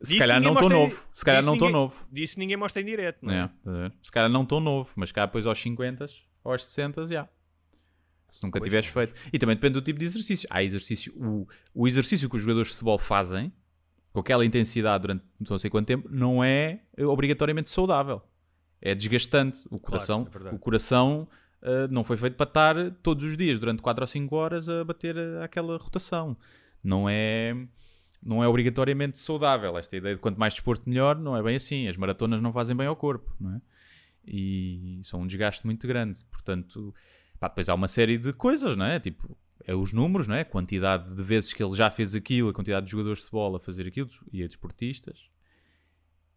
Se 0.02 0.10
Disso 0.10 0.18
calhar 0.18 0.40
não 0.40 0.52
em- 0.60 0.68
novo. 0.68 1.08
Se 1.12 1.24
calhar 1.24 1.42
não 1.42 1.54
ninguém- 1.54 1.72
novo. 1.72 2.06
Disso 2.12 2.38
ninguém 2.38 2.56
mostra 2.56 2.82
em 2.82 2.84
direto, 2.84 3.18
não 3.24 3.32
é? 3.32 3.50
É, 3.66 3.70
ver? 3.70 3.92
Se 4.02 4.12
calhar 4.12 4.28
não 4.30 4.44
tão 4.44 4.60
novo, 4.60 4.90
mas 4.94 5.10
cá 5.10 5.24
depois 5.26 5.46
aos 5.46 5.58
50 5.60 6.06
ou 6.44 6.52
aos 6.52 6.64
60 6.64 7.06
já. 7.06 7.28
Se 8.30 8.42
nunca 8.44 8.58
Pois, 8.58 8.68
tiveres 8.68 8.86
feito. 8.88 9.14
E 9.32 9.38
também 9.38 9.56
depende 9.56 9.74
do 9.74 9.80
tipo 9.82 9.98
de 9.98 10.04
exercício. 10.04 10.46
Há 10.50 10.62
exercício, 10.62 11.12
o, 11.16 11.48
o 11.74 11.88
exercício 11.88 12.28
que 12.28 12.36
os 12.36 12.42
jogadores 12.42 12.68
de 12.68 12.74
futebol 12.74 12.98
fazem, 12.98 13.50
com 14.12 14.20
aquela 14.20 14.44
intensidade 14.44 15.02
durante 15.02 15.24
não 15.48 15.58
sei 15.58 15.70
quanto 15.70 15.86
tempo, 15.86 16.08
não 16.10 16.44
é 16.44 16.80
eh, 16.96 17.06
obrigatoriamente 17.06 17.70
saudável. 17.70 18.20
É 18.82 18.94
desgastante. 18.94 19.60
O 19.70 19.78
coração, 19.80 20.26
é 20.26 20.30
verdade. 20.30 20.54
o 20.56 20.58
coração 20.58 21.26
uh, 21.62 21.88
não 21.90 22.04
foi 22.04 22.18
feito 22.18 22.36
para 22.36 22.46
estar 22.48 22.90
todos 23.02 23.24
os 23.24 23.34
dias, 23.36 23.58
durante 23.58 23.80
4 23.80 24.02
ou 24.02 24.06
5 24.06 24.36
horas, 24.36 24.68
a 24.68 24.84
bater 24.84 25.16
uh, 25.16 25.42
aquela 25.42 25.78
rotação. 25.78 26.36
Não 26.84 27.08
é, 27.08 27.56
não 28.26 28.42
é 28.42 28.48
obrigatoriamente 28.48 29.18
saudável. 29.18 29.78
Esta 29.78 29.96
ideia 29.96 30.16
de 30.16 30.20
quanto 30.20 30.38
mais 30.38 30.54
desporto, 30.54 30.88
melhor, 30.88 31.16
não 31.16 31.36
é 31.36 31.42
bem 31.42 31.56
assim. 31.56 31.86
As 31.88 31.96
maratonas 31.96 32.42
não 32.42 32.52
fazem 32.52 32.76
bem 32.76 32.86
ao 32.86 32.96
corpo, 32.96 33.34
não 33.40 33.54
é? 33.54 33.60
E 34.26 35.00
são 35.04 35.20
um 35.20 35.26
desgaste 35.26 35.64
muito 35.64 35.86
grande. 35.86 36.24
Portanto, 36.24 36.92
pá, 37.38 37.48
depois 37.48 37.68
há 37.68 37.74
uma 37.74 37.86
série 37.86 38.18
de 38.18 38.32
coisas, 38.32 38.76
não 38.76 38.84
é? 38.84 38.98
Tipo, 38.98 39.38
é 39.64 39.74
os 39.74 39.92
números, 39.92 40.26
não 40.26 40.34
é? 40.34 40.40
A 40.40 40.44
quantidade 40.44 41.14
de 41.14 41.22
vezes 41.22 41.52
que 41.52 41.62
ele 41.62 41.76
já 41.76 41.88
fez 41.88 42.14
aquilo, 42.14 42.48
a 42.48 42.52
quantidade 42.52 42.86
de 42.86 42.92
jogadores 42.92 43.20
de 43.20 43.24
futebol 43.26 43.54
a 43.54 43.60
fazer 43.60 43.86
aquilo 43.86 44.10
e 44.32 44.42
a 44.42 44.46
desportistas. 44.46 45.30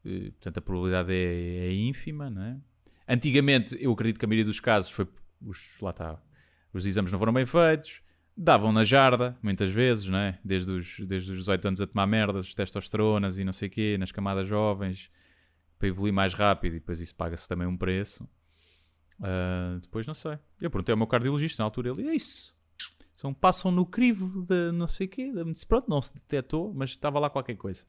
Eh, 0.06 0.30
Portanto, 0.32 0.58
a 0.60 0.62
probabilidade 0.62 1.12
é, 1.12 1.68
é 1.68 1.74
ínfima, 1.74 2.30
não 2.30 2.44
é? 2.44 2.58
Antigamente, 3.08 3.76
eu 3.80 3.92
acredito 3.92 4.20
que 4.20 4.26
a 4.26 4.28
maioria 4.28 4.46
dos 4.46 4.60
casos 4.60 4.92
foi. 4.92 5.08
Os, 5.42 5.60
lá 5.82 5.90
está. 5.90 6.22
Os 6.72 6.86
exames 6.86 7.12
não 7.12 7.18
foram 7.18 7.34
bem 7.34 7.46
feitos. 7.46 8.02
Davam 8.42 8.72
na 8.72 8.86
jarda, 8.86 9.38
muitas 9.44 9.70
vezes, 9.70 10.06
não 10.08 10.18
é? 10.18 10.40
Desde 10.46 10.72
os, 10.72 10.96
desde 11.02 11.32
os 11.34 11.40
18 11.40 11.68
anos 11.68 11.82
a 11.82 11.88
tomar 11.88 12.08
merdas, 12.08 12.54
testosteronas 12.54 13.38
e 13.38 13.44
não 13.44 13.52
sei 13.52 13.68
o 13.68 13.72
quê, 13.72 13.98
nas 14.00 14.14
camadas 14.14 14.48
jovens, 14.48 15.10
para 15.78 15.90
evoluir 15.90 16.14
mais 16.14 16.34
rápido 16.34 16.76
e 16.76 16.80
depois 16.80 17.02
isso 17.02 17.14
paga-se 17.14 17.48
também 17.50 17.68
um 17.68 17.76
preço. 17.76 18.26
Ah, 19.22 19.78
depois 19.82 20.08
não 20.08 20.14
sei. 20.14 20.40
Eu 20.62 20.70
perguntei 20.70 20.94
ao 20.94 20.98
meu 20.98 21.06
cardiologista 21.08 21.62
na 21.62 21.66
altura, 21.66 21.90
ele 21.90 22.08
é 22.08 22.16
isso. 22.16 22.56
São, 23.14 23.34
passam 23.34 23.70
no 23.72 23.86
crivo 23.86 24.46
de 24.46 24.72
não 24.72 24.88
sei 24.88 25.08
o 25.08 25.10
quê. 25.10 25.32
de- 25.34 25.66
Pronto, 25.68 25.90
não 25.90 26.02
se 26.02 26.14
detectou, 26.14 26.74
mas 26.74 26.92
estava 26.92 27.20
lá 27.20 27.30
qualquer 27.30 27.56
coisa. 27.58 27.84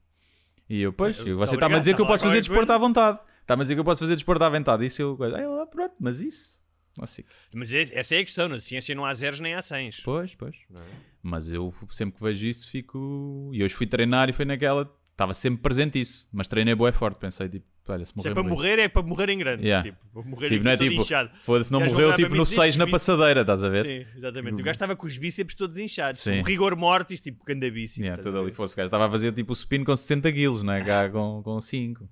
E 0.69 0.81
eu, 0.81 0.91
pois, 0.91 1.17
Muito 1.17 1.37
você 1.37 1.55
está-me 1.55 1.75
a 1.75 1.79
dizer 1.79 1.95
que 1.95 2.01
eu 2.01 2.05
posso 2.05 2.25
fazer 2.25 2.39
desporto 2.41 2.71
à 2.73 2.77
vontade. 2.77 3.19
Está-me 3.41 3.61
a 3.61 3.63
dizer 3.63 3.75
que 3.75 3.79
eu 3.79 3.85
posso 3.85 3.99
fazer 4.01 4.15
desporto 4.15 4.43
à 4.43 4.49
vontade. 4.49 4.85
Isso 4.85 5.01
eu, 5.01 5.17
aí 5.23 5.47
lá, 5.47 5.65
pronto, 5.65 5.95
mas 5.99 6.19
isso. 6.19 6.60
Assim. 6.99 7.23
Mas 7.53 7.71
é- 7.73 7.89
essa 7.93 8.15
é 8.15 8.19
a 8.19 8.23
questão, 8.23 8.47
na 8.49 8.59
ciência 8.59 8.93
não 8.93 9.05
há 9.05 9.13
zeros 9.13 9.39
nem 9.39 9.53
há 9.53 9.61
cens. 9.61 9.99
Pois, 10.03 10.35
pois. 10.35 10.55
É? 10.75 10.79
Mas 11.23 11.49
eu 11.49 11.73
sempre 11.89 12.17
que 12.17 12.23
vejo 12.23 12.45
isso 12.45 12.69
fico. 12.69 13.49
E 13.53 13.63
hoje 13.63 13.73
fui 13.73 13.87
treinar 13.87 14.29
e 14.29 14.33
foi 14.33 14.45
naquela. 14.45 14.91
Estava 15.11 15.33
sempre 15.33 15.61
presente 15.61 15.99
isso. 16.01 16.27
Mas 16.33 16.47
treinei 16.47 16.73
boa 16.75 16.91
forte. 16.91 17.17
Pensei, 17.17 17.47
tipo, 17.47 17.65
olha, 17.87 18.05
se 18.05 18.11
Se 18.11 18.17
morrer. 18.17 18.29
é 18.29 18.33
para 18.33 18.43
morri. 18.43 18.55
morrer, 18.55 18.79
é 18.79 18.87
para 18.87 19.01
morrer 19.03 19.29
em 19.29 19.37
grande. 19.37 19.63
Yeah. 19.63 19.89
Tipo, 19.89 20.03
vou 20.11 20.23
morrer 20.23 20.47
Tipo, 20.49 20.63
não 20.65 20.71
é 20.71 20.77
tipo, 20.77 21.01
inchado. 21.01 21.29
foda-se, 21.43 21.71
não 21.71 21.79
morreu 21.81 22.15
tipo 22.15 22.29
no 22.35 22.41
e 22.41 22.43
dizia, 22.43 22.55
6 22.63 22.77
na 22.77 22.87
passadeira, 22.87 23.41
estás 23.41 23.63
a 23.63 23.69
ver? 23.69 23.83
Sim, 23.85 24.17
exatamente. 24.17 24.53
O 24.55 24.57
gajo 24.63 24.71
estava 24.71 24.95
com 24.95 25.05
os 25.05 25.17
bíceps 25.17 25.53
todos 25.55 25.77
inchados. 25.77 26.21
Sim. 26.21 26.39
Um 26.39 26.41
rigor 26.43 26.75
mortis, 26.75 27.19
tipo 27.21 27.43
candabice. 27.45 28.01
Yeah, 28.01 28.21
tudo 28.21 28.39
ali 28.39 28.51
fosse. 28.51 28.73
O 28.73 28.77
gajo 28.77 28.87
estava 28.87 29.05
a 29.05 29.09
fazer 29.11 29.31
tipo 29.33 29.51
o 29.51 29.53
spin 29.53 29.83
com 29.83 29.95
60 29.95 30.31
quilos, 30.33 30.63
não 30.63 30.73
é? 30.73 30.83
Cá 30.83 31.07
com, 31.09 31.41
com 31.43 31.61
5. 31.61 32.09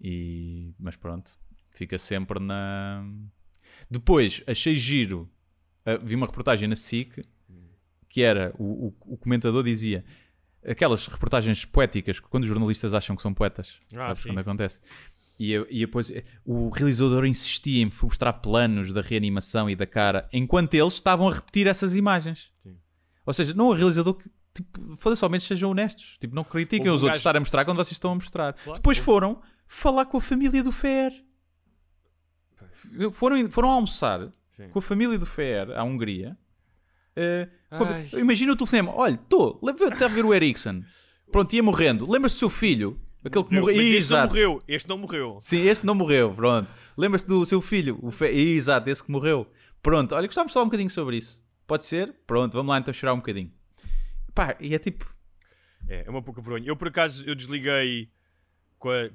E... 0.00 0.72
Mas 0.78 0.96
pronto, 0.96 1.32
fica 1.72 1.98
sempre 1.98 2.38
na. 2.38 3.04
Depois, 3.92 4.42
achei 4.46 4.76
giro. 4.76 5.28
ah, 5.84 5.96
vi 5.96 6.14
uma 6.14 6.26
reportagem 6.26 6.68
na 6.68 6.76
SIC 6.76 7.24
que 8.08 8.20
era 8.22 8.54
o, 8.58 8.88
o, 8.88 9.14
o 9.14 9.16
comentador 9.16 9.62
dizia 9.64 10.04
aquelas 10.66 11.06
reportagens 11.06 11.64
poéticas 11.64 12.20
que 12.20 12.28
quando 12.28 12.42
os 12.44 12.48
jornalistas 12.48 12.92
acham 12.94 13.16
que 13.16 13.22
são 13.22 13.32
poetas, 13.32 13.78
Ah, 13.94 14.08
sabes 14.08 14.22
sim. 14.22 14.28
quando 14.28 14.38
acontece. 14.38 14.80
E, 15.40 15.54
e 15.70 15.80
depois 15.80 16.12
o 16.44 16.68
realizador 16.68 17.24
insistia 17.24 17.82
em 17.82 17.90
mostrar 18.02 18.34
planos 18.34 18.92
da 18.92 19.00
reanimação 19.00 19.68
e 19.68 19.74
da 19.74 19.86
cara 19.86 20.28
enquanto 20.32 20.74
eles 20.74 20.92
estavam 20.94 21.26
a 21.28 21.32
repetir 21.32 21.66
essas 21.66 21.96
imagens. 21.96 22.50
Ou 23.24 23.32
seja, 23.32 23.54
não 23.54 23.68
o 23.68 23.72
realizador 23.72 24.14
que, 24.14 24.28
tipo, 24.54 24.96
foda-se, 24.98 25.24
ao 25.24 25.30
menos 25.30 25.44
sejam 25.46 25.70
honestos. 25.70 26.16
Tipo, 26.20 26.34
não 26.34 26.44
critiquem 26.44 26.80
Houve 26.80 26.90
um 26.90 26.94
os 26.96 27.02
outros 27.02 27.18
gajo- 27.18 27.20
estar 27.20 27.36
a 27.36 27.40
mostrar 27.40 27.64
quando 27.64 27.78
vocês 27.78 27.92
estão 27.92 28.12
a 28.12 28.14
mostrar. 28.14 28.52
Claro, 28.52 28.78
Depois 28.78 28.98
foram 28.98 29.40
falar 29.66 30.04
com 30.04 30.18
a 30.18 30.20
família 30.20 30.62
do 30.62 30.70
Fer. 30.70 31.12
Foram, 33.12 33.50
foram 33.50 33.70
almoçar 33.70 34.32
Sim. 34.56 34.68
com 34.70 34.78
a 34.78 34.82
família 34.82 35.18
do 35.18 35.26
Fer 35.26 35.70
à 35.72 35.82
Hungria. 35.84 36.36
Ai. 37.70 38.08
imagina 38.20 38.52
o 38.52 38.56
telefonema. 38.56 38.92
Olha, 38.94 39.14
estou, 39.14 39.60
está 39.92 40.06
a 40.06 40.08
ver 40.08 40.24
o 40.24 40.32
Ericsson. 40.34 40.82
Pronto, 41.30 41.52
ia 41.54 41.62
morrendo. 41.62 42.10
Lembra-se 42.10 42.36
do 42.36 42.38
seu 42.40 42.50
filho? 42.50 43.00
Aquele 43.24 43.44
que 43.44 43.54
Morreu. 43.54 43.70
este 43.70 43.88
não 43.90 43.96
Exato. 43.96 44.28
morreu. 44.28 44.62
Este 44.66 44.88
não 44.88 44.98
morreu. 44.98 45.38
Sim, 45.40 45.60
este 45.62 45.86
não 45.86 45.94
morreu, 45.94 46.34
pronto. 46.34 46.68
Lembra-se 46.96 47.26
do 47.26 47.46
seu 47.46 47.62
filho? 47.62 47.98
O 48.02 48.10
fe... 48.10 48.26
Exato, 48.26 48.90
esse 48.90 49.02
que 49.02 49.10
morreu. 49.10 49.46
Pronto, 49.80 50.14
olha, 50.14 50.26
gostávamos 50.26 50.50
de 50.50 50.54
falar 50.54 50.64
um 50.64 50.68
bocadinho 50.68 50.90
sobre 50.90 51.18
isso. 51.18 51.40
Pode 51.66 51.84
ser? 51.84 52.12
Pronto, 52.26 52.52
vamos 52.52 52.70
lá 52.70 52.78
então 52.78 52.92
chorar 52.92 53.14
um 53.14 53.18
bocadinho. 53.18 53.52
Pá, 54.34 54.56
e 54.58 54.74
é 54.74 54.78
tipo. 54.78 55.12
É, 55.88 56.04
é 56.06 56.10
uma 56.10 56.20
pouca 56.22 56.40
vergonha. 56.40 56.66
Eu, 56.66 56.76
por 56.76 56.88
acaso, 56.88 57.24
eu 57.24 57.34
desliguei 57.34 58.10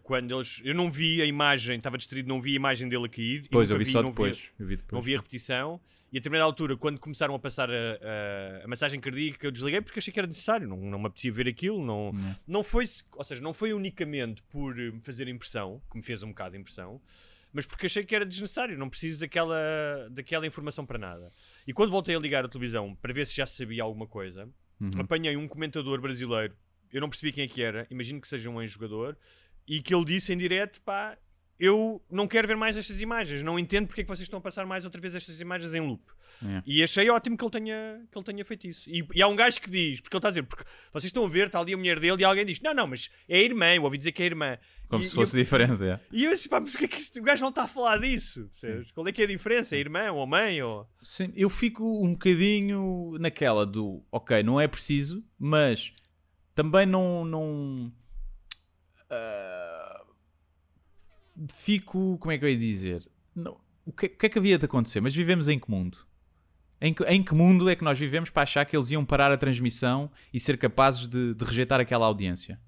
quando 0.04 0.34
eles... 0.36 0.62
Eu 0.64 0.74
não 0.76 0.92
vi 0.92 1.22
a 1.22 1.26
imagem, 1.26 1.78
estava 1.78 1.98
distraído, 1.98 2.28
não 2.30 2.40
vi 2.40 2.54
a 2.54 2.56
imagem 2.56 2.88
dele 2.88 3.06
a 3.06 3.10
cair. 3.10 3.48
Pois, 3.52 3.70
eu 3.70 3.76
nunca 3.76 3.86
vi 3.86 3.92
só 3.92 4.02
não 4.04 4.10
depois. 4.12 4.38
Eu 4.60 4.66
vi 4.68 4.76
depois. 4.78 4.92
Não 4.94 5.02
vi 5.02 5.14
a 5.14 5.18
repetição. 5.18 5.80
E 6.12 6.18
a 6.18 6.20
determinada 6.20 6.46
altura, 6.46 6.78
quando 6.78 7.00
começaram 7.00 7.36
a 7.36 7.40
passar 7.40 7.70
a, 7.70 7.74
a- 7.74 8.64
a 8.64 8.68
massagem 8.68 9.00
cardíaca, 9.00 9.46
eu 9.46 9.52
desliguei 9.52 9.82
porque 9.82 10.00
achei 10.00 10.12
que 10.14 10.20
era 10.20 10.28
necessário. 10.28 10.68
Não, 10.68 10.78
não 10.78 10.98
me 11.00 11.08
apetecia 11.08 11.32
ver 11.34 11.48
aquilo. 11.50 11.84
Não, 11.86 12.14
não 12.48 12.64
foi, 12.64 12.86
ou 13.16 13.24
seja, 13.24 13.42
não 13.42 13.54
foi 13.54 13.74
unicamente 13.74 14.42
por 14.44 14.80
eh, 14.80 14.92
me 14.92 15.02
fazer 15.02 15.28
impressão, 15.28 15.82
que 15.92 15.98
me 15.98 16.02
fez 16.04 16.24
um 16.24 16.30
bocado 16.30 16.52
de 16.52 16.58
impressão, 16.60 17.02
mas 17.52 17.66
porque 17.66 17.88
achei 17.88 18.06
que 18.06 18.16
era 18.16 18.26
desnecessário. 18.26 18.78
Não 18.78 18.90
preciso 18.90 19.20
daquela, 19.20 20.08
daquela 20.12 20.48
informação 20.48 20.86
para 20.86 20.98
nada. 20.98 21.30
E 21.68 21.74
quando 21.74 21.90
voltei 21.92 22.16
a 22.16 22.20
ligar 22.20 22.46
a 22.46 22.48
televisão 22.48 22.96
para 23.02 23.12
ver 23.14 23.26
se 23.28 23.36
já 23.36 23.46
sabia 23.46 23.84
alguma 23.84 24.08
coisa, 24.08 24.48
Uhum. 24.80 24.92
apanhei 25.00 25.36
um 25.36 25.48
comentador 25.48 26.00
brasileiro. 26.00 26.56
Eu 26.94 27.02
não 27.02 27.10
percebi 27.10 27.34
quem 27.34 27.44
é 27.44 27.48
que 27.48 27.62
era. 27.62 27.86
Imagino 27.92 28.22
que 28.22 28.28
seja 28.30 28.50
um 28.50 28.62
ex-jogador. 28.62 29.18
E 29.68 29.82
que 29.82 29.94
ele 29.94 30.06
disse 30.06 30.32
em 30.34 30.38
direto, 30.38 30.82
pá, 30.82 31.18
eu 31.60 32.02
não 32.10 32.28
quero 32.28 32.48
ver 32.48 32.56
mais 32.56 32.78
estas 32.78 33.02
imagens, 33.02 33.42
não 33.44 33.58
entendo 33.58 33.88
porque 33.88 34.02
é 34.02 34.04
que 34.04 34.08
vocês 34.08 34.22
estão 34.26 34.38
a 34.40 34.42
passar 34.42 34.66
mais 34.66 34.86
outra 34.86 35.02
vez 35.02 35.14
estas 35.16 35.42
imagens 35.42 35.74
em 35.74 35.82
loop. 35.82 36.04
E 36.68 36.84
achei 36.84 37.10
ótimo 37.10 37.36
que 37.36 37.44
ele 37.44 37.50
tenha, 37.52 38.00
que 38.12 38.16
ele 38.18 38.26
tenha 38.26 38.46
feito 38.46 38.68
isso. 38.68 38.88
E, 38.88 39.04
e 39.16 39.22
há 39.24 39.28
um 39.28 39.36
gajo 39.36 39.60
que 39.60 39.72
diz, 39.72 40.00
porque 40.00 40.16
ele 40.16 40.20
está 40.20 40.28
a 40.28 40.32
dizer, 40.32 40.44
porque 40.44 40.64
vocês 40.94 41.06
estão 41.06 41.26
a 41.26 41.28
ver, 41.28 41.48
está 41.48 41.60
ali 41.60 41.74
a 41.74 41.78
mulher 41.78 42.00
dele, 42.00 42.22
e 42.22 42.24
alguém 42.24 42.46
diz, 42.46 42.62
não, 42.62 42.76
não, 42.76 42.86
mas 42.86 43.10
é 43.28 43.38
a 43.40 43.42
irmã, 43.42 43.74
eu 43.74 43.82
ouvi 43.84 43.98
dizer 43.98 44.12
que 44.12 44.22
é 44.22 44.26
a 44.26 44.28
irmã. 44.28 44.58
Como 44.88 45.04
E- 45.04 45.10
se 45.10 45.16
fosse 45.16 45.36
eu, 45.36 45.44
diferente, 45.44 45.84
é. 45.84 46.00
E 46.12 46.26
eu 46.26 46.32
disse, 46.32 46.48
pá, 46.48 46.60
mas 46.60 46.70
porque 46.70 46.86
é 46.86 46.88
que 46.88 46.96
este- 46.98 47.20
o 47.20 47.24
gajo 47.24 47.42
não 47.42 47.50
está 47.50 47.64
a 47.64 47.68
falar 47.68 47.98
disso? 48.00 48.48
Percebes? 48.52 48.92
Qual 48.92 49.08
é 49.08 49.12
que 49.12 49.22
é 49.24 49.26
a 49.26 49.28
diferença? 49.28 49.76
É 49.76 49.80
irmã 49.80 50.12
ou 50.12 50.28
mãe? 50.28 50.62
Ou... 50.62 50.88
Sim, 51.02 51.34
eu 51.36 51.50
fico 51.50 51.84
um 52.06 52.12
bocadinho 52.12 53.18
naquela 53.20 53.66
do 53.66 54.06
ok, 54.12 54.44
não 54.44 54.62
é 54.62 54.68
preciso, 54.68 55.26
mas 55.40 55.92
também 56.54 56.86
não. 56.86 57.26
não 57.26 57.92
ah, 59.10 60.04
fico. 61.50 62.18
Como 62.20 62.32
é 62.32 62.38
que 62.38 62.46
eu 62.46 62.50
ia 62.50 62.58
dizer? 62.58 63.08
Não, 63.36 63.58
o, 63.86 63.92
que, 63.92 64.08
o 64.08 64.10
que 64.18 64.26
é 64.26 64.30
que 64.30 64.40
havia 64.40 64.58
de 64.58 64.66
acontecer? 64.66 65.00
Mas 65.02 65.16
vivemos 65.16 65.48
em 65.48 65.60
que 65.60 65.70
mundo? 65.70 66.00
Em 66.80 66.94
que, 66.94 67.04
em 67.06 67.24
que 67.24 67.34
mundo 67.34 67.70
é 67.70 67.76
que 67.76 67.84
nós 67.84 67.98
vivemos 67.98 68.30
para 68.30 68.44
achar 68.44 68.66
que 68.66 68.76
eles 68.76 68.92
iam 68.92 69.04
parar 69.04 69.32
a 69.32 69.38
transmissão 69.38 70.12
e 70.32 70.40
ser 70.40 70.58
capazes 70.58 71.08
de, 71.08 71.34
de 71.34 71.44
rejeitar 71.46 71.80
aquela 71.80 72.06
audiência? 72.06 72.60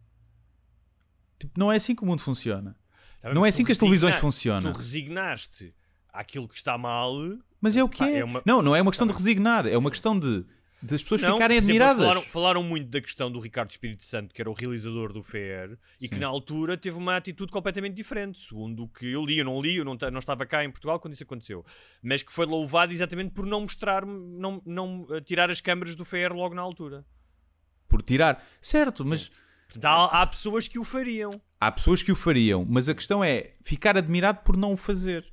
Tipo, 1.37 1.57
não 1.59 1.71
é 1.71 1.77
assim 1.77 1.95
que 1.95 2.03
o 2.03 2.05
mundo 2.05 2.21
funciona. 2.21 2.75
Tá 3.21 3.33
Não 3.33 3.45
é 3.45 3.49
assim 3.49 3.63
que 3.63 3.71
as 3.71 3.77
televisões 3.77 4.15
funcionam. 4.15 4.71
Tu 4.71 4.77
resignaste 4.77 5.73
àquilo 6.11 6.47
que 6.47 6.55
está 6.55 6.77
mal. 6.77 7.13
Mas 7.61 7.75
é 7.77 7.83
o 7.83 7.89
que 7.89 7.99
Pá, 7.99 8.09
é. 8.09 8.19
é 8.19 8.23
uma- 8.23 8.41
Não, 8.45 8.61
não 8.61 8.75
é 8.75 8.81
uma 8.81 8.91
questão 8.91 9.05
de 9.05 9.13
resignar, 9.13 9.67
é 9.67 9.77
uma 9.77 9.91
questão 9.91 10.17
de, 10.19 10.45
de 10.81 10.95
as 10.95 11.03
pessoas 11.03 11.21
Não, 11.21 11.33
ficarem 11.33 11.57
por 11.57 11.69
exemplo, 11.69 11.83
admiradas. 11.83 12.03
Falaram, 12.03 12.21
falaram 12.29 12.63
muito 12.63 12.89
da 12.89 13.01
questão 13.01 13.29
do 13.29 13.39
Ricardo 13.39 13.69
Espírito 13.71 14.05
Santo, 14.05 14.33
que 14.33 14.41
era 14.41 14.49
o 14.49 14.53
realizador 14.53 15.11
do 15.11 15.21
FER, 15.21 15.77
e 15.99 16.07
que 16.07 16.15
Sim. 16.15 16.21
na 16.21 16.27
altura 16.27 16.77
teve 16.77 16.97
uma 16.97 17.17
atitude 17.17 17.51
completamente 17.51 17.95
diferente, 17.95 18.39
segundo 18.39 18.83
o 18.83 18.87
que 18.87 19.11
eu 19.11 19.25
li. 19.25 19.37
Eu 19.39 19.45
não 19.45 19.61
li, 19.61 19.75
eu 19.75 19.83
não, 19.83 19.97
não 20.11 20.19
estava 20.19 20.45
cá 20.45 20.63
em 20.63 20.71
Portugal 20.71 20.99
quando 20.99 21.13
isso 21.13 21.23
aconteceu. 21.23 21.65
Mas 22.01 22.23
que 22.23 22.31
foi 22.31 22.45
louvado 22.45 22.93
exatamente 22.93 23.31
por 23.31 23.45
não 23.45 23.61
mostrar, 23.61 24.05
não, 24.05 24.61
não 24.65 25.05
eh, 25.11 25.21
tirar 25.21 25.49
as 25.49 25.59
câmaras 25.59 25.95
do 25.95 26.05
FER 26.05 26.31
logo 26.33 26.55
na 26.55 26.61
altura. 26.61 27.05
Por 27.89 28.01
tirar. 28.01 28.41
Certo, 28.61 29.03
mas 29.03 29.29
há, 29.83 30.21
há 30.21 30.27
pessoas 30.27 30.67
que 30.67 30.79
o 30.79 30.85
fariam. 30.85 31.41
há 31.59 31.71
pessoas 31.71 32.01
que 32.01 32.11
o 32.11 32.15
fariam, 32.15 32.65
mas 32.67 32.87
a 32.87 32.95
questão 32.95 33.21
é 33.21 33.55
ficar 33.61 33.97
admirado 33.97 34.39
por 34.45 34.55
não 34.55 34.71
o 34.71 34.77
fazer. 34.77 35.25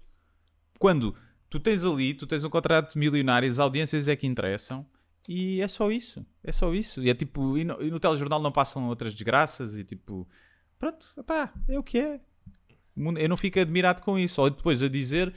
Quando 0.77 1.15
tu 1.49 1.61
tens 1.61 1.85
ali, 1.85 2.15
tu 2.15 2.27
tens 2.27 2.43
um 2.43 2.51
contrato 2.51 2.95
de 2.95 2.99
milionário, 2.99 3.49
as 3.49 3.61
audiências 3.61 4.09
é 4.09 4.17
que 4.17 4.27
interessam 4.27 4.85
e 5.29 5.61
é 5.61 5.68
só 5.68 5.91
isso. 5.91 6.24
É 6.43 6.53
só 6.53 6.72
isso. 6.74 7.03
E 7.03 7.11
é 7.11 7.14
tipo, 7.14 7.57
e 7.59 7.64
no, 7.64 7.83
e 7.83 7.91
no 7.91 7.99
telejornal 8.01 8.41
não 8.41 8.53
passam 8.53 8.87
outras 8.89 9.12
desgraças 9.14 9.77
e 9.77 9.85
tipo, 9.85 10.27
pronto, 10.79 11.07
pá, 11.24 11.53
é 11.68 11.79
o 11.79 11.83
que 11.83 11.99
é. 11.99 12.20
Eu 12.97 13.29
não 13.29 13.37
fico 13.37 13.61
admirado 13.61 14.03
com 14.03 14.18
isso. 14.18 14.41
Ou 14.41 14.49
depois 14.51 14.83
a 14.83 14.89
dizer, 14.89 15.33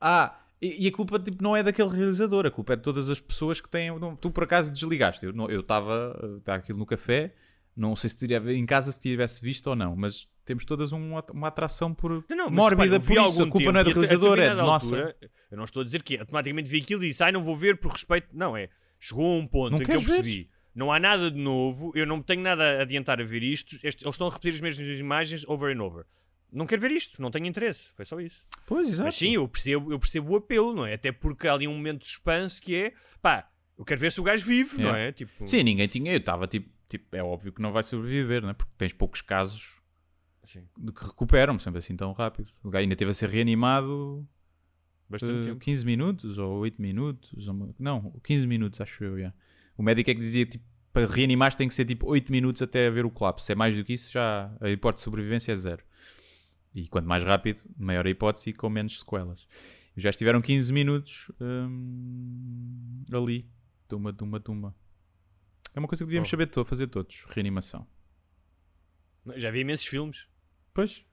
ah, 0.00 0.38
e, 0.60 0.84
e 0.84 0.88
a 0.88 0.92
culpa 0.92 1.18
tipo, 1.18 1.42
não 1.42 1.56
é 1.56 1.62
daquele 1.62 1.88
realizador, 1.88 2.46
a 2.46 2.50
culpa 2.50 2.74
é 2.74 2.76
de 2.76 2.82
todas 2.82 3.10
as 3.10 3.20
pessoas 3.20 3.60
que 3.60 3.68
têm. 3.68 3.98
não- 3.98 4.14
tu 4.14 4.30
por 4.30 4.44
acaso 4.44 4.70
desligaste. 4.72 5.24
Eu 5.26 5.32
não- 5.32 5.48
eu 5.50 5.60
estava 5.60 6.36
estava 6.38 6.58
aquilo 6.58 6.78
no 6.78 6.86
café, 6.86 7.34
não 7.76 7.96
sei 7.96 8.10
se 8.10 8.16
teria, 8.18 8.38
em 8.54 8.64
casa 8.66 8.92
se 8.92 9.00
tivesse 9.00 9.42
visto 9.42 9.66
ou 9.68 9.74
não, 9.74 9.96
mas 9.96 10.28
temos 10.44 10.64
todas 10.64 10.92
uma, 10.92 11.24
uma 11.32 11.48
atração 11.48 11.92
por 11.94 12.24
Não, 12.28 12.36
não, 12.36 12.50
mórbida 12.50 13.00
por 13.00 13.12
isso. 13.12 13.42
A 13.42 13.48
culpa 13.48 13.72
não 13.72 13.80
é 13.80 13.84
do 13.84 13.90
tempo, 13.90 14.00
realizador, 14.06 14.38
é 14.38 14.50
de 14.50 14.56
nossa. 14.56 15.16
Eu 15.50 15.56
não 15.56 15.64
estou 15.64 15.80
a 15.82 15.84
dizer 15.84 16.02
que 16.02 16.18
automaticamente 16.18 16.68
vi 16.68 16.80
aquilo 16.80 17.02
e 17.02 17.08
disse, 17.08 17.22
ai, 17.24 17.32
não 17.32 17.42
vou 17.42 17.56
ver 17.56 17.78
por 17.78 17.90
respeito. 17.92 18.28
Não, 18.32 18.56
é. 18.56 18.68
Chegou 19.04 19.32
a 19.34 19.36
um 19.36 19.46
ponto 19.48 19.72
Não 19.72 19.78
em 19.78 19.84
que 19.84 19.90
eu 19.90 19.94
queres 19.98 20.04
ver? 20.06 20.14
percebi. 20.22 20.50
Não 20.72 20.92
há 20.92 21.00
nada 21.00 21.28
de 21.28 21.36
novo, 21.38 21.90
eu 21.94 22.06
não 22.06 22.22
tenho 22.22 22.40
nada 22.40 22.78
a 22.78 22.82
adiantar 22.82 23.20
a 23.20 23.24
ver 23.24 23.42
isto. 23.42 23.74
este- 23.82 24.04
eles 24.04 24.14
estão 24.14 24.28
a 24.28 24.30
repetir 24.30 24.54
as 24.54 24.60
mesmas 24.60 24.98
imagens 25.00 25.44
over 25.48 25.76
and 25.76 25.82
over. 25.82 26.06
não 26.52 26.66
quero 26.66 26.80
ver 26.82 26.90
isto, 26.92 27.20
não 27.20 27.30
tenho 27.30 27.46
interesse. 27.46 27.88
Foi 27.96 28.04
só 28.04 28.20
isso. 28.20 28.44
Pois, 28.66 28.86
exato. 28.88 29.04
Mas 29.06 29.16
sim, 29.16 29.34
eu 29.34 29.48
percebo, 29.48 29.90
eu 29.92 29.98
percebo 29.98 30.32
o 30.32 30.36
apelo, 30.36 30.72
não 30.74 30.84
é? 30.86 30.94
Até 30.94 31.10
porque 31.10 31.48
há 31.48 31.54
ali 31.54 31.66
um 31.66 31.74
momento 31.74 32.02
de 32.02 32.08
suspense 32.08 32.60
que 32.60 32.76
é 32.76 32.92
pá, 33.20 33.50
eu 33.76 33.84
quero 33.84 34.00
ver 34.00 34.12
se 34.12 34.20
o 34.20 34.22
gajo 34.22 34.44
vive, 34.46 34.80
não 34.80 34.94
É. 34.94 35.08
é? 35.08 35.12
Tipo, 35.12 35.46
Sim, 35.48 35.62
ninguém 35.64 35.88
tinha. 35.88 36.12
Eu 36.12 36.18
estava 36.18 36.46
tipo, 36.46 36.70
tipo, 36.88 37.16
é 37.16 37.22
óbvio 37.24 37.52
que 37.52 37.60
não 37.62 37.72
vai 37.72 37.82
sobreviver, 37.82 38.42
né? 38.44 38.52
porque 38.52 38.70
tens 38.78 38.92
poucos 38.92 39.20
casos 39.22 39.76
Sim. 40.44 40.62
de 40.78 40.92
que 40.92 41.04
recuperam 41.04 41.58
sempre 41.58 41.78
assim 41.78 41.96
tão 41.96 42.12
rápido. 42.12 42.50
O 42.62 42.70
gajo 42.70 42.82
ainda 42.82 42.94
teve 42.96 43.10
a 43.10 43.14
ser 43.14 43.28
reanimado 43.30 44.24
bastante 45.08 45.40
eh, 45.40 45.50
tempo. 45.50 45.60
15 45.60 45.84
minutos 45.84 46.38
ou 46.38 46.58
8 46.60 46.80
minutos. 46.80 47.48
ou 47.48 47.74
Não, 47.78 48.10
15 48.22 48.46
minutos, 48.46 48.80
acho 48.80 49.04
eu. 49.04 49.16
yeah. 49.18 49.34
O 49.76 49.82
médico 49.82 50.10
é 50.10 50.14
que 50.14 50.20
dizia 50.20 50.46
tipo, 50.46 50.64
para 50.92 51.06
reanimar 51.06 51.54
tem 51.54 51.68
que 51.68 51.74
ser 51.74 51.84
tipo 51.84 52.06
8 52.08 52.30
minutos 52.30 52.60
até 52.62 52.86
haver 52.86 53.04
o 53.04 53.10
colapso. 53.10 53.46
Se 53.46 53.52
é 53.52 53.54
mais 53.54 53.76
do 53.76 53.84
que 53.84 53.94
isso, 53.94 54.12
já 54.12 54.54
a 54.60 54.68
hipótese 54.70 55.00
de 55.00 55.04
sobrevivência 55.04 55.52
é 55.52 55.56
zero. 55.56 55.82
E 56.74 56.88
quanto 56.88 57.06
mais 57.06 57.22
rápido, 57.22 57.62
maior 57.76 58.06
a 58.06 58.10
hipótese 58.10 58.50
e 58.50 58.52
com 58.52 58.68
menos 58.70 58.98
sequelas. 59.00 59.46
Já 59.96 60.10
estiveram 60.10 60.40
15 60.40 60.72
minutos 60.72 61.30
hum, 61.40 63.04
ali. 63.12 63.46
Tumba, 63.88 64.12
tumba, 64.12 64.40
tumba. 64.40 64.74
É 65.74 65.78
uma 65.78 65.88
coisa 65.88 66.04
que 66.04 66.08
devíamos 66.08 66.28
Oh. 66.28 66.30
saber 66.30 66.46
to 66.46 66.64
fazer 66.64 66.86
todos. 66.86 67.24
Reanimação. 67.28 67.86
Já 69.36 69.50
vi 69.50 69.60
imensos 69.60 69.86
filmes. 69.86 70.26
Pois. 70.72 71.04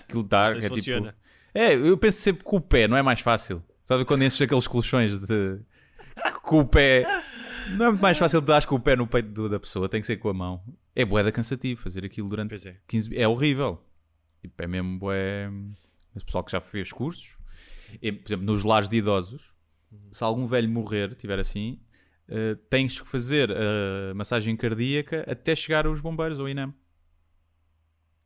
Aquilo 0.00 0.22
dá, 0.22 0.56
é 0.56 0.60
se 0.60 0.70
tipo... 0.70 1.12
É, 1.54 1.74
eu 1.74 1.96
penso 1.98 2.18
sempre 2.20 2.44
com 2.44 2.56
o 2.56 2.60
pé, 2.60 2.86
não 2.88 2.96
é 2.96 3.02
mais 3.02 3.20
fácil. 3.20 3.62
Sabe 3.82 4.04
quando 4.04 4.22
enches 4.24 4.40
aqueles 4.42 4.66
colchões 4.66 5.20
de... 5.20 5.58
com 6.42 6.60
o 6.60 6.66
pé... 6.66 7.04
Não 7.76 7.86
é 7.86 7.88
muito 7.90 8.00
mais 8.02 8.16
fácil 8.18 8.40
de 8.40 8.46
dar 8.46 8.64
com 8.64 8.76
o 8.76 8.80
pé 8.80 8.96
no 8.96 9.06
peito 9.06 9.28
do- 9.30 9.48
da 9.48 9.60
pessoa, 9.60 9.88
tem 9.88 10.00
que 10.00 10.06
ser 10.06 10.16
com 10.16 10.28
a 10.30 10.34
mão. 10.34 10.62
É 10.96 11.04
boeda 11.04 11.30
cansativo 11.30 11.82
fazer 11.82 12.04
aquilo 12.04 12.28
durante 12.28 12.48
Pois 12.50 12.64
é. 12.66 12.76
15 12.88 13.16
É 13.16 13.28
horrível. 13.28 13.82
Tipo, 14.40 14.62
é 14.62 14.66
mesmo 14.66 14.98
bué... 14.98 15.48
O 16.14 16.24
pessoal 16.24 16.42
que 16.42 16.50
já 16.52 16.60
fez 16.60 16.90
cursos, 16.92 17.36
e, 18.02 18.10
por 18.10 18.28
exemplo, 18.28 18.46
nos 18.46 18.64
lares 18.64 18.88
de 18.88 18.96
idosos, 18.96 19.54
se 20.10 20.24
algum 20.24 20.46
velho 20.46 20.68
morrer, 20.68 21.14
tiver 21.14 21.38
assim, 21.38 21.78
eh, 22.28 22.56
tens 22.68 23.00
que 23.00 23.06
fazer 23.06 23.50
a 23.52 24.14
massagem 24.14 24.56
cardíaca 24.56 25.24
até 25.30 25.54
chegar 25.54 25.86
aos 25.86 26.00
bombeiros 26.00 26.38
ou 26.40 26.48
INEM. 26.48 26.74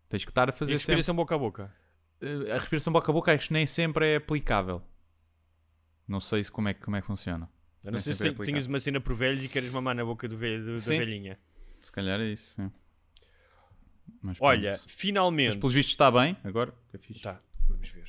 Tens 0.08 0.24
que 0.24 0.30
estar 0.30 0.48
a 0.48 0.52
E 0.52 0.56
fazer 0.56 0.72
sempre. 0.78 0.94
respiração 0.94 1.14
boca 1.14 1.34
a 1.34 1.38
boca. 1.38 1.74
Eh, 2.22 2.52
a 2.52 2.58
respiração 2.58 2.92
boca 2.92 3.10
a 3.10 3.12
boca 3.14 3.32
acho 3.32 3.48
que 3.48 3.52
nem 3.52 3.66
sempre 3.66 4.06
é 4.12 4.16
aplicável. 4.16 4.80
Não 6.06 6.20
sei 6.20 6.42
se 6.44 6.50
como 6.52 6.68
é, 6.68 6.74
que- 6.74 6.80
como 6.80 6.96
é 6.96 7.00
que 7.00 7.06
funciona. 7.06 7.48
Eu 7.84 7.86
não 7.90 7.92
Nem 7.92 8.00
sei 8.02 8.14
se 8.14 8.28
é 8.28 8.32
tinhas 8.44 8.66
uma 8.66 8.78
cena 8.78 9.00
por 9.00 9.14
velhos 9.14 9.42
e 9.42 9.48
queres 9.48 9.70
mamar 9.72 9.94
na 9.94 10.04
boca 10.04 10.28
do 10.28 10.36
velho, 10.36 10.64
do- 10.64 10.76
da 10.76 10.88
velhinha. 10.98 11.38
Se 11.80 11.90
calhar 11.90 12.20
é 12.20 12.26
isso, 12.26 12.54
sim. 12.54 12.70
Mas 14.20 14.38
Olha, 14.40 14.70
pronto. 14.76 14.84
finalmente. 14.88 15.46
Mas 15.48 15.56
pelos 15.56 15.74
vistos 15.74 15.92
está 15.92 16.10
bem 16.10 16.36
agora. 16.44 16.72
Que 16.90 16.96
é 17.28 17.38
vamos 17.66 17.88
ver. 17.88 18.04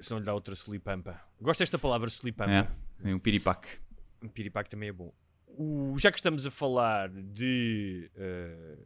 Se 0.00 0.10
não 0.10 0.18
lhe 0.18 0.24
dá 0.24 0.32
outra 0.34 0.54
solipampa. 0.54 1.20
Gosto 1.40 1.60
desta 1.60 1.78
palavra 1.78 2.08
solipampa. 2.08 2.50
É, 2.50 3.02
tem 3.02 3.12
um 3.14 3.18
piripaque. 3.18 3.68
Um 4.22 4.28
piripaque 4.28 4.70
também 4.70 4.88
é 4.88 4.92
bom. 4.92 5.12
O- 5.46 5.94
já 5.98 6.10
que 6.10 6.16
estamos 6.18 6.46
a 6.46 6.50
falar 6.50 7.10
de 7.10 8.10
eh, 8.16 8.78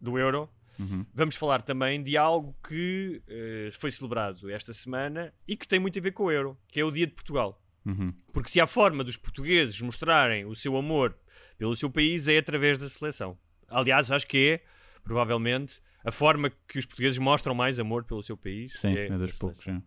do 0.00 0.18
euro, 0.18 0.50
Uhum. 0.78 1.04
vamos 1.14 1.36
falar 1.36 1.62
também 1.62 2.02
de 2.02 2.16
algo 2.16 2.56
que 2.66 3.22
eh, 3.28 3.70
foi 3.72 3.90
celebrado 3.90 4.50
esta 4.50 4.72
semana 4.72 5.32
e 5.46 5.56
que 5.56 5.68
tem 5.68 5.78
muito 5.78 5.98
a 5.98 6.02
ver 6.02 6.12
com 6.12 6.24
o 6.24 6.30
euro, 6.30 6.58
que 6.68 6.80
é 6.80 6.84
o 6.84 6.90
Dia 6.90 7.06
de 7.06 7.12
Portugal. 7.12 7.62
Uhum. 7.84 8.12
Porque 8.32 8.50
se 8.50 8.60
há 8.60 8.66
forma 8.66 9.02
dos 9.04 9.16
portugueses 9.16 9.80
mostrarem 9.80 10.44
o 10.44 10.54
seu 10.54 10.76
amor 10.76 11.16
pelo 11.58 11.76
seu 11.76 11.90
país 11.90 12.28
é 12.28 12.38
através 12.38 12.78
da 12.78 12.88
seleção. 12.88 13.36
Aliás, 13.68 14.10
acho 14.10 14.26
que 14.26 14.50
é, 14.50 14.64
provavelmente, 15.02 15.80
a 16.04 16.12
forma 16.12 16.50
que 16.66 16.78
os 16.78 16.86
portugueses 16.86 17.18
mostram 17.18 17.54
mais 17.54 17.78
amor 17.78 18.04
pelo 18.04 18.22
seu 18.22 18.36
país. 18.36 18.72
Sim, 18.76 18.96
é 18.96 19.06
é, 19.06 19.18
seleção. 19.18 19.74
é. 19.74 19.82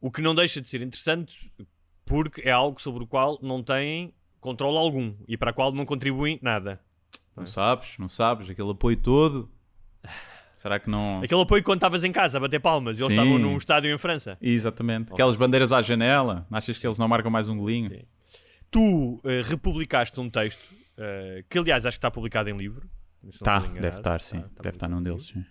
O 0.00 0.10
que 0.10 0.20
não 0.20 0.34
deixa 0.34 0.60
de 0.60 0.68
ser 0.68 0.82
interessante 0.82 1.52
porque 2.04 2.42
é 2.42 2.50
algo 2.50 2.80
sobre 2.80 3.02
o 3.02 3.06
qual 3.06 3.38
não 3.42 3.62
têm 3.62 4.12
controle 4.38 4.76
algum 4.76 5.14
e 5.26 5.36
para 5.36 5.50
o 5.50 5.54
qual 5.54 5.72
não 5.72 5.86
contribuem 5.86 6.38
nada. 6.42 6.80
Não 7.34 7.46
sabes, 7.46 7.96
não 7.98 8.08
sabes, 8.08 8.48
aquele 8.48 8.70
apoio 8.70 8.96
todo. 8.96 9.50
Será 10.64 10.78
que 10.78 10.88
não. 10.88 11.20
Aquele 11.22 11.42
apoio 11.42 11.62
quando 11.62 11.76
estavas 11.76 12.02
em 12.04 12.10
casa 12.10 12.38
a 12.38 12.40
bater 12.40 12.58
palmas 12.58 12.98
e 12.98 13.02
eles 13.02 13.12
Sim. 13.12 13.20
estavam 13.20 13.38
num 13.38 13.58
estádio 13.58 13.94
em 13.94 13.98
França. 13.98 14.38
Exatamente. 14.40 15.12
Aquelas 15.12 15.36
bandeiras 15.36 15.70
à 15.72 15.82
janela, 15.82 16.46
achas 16.50 16.78
que 16.78 16.86
eles 16.86 16.96
não 16.96 17.06
marcam 17.06 17.30
mais 17.30 17.50
um 17.50 17.58
golinho? 17.58 17.90
Sim. 17.90 18.02
Tu 18.70 19.20
eh, 19.26 19.42
republicaste 19.44 20.18
um 20.18 20.30
texto 20.30 20.74
eh, 20.96 21.44
que, 21.50 21.58
aliás, 21.58 21.84
acho 21.84 21.96
que 21.96 21.98
está 21.98 22.10
publicado 22.10 22.48
em 22.48 22.56
livro. 22.56 22.88
Tá, 23.42 23.58
enganado. 23.58 23.80
deve 23.82 23.96
estar, 23.98 24.20
sim. 24.22 24.40
Tá, 24.40 24.46
está 24.46 24.62
deve 24.62 24.76
estar 24.76 24.88
num 24.88 25.02
deles. 25.02 25.24
sim. 25.24 25.44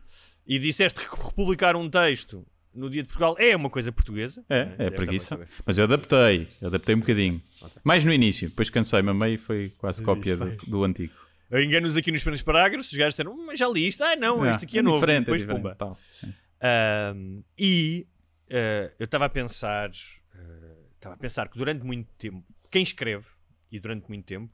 E 0.47 0.57
disseste 0.57 0.99
que 0.99 1.15
republicar 1.15 1.75
um 1.75 1.87
texto 1.87 2.43
no 2.73 2.89
Dia 2.89 3.03
de 3.03 3.07
Portugal 3.07 3.35
é 3.37 3.55
uma 3.55 3.69
coisa 3.69 3.91
portuguesa. 3.91 4.43
É, 4.49 4.73
é 4.79 4.89
preguiça. 4.89 5.39
Mas 5.63 5.77
eu 5.77 5.83
adaptei, 5.83 6.47
eu 6.59 6.69
adaptei 6.69 6.95
um 6.95 6.99
bocadinho. 6.99 7.39
Mais 7.83 8.03
no 8.03 8.11
início, 8.11 8.49
depois 8.49 8.67
cansei-me 8.71 9.11
a 9.11 9.13
meio 9.13 9.35
e 9.35 9.37
foi 9.37 9.73
quase 9.77 10.01
cópia 10.01 10.35
do, 10.35 10.55
do 10.65 10.83
antigo. 10.83 11.13
Enganos 11.61 11.95
aqui 11.97 12.11
nos 12.11 12.21
primeiros 12.21 12.41
parágrafos, 12.43 12.91
os 12.91 12.97
gajos 12.97 13.13
disseram, 13.13 13.33
"Hum, 13.33 13.45
mas 13.47 13.59
já 13.59 13.67
li 13.67 13.87
isto? 13.87 14.03
Ah, 14.03 14.15
não, 14.15 14.49
este 14.49 14.65
aqui 14.65 14.79
é, 14.79 14.81
novo. 14.81 14.97
diferente, 14.97 15.25
Depois, 15.25 15.41
é 15.41 15.45
diferente, 15.45 15.61
pumba. 15.63 15.75
tal. 15.75 15.97
Ahm, 16.61 17.41
e 17.57 18.07
ah, 18.49 18.91
eu 18.99 19.05
estava 19.05 19.25
a 19.25 19.29
pensar, 19.29 19.91
ah, 20.35 20.75
estava 20.95 21.15
a 21.15 21.17
pensar 21.17 21.47
que 21.49 21.57
durante 21.57 21.83
muito 21.85 22.07
tempo, 22.17 22.43
quem 22.71 22.81
escreve, 22.83 23.25
e 23.71 23.79
durante 23.79 24.07
muito 24.07 24.25
tempo, 24.25 24.51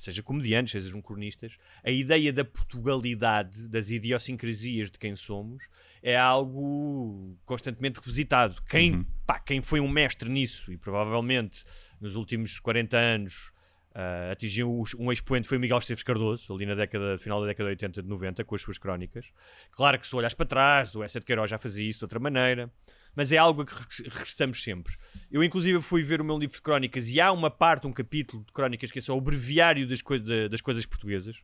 seja 0.00 0.22
comediantes, 0.22 0.72
seja 0.72 1.00
cronistas, 1.00 1.56
a 1.82 1.90
ideia 1.90 2.30
da 2.30 2.44
Portugalidade, 2.44 3.66
das 3.68 3.88
idiosincrasias 3.88 4.90
de 4.90 4.98
quem 4.98 5.16
somos, 5.16 5.64
é 6.02 6.14
algo 6.14 7.38
constantemente 7.46 8.00
revisitado. 8.00 8.60
Quem, 8.68 8.96
Uhum. 8.96 9.06
pá, 9.26 9.38
quem 9.38 9.62
foi 9.62 9.80
um 9.80 9.88
mestre 9.88 10.28
nisso, 10.28 10.70
e 10.70 10.76
provavelmente 10.76 11.64
nos 11.98 12.16
últimos 12.16 12.60
40 12.60 12.98
anos 12.98 13.50
ah, 13.94 14.30
atingiu 14.32 14.82
um 14.98 15.12
expoente 15.12 15.46
foi 15.48 15.56
o 15.58 15.60
Miguel 15.60 15.78
Esteves 15.78 16.02
Cardoso, 16.02 16.52
ali 16.52 16.66
na 16.66 16.74
década, 16.74 17.16
final 17.18 17.40
da 17.40 17.46
década 17.46 17.68
de 17.68 17.72
80 17.84 18.02
de 18.02 18.08
90, 18.08 18.44
com 18.44 18.54
as 18.54 18.60
suas 18.62 18.78
crónicas. 18.78 19.30
Claro 19.70 19.98
que 19.98 20.06
se 20.06 20.14
olhas 20.16 20.34
para 20.34 20.46
trás, 20.46 20.94
o 20.94 21.02
Essa 21.02 21.20
de 21.20 21.26
Queiroz 21.26 21.48
já 21.50 21.58
fazia 21.58 21.88
isso 21.88 22.00
de 22.00 22.04
outra 22.06 22.18
maneira, 22.18 22.70
mas 23.16 23.30
é 23.30 23.36
algo 23.38 23.62
a 23.62 23.64
que 23.66 23.72
re- 23.72 24.08
regressamos 24.10 24.60
sempre. 24.62 24.96
Eu, 25.30 25.44
inclusive, 25.44 25.80
fui 25.80 26.02
ver 26.02 26.20
o 26.20 26.24
meu 26.24 26.36
livro 26.36 26.56
de 26.56 26.60
crónicas 26.62 27.08
e 27.08 27.20
há 27.20 27.30
uma 27.30 27.48
parte, 27.48 27.86
um 27.86 27.92
capítulo 27.92 28.42
de 28.44 28.52
crónicas 28.52 28.90
que 28.90 28.98
é 28.98 29.02
só 29.02 29.16
o 29.16 29.20
breviário 29.20 29.86
das, 29.88 30.02
coi- 30.02 30.18
da- 30.18 30.48
das 30.48 30.60
coisas 30.60 30.84
portuguesas, 30.84 31.36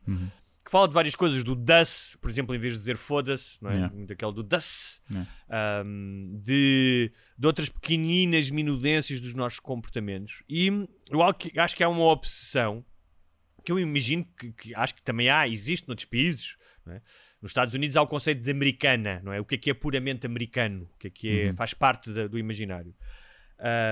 que 0.71 0.77
fala 0.77 0.87
de 0.87 0.93
várias 0.93 1.15
coisas, 1.15 1.43
do 1.43 1.53
das, 1.53 2.15
por 2.21 2.31
exemplo, 2.31 2.55
em 2.55 2.57
vez 2.57 2.73
de 2.73 2.79
dizer 2.79 2.95
foda-se, 2.95 3.61
não 3.61 3.69
é? 3.69 3.73
Yeah. 3.75 3.93
daquele 4.05 4.31
do 4.33 4.41
das, 4.41 5.01
Yeah. 5.11 5.29
um, 5.85 6.39
de, 6.41 7.11
de 7.37 7.45
outras 7.47 7.67
pequeninas 7.67 8.49
minudências 8.49 9.19
dos 9.19 9.33
nossos 9.33 9.59
comportamentos. 9.59 10.41
E 10.47 10.67
eu 11.09 11.21
acho 11.21 11.75
que 11.75 11.83
há 11.83 11.89
uma 11.89 12.05
obsessão 12.05 12.85
que 13.65 13.71
eu 13.73 13.77
imagino 13.77 14.25
que, 14.37 14.53
que 14.53 14.73
acho 14.73 14.95
que 14.95 15.03
também 15.03 15.29
há, 15.29 15.45
existe 15.45 15.87
noutros 15.89 16.05
países. 16.05 16.55
não 16.85 16.93
é? 16.93 17.01
Nos 17.41 17.49
Estados 17.51 17.73
Unidos 17.73 17.97
há 17.97 18.01
o 18.01 18.07
conceito 18.07 18.41
de 18.41 18.49
americana, 18.51 19.19
não 19.25 19.33
é? 19.33 19.41
O 19.41 19.45
que 19.45 19.55
é 19.55 19.57
que 19.57 19.69
é 19.69 19.73
puramente 19.73 20.25
americano, 20.25 20.89
o 20.93 20.97
que 20.97 21.07
é 21.07 21.09
que 21.09 21.39
é, 21.41 21.53
faz 21.53 21.73
parte 21.73 22.09
da- 22.13 22.27
do 22.27 22.39
imaginário. 22.39 22.95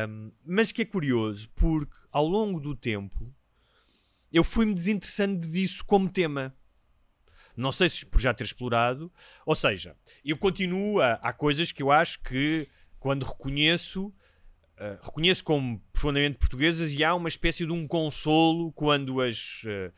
Um, 0.07 0.31
mas 0.45 0.71
que 0.71 0.83
é 0.83 0.85
curioso, 0.85 1.49
porque 1.55 1.97
ao 2.09 2.25
longo 2.25 2.57
do 2.59 2.73
tempo 2.73 3.35
eu 4.31 4.43
fui-me 4.45 4.73
desinteressando 4.73 5.45
disso 5.45 5.83
como 5.83 6.07
tema. 6.09 6.55
Não 7.59 7.71
sei 7.71 7.89
se 7.89 8.05
por 8.05 8.19
já 8.21 8.33
ter 8.33 8.43
explorado, 8.45 9.11
ou 9.45 9.55
seja, 9.55 9.95
eu 10.23 10.37
continuo 10.37 11.01
a, 11.01 11.13
há 11.21 11.33
coisas 11.33 11.71
que 11.71 11.83
eu 11.83 11.91
acho 11.91 12.19
que 12.21 12.67
quando 12.99 13.23
reconheço, 13.25 14.13
ah, 14.77 14.97
reconheço 15.03 15.43
como 15.43 15.79
profundamente 15.91 16.37
portuguesas 16.37 16.93
e 16.93 17.03
há 17.03 17.13
uma 17.15 17.29
espécie 17.29 17.65
de 17.65 17.71
um 17.71 17.87
consolo 17.87 18.71
quando 18.73 19.21
as 19.21 19.61
ah, 19.65 19.91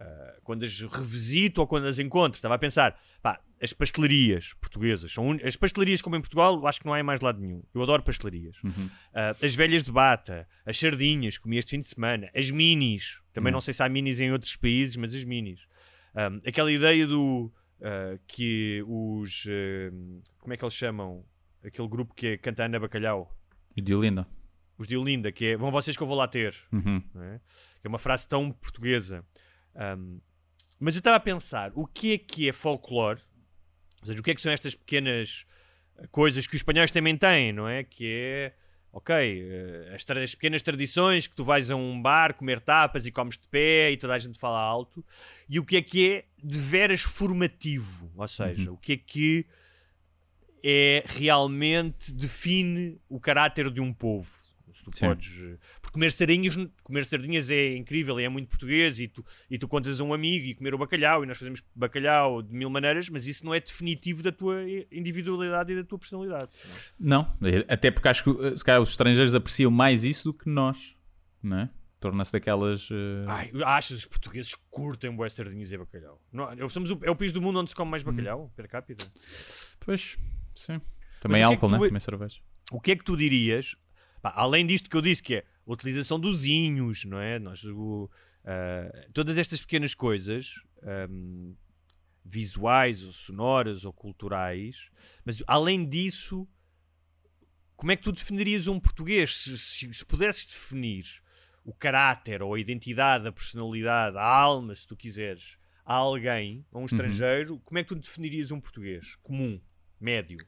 ah, 0.00 0.36
quando 0.44 0.64
as 0.64 0.80
revisito 0.80 1.60
ou 1.60 1.66
quando 1.66 1.86
as 1.88 1.98
encontro. 1.98 2.38
Estava 2.38 2.54
a 2.54 2.58
pensar, 2.58 2.96
pá, 3.20 3.40
as 3.60 3.72
pastelarias 3.72 4.52
portuguesas 4.60 5.12
são 5.12 5.28
un- 5.30 5.40
as 5.42 5.56
pastelarias 5.56 6.00
como 6.00 6.14
em 6.14 6.20
Portugal, 6.20 6.54
eu 6.54 6.66
acho 6.68 6.78
que 6.78 6.86
não 6.86 6.94
há 6.94 7.00
em 7.00 7.02
mais 7.02 7.20
lado 7.20 7.40
nenhum. 7.40 7.64
Eu 7.74 7.82
adoro 7.82 8.02
pastelarias. 8.04 8.56
Ah, 9.12 9.34
as 9.42 9.54
velhas 9.56 9.82
de 9.82 9.90
bata, 9.90 10.46
as 10.64 10.78
sardinhas, 10.78 11.36
comi 11.36 11.58
este 11.58 11.70
fim 11.72 11.80
de 11.80 11.88
semana, 11.88 12.30
as 12.34 12.48
minis, 12.50 13.20
também 13.32 13.50
não 13.52 13.60
sei 13.60 13.74
se 13.74 13.82
há 13.82 13.88
minis 13.88 14.20
em 14.20 14.30
outros 14.30 14.54
países, 14.54 14.94
mas 14.96 15.12
as 15.14 15.24
minis. 15.24 15.66
Um, 16.18 16.40
aquela 16.44 16.72
ideia 16.72 17.06
do 17.06 17.52
uh, 17.80 18.18
que 18.26 18.82
os. 18.86 19.44
uh, 19.44 20.22
como 20.40 20.52
é 20.52 20.56
que 20.56 20.64
eles 20.64 20.74
chamam? 20.74 21.24
Aquele 21.64 21.86
grupo 21.88 22.12
que 22.14 22.26
é, 22.26 22.36
canta 22.36 22.64
Ana 22.64 22.80
Bacalhau, 22.80 23.32
E 23.76 23.80
de 23.82 23.94
Olinda. 23.94 24.26
os 24.76 24.86
de 24.86 24.96
Olinda, 24.96 25.30
que 25.30 25.46
é 25.46 25.56
Vão 25.56 25.70
vocês 25.70 25.96
que 25.96 26.02
eu 26.02 26.06
vou 26.06 26.16
lá 26.16 26.26
ter. 26.26 26.56
Uhum. 26.72 27.02
é? 27.16 27.40
Que 27.80 27.86
é 27.86 27.88
uma 27.88 27.98
frase 27.98 28.26
tão 28.26 28.50
portuguesa. 28.50 29.24
Um, 29.74 30.20
mas 30.80 30.94
eu 30.94 31.00
estava 31.00 31.16
a 31.16 31.20
pensar, 31.20 31.72
o 31.74 31.86
que 31.86 32.14
é 32.14 32.18
que 32.18 32.48
é 32.48 32.52
folclore? 32.52 33.20
Ou 34.00 34.06
seja, 34.06 34.20
o 34.20 34.22
que 34.22 34.30
é 34.30 34.34
que 34.34 34.40
são 34.40 34.52
estas 34.52 34.74
pequenas 34.74 35.46
uh, 35.96 36.08
coisas 36.08 36.46
que 36.46 36.54
os 36.54 36.60
espanhóis 36.60 36.90
também 36.90 37.16
têm, 37.16 37.52
não 37.52 37.68
é? 37.68 37.84
Que 37.84 38.06
é, 38.06 38.54
ok, 38.92 39.14
uh, 39.14 39.94
as, 39.94 40.04
as 40.16 40.34
pequenas 40.34 40.62
tradições 40.62 41.26
que 41.26 41.34
tu 41.34 41.44
vais 41.44 41.70
a 41.70 41.76
um 41.76 42.00
bar 42.00 42.34
comer 42.34 42.60
tapas 42.60 43.06
e 43.06 43.10
comes 43.10 43.38
de 43.38 43.46
pé 43.48 43.90
e 43.90 43.96
toda 43.96 44.14
a 44.14 44.18
gente 44.18 44.38
fala 44.38 44.60
alto. 44.60 45.04
E 45.48 45.58
o 45.58 45.64
que 45.64 45.76
é 45.76 45.82
que 45.82 46.10
é 46.10 46.24
de 46.42 46.58
veras 46.58 47.02
formativo? 47.02 48.10
Ou 48.16 48.28
seja, 48.28 48.72
o 48.72 48.76
que 48.76 48.92
é 48.92 48.96
que 48.96 49.46
é 50.62 51.04
realmente 51.06 52.12
define 52.12 53.00
o 53.08 53.20
caráter 53.20 53.70
de 53.70 53.80
um 53.80 53.92
povo. 53.92 54.47
Tu 54.84 54.90
Sim. 54.96 55.06
podes, 55.06 55.58
porque 55.82 55.92
comer 55.94 56.12
sardinhas, 56.12 56.56
comer 56.82 57.04
sardinhas 57.04 57.50
é 57.50 57.76
incrível 57.76 58.18
e 58.20 58.24
é 58.24 58.28
muito 58.28 58.48
português 58.48 58.98
e 59.00 59.08
tu, 59.08 59.24
e 59.50 59.58
tu 59.58 59.66
contas 59.68 60.00
a 60.00 60.04
um 60.04 60.14
amigo 60.14 60.46
e 60.46 60.54
comer 60.54 60.74
o 60.74 60.78
bacalhau 60.78 61.24
e 61.24 61.26
nós 61.26 61.36
fazemos 61.38 61.62
bacalhau 61.74 62.42
de 62.42 62.54
mil 62.54 62.70
maneiras, 62.70 63.08
mas 63.08 63.26
isso 63.26 63.44
não 63.44 63.54
é 63.54 63.60
definitivo 63.60 64.22
da 64.22 64.32
tua 64.32 64.62
individualidade 64.90 65.72
e 65.72 65.76
da 65.76 65.84
tua 65.84 65.98
personalidade. 65.98 66.48
Não, 66.98 67.36
até 67.68 67.90
porque 67.90 68.08
acho 68.08 68.24
que 68.24 68.46
eh, 68.46 68.56
se 68.56 68.64
calhar 68.64 68.80
os 68.80 68.90
estrangeiros 68.90 69.34
apreciam 69.34 69.70
mais 69.70 70.04
isso 70.04 70.24
do 70.32 70.34
que 70.34 70.48
nós, 70.48 70.94
não 71.42 71.58
é? 71.58 71.70
Torna-se 72.00 72.32
daquelas. 72.32 72.88
eh, 72.92 73.24
Ai, 73.26 73.50
achas 73.64 73.96
que 73.98 74.02
os 74.02 74.06
portugueses 74.06 74.54
curtem 74.70 75.14
boas 75.14 75.32
sardinhas 75.32 75.72
e 75.72 75.76
bacalhau? 75.76 76.22
Não, 76.32 76.68
somos 76.68 76.90
o, 76.92 76.98
é 77.02 77.10
o 77.10 77.16
país 77.16 77.32
do 77.32 77.42
mundo 77.42 77.58
onde 77.58 77.70
se 77.70 77.76
come 77.76 77.90
mais 77.90 78.02
bacalhau, 78.04 78.52
per 78.54 78.68
capita. 78.68 79.04
Pois, 79.80 80.16
sim. 80.54 80.80
Também 81.20 81.38
que 81.38 81.42
é 81.42 81.44
álcool, 81.44 81.66
que 81.66 81.72
né? 81.72 81.86
Também 81.88 82.00
cerveja. 82.00 82.40
O 82.70 82.80
que 82.80 82.92
é 82.92 82.96
que 82.96 83.02
tu 83.04 83.16
dirias, 83.16 83.74
pá, 84.20 84.32
além 84.34 84.66
disto 84.66 84.88
que 84.88 84.96
eu 84.96 85.02
disse, 85.02 85.22
que 85.22 85.36
é 85.36 85.44
a 85.66 85.72
utilização 85.72 86.18
dos 86.18 86.44
inhos, 86.44 87.04
não 87.04 87.18
é? 87.18 87.38
Nós, 87.38 87.64
o, 87.64 88.10
ah, 88.44 89.06
todas 89.12 89.36
estas 89.36 89.60
pequenas 89.60 89.94
coisas, 89.94 90.54
ahm, 90.82 91.54
visuais 92.24 93.02
ou 93.04 93.12
sonoras 93.12 93.84
ou 93.84 93.92
culturais, 93.92 94.90
mas 95.24 95.42
além 95.46 95.88
disso, 95.88 96.46
como 97.76 97.92
é 97.92 97.96
que 97.96 98.02
tu 98.02 98.12
definirias 98.12 98.66
um 98.66 98.78
português? 98.80 99.36
Se, 99.36 99.58
se, 99.58 99.94
se 99.94 100.04
pudesses 100.04 100.46
definir 100.46 101.04
o 101.64 101.72
caráter 101.72 102.42
ou 102.42 102.54
a 102.54 102.60
identidade, 102.60 103.28
a 103.28 103.32
personalidade, 103.32 104.16
a 104.16 104.24
alma, 104.24 104.74
se 104.74 104.86
tu 104.86 104.96
quiseres, 104.96 105.58
a 105.84 105.94
alguém, 105.94 106.66
a 106.72 106.78
um 106.78 106.86
estrangeiro, 106.86 107.60
como 107.64 107.78
é 107.78 107.82
que 107.82 107.88
tu 107.88 107.96
definirias 107.96 108.50
um 108.50 108.60
português? 108.60 109.14
Comum, 109.22 109.60
médio. 110.00 110.38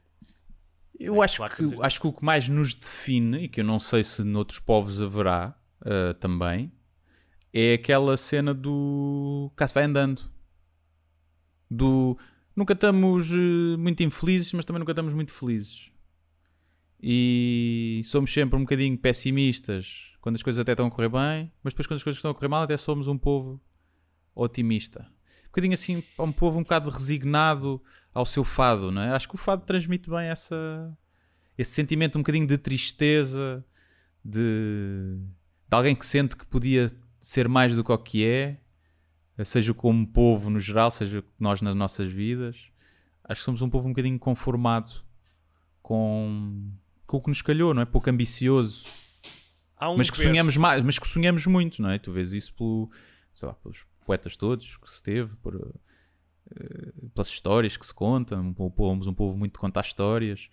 Eu 0.99 1.21
É, 1.21 1.25
acho, 1.25 1.37
claro 1.37 1.55
que, 1.55 1.67
que 1.67 1.83
acho 1.83 2.01
que 2.01 2.07
o 2.07 2.13
que 2.13 2.23
mais 2.23 2.47
nos 2.47 2.73
define, 2.73 3.45
e 3.45 3.49
que 3.49 3.61
eu 3.61 3.65
não 3.65 3.79
sei 3.79 4.03
se 4.03 4.23
noutros 4.23 4.59
povos 4.59 5.01
haverá 5.01 5.55
ah, 5.83 6.13
também, 6.19 6.71
é 7.53 7.73
aquela 7.73 8.15
cena 8.17 8.53
do 8.53 9.51
cá 9.55 9.67
se 9.67 9.73
vai 9.73 9.83
andando. 9.83 10.21
Do 11.69 12.17
nunca 12.55 12.73
estamos 12.73 13.31
eh, 13.31 13.77
muito 13.77 14.03
infelizes, 14.03 14.53
mas 14.53 14.65
também 14.65 14.79
nunca 14.79 14.91
estamos 14.91 15.13
muito 15.13 15.33
felizes. 15.33 15.89
E 17.01 18.01
somos 18.05 18.31
sempre 18.31 18.57
um 18.57 18.61
bocadinho 18.61 18.97
pessimistas 18.97 20.11
quando 20.21 20.35
as 20.35 20.43
coisas 20.43 20.59
até 20.59 20.73
estão 20.73 20.85
a 20.85 20.91
correr 20.91 21.09
bem, 21.09 21.51
mas 21.63 21.73
depois 21.73 21.87
quando 21.87 21.97
as 21.97 22.03
coisas 22.03 22.17
estão 22.17 22.31
a 22.31 22.35
correr 22.35 22.47
mal, 22.47 22.63
até 22.63 22.77
somos 22.77 23.07
um 23.07 23.17
povo 23.17 23.59
otimista. 24.35 25.07
Um 25.51 25.53
bocadinho 25.53 25.73
assim, 25.73 26.01
um 26.17 26.31
povo 26.31 26.59
um 26.59 26.63
bocado 26.63 26.89
resignado 26.89 27.81
ao 28.13 28.25
seu 28.25 28.43
fado, 28.43 28.89
não 28.89 29.01
é? 29.01 29.09
Acho 29.11 29.27
que 29.27 29.35
o 29.35 29.37
fado 29.37 29.65
transmite 29.65 30.09
bem 30.09 30.27
essa, 30.27 30.97
esse 31.57 31.71
sentimento 31.71 32.17
um 32.17 32.21
bocadinho 32.21 32.47
de 32.47 32.57
tristeza, 32.57 33.63
de, 34.23 35.17
de 35.69 35.75
alguém 35.75 35.93
que 35.93 36.05
sente 36.05 36.37
que 36.37 36.45
podia 36.45 36.89
ser 37.21 37.49
mais 37.49 37.75
do 37.75 37.83
que 37.83 37.91
o 37.91 37.97
que 37.97 38.25
é, 38.25 38.57
seja 39.43 39.73
como 39.73 40.07
povo 40.07 40.49
no 40.49 40.59
geral, 40.59 40.89
seja 40.89 41.21
nós 41.37 41.61
nas 41.61 41.75
nossas 41.75 42.09
vidas. 42.09 42.55
Acho 43.23 43.41
que 43.41 43.45
somos 43.45 43.61
um 43.61 43.69
povo 43.69 43.87
um 43.87 43.91
bocadinho 43.91 44.17
conformado 44.17 44.93
com, 45.81 46.71
com 47.05 47.17
o 47.17 47.21
que 47.21 47.29
nos 47.29 47.41
calhou, 47.41 47.73
não 47.73 47.81
é? 47.81 47.85
Pouco 47.85 48.09
ambicioso, 48.09 48.85
um 49.81 49.97
mas 49.97 50.09
que 50.09 50.17
sonhamos 50.17 50.55
mais, 50.55 50.81
mas 50.81 50.97
que 50.97 51.07
sonhamos 51.07 51.45
muito, 51.45 51.81
não 51.81 51.89
é? 51.89 51.99
Tu 51.99 52.11
vês 52.11 52.31
isso 52.31 52.53
pelo, 52.53 52.89
sei 53.33 53.47
lá, 53.49 53.55
pelos 53.55 53.83
poetas 54.05 54.35
todos 54.35 54.77
que 54.77 54.89
se 54.89 55.01
teve, 55.01 55.35
por, 55.37 55.55
eh, 55.55 56.91
pelas 57.13 57.27
histórias 57.27 57.77
que 57.77 57.85
se 57.85 57.93
contam, 57.93 58.53
somos 58.77 59.07
um 59.07 59.13
povo 59.13 59.37
muito 59.37 59.53
de 59.53 59.59
contar 59.59 59.81
histórias. 59.81 60.49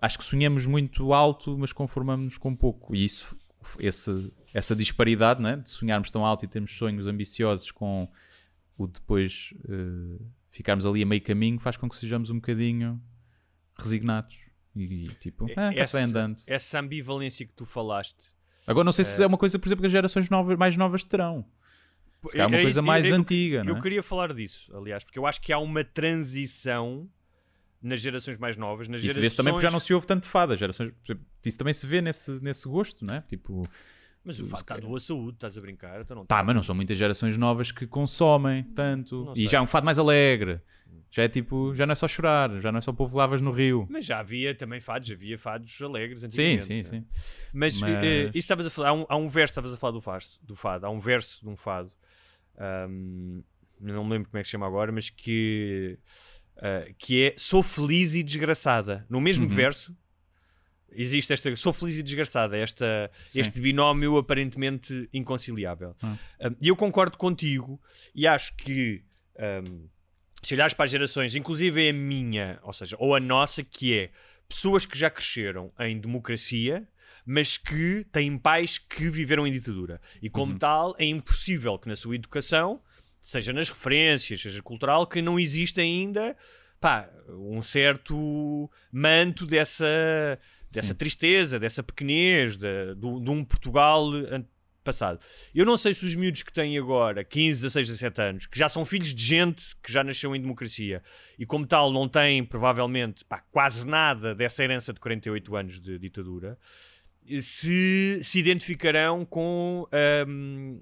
Acho 0.00 0.18
que 0.18 0.24
sonhamos 0.24 0.66
muito 0.66 1.12
alto, 1.12 1.56
mas 1.58 1.72
conformamos-nos 1.72 2.38
com 2.38 2.54
pouco. 2.54 2.94
E 2.94 3.04
isso, 3.04 3.36
esse, 3.78 4.32
essa 4.52 4.74
disparidade, 4.76 5.40
não 5.40 5.50
é? 5.50 5.56
De 5.56 5.68
sonharmos 5.68 6.10
tão 6.10 6.24
alto 6.24 6.44
e 6.44 6.48
termos 6.48 6.76
sonhos 6.76 7.06
ambiciosos 7.06 7.70
com 7.70 8.08
o 8.76 8.86
depois 8.86 9.54
eh, 9.68 10.22
ficarmos 10.50 10.84
ali 10.84 11.02
a 11.02 11.06
meio 11.06 11.22
caminho, 11.22 11.58
faz 11.58 11.76
com 11.76 11.88
que 11.88 11.96
sejamos 11.96 12.30
um 12.30 12.36
bocadinho 12.36 13.00
resignados. 13.78 14.36
E 14.76 15.04
tipo, 15.20 15.46
ah, 15.56 15.86
se 15.86 15.92
vai 15.92 16.02
andando. 16.02 16.36
essa 16.46 16.80
ambivalência 16.80 17.46
que 17.46 17.52
tu 17.52 17.64
falaste. 17.64 18.32
Agora 18.66 18.84
não 18.84 18.92
sei 18.92 19.04
se 19.04 19.22
é 19.22 19.26
uma 19.26 19.38
coisa, 19.38 19.58
por 19.58 19.68
exemplo, 19.68 19.82
que 19.82 19.86
as 19.86 19.92
gerações 19.92 20.28
novas, 20.28 20.56
mais 20.58 20.76
novas 20.76 21.04
terão. 21.04 21.44
Se 22.26 22.32
calhar 22.32 22.46
é 22.46 22.48
uma 22.56 22.62
coisa 22.62 22.80
isso- 22.80 22.82
mais 22.86 23.04
eu- 23.04 23.10
eu- 23.12 23.16
antiga, 23.20 23.58
Eu 23.58 23.64
não 23.64 23.76
é? 23.76 23.80
queria 23.80 24.02
falar 24.02 24.32
disso, 24.34 24.74
aliás, 24.76 25.04
porque 25.04 25.18
eu 25.18 25.26
acho 25.26 25.40
que 25.40 25.52
há 25.52 25.58
uma 25.58 25.82
transição 25.84 27.08
nas 27.82 28.00
gerações 28.00 28.38
mais 28.38 28.56
novas. 28.56 28.88
Nas 28.88 28.98
Isso 29.00 29.04
gerações... 29.08 29.22
vê-se 29.22 29.36
também 29.36 29.52
porque 29.52 29.66
já 29.66 29.70
não 29.70 29.80
se 29.80 29.92
ouve 29.92 30.06
tanto 30.06 30.26
fado. 30.26 30.52
As 30.54 30.58
gerações, 30.58 30.92
isso 31.44 31.58
também 31.58 31.74
se 31.74 31.86
vê 31.86 32.00
nesse, 32.00 32.30
nesse 32.40 32.66
gosto, 32.68 33.04
não 33.04 33.14
é? 33.16 33.20
Tipo, 33.22 33.62
Mas 34.24 34.40
o 34.40 34.46
fato 34.46 34.62
está 34.62 34.78
boa 34.78 34.98
saúde, 34.98 35.34
estás 35.36 35.56
a 35.58 35.60
brincar? 35.60 36.00
Então 36.00 36.16
não 36.16 36.24
tá, 36.24 36.42
mas 36.42 36.54
não 36.56 36.62
são 36.62 36.74
muitas 36.74 36.96
gerações 36.96 37.36
novas 37.36 37.70
que 37.70 37.86
consomem 37.86 38.62
tanto. 38.62 39.30
E 39.36 39.46
já 39.46 39.58
é 39.58 39.60
um 39.60 39.66
fado 39.66 39.84
mais 39.84 39.98
alegre. 39.98 40.60
Já 41.10 41.22
é 41.24 41.28
tipo, 41.28 41.72
já 41.76 41.86
não 41.86 41.92
é 41.92 41.94
só 41.94 42.08
chorar, 42.08 42.60
já 42.60 42.72
não 42.72 42.78
é 42.78 42.80
só 42.80 42.92
povo 42.92 43.16
lavas 43.16 43.40
no 43.40 43.52
rio. 43.52 43.86
Mas 43.88 44.04
já 44.04 44.18
havia 44.18 44.52
também 44.52 44.80
fados, 44.80 45.08
havia 45.12 45.38
fados 45.38 45.80
alegres 45.80 46.22
Sim, 46.22 46.58
sim, 46.60 46.76
né? 46.78 46.82
sim. 46.82 47.04
Mas, 47.52 47.78
Mas- 47.78 48.04
eh, 48.04 48.24
isto 48.28 48.36
estavas 48.38 48.66
a 48.66 48.70
falar, 48.70 48.88
há 48.88 48.92
um, 48.94 49.06
há 49.08 49.16
um 49.16 49.28
verso, 49.28 49.52
estavas 49.52 49.72
a 49.72 49.76
falar 49.76 49.92
do 49.92 50.00
fado, 50.00 50.24
do 50.42 50.56
fado, 50.56 50.86
há 50.86 50.90
um 50.90 50.98
verso 50.98 51.40
de 51.40 51.48
um 51.48 51.56
fado, 51.56 51.92
ahm, 52.58 53.42
não 53.80 54.04
me 54.04 54.10
lembro 54.12 54.30
como 54.30 54.38
é 54.38 54.42
que 54.42 54.46
se 54.46 54.52
chama 54.52 54.66
agora, 54.66 54.90
mas 54.92 55.10
que, 55.10 55.98
ah, 56.56 56.86
que 56.98 57.24
é 57.24 57.34
Sou 57.36 57.62
feliz 57.62 58.14
e 58.14 58.22
desgraçada. 58.22 59.04
No 59.08 59.20
mesmo 59.20 59.44
Uhum. 59.48 59.54
verso 59.54 59.96
existe 60.96 61.32
esta 61.32 61.54
Sou 61.56 61.72
feliz 61.72 61.98
e 61.98 62.02
desgraçada, 62.02 62.56
esta, 62.56 63.10
Sim. 63.26 63.40
este 63.40 63.60
binómio 63.60 64.16
aparentemente 64.16 65.08
inconciliável. 65.12 65.96
Ah. 66.02 66.16
Ahm, 66.40 66.54
E 66.60 66.68
eu 66.68 66.76
concordo 66.76 67.16
contigo 67.18 67.80
e 68.14 68.26
acho 68.26 68.54
que 68.56 69.02
ahm, 69.38 69.88
se 70.42 70.54
olhares 70.54 70.74
para 70.74 70.84
as 70.84 70.90
gerações, 70.90 71.34
inclusive 71.34 71.88
a 71.88 71.92
minha, 71.92 72.58
ou 72.62 72.72
seja, 72.72 72.96
ou 72.98 73.14
a 73.14 73.20
nossa, 73.20 73.64
que 73.64 73.98
é 73.98 74.10
pessoas 74.48 74.84
que 74.86 74.96
já 74.96 75.10
cresceram 75.10 75.72
em 75.80 75.98
democracia, 75.98 76.86
mas 77.24 77.56
que 77.56 78.06
têm 78.12 78.36
pais 78.36 78.78
que 78.78 79.08
viveram 79.08 79.46
em 79.46 79.52
ditadura. 79.52 80.00
E 80.20 80.28
como 80.28 80.58
tal, 80.58 80.94
é 80.98 81.04
impossível 81.04 81.78
que 81.78 81.88
na 81.88 81.96
sua 81.96 82.14
educação, 82.14 82.80
seja 83.20 83.52
nas 83.52 83.68
referências, 83.68 84.40
seja 84.40 84.62
cultural, 84.62 85.06
que 85.06 85.22
não 85.22 85.38
exista 85.38 85.80
ainda 85.80 86.36
pá, 86.84 87.08
um 87.30 87.62
certo 87.62 88.70
manto 88.92 89.46
dessa, 89.46 90.38
dessa 90.70 90.94
tristeza, 90.94 91.58
dessa 91.58 91.82
pequenez, 91.82 92.58
de, 92.58 92.94
de 92.94 93.30
um 93.30 93.42
Portugal 93.42 94.10
passado. 94.84 95.18
Eu 95.54 95.64
não 95.64 95.78
sei 95.78 95.94
se 95.94 96.04
os 96.04 96.14
miúdos 96.14 96.42
que 96.42 96.52
têm 96.52 96.76
agora 96.76 97.24
15, 97.24 97.62
16, 97.62 97.88
17 97.88 98.20
anos, 98.20 98.46
que 98.46 98.58
já 98.58 98.68
são 98.68 98.84
filhos 98.84 99.14
de 99.14 99.24
gente 99.24 99.74
que 99.82 99.90
já 99.90 100.04
nasceu 100.04 100.36
em 100.36 100.40
democracia 100.40 101.02
e 101.38 101.46
como 101.46 101.66
tal 101.66 101.90
não 101.90 102.06
têm 102.06 102.44
provavelmente 102.44 103.24
pá, 103.24 103.42
quase 103.50 103.86
nada 103.86 104.34
dessa 104.34 104.62
herança 104.62 104.92
de 104.92 105.00
48 105.00 105.56
anos 105.56 105.80
de 105.80 105.98
ditadura, 105.98 106.58
se 107.40 108.20
se 108.22 108.38
identificarão 108.38 109.24
com 109.24 109.86
hum, 110.28 110.80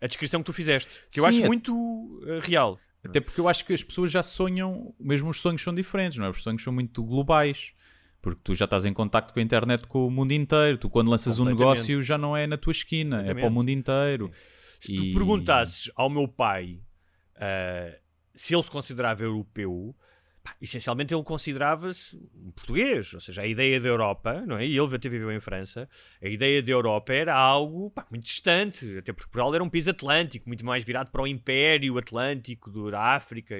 a, 0.00 0.06
descrição 0.06 0.40
que 0.40 0.46
tu 0.46 0.52
fizeste, 0.52 0.90
que 1.10 1.20
eu 1.20 1.24
Sim, 1.24 1.28
acho 1.28 1.44
é- 1.44 1.46
muito 1.46 1.74
uh, 1.74 2.40
real. 2.40 2.78
Até 3.04 3.20
porque 3.20 3.38
eu 3.38 3.48
acho 3.48 3.66
que 3.66 3.74
as 3.74 3.82
pessoas 3.82 4.10
já 4.10 4.22
sonham, 4.22 4.94
mesmo 4.98 5.28
os 5.28 5.38
sonhos 5.38 5.60
são 5.62 5.74
diferentes, 5.74 6.16
não 6.16 6.24
é? 6.24 6.30
Os 6.30 6.42
sonhos 6.42 6.62
são 6.62 6.72
muito 6.72 7.02
globais. 7.04 7.72
Porque 8.22 8.40
tu 8.42 8.54
já 8.54 8.64
estás 8.64 8.86
em 8.86 8.94
contacto 8.94 9.34
com 9.34 9.40
a 9.40 9.42
internet 9.42 9.86
com 9.86 10.06
o 10.06 10.10
mundo 10.10 10.32
inteiro. 10.32 10.78
Tu, 10.78 10.88
quando 10.88 11.10
lanças 11.10 11.38
um 11.38 11.44
negócio, 11.44 12.02
já 12.02 12.16
não 12.16 12.34
é 12.34 12.46
na 12.46 12.56
tua 12.56 12.70
esquina, 12.70 13.22
é 13.26 13.34
para 13.34 13.46
o 13.46 13.50
mundo 13.50 13.68
inteiro. 13.68 14.30
Se 14.80 14.94
tu 14.96 15.04
E- 15.04 15.12
perguntasses 15.12 15.90
ao 15.94 16.08
meu 16.08 16.26
pai 16.26 16.80
ah, 17.36 17.94
se 18.34 18.54
ele 18.54 18.62
se 18.62 18.70
considerava 18.70 19.22
europeu, 19.22 19.94
pá, 20.44 20.54
essencialmente 20.60 21.14
ele 21.14 21.22
considerava-se 21.24 22.16
um 22.36 22.50
português. 22.50 23.12
Ou 23.14 23.20
seja, 23.20 23.40
a 23.42 23.46
ideia 23.46 23.80
da 23.80 23.88
Europa, 23.88 24.44
não 24.46 24.58
é? 24.58 24.66
E 24.66 24.76
ele 24.78 24.94
até 24.94 25.08
viveu 25.08 25.32
em 25.32 25.40
França, 25.40 25.88
a 26.22 26.28
ideia 26.28 26.62
da 26.62 26.70
Europa 26.70 27.12
era 27.14 27.34
algo 27.34 27.90
pá, 27.90 28.06
muito 28.10 28.24
distante, 28.24 28.98
até 28.98 29.12
porque 29.12 29.28
Portugal 29.30 29.54
era 29.54 29.64
um 29.64 29.70
país 29.70 29.88
atlântico, 29.88 30.46
muito 30.48 30.64
mais 30.64 30.84
virado 30.84 31.10
para 31.10 31.22
o 31.22 31.26
Império 31.26 31.96
Atlântico 31.98 32.70
do- 32.70 32.90
da 32.90 33.00
África. 33.14 33.56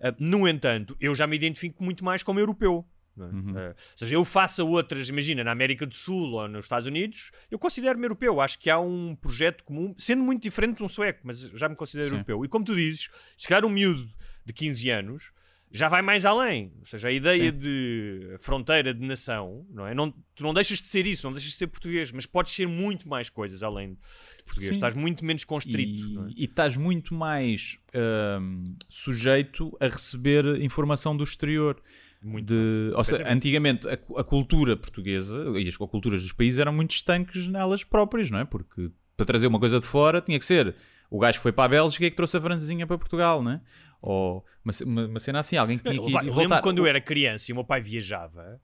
Ah, 0.00 0.14
no 0.18 0.46
entanto, 0.48 0.96
eu 1.00 1.14
já 1.14 1.26
me 1.26 1.36
identifico 1.36 1.82
muito 1.82 2.04
mais 2.04 2.22
como 2.22 2.40
europeu. 2.40 2.84
é? 3.18 3.22
Uhum. 3.22 3.52
Ah, 3.56 3.68
ou 3.92 3.98
seja, 3.98 4.14
eu 4.16 4.24
faço 4.24 4.66
outras, 4.68 5.08
imagina, 5.08 5.42
na 5.44 5.52
América 5.52 5.86
do 5.86 5.94
Sul 5.94 6.32
ou 6.32 6.48
nos 6.48 6.64
Estados 6.64 6.86
Unidos, 6.86 7.30
eu 7.50 7.58
considero-me 7.58 8.04
europeu. 8.04 8.40
Acho 8.40 8.58
que 8.58 8.68
há 8.68 8.78
um 8.78 9.14
projeto 9.14 9.62
comum, 9.64 9.94
sendo 9.96 10.22
muito 10.22 10.42
diferente 10.42 10.78
de 10.78 10.82
um 10.82 10.88
sueco, 10.88 11.20
mas 11.22 11.38
já 11.38 11.68
me 11.68 11.76
considero 11.76 12.08
Sim. 12.10 12.14
europeu. 12.16 12.44
E 12.44 12.48
como 12.48 12.64
tu 12.64 12.74
dizes, 12.74 13.08
calhar 13.46 13.64
um 13.64 13.70
miúdo 13.70 14.06
de 14.44 14.52
15 14.52 14.90
anos 14.90 15.30
já 15.76 15.88
vai 15.88 16.02
mais 16.02 16.24
além. 16.24 16.72
Ou 16.78 16.86
seja, 16.86 17.08
a 17.08 17.12
ideia 17.12 17.52
Sim. 17.52 17.58
de 17.58 18.36
fronteira 18.40 18.92
de 18.92 19.04
nação, 19.06 19.66
não 19.70 19.86
é? 19.86 19.94
Não, 19.94 20.10
tu 20.34 20.42
não 20.42 20.54
deixas 20.54 20.78
de 20.80 20.88
ser 20.88 21.06
isso, 21.06 21.26
não 21.26 21.32
deixas 21.32 21.50
de 21.50 21.56
ser 21.56 21.66
português, 21.66 22.10
mas 22.10 22.26
podes 22.26 22.52
ser 22.52 22.66
muito 22.66 23.08
mais 23.08 23.28
coisas 23.28 23.62
além 23.62 23.90
de 23.90 24.44
português. 24.44 24.70
Sim. 24.70 24.76
Estás 24.76 24.94
muito 24.94 25.24
menos 25.24 25.44
constrito. 25.44 26.04
não 26.08 26.26
é? 26.26 26.30
E, 26.30 26.42
e 26.42 26.44
estás 26.44 26.76
muito 26.76 27.14
mais 27.14 27.78
hum, 28.40 28.64
sujeito 28.88 29.76
a 29.78 29.86
receber 29.86 30.60
informação 30.62 31.16
do 31.16 31.24
exterior. 31.24 31.80
Muito 32.22 32.46
de, 32.46 32.92
ou 32.94 33.04
seja, 33.04 33.30
antigamente 33.30 33.86
a, 33.86 33.92
a 33.92 34.24
cultura 34.24 34.76
portuguesa 34.76 35.52
e 35.58 35.68
as 35.68 35.76
culturas 35.76 36.22
dos 36.22 36.32
países 36.32 36.58
eram 36.58 36.72
muito 36.72 36.92
estanques 36.92 37.46
nelas 37.46 37.84
próprias, 37.84 38.30
não 38.30 38.38
é? 38.40 38.44
Porque 38.44 38.90
para 39.16 39.26
trazer 39.26 39.46
uma 39.46 39.60
coisa 39.60 39.78
de 39.78 39.86
fora 39.86 40.20
tinha 40.20 40.38
que 40.38 40.44
ser 40.44 40.74
o 41.10 41.18
gajo 41.18 41.38
que 41.38 41.42
foi 41.42 41.52
para 41.52 41.64
a 41.64 41.68
Bélgica 41.68 42.04
e 42.06 42.10
que 42.10 42.16
trouxe 42.16 42.36
a 42.36 42.40
francesinha 42.40 42.86
para 42.86 42.98
Portugal, 42.98 43.42
não 43.42 43.52
é? 43.52 43.60
Ou 44.00 44.44
uma, 44.64 44.72
uma, 44.84 45.06
uma 45.06 45.20
cena 45.20 45.40
assim, 45.40 45.56
alguém 45.56 45.78
que 45.78 45.84
tinha 45.84 46.00
que 46.00 46.10
ir 46.10 46.26
eu 46.26 46.32
voltar. 46.32 46.60
quando 46.62 46.78
eu 46.78 46.86
era 46.86 47.00
criança 47.00 47.50
e 47.50 47.52
o 47.52 47.56
meu 47.56 47.64
pai 47.64 47.80
viajava 47.80 48.60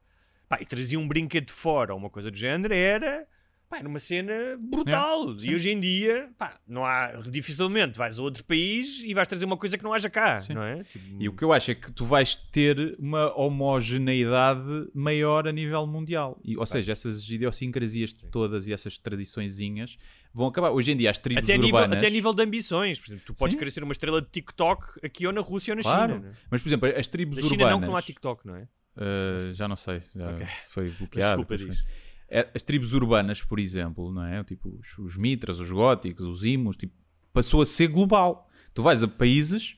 pá, 0.48 0.58
e 0.60 0.66
trazia 0.66 0.98
um 0.98 1.08
brinquedo 1.08 1.46
de 1.46 1.52
fora 1.52 1.94
ou 1.94 1.98
uma 1.98 2.10
coisa 2.10 2.30
do 2.30 2.36
género, 2.36 2.74
era 2.74 3.26
pá, 3.70 3.78
era 3.78 3.88
uma 3.88 3.98
cena 3.98 4.34
brutal. 4.60 5.34
e 5.40 5.54
hoje 5.54 5.70
em 5.70 5.80
dia, 5.80 6.28
pá, 6.36 6.60
não 6.68 6.84
há, 6.84 7.12
dificilmente 7.30 7.96
vais 7.96 8.18
a 8.18 8.22
outro 8.22 8.44
país 8.44 9.00
e 9.02 9.14
vais 9.14 9.26
trazer 9.26 9.46
uma 9.46 9.56
coisa 9.56 9.78
que 9.78 9.82
não 9.84 9.94
haja 9.94 10.10
cá, 10.10 10.38
Sim. 10.40 10.52
não 10.52 10.62
é? 10.62 10.82
Tipo, 10.82 11.22
E 11.22 11.26
o 11.26 11.32
que 11.32 11.42
eu 11.42 11.52
acho 11.54 11.70
é 11.70 11.74
que 11.74 11.90
tu 11.90 12.04
vais 12.04 12.34
ter 12.34 12.94
uma 12.98 13.34
homogeneidade 13.34 14.90
maior 14.94 15.48
a 15.48 15.52
nível 15.52 15.86
mundial. 15.86 16.38
E, 16.44 16.56
ou 16.56 16.66
seja, 16.66 16.92
essas 16.92 17.28
idiosincrasias 17.28 18.12
todas 18.12 18.66
e 18.66 18.72
essas 18.72 18.98
tradiçõezinhas 18.98 19.96
vão 20.34 20.46
acabar. 20.46 20.70
Hoje 20.70 20.90
em 20.92 20.96
dia, 20.96 21.10
as 21.10 21.18
tribos 21.18 21.42
até, 21.44 21.54
a 21.54 21.56
nível, 21.58 21.74
urbanas... 21.76 21.96
até 21.98 22.06
a 22.06 22.10
nível 22.10 22.32
de 22.34 22.42
ambições. 22.42 22.98
Por 22.98 23.08
exemplo, 23.08 23.24
tu 23.26 23.34
podes 23.34 23.52
Sim. 23.54 23.58
querer 23.58 23.70
ser 23.70 23.82
uma 23.84 23.92
estrela 23.92 24.20
de 24.22 24.28
TikTok 24.28 25.04
aqui 25.04 25.26
ou 25.26 25.32
na 25.32 25.40
Rússia 25.40 25.72
ou 25.72 25.76
na 25.76 25.82
Claro. 25.82 26.14
China. 26.14 26.24
não 26.24 26.30
é? 26.30 26.34
Mas, 26.50 26.62
por 26.62 26.68
exemplo, 26.68 26.88
as 26.96 27.08
tribos 27.08 27.36
Na 27.38 27.42
China 27.42 27.52
urbanas... 27.54 27.72
não, 27.72 27.80
que 27.80 27.86
não 27.86 27.96
há 27.96 28.02
TikTok, 28.02 28.46
não 28.46 28.56
é? 28.56 28.62
Uh, 28.94 29.54
já 29.54 29.66
não 29.68 29.76
sei, 29.76 30.02
já 30.14 30.30
Ok. 30.30 30.46
foi 30.68 30.90
bloqueado. 30.90 31.44
Desculpa, 31.44 31.56
diz. 31.56 31.66
foi. 31.78 31.86
É, 32.28 32.48
As 32.54 32.62
tribos 32.62 32.92
urbanas, 32.94 33.42
por 33.42 33.58
exemplo, 33.58 34.10
não 34.12 34.24
é? 34.24 34.42
Tipo, 34.44 34.68
os, 34.80 34.98
os 34.98 35.16
mitras, 35.16 35.58
os 35.60 35.70
góticos, 35.70 36.24
os 36.24 36.44
imos, 36.44 36.76
tipo, 36.76 36.94
passou 37.32 37.60
a 37.62 37.66
ser 37.66 37.88
global. 37.88 38.48
Tu 38.74 38.82
vais 38.82 39.02
a 39.02 39.08
países, 39.08 39.76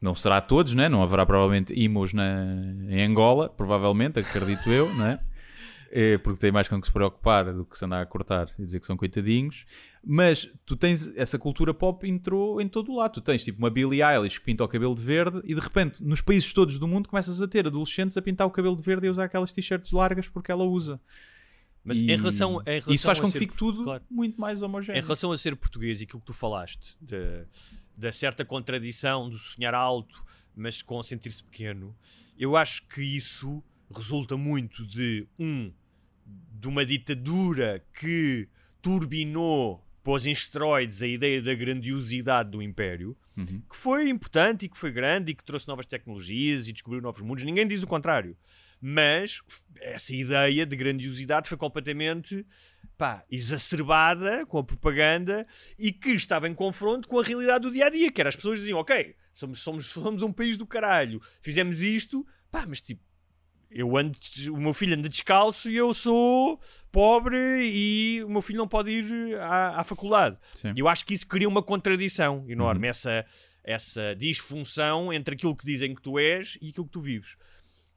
não 0.00 0.14
será 0.14 0.40
todos, 0.40 0.74
né? 0.74 0.88
não 0.88 1.02
haverá 1.02 1.24
provavelmente 1.24 1.72
imos 1.74 2.12
na, 2.12 2.44
em 2.88 3.02
Angola, 3.04 3.48
provavelmente, 3.48 4.18
acredito 4.18 4.70
eu, 4.70 4.92
não 4.94 5.06
é? 5.06 5.20
É, 5.90 6.18
porque 6.18 6.40
tem 6.40 6.50
mais 6.52 6.66
com 6.68 6.80
que 6.80 6.86
se 6.86 6.92
preocupar 6.92 7.52
do 7.52 7.64
que 7.64 7.76
se 7.78 7.84
andar 7.84 8.02
a 8.02 8.06
cortar 8.06 8.48
e 8.58 8.64
dizer 8.64 8.80
que 8.80 8.86
são 8.86 8.96
coitadinhos. 8.96 9.64
Mas 10.04 10.48
tu 10.64 10.76
tens 10.76 11.14
essa 11.16 11.38
cultura 11.38 11.72
pop 11.74 12.08
entrou 12.08 12.60
em 12.60 12.68
todo 12.68 12.92
o 12.92 12.96
lado. 12.96 13.14
Tu 13.14 13.20
tens 13.20 13.42
tipo 13.44 13.58
uma 13.58 13.70
Billie 13.70 14.02
Eilish 14.02 14.38
que 14.38 14.44
pinta 14.44 14.62
o 14.64 14.68
cabelo 14.68 14.94
de 14.94 15.02
verde 15.02 15.40
e 15.44 15.54
de 15.54 15.60
repente 15.60 16.02
nos 16.02 16.20
países 16.20 16.52
todos 16.52 16.78
do 16.78 16.86
mundo 16.86 17.08
começas 17.08 17.40
a 17.42 17.48
ter 17.48 17.66
adolescentes 17.66 18.16
a 18.16 18.22
pintar 18.22 18.46
o 18.46 18.50
cabelo 18.50 18.76
de 18.76 18.82
verde 18.82 19.06
e 19.06 19.08
a 19.08 19.12
usar 19.12 19.24
aquelas 19.24 19.52
t-shirts 19.52 19.90
largas 19.92 20.28
porque 20.28 20.50
ela 20.52 20.64
usa. 20.64 21.00
Mas 21.84 21.98
E 21.98 22.10
em 22.10 22.16
relação, 22.16 22.60
em 22.62 22.64
relação 22.64 22.94
isso 22.94 23.04
faz 23.06 23.20
com 23.20 23.30
que 23.30 23.38
fique 23.38 23.56
tudo 23.56 23.84
claro. 23.84 24.02
muito 24.10 24.40
mais 24.40 24.60
Em 24.60 24.64
homogéneo. 24.64 25.02
relação 25.02 25.30
a 25.32 25.38
ser 25.38 25.54
português 25.56 26.00
e 26.00 26.04
aquilo 26.04 26.20
que 26.20 26.26
tu 26.26 26.32
falaste, 26.32 26.96
de- 27.00 27.44
da 27.96 28.10
certa 28.12 28.44
contradição 28.44 29.28
do 29.30 29.38
sonhar 29.38 29.72
alto, 29.74 30.24
mas 30.54 30.82
com 30.82 31.00
sentir-se 31.02 31.42
pequeno, 31.44 31.94
eu 32.38 32.56
acho 32.56 32.82
que 32.88 33.02
isso 33.02 33.62
resulta 33.94 34.36
muito 34.36 34.86
de 34.86 35.26
um 35.38 35.72
de 36.50 36.66
uma 36.66 36.84
ditadura 36.84 37.84
que 37.92 38.48
turbinou 38.82 39.84
pôs 40.02 40.26
em 40.26 40.32
esteroides 40.32 41.02
a 41.02 41.06
ideia 41.06 41.40
da 41.42 41.54
grandiosidade 41.54 42.50
do 42.50 42.62
império, 42.62 43.16
Uhum. 43.36 43.60
que 43.68 43.76
foi 43.76 44.08
importante 44.08 44.64
e 44.64 44.68
que 44.68 44.78
foi 44.78 44.90
grande 44.90 45.30
e 45.30 45.34
que 45.34 45.44
trouxe 45.44 45.68
novas 45.68 45.84
tecnologias 45.84 46.66
e 46.66 46.72
descobriu 46.72 47.02
novos 47.02 47.20
mundos. 47.20 47.44
Ninguém 47.44 47.68
diz 47.68 47.82
o 47.82 47.86
contrário. 47.86 48.34
Mas 48.80 49.40
essa 49.78 50.14
ideia 50.14 50.64
de 50.64 50.74
grandiosidade 50.74 51.46
foi 51.48 51.58
completamente 51.58 52.46
pá, 52.96 53.24
exacerbada 53.30 54.46
com 54.46 54.58
a 54.58 54.64
propaganda 54.64 55.46
e 55.78 55.92
que 55.92 56.10
estava 56.12 56.48
em 56.48 56.54
confronto 56.54 57.06
com 57.08 57.18
a 57.18 57.22
realidade 57.22 57.62
do 57.62 57.70
dia 57.70 57.86
a 57.86 57.90
dia, 57.90 58.10
que 58.10 58.20
era 58.20 58.28
as 58.28 58.36
pessoas 58.36 58.58
diziam, 58.60 58.78
ok, 58.78 59.14
somos, 59.32 59.58
somos, 59.60 59.86
somos 59.86 60.22
um 60.22 60.32
país 60.32 60.56
do 60.56 60.66
caralho, 60.66 61.20
fizemos 61.42 61.80
isto, 61.80 62.26
pá, 62.50 62.64
mas 62.66 62.80
tipo, 62.80 63.02
eu 63.70 63.96
ando, 63.96 64.16
o 64.52 64.56
meu 64.60 64.72
filho 64.72 64.94
anda 64.94 65.08
descalço 65.08 65.68
e 65.70 65.76
eu 65.76 65.92
sou 65.92 66.60
pobre 66.92 67.36
e 67.64 68.22
o 68.24 68.28
meu 68.28 68.40
filho 68.42 68.58
não 68.58 68.68
pode 68.68 68.90
ir 68.90 69.38
à, 69.40 69.80
à 69.80 69.84
faculdade. 69.84 70.36
Sim. 70.54 70.72
Eu 70.76 70.88
acho 70.88 71.04
que 71.04 71.14
isso 71.14 71.26
cria 71.26 71.48
uma 71.48 71.62
contradição 71.62 72.44
enorme, 72.48 72.88
essa, 72.88 73.26
essa 73.64 74.14
disfunção 74.16 75.12
entre 75.12 75.34
aquilo 75.34 75.54
que 75.56 75.66
dizem 75.66 75.94
que 75.94 76.02
tu 76.02 76.18
és 76.18 76.56
e 76.62 76.68
aquilo 76.70 76.86
que 76.86 76.92
tu 76.92 77.00
vives. 77.00 77.36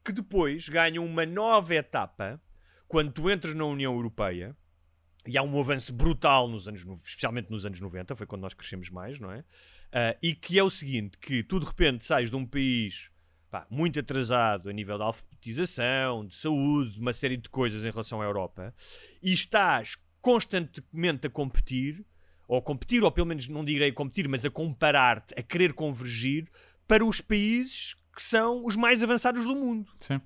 Que 0.04 0.12
depois 0.12 0.68
ganha 0.68 1.02
uma 1.02 1.26
nova 1.26 1.76
etapa 1.76 2.42
quando 2.88 3.12
tu 3.12 3.30
entras 3.30 3.54
na 3.54 3.66
União 3.66 3.94
Europeia 3.94 4.56
e 5.28 5.38
há 5.38 5.44
um 5.44 5.60
avanço 5.60 5.94
brutal 5.94 6.48
nos 6.48 6.68
anos, 6.68 6.84
no- 6.86 6.94
especialmente 7.06 7.52
nos 7.52 7.66
anos 7.66 7.80
90, 7.80 8.16
foi 8.16 8.26
quando 8.26 8.42
nós 8.42 8.54
crescemos 8.54 8.90
mais, 8.90 9.20
não 9.20 9.32
é? 9.32 9.44
Ah, 9.92 10.16
e 10.22 10.34
que 10.34 10.58
é 10.58 10.64
o 10.64 10.70
seguinte, 10.70 11.18
que 11.20 11.44
tu 11.44 11.60
de 11.60 11.66
repente 11.66 12.06
sais 12.06 12.30
de 12.30 12.36
um 12.36 12.46
país 12.46 13.10
pá, 13.52 13.68
muito 13.70 14.00
atrasado 14.00 14.70
a 14.70 14.74
nível 14.74 14.98
de 14.98 15.04
de 15.40 16.36
saúde, 16.36 16.94
de 16.94 17.00
uma 17.00 17.14
série 17.14 17.38
de 17.38 17.50
coisas 17.50 17.86
em 17.86 17.90
relação 17.92 18.22
à 18.22 18.26
Europa, 18.26 18.74
e 19.22 19.32
estás 19.32 19.98
constantemente 20.22 21.28
a 21.28 21.30
competir, 21.30 22.06
ou 22.48 22.58
a 22.58 22.62
competir, 22.62 23.04
ou 23.04 23.12
pelo 23.12 23.28
menos 23.28 23.48
não 23.48 23.64
direi 23.64 23.92
competir, 23.92 24.28
mas 24.28 24.44
a 24.44 24.50
comparar-te, 24.50 25.34
a 25.38 25.44
querer 25.44 25.74
convergir 25.74 26.50
para 26.88 27.06
os 27.06 27.22
países 27.22 27.96
que 28.14 28.22
são 28.22 28.66
os 28.66 28.76
mais 28.76 29.02
avançados 29.04 29.46
do 29.46 29.56
mundo 29.56 29.90
Sim. 30.00 30.20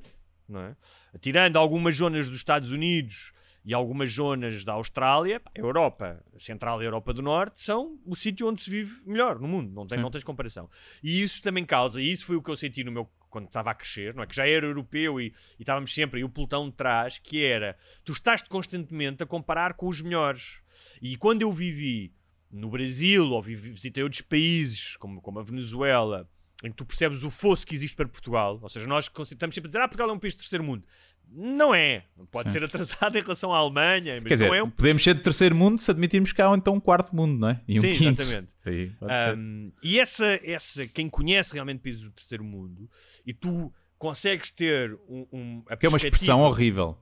não 0.48 0.62
é? 0.62 0.76
Tirando 1.20 1.58
algumas 1.58 1.96
zonas 1.96 2.28
dos 2.28 2.38
Estados 2.38 2.72
Unidos 2.72 3.34
e 3.66 3.74
algumas 3.74 4.12
zonas 4.12 4.64
da 4.64 4.74
Austrália, 4.74 5.42
a 5.56 5.60
Europa 5.60 6.24
Central 6.38 6.82
e 6.82 6.86
a 6.86 6.88
Europa 6.88 7.14
do 7.14 7.22
Norte 7.22 7.62
são 7.62 8.00
o 8.06 8.16
sítio 8.16 8.48
onde 8.48 8.62
se 8.62 8.70
vive 8.70 9.02
melhor 9.06 9.40
no 9.40 9.48
mundo, 9.48 9.72
não, 9.74 9.86
tem, 9.86 9.98
Sim. 9.98 10.02
não 10.02 10.10
tens 10.10 10.24
comparação. 10.24 10.70
E 11.04 11.22
isso 11.22 11.42
também 11.42 11.66
causa, 11.66 12.02
e 12.02 12.10
isso 12.10 12.26
foi 12.26 12.36
o 12.36 12.42
que 12.42 12.50
eu 12.50 12.58
senti 12.58 12.84
no 12.84 12.92
meu 12.92 13.10
quando 13.34 13.48
estava 13.48 13.72
a 13.72 13.74
crescer, 13.74 14.14
não 14.14 14.22
é? 14.22 14.28
Que 14.28 14.36
já 14.36 14.48
era 14.48 14.68
europeu 14.68 15.20
e, 15.20 15.34
e 15.58 15.64
estávamos 15.64 15.92
sempre 15.92 16.20
aí 16.20 16.24
o 16.24 16.30
pelotão 16.30 16.70
de 16.70 16.76
trás, 16.76 17.18
que 17.18 17.44
era 17.44 17.76
tu 18.06 18.14
estás 18.14 18.44
constantemente 18.44 19.24
a 19.24 19.26
comparar 19.26 19.74
com 19.74 19.88
os 19.88 20.00
melhores. 20.02 20.60
E 21.02 21.18
quando 21.18 21.42
eu 21.42 21.52
vivi 21.52 22.14
no 22.52 22.70
Brasil 22.70 23.32
ou 23.32 23.42
visitei 23.42 24.04
outros 24.04 24.22
países, 24.22 24.96
como, 24.98 25.20
como 25.20 25.40
a 25.40 25.44
Venezuela, 25.44 26.30
em 26.64 26.70
que 26.72 26.76
tu 26.78 26.86
percebes 26.86 27.24
o 27.24 27.30
fosso 27.30 27.66
que 27.68 27.76
existe 27.76 27.96
para 27.96 28.08
Portugal, 28.08 28.58
ou 28.62 28.70
seja, 28.70 28.88
nós 28.88 29.06
estamos 29.06 29.54
sempre 29.54 29.68
a 29.68 29.70
dizer, 29.70 29.80
ah, 29.82 29.88
Portugal 29.88 30.10
é 30.10 30.14
um 30.14 30.20
país 30.20 30.34
de 30.34 30.40
terceiro 30.40 30.64
mundo. 30.64 30.86
Não 31.30 31.74
é. 31.74 32.06
Pode 32.32 32.52
ser 32.52 32.64
atrasado 32.64 33.16
em 33.18 33.22
relação 33.22 33.54
à 33.54 33.58
Alemanha, 33.58 34.22
Quer 34.22 34.30
dizer, 34.34 34.48
não 34.48 34.54
é 34.56 34.64
um 34.64 34.70
podemos 34.70 35.04
ser 35.04 35.16
de 35.16 35.22
terceiro 35.22 35.56
mundo 35.56 35.80
se 35.80 35.90
admitirmos 35.92 36.32
que 36.32 36.42
há 36.42 36.54
então 36.56 36.76
um 36.76 36.80
quarto 36.80 37.16
mundo, 37.16 37.40
não 37.40 37.50
é? 37.50 37.62
E 37.68 37.80
um 37.80 37.82
Sim, 37.82 37.94
quinto. 37.94 38.22
exatamente. 38.22 38.52
Aí. 38.66 38.92
Um, 39.38 39.72
e 39.84 40.00
essa, 40.00 40.40
essa, 40.44 40.88
quem 40.88 41.10
conhece 41.10 41.54
realmente 41.54 41.80
países 41.82 42.02
do 42.04 42.12
terceiro 42.12 42.44
mundo 42.44 42.90
e 43.26 43.34
tu 43.34 43.74
consegues 43.98 44.52
ter 44.52 44.94
um, 45.10 45.28
um 45.34 45.64
a 45.68 45.76
que 45.76 45.86
é 45.86 45.90
uma 45.90 45.98
expressão 45.98 46.42
horrível. 46.42 46.98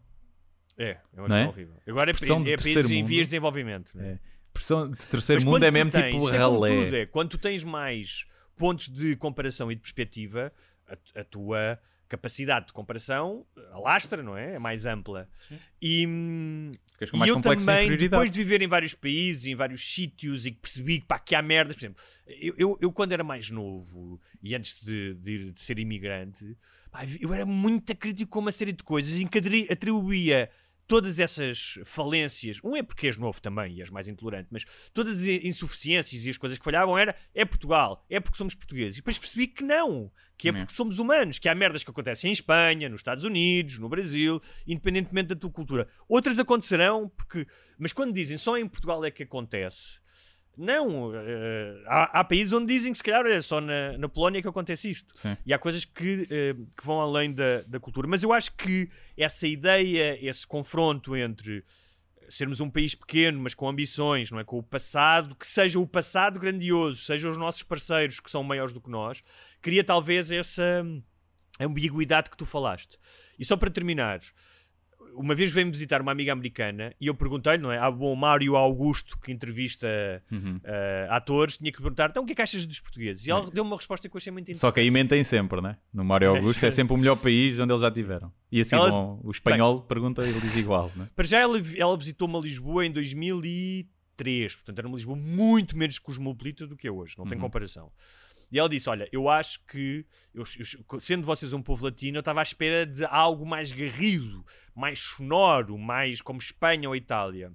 É, 0.78 0.97
é 1.16 1.20
uma 1.22 1.28
Não 1.28 1.36
é? 1.36 1.39
expressão 1.41 1.49
horrível. 1.49 1.76
Agora 1.88 2.09
é, 2.09 2.14
Expressão 2.14 2.41
é 2.41 2.45
terceiro 2.45 2.80
países 2.80 2.91
em 2.91 2.97
mundo. 3.01 3.07
vias 3.07 3.20
de 3.22 3.30
desenvolvimento. 3.30 3.91
né? 3.95 4.07
É. 4.14 4.19
Expressão 4.48 4.90
de 4.91 5.07
terceiro 5.07 5.41
Mas 5.44 5.53
mundo 5.53 5.64
é 5.64 5.72
mesmo 5.72 5.91
tens, 5.91 6.14
tipo 6.14 6.30
é 6.30 6.38
ralé. 6.38 6.84
tudo, 6.86 6.95
é, 6.95 7.06
quando 7.06 7.30
tu 7.30 7.38
tens 7.38 7.64
mais 7.64 8.26
pontos 8.62 8.88
de 8.88 9.16
comparação 9.16 9.72
e 9.72 9.76
de 9.76 9.82
perspectiva, 9.82 10.54
a, 10.88 11.20
a 11.22 11.24
tua 11.24 11.80
capacidade 12.08 12.68
de 12.68 12.74
comparação 12.74 13.46
alastra, 13.72 14.22
não 14.22 14.38
é? 14.38 14.56
É 14.56 14.60
mais 14.60 14.86
ampla. 14.86 15.28
E, 15.82 16.06
hum, 16.06 16.72
e 17.26 17.30
eu 17.30 17.36
de 17.38 17.42
também, 17.66 17.88
depois 18.10 18.32
de 18.32 18.38
viver 18.44 18.62
em 18.62 18.68
vários 18.68 18.94
países, 18.94 19.46
em 19.46 19.56
vários 19.56 19.82
sítios 19.94 20.46
e 20.46 20.52
que 20.52 20.60
percebi 20.60 21.00
que, 21.00 21.06
pá, 21.08 21.18
que 21.18 21.34
há 21.34 21.42
merdas, 21.42 21.76
por 21.76 21.82
exemplo, 21.86 22.04
eu, 22.28 22.54
eu, 22.58 22.78
eu 22.82 22.92
quando 22.92 23.14
era 23.14 23.24
mais 23.24 23.50
novo 23.50 24.20
e 24.44 24.54
antes 24.54 24.76
de, 24.84 25.14
de 25.16 25.52
de 25.54 25.62
ser 25.62 25.80
imigrante, 25.80 26.58
pá, 26.92 27.00
eu 27.20 27.34
era 27.34 27.46
muito 27.46 27.96
crítico 27.96 28.30
com 28.32 28.40
uma 28.40 28.52
série 28.52 28.74
de 28.74 28.84
coisas 28.84 29.16
em 29.20 29.26
que 29.26 29.38
atri- 29.40 29.68
atribuía 29.72 30.50
todas 30.91 31.19
essas 31.19 31.80
falências, 31.85 32.59
um 32.61 32.76
é 32.76 32.84
porque 32.84 33.07
és 33.07 33.15
novo 33.15 33.41
também 33.41 33.76
e 33.76 33.81
és 33.81 33.89
mais 33.89 34.09
intolerante, 34.09 34.49
mas 34.51 34.65
todas 34.93 35.22
as 35.22 35.26
insuficiências 35.26 36.26
e 36.26 36.30
as 36.30 36.35
coisas 36.35 36.57
que 36.57 36.65
falhavam 36.65 36.97
era 36.97 37.15
é 37.34 37.45
Portugal, 37.45 38.05
é 38.09 38.19
porque 38.19 38.38
somos 38.38 38.53
portugueses. 38.53 38.97
E 38.97 38.99
depois 38.99 39.18
percebi 39.18 39.47
que 39.47 39.63
não, 39.63 40.11
que 40.38 40.49
é 40.49 40.51
é. 40.51 40.53
porque 40.53 40.76
somos 40.76 40.99
humanos, 40.99 41.39
que 41.39 41.47
há 41.47 41.55
merdas 41.55 41.81
que 41.81 41.89
acontecem 41.89 42.30
em 42.30 42.34
Espanha, 42.34 42.89
nos 42.89 42.99
Estados 42.99 43.23
Unidos, 43.23 43.80
no 43.80 43.88
Brasil, 43.88 44.41
independentemente 44.68 45.30
da 45.30 45.35
tua 45.38 45.49
cultura. 45.49 45.88
Outras 46.09 46.38
acontecerão, 46.39 47.07
porque. 47.15 47.47
Mas 47.80 47.93
quando 47.93 48.11
dizem 48.11 48.38
só 48.38 48.57
em 48.57 48.68
Portugal 48.68 49.05
é 49.05 49.09
que 49.09 49.23
acontece. 49.23 50.01
Não, 50.57 51.11
eh, 51.15 51.82
há, 51.88 52.19
há 52.19 52.23
países 52.23 52.52
onde 52.52 52.73
dizem 52.73 52.91
que 52.91 52.98
se 52.98 53.03
calhar 53.03 53.26
é 53.26 53.41
só 53.41 53.61
na, 53.61 53.98
na 53.98 54.10
Polónia 54.10 54.41
que 54.41 54.48
acontece 54.48 54.90
isto. 54.90 55.18
Sim. 55.18 55.38
E 55.45 55.53
há 55.53 55.57
coisas 55.57 55.86
que, 55.86 56.28
eh, 56.30 56.53
que 56.78 56.86
vão 56.86 56.99
além 56.99 57.34
da, 57.34 57.61
da 57.61 57.80
cultura. 57.80 58.07
Mas 58.07 58.22
eu 58.22 58.34
acho 58.34 58.56
que 58.56 58.90
essa 59.18 59.48
ideia, 59.48 60.18
esse 60.22 60.45
confronto 60.45 61.15
entre 61.15 61.64
sermos 62.32 62.60
um 62.60 62.69
país 62.69 62.95
pequeno, 62.95 63.40
mas 63.40 63.53
com 63.53 63.68
ambições, 63.68 64.32
não 64.32 64.40
é? 64.40 64.44
Com 64.44 64.57
o 64.57 64.64
passado, 64.64 65.36
que 65.36 65.45
seja 65.45 65.80
o 65.80 65.86
passado 65.86 66.40
grandioso, 66.40 67.02
sejam 67.02 67.30
os 67.30 67.38
nossos 67.38 67.64
parceiros 67.64 68.19
que 68.19 68.32
são 68.32 68.44
maiores 68.44 68.73
do 68.73 68.80
que 68.80 68.90
nós, 68.90 69.22
cria 69.61 69.84
talvez 69.84 70.32
essa 70.32 70.86
ambiguidade 71.60 72.30
que 72.30 72.38
tu 72.38 72.45
falaste. 72.45 72.98
E 73.38 73.45
só 73.45 73.57
para 73.57 73.69
terminar, 73.69 74.22
uma 75.16 75.36
vez 75.36 75.52
veio-me 75.52 75.72
visitar 75.72 76.02
uma 76.02 76.12
amiga 76.12 76.32
americana 76.34 76.94
e 77.00 77.08
eu 77.08 77.14
perguntei-lhe, 77.16 77.62
não 77.62 77.72
é? 77.72 77.78
Ah, 77.78 77.90
bom, 77.92 78.16
Mário 78.16 78.56
Augusto, 78.56 79.18
que 79.20 79.32
entrevista 79.32 79.88
Uhum. 80.32 80.60
eh, 80.64 81.08
atores, 81.10 81.58
tinha 81.58 81.72
que 81.72 81.78
perguntar, 81.80 82.10
então 82.10 82.24
o 82.24 82.26
que 82.26 82.32
é 82.34 82.36
que 82.36 82.42
achas 82.42 82.66
dos 82.66 82.80
portugueses? 82.80 83.26
E 83.28 83.32
ela 83.32 83.50
deu-me 83.52 83.70
uma 83.70 83.78
resposta 83.78 84.08
que 84.10 84.16
eu 84.16 84.18
achei 84.18 84.32
muito 84.32 84.44
interessante. 84.46 84.62
Só 84.62 84.72
que 84.72 84.80
aí 84.80 84.90
mentem 84.92 85.24
sempre, 85.24 85.62
né? 85.62 85.78
No 85.94 86.04
Mário 86.04 86.30
Augusto 86.30 86.66
é 86.66 86.72
sempre 86.72 86.94
o 86.94 86.98
melhor 86.98 87.16
país 87.18 87.60
onde 87.60 87.72
eles 87.72 87.82
já 87.82 87.92
tiveram. 87.92 88.32
E 88.52 88.62
assim 88.62 88.76
Ela- 88.76 88.90
vão- 88.90 89.20
o 89.24 89.32
espanhol 89.32 89.82
pergunta 89.82 90.24
e 90.26 90.30
ele 90.30 90.40
diz 90.42 90.56
igual, 90.56 90.92
né? 90.96 91.08
Para 91.16 91.26
já 91.28 91.40
ela, 91.40 91.58
ela 91.78 91.98
visitou-me 91.98 92.36
a 92.38 92.40
Lisboa 92.42 92.86
em 92.86 92.92
2003, 92.92 94.56
portanto 94.56 94.80
era 94.80 94.88
uma 94.88 94.96
Lisboa 94.96 95.18
muito 95.18 95.78
menos 95.78 95.98
cosmopolita 96.00 96.68
do 96.68 96.76
que 96.76 96.88
é 96.88 96.92
hoje, 96.92 97.16
não 97.18 97.26
tem 97.26 97.36
Uhum. 97.38 97.42
comparação. 97.44 97.92
E 98.52 98.60
ela 98.60 98.68
disse: 98.68 98.90
Olha, 98.90 99.07
eu 99.11 99.30
acho 99.30 99.64
que, 99.65 100.06
eu- 100.34 100.44
eu- 100.91 100.99
sendo 100.99 101.26
vocês 101.26 101.53
um 101.53 101.61
povo 101.61 101.86
latino, 101.86 102.18
eu 102.18 102.22
estava 102.22 102.41
à 102.41 102.44
espera 102.44 102.86
de 102.86 103.06
algo 103.06 103.45
mais 103.45 103.72
garrido, 103.72 104.45
mais 104.76 104.99
sonoro, 104.99 105.78
mais 105.78 106.22
como 106.22 106.40
Espanha 106.40 106.90
ou 106.90 106.95
Itália. 106.95 107.52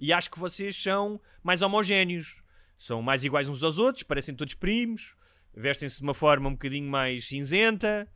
E 0.00 0.12
acho 0.12 0.30
que 0.30 0.38
vocês 0.38 0.74
são 0.80 1.20
mais 1.42 1.60
homogéneos, 1.60 2.36
são 2.78 3.02
mais 3.02 3.24
iguais 3.24 3.48
uns 3.48 3.62
aos 3.62 3.78
outros, 3.78 4.04
parecem 4.04 4.34
todos 4.34 4.54
primos, 4.54 5.16
vestem-se 5.54 5.96
de 5.98 6.02
uma 6.04 6.14
forma 6.14 6.48
um 6.48 6.52
bocadinho 6.52 6.88
mais 6.88 7.26
cinzenta, 7.26 8.08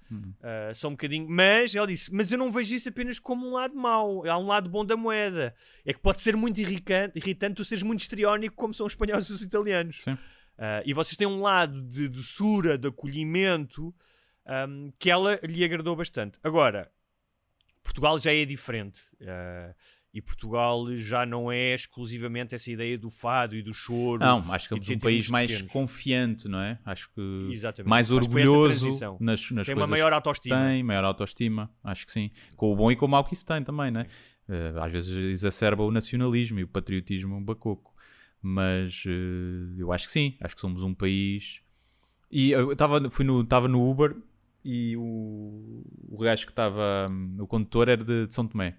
ah, 0.43 0.73
são 0.75 0.91
um 0.91 0.95
bocadinho. 0.95 1.27
Mas 1.29 1.75
ela 1.75 1.87
disse: 1.87 2.13
Mas 2.15 2.31
eu 2.33 2.39
não 2.39 2.51
vejo 2.53 2.75
isso 2.75 2.89
apenas 2.89 3.19
como 3.19 3.47
um 3.47 3.53
lado 3.53 3.75
mau, 3.75 4.25
há 4.27 4.39
um 4.39 4.47
lado 4.47 4.71
bom 4.71 4.85
da 4.87 4.97
moeda. 4.97 5.55
É 5.85 5.93
que 5.93 5.99
pode 6.01 6.21
ser 6.21 6.37
muito 6.37 6.59
irritante, 6.61 7.19
irritante 7.19 7.57
tu 7.57 7.65
seres 7.65 7.83
muito 7.83 8.01
histriónico, 8.01 8.55
como 8.57 8.73
são 8.73 8.87
os 8.87 8.93
espanhóis 8.93 9.27
e 9.29 9.33
os 9.33 9.43
italianos. 9.43 10.03
Sim. 10.03 10.17
Ah, 10.65 10.81
e 10.87 10.95
vocês 10.95 11.17
têm 11.17 11.27
um 11.27 11.43
lado 11.43 11.83
de 11.83 12.07
doçura, 12.07 12.79
de 12.79 12.87
acolhimento, 12.87 13.93
ahm, 14.47 14.91
que 14.97 15.11
ela 15.11 15.41
lhe 15.43 15.65
agradou 15.65 15.97
bastante. 15.97 16.39
Agora, 16.41 16.89
Portugal 17.83 18.17
já 18.21 18.33
é 18.33 18.45
diferente. 18.45 19.01
ah, 19.27 19.75
e 20.15 20.21
Portugal 20.21 20.95
já 20.99 21.25
não 21.25 21.51
é 21.51 21.75
exclusivamente 21.75 22.55
essa 22.55 22.71
ideia 22.71 22.99
do 22.99 23.11
fado 23.11 23.57
e 23.57 23.63
do 23.63 23.73
choro. 23.73 24.21
Não, 24.21 24.53
acho 24.53 24.69
que 24.69 24.75
é 24.75 24.95
um 24.95 24.99
país 24.99 25.27
mais 25.31 25.51
pequenos. 25.51 25.73
confiante, 25.73 26.49
não 26.49 26.61
é? 26.61 26.79
Acho 26.85 27.11
que 27.15 27.49
Exatamente. 27.51 27.89
mais 27.89 28.09
Acho 28.09 28.17
orgulhoso 28.17 28.91
nas, 29.19 29.51
nas 29.51 29.65
Tem 29.67 29.75
uma 29.75 29.87
coisas 29.87 29.89
maior 29.89 30.11
que 30.11 30.15
autoestima. 30.15 30.57
Tem, 30.69 30.83
maior 30.83 31.05
autoestima, 31.05 31.71
acho 31.83 32.05
que 32.05 32.13
sim. 32.13 32.31
Com 32.57 32.71
o 32.71 32.77
bom 32.77 32.93
e 32.93 32.97
com 32.97 33.07
o 33.07 33.09
mau 33.09 33.25
que 33.25 33.33
isso 33.33 33.47
tem 33.47 33.65
também, 33.65 33.91
né? 33.91 34.07
Eh, 34.47 34.75
às 34.77 34.93
vezes 34.93 35.17
exacerba 35.17 35.83
o 35.83 35.91
nacionalismo 35.91 36.61
e 36.61 36.65
o 36.65 36.69
patriotismo 36.69 37.41
bacoco. 37.41 37.92
Mas 38.43 39.05
eh, 39.07 39.75
eu 39.79 39.93
acho 39.93 40.07
que 40.07 40.13
sim, 40.13 40.37
acho 40.41 40.55
que 40.55 40.61
somos 40.61 40.83
um 40.83 40.93
país. 40.93 41.61
E 42.31 42.51
eu 42.51 42.73
estava 42.73 43.09
fui 43.11 43.25
no, 43.25 43.45
tava 43.45 43.69
no 43.69 43.89
Uber 43.89 44.17
e 44.65 44.97
o, 44.97 45.85
o 46.09 46.19
gajo 46.19 46.45
que 46.47 46.53
estava, 46.53 47.09
hum, 47.11 47.37
o 47.41 47.47
condutor 47.47 47.89
era 47.89 48.05
de, 48.05 48.27
de 48.27 48.35
São 48.35 48.47
Tomé. 48.47 48.77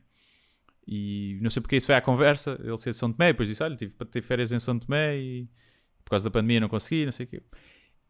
E 0.87 1.39
não 1.41 1.49
sei 1.49 1.61
porque 1.61 1.77
isso 1.77 1.87
foi 1.87 1.95
à 1.95 2.01
conversa, 2.01 2.59
ele 2.61 2.77
ser 2.77 2.91
de 2.91 2.97
São 2.97 3.11
Tomé, 3.11 3.27
depois 3.31 3.47
disse: 3.47 3.63
Olha, 3.63 3.75
tive 3.75 3.93
para 3.93 4.07
ter 4.07 4.21
férias 4.21 4.51
em 4.51 4.59
São 4.59 4.77
Tomé 4.77 5.17
e 5.17 5.47
por 6.03 6.11
causa 6.11 6.25
da 6.25 6.31
pandemia 6.31 6.59
não 6.59 6.67
consegui, 6.69 7.05
não 7.05 7.11
sei 7.11 7.25
o 7.25 7.29
quê. 7.29 7.41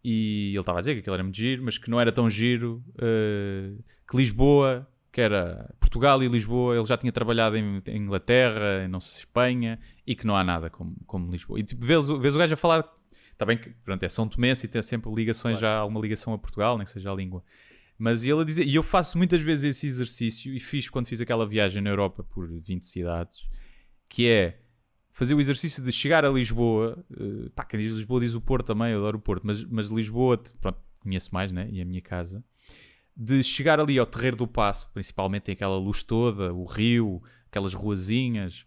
E 0.04 0.50
ele 0.50 0.60
estava 0.60 0.80
a 0.80 0.82
dizer 0.82 0.96
que 0.96 1.00
aquilo 1.02 1.14
era 1.14 1.24
muito 1.24 1.38
giro, 1.38 1.64
mas 1.64 1.78
que 1.78 1.90
não 1.90 2.02
era 2.02 2.12
tão 2.12 2.30
giro 2.30 2.84
eh, 3.00 3.74
que 4.10 4.18
Lisboa, 4.18 4.88
que 5.14 5.22
era 5.22 5.74
Portugal 5.80 6.22
e 6.24 6.28
Lisboa, 6.28 6.76
ele 6.76 6.86
já 6.86 6.98
tinha 6.98 7.12
trabalhado 7.12 7.56
em, 7.56 7.82
em 7.88 7.98
Inglaterra, 7.98 8.84
em 8.84 8.88
não 8.88 9.00
sei 9.00 9.12
se 9.14 9.20
Espanha, 9.20 9.80
e 10.06 10.16
que 10.16 10.26
não 10.28 10.36
há 10.36 10.44
nada 10.44 10.70
como, 10.72 10.96
como 11.06 11.32
Lisboa. 11.32 11.60
E 11.60 11.64
tipo, 11.64 11.86
vês, 11.86 12.10
o- 12.10 12.20
vês 12.20 12.34
o 12.34 12.38
gajo 12.40 12.56
a 12.56 12.58
falar, 12.58 12.84
está 13.32 13.46
bem 13.46 13.58
que 13.58 13.70
pronto, 13.86 14.02
é 14.04 14.10
São 14.10 14.28
Tomense 14.28 14.66
e 14.66 14.70
tem 14.70 14.82
sempre 14.82 15.14
ligações, 15.14 15.60
já 15.62 15.78
há 15.78 15.86
uma 15.86 16.00
ligação 16.02 16.34
a 16.34 16.38
Portugal, 16.40 16.78
nem 16.78 16.86
que 16.86 16.92
seja 16.92 17.12
a 17.12 17.16
língua. 17.16 17.44
Mas 17.96 18.24
ele 18.24 18.42
a 18.42 18.44
dizer, 18.44 18.66
e 18.68 18.74
eu 18.74 18.82
faço 18.82 19.16
muitas 19.18 19.40
vezes 19.40 19.78
esse 19.78 19.86
exercício, 19.86 20.52
e 20.52 20.60
fiz 20.60 20.90
quando 20.90 21.06
fiz 21.08 21.22
aquela 21.22 21.46
viagem 21.48 21.80
na 21.82 21.92
Europa 21.92 22.24
por 22.24 22.48
20 22.60 22.84
cidades, 22.84 23.40
que 24.10 24.28
é 24.28 24.60
fazer 25.12 25.36
o 25.36 25.40
exercício 25.40 25.84
de 25.84 25.92
chegar 25.92 26.26
a 26.26 26.30
Lisboa. 26.30 27.06
eh, 27.16 27.50
pá, 27.56 27.64
quem 27.64 27.80
diz 27.80 27.94
Lisboa 27.94 28.20
diz 28.20 28.34
o 28.34 28.42
Porto 28.42 28.66
também, 28.66 28.92
eu 28.94 28.98
adoro 28.98 29.20
o 29.20 29.22
Porto, 29.22 29.44
mas, 29.46 29.64
mas 29.66 29.90
Lisboa, 29.90 30.42
pronto, 30.60 30.80
conheço 31.00 31.30
mais, 31.32 31.52
né? 31.52 31.70
E 31.72 31.80
a 31.80 31.86
minha 31.86 32.02
casa. 32.02 32.44
De 33.16 33.44
chegar 33.44 33.80
ali 33.80 34.00
ao 34.00 34.06
Terreiro 34.06 34.38
do 34.38 34.48
Passo, 34.48 34.90
principalmente 34.94 35.44
tem 35.44 35.54
aquela 35.54 35.78
luz 35.78 36.02
toda, 36.04 36.54
o 36.54 36.66
rio, 36.66 37.22
aquelas 37.48 37.74
ruazinhas, 37.74 38.66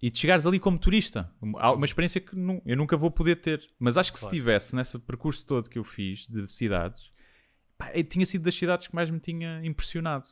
e 0.00 0.10
de 0.10 0.18
chegares 0.18 0.46
ali 0.46 0.58
como 0.58 0.78
turista. 0.78 1.30
Uma 1.40 1.84
experiência 1.84 2.20
que 2.20 2.34
eu 2.64 2.76
nunca 2.76 2.96
vou 2.96 3.10
poder 3.10 3.36
ter. 3.36 3.68
Mas 3.78 3.96
acho 3.96 4.12
que 4.12 4.18
se 4.18 4.28
tivesse 4.30 4.74
nesse 4.74 4.98
percurso 4.98 5.44
todo 5.44 5.68
que 5.68 5.78
eu 5.78 5.84
fiz 5.84 6.26
de 6.28 6.46
cidades, 6.48 7.10
pá, 7.76 7.90
tinha 8.08 8.24
sido 8.24 8.44
das 8.44 8.54
cidades 8.54 8.86
que 8.86 8.94
mais 8.94 9.10
me 9.10 9.20
tinha 9.20 9.60
impressionado. 9.64 10.28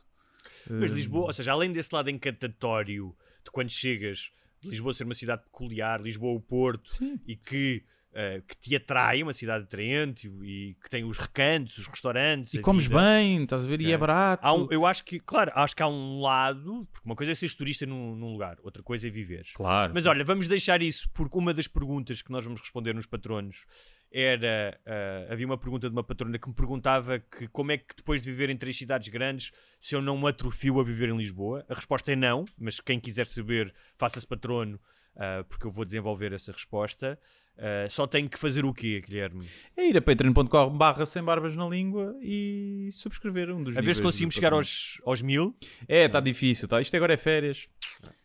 Mas 0.69 0.91
Eh, 0.91 0.95
Lisboa, 0.95 1.27
ou 1.27 1.33
seja, 1.33 1.51
além 1.51 1.71
desse 1.71 1.93
lado 1.93 2.09
encantatório 2.09 3.15
de 3.43 3.51
quando 3.51 3.69
chegas 3.69 4.31
de 4.61 4.69
Lisboa 4.69 4.93
ser 4.93 5.03
uma 5.03 5.13
cidade 5.13 5.43
peculiar, 5.43 6.01
Lisboa 6.01 6.33
o 6.33 6.41
Porto, 6.41 6.91
e 7.27 7.35
que, 7.35 7.83
eh, 8.19 8.41
que 8.47 8.57
te 8.57 8.75
atrai, 8.75 9.21
uma 9.21 9.31
cidade 9.31 9.65
atraente 9.65 10.27
e 10.43 10.75
que 10.83 10.89
tem 10.89 11.03
os 11.03 11.19
recantos, 11.19 11.77
os 11.77 11.85
restaurantes. 11.87 12.53
E 12.55 12.59
comes 12.59 12.87
vida. 12.87 12.99
bem, 12.99 13.43
estás 13.43 13.63
a 13.63 13.67
ver, 13.67 13.79
e 13.79 13.91
é 13.91 13.93
É. 13.93 13.97
barato. 13.97 14.47
Um- 14.47 14.67
eu 14.71 14.85
acho 14.87 15.03
que, 15.03 15.19
claro, 15.19 15.51
acho 15.53 15.75
que 15.75 15.83
há 15.83 15.87
um 15.87 16.19
lado, 16.19 16.87
porque 16.91 17.05
uma 17.07 17.15
coisa 17.15 17.31
é 17.31 17.35
seres 17.35 17.53
turista 17.53 17.85
num, 17.85 18.15
num 18.15 18.31
lugar, 18.33 18.57
outra 18.63 18.81
coisa 18.81 19.07
é 19.07 19.11
viveres. 19.11 19.51
Claro. 19.53 19.91
Mas 19.93 20.07
olha, 20.07 20.25
vamos 20.25 20.47
deixar 20.47 20.81
isso, 20.81 21.07
porque 21.13 21.37
uma 21.37 21.53
das 21.53 21.67
perguntas 21.67 22.21
que 22.23 22.31
nós 22.31 22.43
vamos 22.43 22.59
responder 22.59 22.93
nos 22.95 23.05
patronos 23.05 23.65
era. 24.11 24.79
ah, 24.85 25.27
havia 25.33 25.45
uma 25.45 25.57
pergunta 25.57 25.87
de 25.89 25.95
uma 25.95 26.03
patrona 26.03 26.39
que 26.39 26.47
me 26.47 26.55
perguntava 26.55 27.19
que 27.19 27.47
como 27.49 27.71
é 27.71 27.77
que 27.77 27.95
depois 27.95 28.21
de 28.21 28.31
viver 28.31 28.49
em 28.49 28.57
três 28.57 28.77
cidades 28.77 29.09
grandes, 29.09 29.51
se 29.79 29.95
eu 29.95 30.01
não 30.01 30.17
me 30.17 30.27
atrofio 30.29 30.79
a 30.79 30.83
viver 30.83 31.09
em 31.09 31.17
Lisboa. 31.17 31.65
A 31.69 31.73
resposta 31.75 32.11
é 32.11 32.15
não, 32.15 32.45
mas 32.57 32.79
quem 32.79 32.99
quiser 32.99 33.27
saber, 33.27 33.73
faça-se 33.97 34.25
patrono, 34.25 34.79
ah, 35.17 35.43
porque 35.49 35.65
eu 35.67 35.71
vou 35.71 35.83
desenvolver 35.83 36.31
essa 36.33 36.51
resposta. 36.51 37.19
Ah, 37.57 37.87
só 37.89 38.05
tenho 38.05 38.29
que 38.29 38.37
fazer 38.37 38.63
o 38.65 38.73
quê, 38.73 39.01
Guilherme? 39.01 39.47
É 39.75 39.89
ir 39.89 39.97
a 39.97 40.01
patreon.com 40.01 40.77
barra 40.77 41.05
sem 41.05 41.23
barbas 41.23 41.55
na 41.55 41.67
língua 41.67 42.15
e 42.21 42.89
subscrever 42.93 43.49
um 43.51 43.63
dos 43.63 43.75
A 43.77 43.81
ver 43.81 43.95
se 43.95 44.01
conseguimos 44.01 44.35
chegar 44.35 44.53
aos, 44.53 45.01
aos 45.05 45.21
mil. 45.21 45.55
É, 45.87 46.05
está 46.05 46.19
difícil. 46.19 46.67
Tá. 46.67 46.79
Isto 46.79 46.95
agora 46.95 47.13
é 47.13 47.17
férias. 47.17 47.67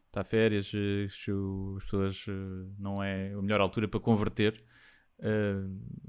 Está 0.07 0.23
férias. 0.23 0.71
eh, 0.75 1.07
As 1.07 1.17
pessoas 1.85 2.27
eh, 2.29 2.33
não 2.79 3.03
é 3.03 3.33
a 3.33 3.41
melhor 3.41 3.61
altura 3.63 3.89
para 3.89 3.99
converter. 3.99 4.63
eh, 5.21 5.55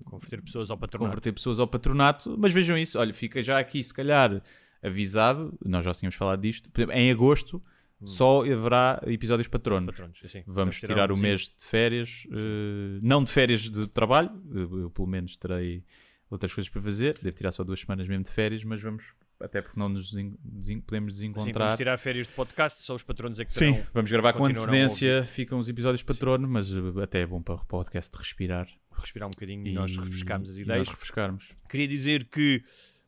Converter 0.03 0.41
pessoas 0.41 0.69
ao 0.69 0.77
patronato. 0.77 1.07
converter 1.09 1.31
pessoas 1.31 1.59
ao 1.59 1.67
patronato. 1.67 2.35
Mas 2.37 2.51
vejam 2.51 2.77
isso. 2.77 2.99
Olha, 2.99 3.13
fica 3.13 3.41
já 3.41 3.57
aqui, 3.57 3.81
se 3.81 3.93
calhar, 3.93 4.41
avisado. 4.81 5.57
Nós 5.65 5.85
já 5.85 5.93
tínhamos 5.93 6.15
falado 6.15 6.41
disto. 6.41 6.69
Exemplo, 6.75 6.93
em 6.93 7.09
agosto 7.09 7.63
só 8.05 8.41
haverá 8.41 9.01
episódios 9.07 9.47
patronos. 9.47 9.87
Patronos, 9.91 10.19
assim. 10.23 10.39
Vamos 10.45 10.55
Vamos 10.55 10.79
tirar 10.79 11.11
o 11.11 11.15
sim. 11.15 11.21
mês 11.21 11.41
de 11.57 11.65
férias, 11.65 12.23
eh, 12.31 12.99
não 13.01 13.23
de 13.23 13.31
férias 13.31 13.61
de 13.61 13.87
trabalho, 13.87 14.29
eu, 14.53 14.79
eu 14.81 14.89
pelo 14.89 15.07
menos 15.07 15.35
terei 15.37 15.83
outras 16.29 16.53
coisas 16.53 16.69
para 16.69 16.81
fazer, 16.81 17.17
devo 17.21 17.35
tirar 17.35 17.51
só 17.51 17.63
duas 17.63 17.79
semanas 17.79 18.07
mesmo 18.07 18.23
de 18.23 18.31
férias, 18.31 18.63
mas 18.63 18.81
vamos, 18.81 19.03
até 19.39 19.61
porque 19.61 19.79
não 19.79 19.87
nos 19.89 20.11
desen- 20.11 20.35
desen- 20.43 20.79
podemos 20.81 21.17
Sim, 21.17 21.27
vamos 21.31 21.43
desencontrar. 21.43 21.77
tirar 21.77 21.97
férias 21.97 22.25
de 22.27 22.33
podcast, 22.33 22.81
só 22.81 22.95
os 22.95 23.03
patronos 23.03 23.39
é 23.39 23.45
que 23.45 23.53
Sim, 23.53 23.73
terão- 23.73 23.87
vamos 23.93 24.11
gravar 24.11 24.33
com 24.33 24.45
antecedência, 24.45 25.25
ficam 25.25 25.59
os 25.59 25.69
episódios 25.69 26.01
patrono, 26.01 26.47
mas 26.47 26.71
eh, 26.71 27.03
até 27.03 27.21
é 27.21 27.25
bom 27.27 27.41
para 27.41 27.55
o 27.55 27.65
podcast 27.65 28.11
respirar 28.17 28.67
respirar 28.95 29.27
um 29.27 29.31
bocadinho 29.31 29.67
e, 29.67 29.73
nós 29.73 29.95
refrescarmos 29.97 30.49
as 30.51 30.57
e 30.57 30.61
ideias. 30.61 30.79
nós 30.87 30.89
refrescarmos. 30.89 31.51
Queria 31.67 31.87
dizer 31.87 32.25
que 32.25 32.63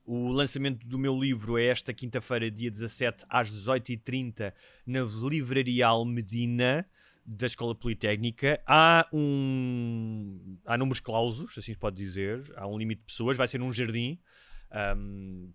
o 0.06 0.30
lançamento 0.30 0.86
do 0.86 0.98
meu 0.98 1.19
livro 1.19 1.57
é 1.57 1.65
esta 1.65 1.94
quinta-feira, 1.94 2.49
dia 2.49 2.69
17, 2.69 3.26
às 3.27 3.49
18h30, 3.49 4.53
na 4.86 5.02
Livraria 5.02 5.88
Almedina 5.88 6.88
da 7.26 7.48
Escola 7.48 7.73
Politécnica. 7.73 8.61
Há 8.68 9.07
um. 9.11 10.57
Há 10.65 10.77
números 10.77 10.99
clausos, 10.99 11.57
assim 11.57 11.73
se 11.73 11.80
pode 11.80 11.98
dizer. 11.98 12.41
Há 12.56 12.68
um 12.68 12.77
limite 12.77 12.99
de 12.99 13.06
pessoas, 13.07 13.36
vai 13.36 13.48
ser 13.48 13.57
num 13.57 13.73
jardim. 13.73 14.19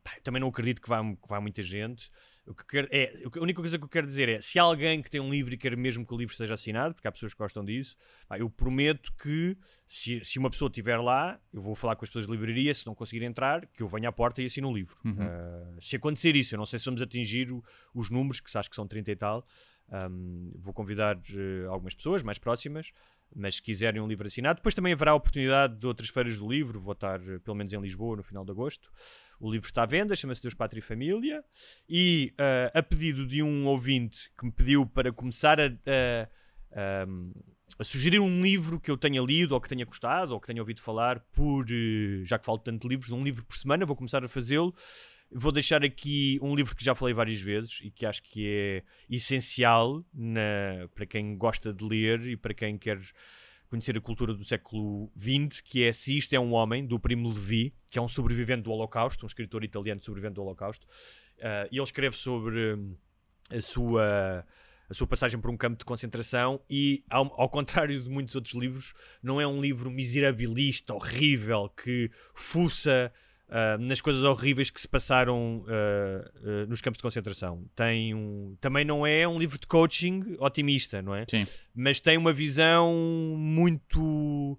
Pá, 0.03 0.13
também 0.25 0.41
não 0.41 0.49
acredito 0.49 0.81
que 0.81 0.89
vá, 0.89 1.01
que 1.01 1.29
vá 1.29 1.41
muita 1.41 1.63
gente. 1.63 2.11
O 2.47 2.55
que 2.55 2.65
quero, 2.67 2.89
é, 2.91 3.13
o 3.27 3.39
a 3.39 3.43
única 3.43 3.61
coisa 3.61 3.79
que 3.79 3.85
eu 3.85 3.89
quero 3.89 4.07
dizer 4.07 4.29
é: 4.29 4.41
se 4.41 4.59
há 4.59 4.63
alguém 4.63 5.01
que 5.03 5.11
tem 5.11 5.21
um 5.21 5.31
livro 5.31 5.53
e 5.55 5.57
quer 5.57 5.77
mesmo 5.77 6.05
que 6.07 6.13
o 6.13 6.17
livro 6.17 6.35
seja 6.35 6.55
assinado, 6.55 6.95
porque 6.95 7.07
há 7.07 7.13
pessoas 7.13 7.33
que 7.33 7.39
gostam 7.39 7.65
disso, 7.65 7.97
pá, 8.27 8.39
eu 8.39 8.49
prometo 8.51 9.13
que 9.23 9.57
se, 9.87 10.25
se 10.25 10.39
uma 10.39 10.51
pessoa 10.51 10.69
estiver 10.69 10.97
lá, 10.99 11.39
eu 11.53 11.61
vou 11.61 11.75
falar 11.75 11.95
com 11.97 12.05
as 12.05 12.09
pessoas 12.09 12.27
de 12.27 12.33
livraria, 12.33 12.75
se 12.75 12.87
não 12.87 12.95
conseguir 12.95 13.23
entrar, 13.25 13.67
que 13.67 13.83
eu 13.83 13.89
venha 13.89 14.09
à 14.09 14.13
porta 14.13 14.43
e 14.43 14.47
assine 14.47 14.67
um 14.67 14.73
livro. 14.75 14.97
Ah, 15.21 15.77
se 15.81 15.97
acontecer 15.97 16.35
isso, 16.35 16.55
eu 16.55 16.59
não 16.59 16.67
sei 16.67 16.79
se 16.79 16.85
vamos 16.87 17.03
atingir 17.03 17.53
o- 17.53 17.63
os 17.95 18.11
números, 18.11 18.41
que 18.41 18.57
acho 18.59 18.69
que 18.71 18.77
são 18.77 18.87
30 18.89 19.11
e 19.13 19.17
tal. 19.17 19.47
ahm, 19.93 20.53
vou 20.57 20.73
convidar 20.73 21.19
eh, 21.35 21.67
algumas 21.69 21.95
pessoas 21.95 22.23
mais 22.23 22.39
próximas, 22.39 22.93
mas 23.35 23.57
se 23.57 23.63
quiserem 23.63 24.01
um 24.01 24.07
livro 24.07 24.25
assinado, 24.27 24.59
depois 24.59 24.73
também 24.73 24.93
haverá 24.93 25.11
a 25.11 25.15
oportunidade 25.17 25.77
de 25.77 25.85
outras 25.85 26.09
feiras 26.11 26.37
do 26.37 26.49
livro. 26.49 26.79
Vou 26.79 26.93
estar 26.93 27.21
eh, 27.29 27.41
pelo 27.41 27.57
menos 27.57 27.73
em 27.73 27.81
Lisboa 27.81 28.17
no 28.17 28.23
final 28.23 28.45
de 28.45 28.53
agosto. 28.53 28.89
O 29.41 29.51
livro 29.51 29.67
está 29.67 29.83
à 29.85 29.87
venda, 29.87 30.15
chama-se 30.15 30.43
Deus, 30.43 30.53
Pátria 30.55 30.81
e 30.81 30.83
Família. 30.83 31.43
E 31.89 32.33
ah, 32.39 32.71
a 32.79 32.83
pedido 32.83 33.27
de 33.27 33.43
um 33.43 33.67
ouvinte 33.67 34.31
que 34.39 34.45
me 34.45 34.53
pediu 34.53 34.85
para 34.87 35.11
começar 35.13 35.59
a, 35.59 35.67
a- 35.67 37.07
a 37.79 37.85
sugerir 37.85 38.19
um 38.21 38.43
livro 38.43 38.79
que 38.79 38.91
eu 38.91 38.97
tenha 38.99 39.23
lido, 39.23 39.53
ou 39.53 39.61
que 39.61 39.69
tenha 39.69 39.85
gostado, 39.85 40.35
ou 40.35 40.41
que 40.41 40.47
tenha 40.47 40.61
ouvido 40.61 40.83
falar, 40.83 41.21
por 41.33 41.65
eh, 41.71 42.23
já 42.25 42.39
que 42.39 42.45
falo 42.45 42.59
tanto 42.59 42.83
de 42.83 42.89
livros, 42.89 43.11
um 43.13 43.25
livro 43.25 43.45
por 43.45 43.57
semana, 43.57 43.87
vou 43.87 43.97
começar 43.97 44.23
a 44.25 44.29
fazê-lo. 44.29 44.75
Vou 45.33 45.53
deixar 45.53 45.85
aqui 45.85 46.39
um 46.43 46.55
livro 46.57 46.75
que 46.75 46.85
já 46.85 46.93
falei 46.95 47.15
várias 47.15 47.41
vezes 47.41 47.79
e 47.83 47.91
que 47.91 48.05
acho 48.05 48.21
que 48.23 48.47
é 48.49 48.83
essencial 49.09 50.05
na, 50.13 50.89
para 50.95 51.07
quem 51.07 51.37
gosta 51.37 51.73
de 51.73 51.85
ler 51.85 52.27
e 52.27 52.37
para 52.37 52.53
quem 52.53 52.77
quer 52.77 52.99
conhecer 53.71 53.97
a 53.97 54.01
cultura 54.01 54.35
do 54.35 54.45
século 54.45 55.11
XX, 55.17 55.61
que 55.61 55.85
é 55.85 55.93
Se 55.93 56.19
Isto 56.19 56.35
é 56.35 56.41
um 56.41 56.53
Homem, 56.53 56.85
do 56.85 56.99
Primo 56.99 57.29
Levi, 57.29 57.73
que 57.91 57.99
é 57.99 58.03
um 58.03 58.09
sobrevivente 58.09 58.63
do 58.63 58.73
Holocausto, 58.73 59.25
um 59.25 59.29
escritor 59.29 59.63
italiano 59.63 60.01
sobrevivente 60.03 60.35
do 60.35 60.43
Holocausto. 60.43 60.85
Uh, 61.39 61.71
e 61.71 61.77
ele 61.77 61.85
escreve 61.85 62.17
sobre 62.17 62.75
hum, 62.75 62.97
a 63.49 63.61
sua 63.61 64.45
a 64.89 64.95
sua 64.95 65.07
passagem 65.07 65.41
por 65.41 65.49
um 65.49 65.57
campo 65.57 65.79
de 65.79 65.85
concentração 65.85 66.61
e, 66.69 67.05
ao, 67.09 67.33
ao, 67.41 67.49
contrário 67.49 68.03
de 68.03 68.11
muitos 68.11 68.35
outros 68.35 68.55
livros, 68.55 68.93
não 69.23 69.41
é 69.41 69.47
um 69.47 69.61
livro 69.61 69.89
miserabilista, 69.89 70.93
horrível, 70.93 71.69
que 71.69 72.11
fuça 72.35 73.13
uh, 73.51 73.79
nas 73.79 74.01
coisas 74.01 74.23
horríveis 74.23 74.71
que 74.71 74.81
se 74.81 74.89
passaram 74.89 75.59
uh, 75.59 76.67
nos 76.69 76.81
campos 76.81 76.99
de 76.99 77.03
concentração. 77.03 77.65
Tem 77.75 78.15
um, 78.15 78.57
também 78.61 78.85
não 78.85 79.07
é 79.07 79.27
um 79.27 79.39
livro 79.39 79.59
de 79.59 79.67
coaching 79.67 80.37
otimista, 80.39 81.03
não 81.03 81.15
é? 81.15 81.27
Sim. 81.29 81.47
Mas 81.75 82.01
tem 82.01 82.17
uma 82.17 82.33
visão 82.33 82.95
muito 83.37 84.59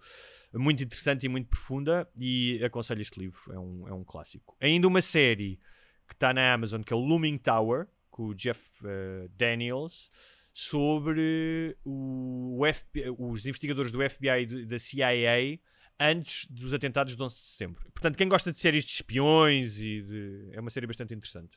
muito 0.53 0.83
interessante 0.83 1.25
e 1.25 1.29
muito 1.29 1.47
profunda 1.47 2.07
e 2.17 2.61
aconselho 2.63 3.01
este 3.01 3.17
livro, 3.17 3.39
é 3.53 3.57
um, 3.57 3.87
é 3.87 3.93
um 3.93 4.03
clássico. 4.03 4.57
Ainda 4.59 4.85
uma 4.87 5.01
série 5.01 5.57
que 6.05 6.13
está 6.13 6.33
na 6.33 6.53
Amazon 6.53 6.81
que 6.81 6.91
é 6.91 6.95
o 6.95 6.99
Looming 6.99 7.37
Tower, 7.37 7.87
com 8.09 8.27
o 8.27 8.35
Jeff 8.35 8.61
uh, 8.85 9.29
Daniels 9.29 10.11
sobre 10.53 11.77
o, 11.85 12.59
o 12.59 12.73
FBI, 12.73 13.15
os 13.17 13.45
investigadores 13.45 13.89
do 13.89 13.99
FBI 14.09 14.41
e 14.41 14.65
da 14.65 14.77
CIA 14.77 15.57
antes 16.01 16.47
dos 16.49 16.73
atentados 16.73 17.15
de 17.15 17.21
11 17.21 17.35
de 17.35 17.47
setembro. 17.47 17.85
Portanto, 17.93 18.17
quem 18.17 18.27
gosta 18.27 18.51
de 18.51 18.59
séries 18.59 18.83
de 18.83 18.91
espiões 18.91 19.77
e 19.77 20.01
de... 20.01 20.49
é 20.53 20.59
uma 20.59 20.69
série 20.69 20.87
bastante 20.87 21.13
interessante. 21.13 21.51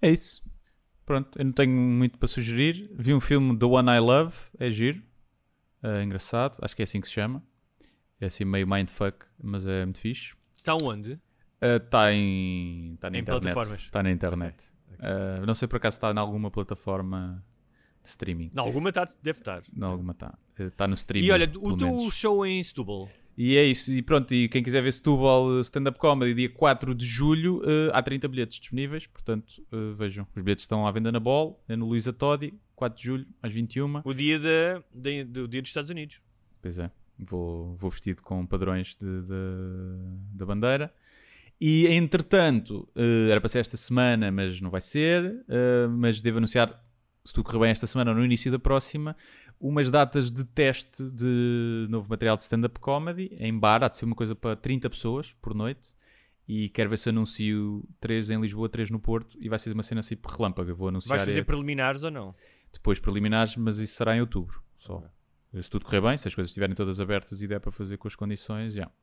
É 0.00 0.10
isso. 0.10 0.42
Pronto, 1.04 1.36
eu 1.38 1.44
não 1.44 1.52
tenho 1.52 1.72
muito 1.72 2.18
para 2.18 2.28
sugerir. 2.28 2.88
Vi 2.94 3.12
um 3.12 3.20
filme 3.20 3.58
The 3.58 3.66
One 3.66 3.90
I 3.90 3.98
Love, 3.98 4.36
é 4.58 4.70
giro, 4.70 5.02
é 5.82 6.02
engraçado, 6.02 6.58
acho 6.62 6.76
que 6.76 6.82
é 6.82 6.84
assim 6.84 7.00
que 7.00 7.08
se 7.08 7.14
chama. 7.14 7.42
É 8.20 8.26
assim 8.26 8.44
meio 8.44 8.68
mindfuck, 8.68 9.26
mas 9.42 9.66
é 9.66 9.84
muito 9.84 9.98
fixe. 9.98 10.34
Está 10.56 10.76
onde? 10.80 11.18
Está 11.60 12.06
uh, 12.06 12.10
em, 12.10 12.96
tá 13.00 13.10
na 13.10 13.18
em 13.18 13.20
internet. 13.20 13.42
plataformas. 13.42 13.82
Está 13.82 14.02
na 14.02 14.10
internet. 14.12 14.56
Uh, 14.92 15.44
não 15.44 15.54
sei 15.54 15.66
por 15.66 15.76
acaso 15.76 15.96
está 15.96 16.12
em 16.12 16.18
alguma 16.18 16.50
plataforma 16.50 17.44
de 18.00 18.08
streaming. 18.08 18.52
Em 18.54 18.60
alguma 18.60 18.92
tá, 18.92 19.08
deve 19.20 19.40
estar. 19.40 19.62
Em 19.76 19.82
alguma 19.82 20.12
está. 20.12 20.38
Está 20.56 20.86
no 20.86 20.94
streaming. 20.94 21.26
E 21.26 21.32
olha, 21.32 21.50
o 21.60 21.76
teu 21.76 22.10
show 22.12 22.46
em 22.46 22.62
Setúbal. 22.62 23.08
E 23.36 23.56
é 23.56 23.64
isso. 23.64 23.92
E 23.92 24.02
pronto, 24.02 24.34
e 24.34 24.48
quem 24.48 24.62
quiser 24.62 24.82
ver 24.82 24.92
Setúbal 24.92 25.60
Stand-Up 25.62 25.98
Comedy 25.98 26.34
dia 26.34 26.50
4 26.50 26.94
de 26.94 27.06
julho, 27.06 27.58
uh, 27.58 27.90
há 27.92 28.02
30 28.02 28.28
bilhetes 28.28 28.58
disponíveis. 28.58 29.06
Portanto, 29.06 29.62
uh, 29.72 29.94
vejam. 29.94 30.26
Os 30.34 30.42
bilhetes 30.42 30.64
estão 30.64 30.86
à 30.86 30.90
venda 30.90 31.10
na 31.10 31.20
Ball, 31.20 31.62
é 31.68 31.76
no 31.76 31.86
Luísa 31.86 32.12
Todi, 32.12 32.54
4 32.76 32.98
de 32.98 33.04
julho, 33.04 33.26
às 33.42 33.52
21. 33.52 34.02
O 34.04 34.12
dia, 34.12 34.38
de, 34.38 34.82
de, 34.94 35.24
do 35.24 35.48
dia 35.48 35.62
dos 35.62 35.70
Estados 35.70 35.90
Unidos. 35.90 36.20
Pois 36.60 36.78
é. 36.78 36.90
Vou, 37.18 37.74
vou 37.76 37.90
vestido 37.90 38.22
com 38.22 38.44
padrões 38.46 38.96
de, 38.96 39.22
de, 39.22 40.34
da 40.34 40.44
bandeira. 40.44 40.92
E 41.60 41.86
entretanto, 41.86 42.88
uh, 42.96 43.30
era 43.30 43.40
para 43.40 43.48
ser 43.48 43.60
esta 43.60 43.76
semana, 43.76 44.30
mas 44.30 44.60
não 44.60 44.70
vai 44.70 44.80
ser. 44.80 45.44
Mas 45.96 46.20
devo 46.20 46.38
anunciar, 46.38 46.84
se 47.24 47.32
tudo 47.32 47.44
correr 47.44 47.60
bem 47.60 47.70
esta 47.70 47.86
semana 47.86 48.10
ou 48.10 48.16
no 48.16 48.24
início 48.24 48.50
da 48.50 48.58
próxima, 48.58 49.16
umas 49.62 49.90
datas 49.90 50.30
de 50.30 50.44
teste 50.44 51.08
de 51.10 51.86
novo 51.88 52.10
material 52.10 52.36
de 52.36 52.42
stand-up 52.42 52.80
comedy 52.80 53.30
em 53.38 53.56
bar. 53.56 53.84
Há 53.84 53.88
de 53.88 53.96
ser 53.96 54.04
uma 54.04 54.16
coisa 54.16 54.34
para 54.34 54.56
30 54.56 54.90
pessoas 54.90 55.32
por 55.40 55.54
noite. 55.54 55.94
E 56.48 56.68
quero 56.70 56.90
ver 56.90 56.98
se 56.98 57.08
anuncio 57.08 57.88
3 58.00 58.30
em 58.30 58.40
Lisboa, 58.40 58.68
3 58.68 58.90
no 58.90 58.98
Porto. 58.98 59.38
E 59.40 59.48
vai 59.48 59.60
ser 59.60 59.72
uma 59.72 59.84
cena 59.84 60.00
assim 60.00 60.16
por 60.16 60.32
relâmpago. 60.32 60.74
Vou 60.74 60.88
anunciar. 60.88 61.16
Vais 61.16 61.28
fazer 61.28 61.44
preliminares 61.44 62.02
ou 62.02 62.10
não? 62.10 62.34
Depois 62.72 62.98
preliminares, 62.98 63.56
mas 63.56 63.78
isso 63.78 63.94
será 63.94 64.16
em 64.16 64.20
outubro 64.20 64.60
só. 64.76 65.02
Se 65.60 65.70
tudo 65.70 65.84
correr 65.84 66.00
bem, 66.00 66.18
se 66.18 66.26
as 66.26 66.34
coisas 66.34 66.50
estiverem 66.50 66.74
todas 66.74 66.98
abertas 66.98 67.40
e 67.40 67.46
der 67.46 67.60
para 67.60 67.70
fazer 67.70 67.98
com 67.98 68.08
as 68.08 68.16
condições, 68.16 68.74
já. 68.74 68.80
Yeah. 68.80 68.94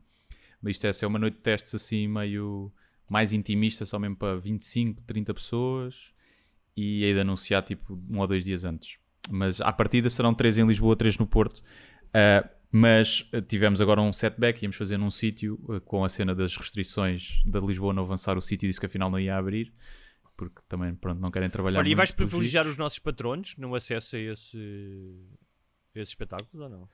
Mas 0.62 0.76
isto 0.76 0.86
é, 0.86 1.06
é 1.06 1.08
uma 1.08 1.20
noite 1.20 1.36
de 1.36 1.42
testes 1.42 1.74
assim 1.74 2.08
meio 2.08 2.72
mais 3.10 3.32
intimista, 3.32 3.86
só 3.86 3.98
mesmo 3.98 4.16
para 4.16 4.36
25, 4.36 5.02
30 5.04 5.34
pessoas 5.34 6.12
e 6.76 7.04
hei 7.04 7.14
de 7.14 7.20
anunciar 7.20 7.64
tipo 7.64 8.02
um 8.10 8.20
ou 8.20 8.28
dois 8.28 8.44
dias 8.44 8.66
antes. 8.66 8.98
Mas 9.30 9.62
à 9.62 9.72
partida 9.72 10.10
serão 10.10 10.34
três 10.34 10.58
em 10.58 10.66
Lisboa, 10.66 10.96
três 10.96 11.18
no 11.18 11.28
Porto. 11.28 11.60
Uh, 12.10 12.48
mas 12.72 13.26
tivemos 13.48 13.82
agora 13.82 14.02
um 14.02 14.14
setback, 14.14 14.62
íamos 14.62 14.78
fazer 14.78 14.98
num 14.98 15.10
sítio 15.10 15.60
uh, 15.64 15.82
com 15.82 16.04
a 16.04 16.10
cena 16.10 16.36
das 16.36 16.56
restrições 16.56 17.42
da 17.46 17.60
Lisboa 17.60 17.94
não 17.94 18.04
avançar 18.04 18.38
o 18.38 18.42
sítio 18.42 18.68
disse 18.68 18.80
que 18.80 18.86
afinal 18.86 19.10
não 19.10 19.20
ia 19.20 19.36
abrir 19.36 19.74
porque 20.40 20.62
também 20.70 20.96
pronto, 20.96 21.20
não 21.20 21.30
querem 21.30 21.50
trabalhar 21.50 21.80
Olha, 21.80 21.90
e 21.90 21.96
vais 21.96 22.12
privilegiar 22.12 22.66
os 22.66 22.78
nossos 22.78 22.98
patronos 22.98 23.58
no 23.58 23.76
acesso 23.76 24.16
a, 24.16 24.20
esse, 24.20 24.58
a 25.94 26.00
esses 26.00 26.10
espetáculos 26.10 26.62
ou 26.64 26.70
não? 26.70 26.90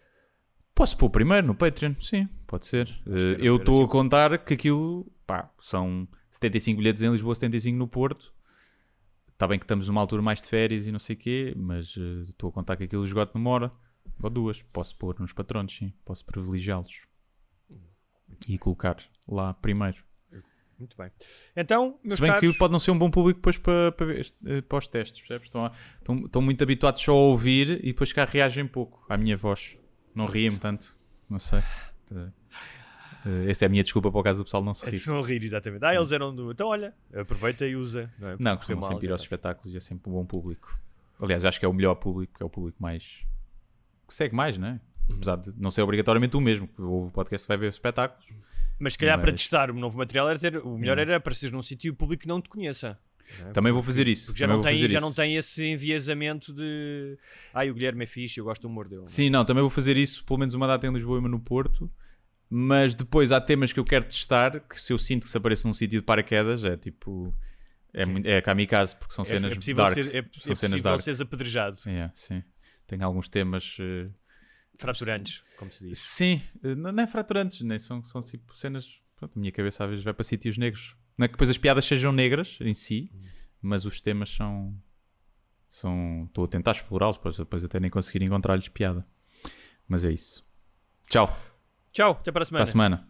Posso 0.74 0.98
pôr 0.98 1.12
primeiro 1.12 1.46
no 1.46 1.54
Patreon, 1.54 1.94
sim, 2.02 2.28
pode 2.48 2.66
ser. 2.66 2.90
Uh, 3.06 3.38
eu 3.40 3.58
estou 3.58 3.78
assim. 3.78 3.86
a 3.86 3.92
contar 3.92 4.38
que 4.40 4.56
aquilo, 4.56 5.06
pá, 5.28 5.52
são 5.60 6.08
75 6.32 6.80
bilhetes 6.80 7.04
em 7.04 7.12
Lisboa, 7.12 7.36
75 7.36 7.78
no 7.78 7.88
Porto. 7.88 8.34
Está 9.36 9.46
bem 9.48 9.60
que 9.60 9.66
estamos 9.66 9.90
numa 9.90 10.00
altura 10.00 10.22
mais 10.22 10.42
de 10.42 10.48
férias 10.48 10.88
e 10.88 10.94
não 10.94 11.00
sei 11.00 11.14
o 11.14 11.20
quê, 11.20 11.54
mas 11.58 11.98
estou 12.30 12.50
uh, 12.50 12.52
a 12.52 12.54
contar 12.54 12.78
que 12.78 12.86
aquilo 12.86 13.04
esgoto 13.04 13.38
numa 13.38 13.50
hora 13.50 13.72
ou 14.24 14.30
duas. 14.30 14.62
Posso 14.62 14.98
pôr 14.98 15.20
nos 15.20 15.34
patronos, 15.34 15.76
sim, 15.76 15.92
posso 16.06 16.26
privilegiá-los 16.26 17.02
e 18.48 18.58
colocar 18.58 18.98
lá 19.28 19.54
primeiro. 19.54 19.98
Muito 20.80 20.96
bem. 20.98 21.12
Então, 21.56 22.00
Se 22.08 22.22
bem 22.22 22.32
caros... 22.32 22.52
que 22.52 22.58
pode 22.58 22.72
não 22.72 22.80
ser 22.80 22.92
um 22.92 22.98
bom 22.98 23.10
público 23.10 23.40
depois 23.40 23.58
para, 23.58 23.92
para, 23.92 24.20
eh, 24.20 24.62
para 24.62 24.78
os 24.78 24.88
testes, 24.88 25.20
percebes? 25.20 25.48
Estão, 25.48 25.72
estão, 26.00 26.26
estão 26.26 26.42
muito 26.42 26.62
habituados 26.62 27.02
só 27.02 27.12
a 27.12 27.16
ouvir 27.16 27.80
e 27.82 27.88
depois 27.88 28.12
cá 28.12 28.26
reagem 28.26 28.68
pouco 28.68 29.06
à 29.10 29.18
minha 29.18 29.38
voz. 29.38 29.78
Não 30.14 30.26
riem 30.26 30.58
tanto. 30.58 30.96
Não 31.30 31.40
sei. 31.40 31.62
Uh, 33.26 33.50
essa 33.50 33.66
é 33.66 33.68
a 33.68 33.70
minha 33.70 33.82
desculpa 33.82 34.12
para 34.12 34.20
o 34.20 34.24
caso 34.24 34.40
do 34.40 34.46
pessoal 34.46 34.64
não 34.64 34.74
se 34.74 34.88
rir. 34.88 35.02
Não 35.08 35.22
rir, 35.22 35.44
exatamente. 35.44 35.84
Ah, 35.84 35.96
eles 35.96 36.12
eram 36.12 36.34
do. 36.34 36.52
Então, 36.52 36.68
olha, 36.68 36.94
aproveita 37.14 37.66
e 37.66 37.76
usa. 37.76 38.12
Não, 38.20 38.30
é? 38.30 38.36
não 38.40 38.58
costumam 38.58 38.88
sempre 38.88 39.08
ir 39.08 39.12
aos 39.12 39.22
espetáculos 39.22 39.74
e 39.74 39.78
é 39.78 39.80
sempre 39.80 40.10
um 40.10 40.14
bom 40.14 40.26
público. 40.26 40.80
Aliás, 41.20 41.44
acho 41.44 41.60
que 41.60 41.66
é 41.66 41.70
o 41.70 41.74
melhor 41.74 41.96
público, 41.96 42.34
é 42.40 42.46
o 42.46 42.50
público 42.50 42.78
mais. 42.80 43.04
que 44.08 44.14
segue 44.14 44.36
mais, 44.36 44.58
não 44.58 44.68
é? 44.68 44.80
Apesar 45.10 45.38
de 45.38 45.54
não 45.58 45.72
ser 45.72 45.82
obrigatoriamente 45.82 46.38
o 46.38 46.42
mesmo. 46.42 46.70
O 46.78 47.10
podcast 47.12 47.48
vai 47.48 47.58
ver 47.58 47.70
espetáculos. 47.70 48.28
Mas 48.78 48.94
se 48.94 49.00
calhar 49.00 49.18
mas... 49.18 49.24
para 49.24 49.34
testar 49.34 49.72
o 49.72 49.74
novo 49.74 49.98
material 49.98 50.30
era 50.30 50.38
ter. 50.38 50.58
O 50.58 50.78
melhor 50.78 50.98
hum. 50.98 51.02
era 51.02 51.16
aparecer 51.16 51.52
num 51.52 51.64
sítio 51.64 51.90
e 51.90 51.92
o 51.92 51.96
público 51.96 52.28
não 52.28 52.40
te 52.40 52.50
conheça. 52.50 52.98
É? 53.44 53.52
Também 53.52 53.74
vou 53.74 53.82
fazer 53.82 54.08
isso. 54.08 54.28
Porque 54.28 54.40
já, 54.40 54.48
não 54.48 54.62
tem, 54.62 54.88
já 54.88 55.02
não 55.02 55.12
tem 55.12 55.36
esse 55.36 55.64
enviesamento 55.66 56.54
de. 56.54 57.18
Ai, 57.54 57.72
o 57.72 57.74
Guilherme 57.74 58.04
é 58.04 58.08
fixe, 58.08 58.40
eu 58.40 58.46
gosto 58.46 58.62
do 58.62 58.68
humor 58.68 58.88
dele. 58.88 59.04
Sim, 59.08 59.30
não, 59.30 59.44
também 59.44 59.62
vou 59.62 59.70
fazer 59.70 59.98
isso, 59.98 60.24
pelo 60.24 60.40
menos 60.40 60.54
uma 60.54 60.68
data 60.68 60.86
em 60.86 60.94
Lisboa 60.94 61.18
e 61.18 61.20
uma 61.20 61.30
no 61.30 61.40
Porto. 61.40 61.90
Mas 62.58 62.96
depois 62.96 63.34
há 63.34 63.42
temas 63.42 63.74
que 63.74 63.80
eu 63.82 63.84
quero 63.84 64.06
testar 64.06 64.62
que 64.62 64.80
se 64.80 64.94
eu 64.94 64.98
sinto 64.98 65.24
que 65.24 65.30
se 65.30 65.38
apareça 65.38 65.68
num 65.68 65.74
sítio 65.74 66.00
de 66.00 66.06
paraquedas 66.06 66.64
é 66.64 66.78
tipo. 66.78 67.36
É, 67.94 68.06
muito, 68.06 68.26
é 68.26 68.42
kamikaze, 68.42 68.96
porque 68.96 69.14
são 69.14 69.24
é, 69.24 69.28
cenas 69.28 69.52
é 69.52 69.56
possível 69.56 69.84
dark. 69.84 69.94
Ser, 69.94 70.16
é, 70.16 70.26
são 70.40 70.52
é 70.54 70.56
cenas 70.56 70.82
dark. 70.82 71.02
seres 71.02 71.20
apedrejado. 71.20 71.78
É, 71.86 72.10
sim. 72.16 72.42
Tenho 72.88 73.04
alguns 73.04 73.28
temas. 73.28 73.76
Uh... 73.78 74.10
Fraturantes, 74.78 75.44
como 75.58 75.70
se 75.70 75.86
diz. 75.86 75.98
Sim, 75.98 76.42
eh, 76.64 76.76
não, 76.76 76.94
não 76.94 77.04
é 77.04 77.08
fraturantes, 77.08 77.60
nem 77.60 77.78
são, 77.78 78.02
são 78.06 78.22
tipo 78.22 78.58
cenas. 78.58 79.02
Pronto, 79.18 79.34
a 79.36 79.40
minha 79.40 79.52
cabeça 79.52 79.84
às 79.84 79.90
vezes 79.90 80.06
vai 80.06 80.14
para 80.14 80.24
sítios 80.24 80.58
negros. 80.58 80.96
Não 81.18 81.26
é 81.26 81.28
que 81.28 81.34
depois 81.34 81.50
as 81.50 81.58
piadas 81.58 81.84
sejam 81.84 82.14
negras 82.14 82.58
em 82.62 82.74
si, 82.74 83.12
mas 83.62 83.84
os 83.84 84.00
temas 84.00 84.30
são. 84.30 84.74
são 85.70 86.24
Estou 86.28 86.46
a 86.46 86.48
tentar 86.48 86.72
explorá-los, 86.72 87.18
depois, 87.18 87.36
depois 87.36 87.66
até 87.66 87.82
nem 87.82 87.92
conseguir 87.92 88.24
encontrar-lhes 88.24 88.70
piada. 88.70 89.06
Mas 89.90 90.06
é 90.06 90.12
isso. 90.14 90.46
Tchau. 91.10 91.55
Tchau, 91.96 92.12
até 92.12 92.30
para 92.30 92.44
a 92.44 92.46
semana. 92.46 92.60
Para 92.66 92.70
a 92.70 92.72
semana. 92.72 93.08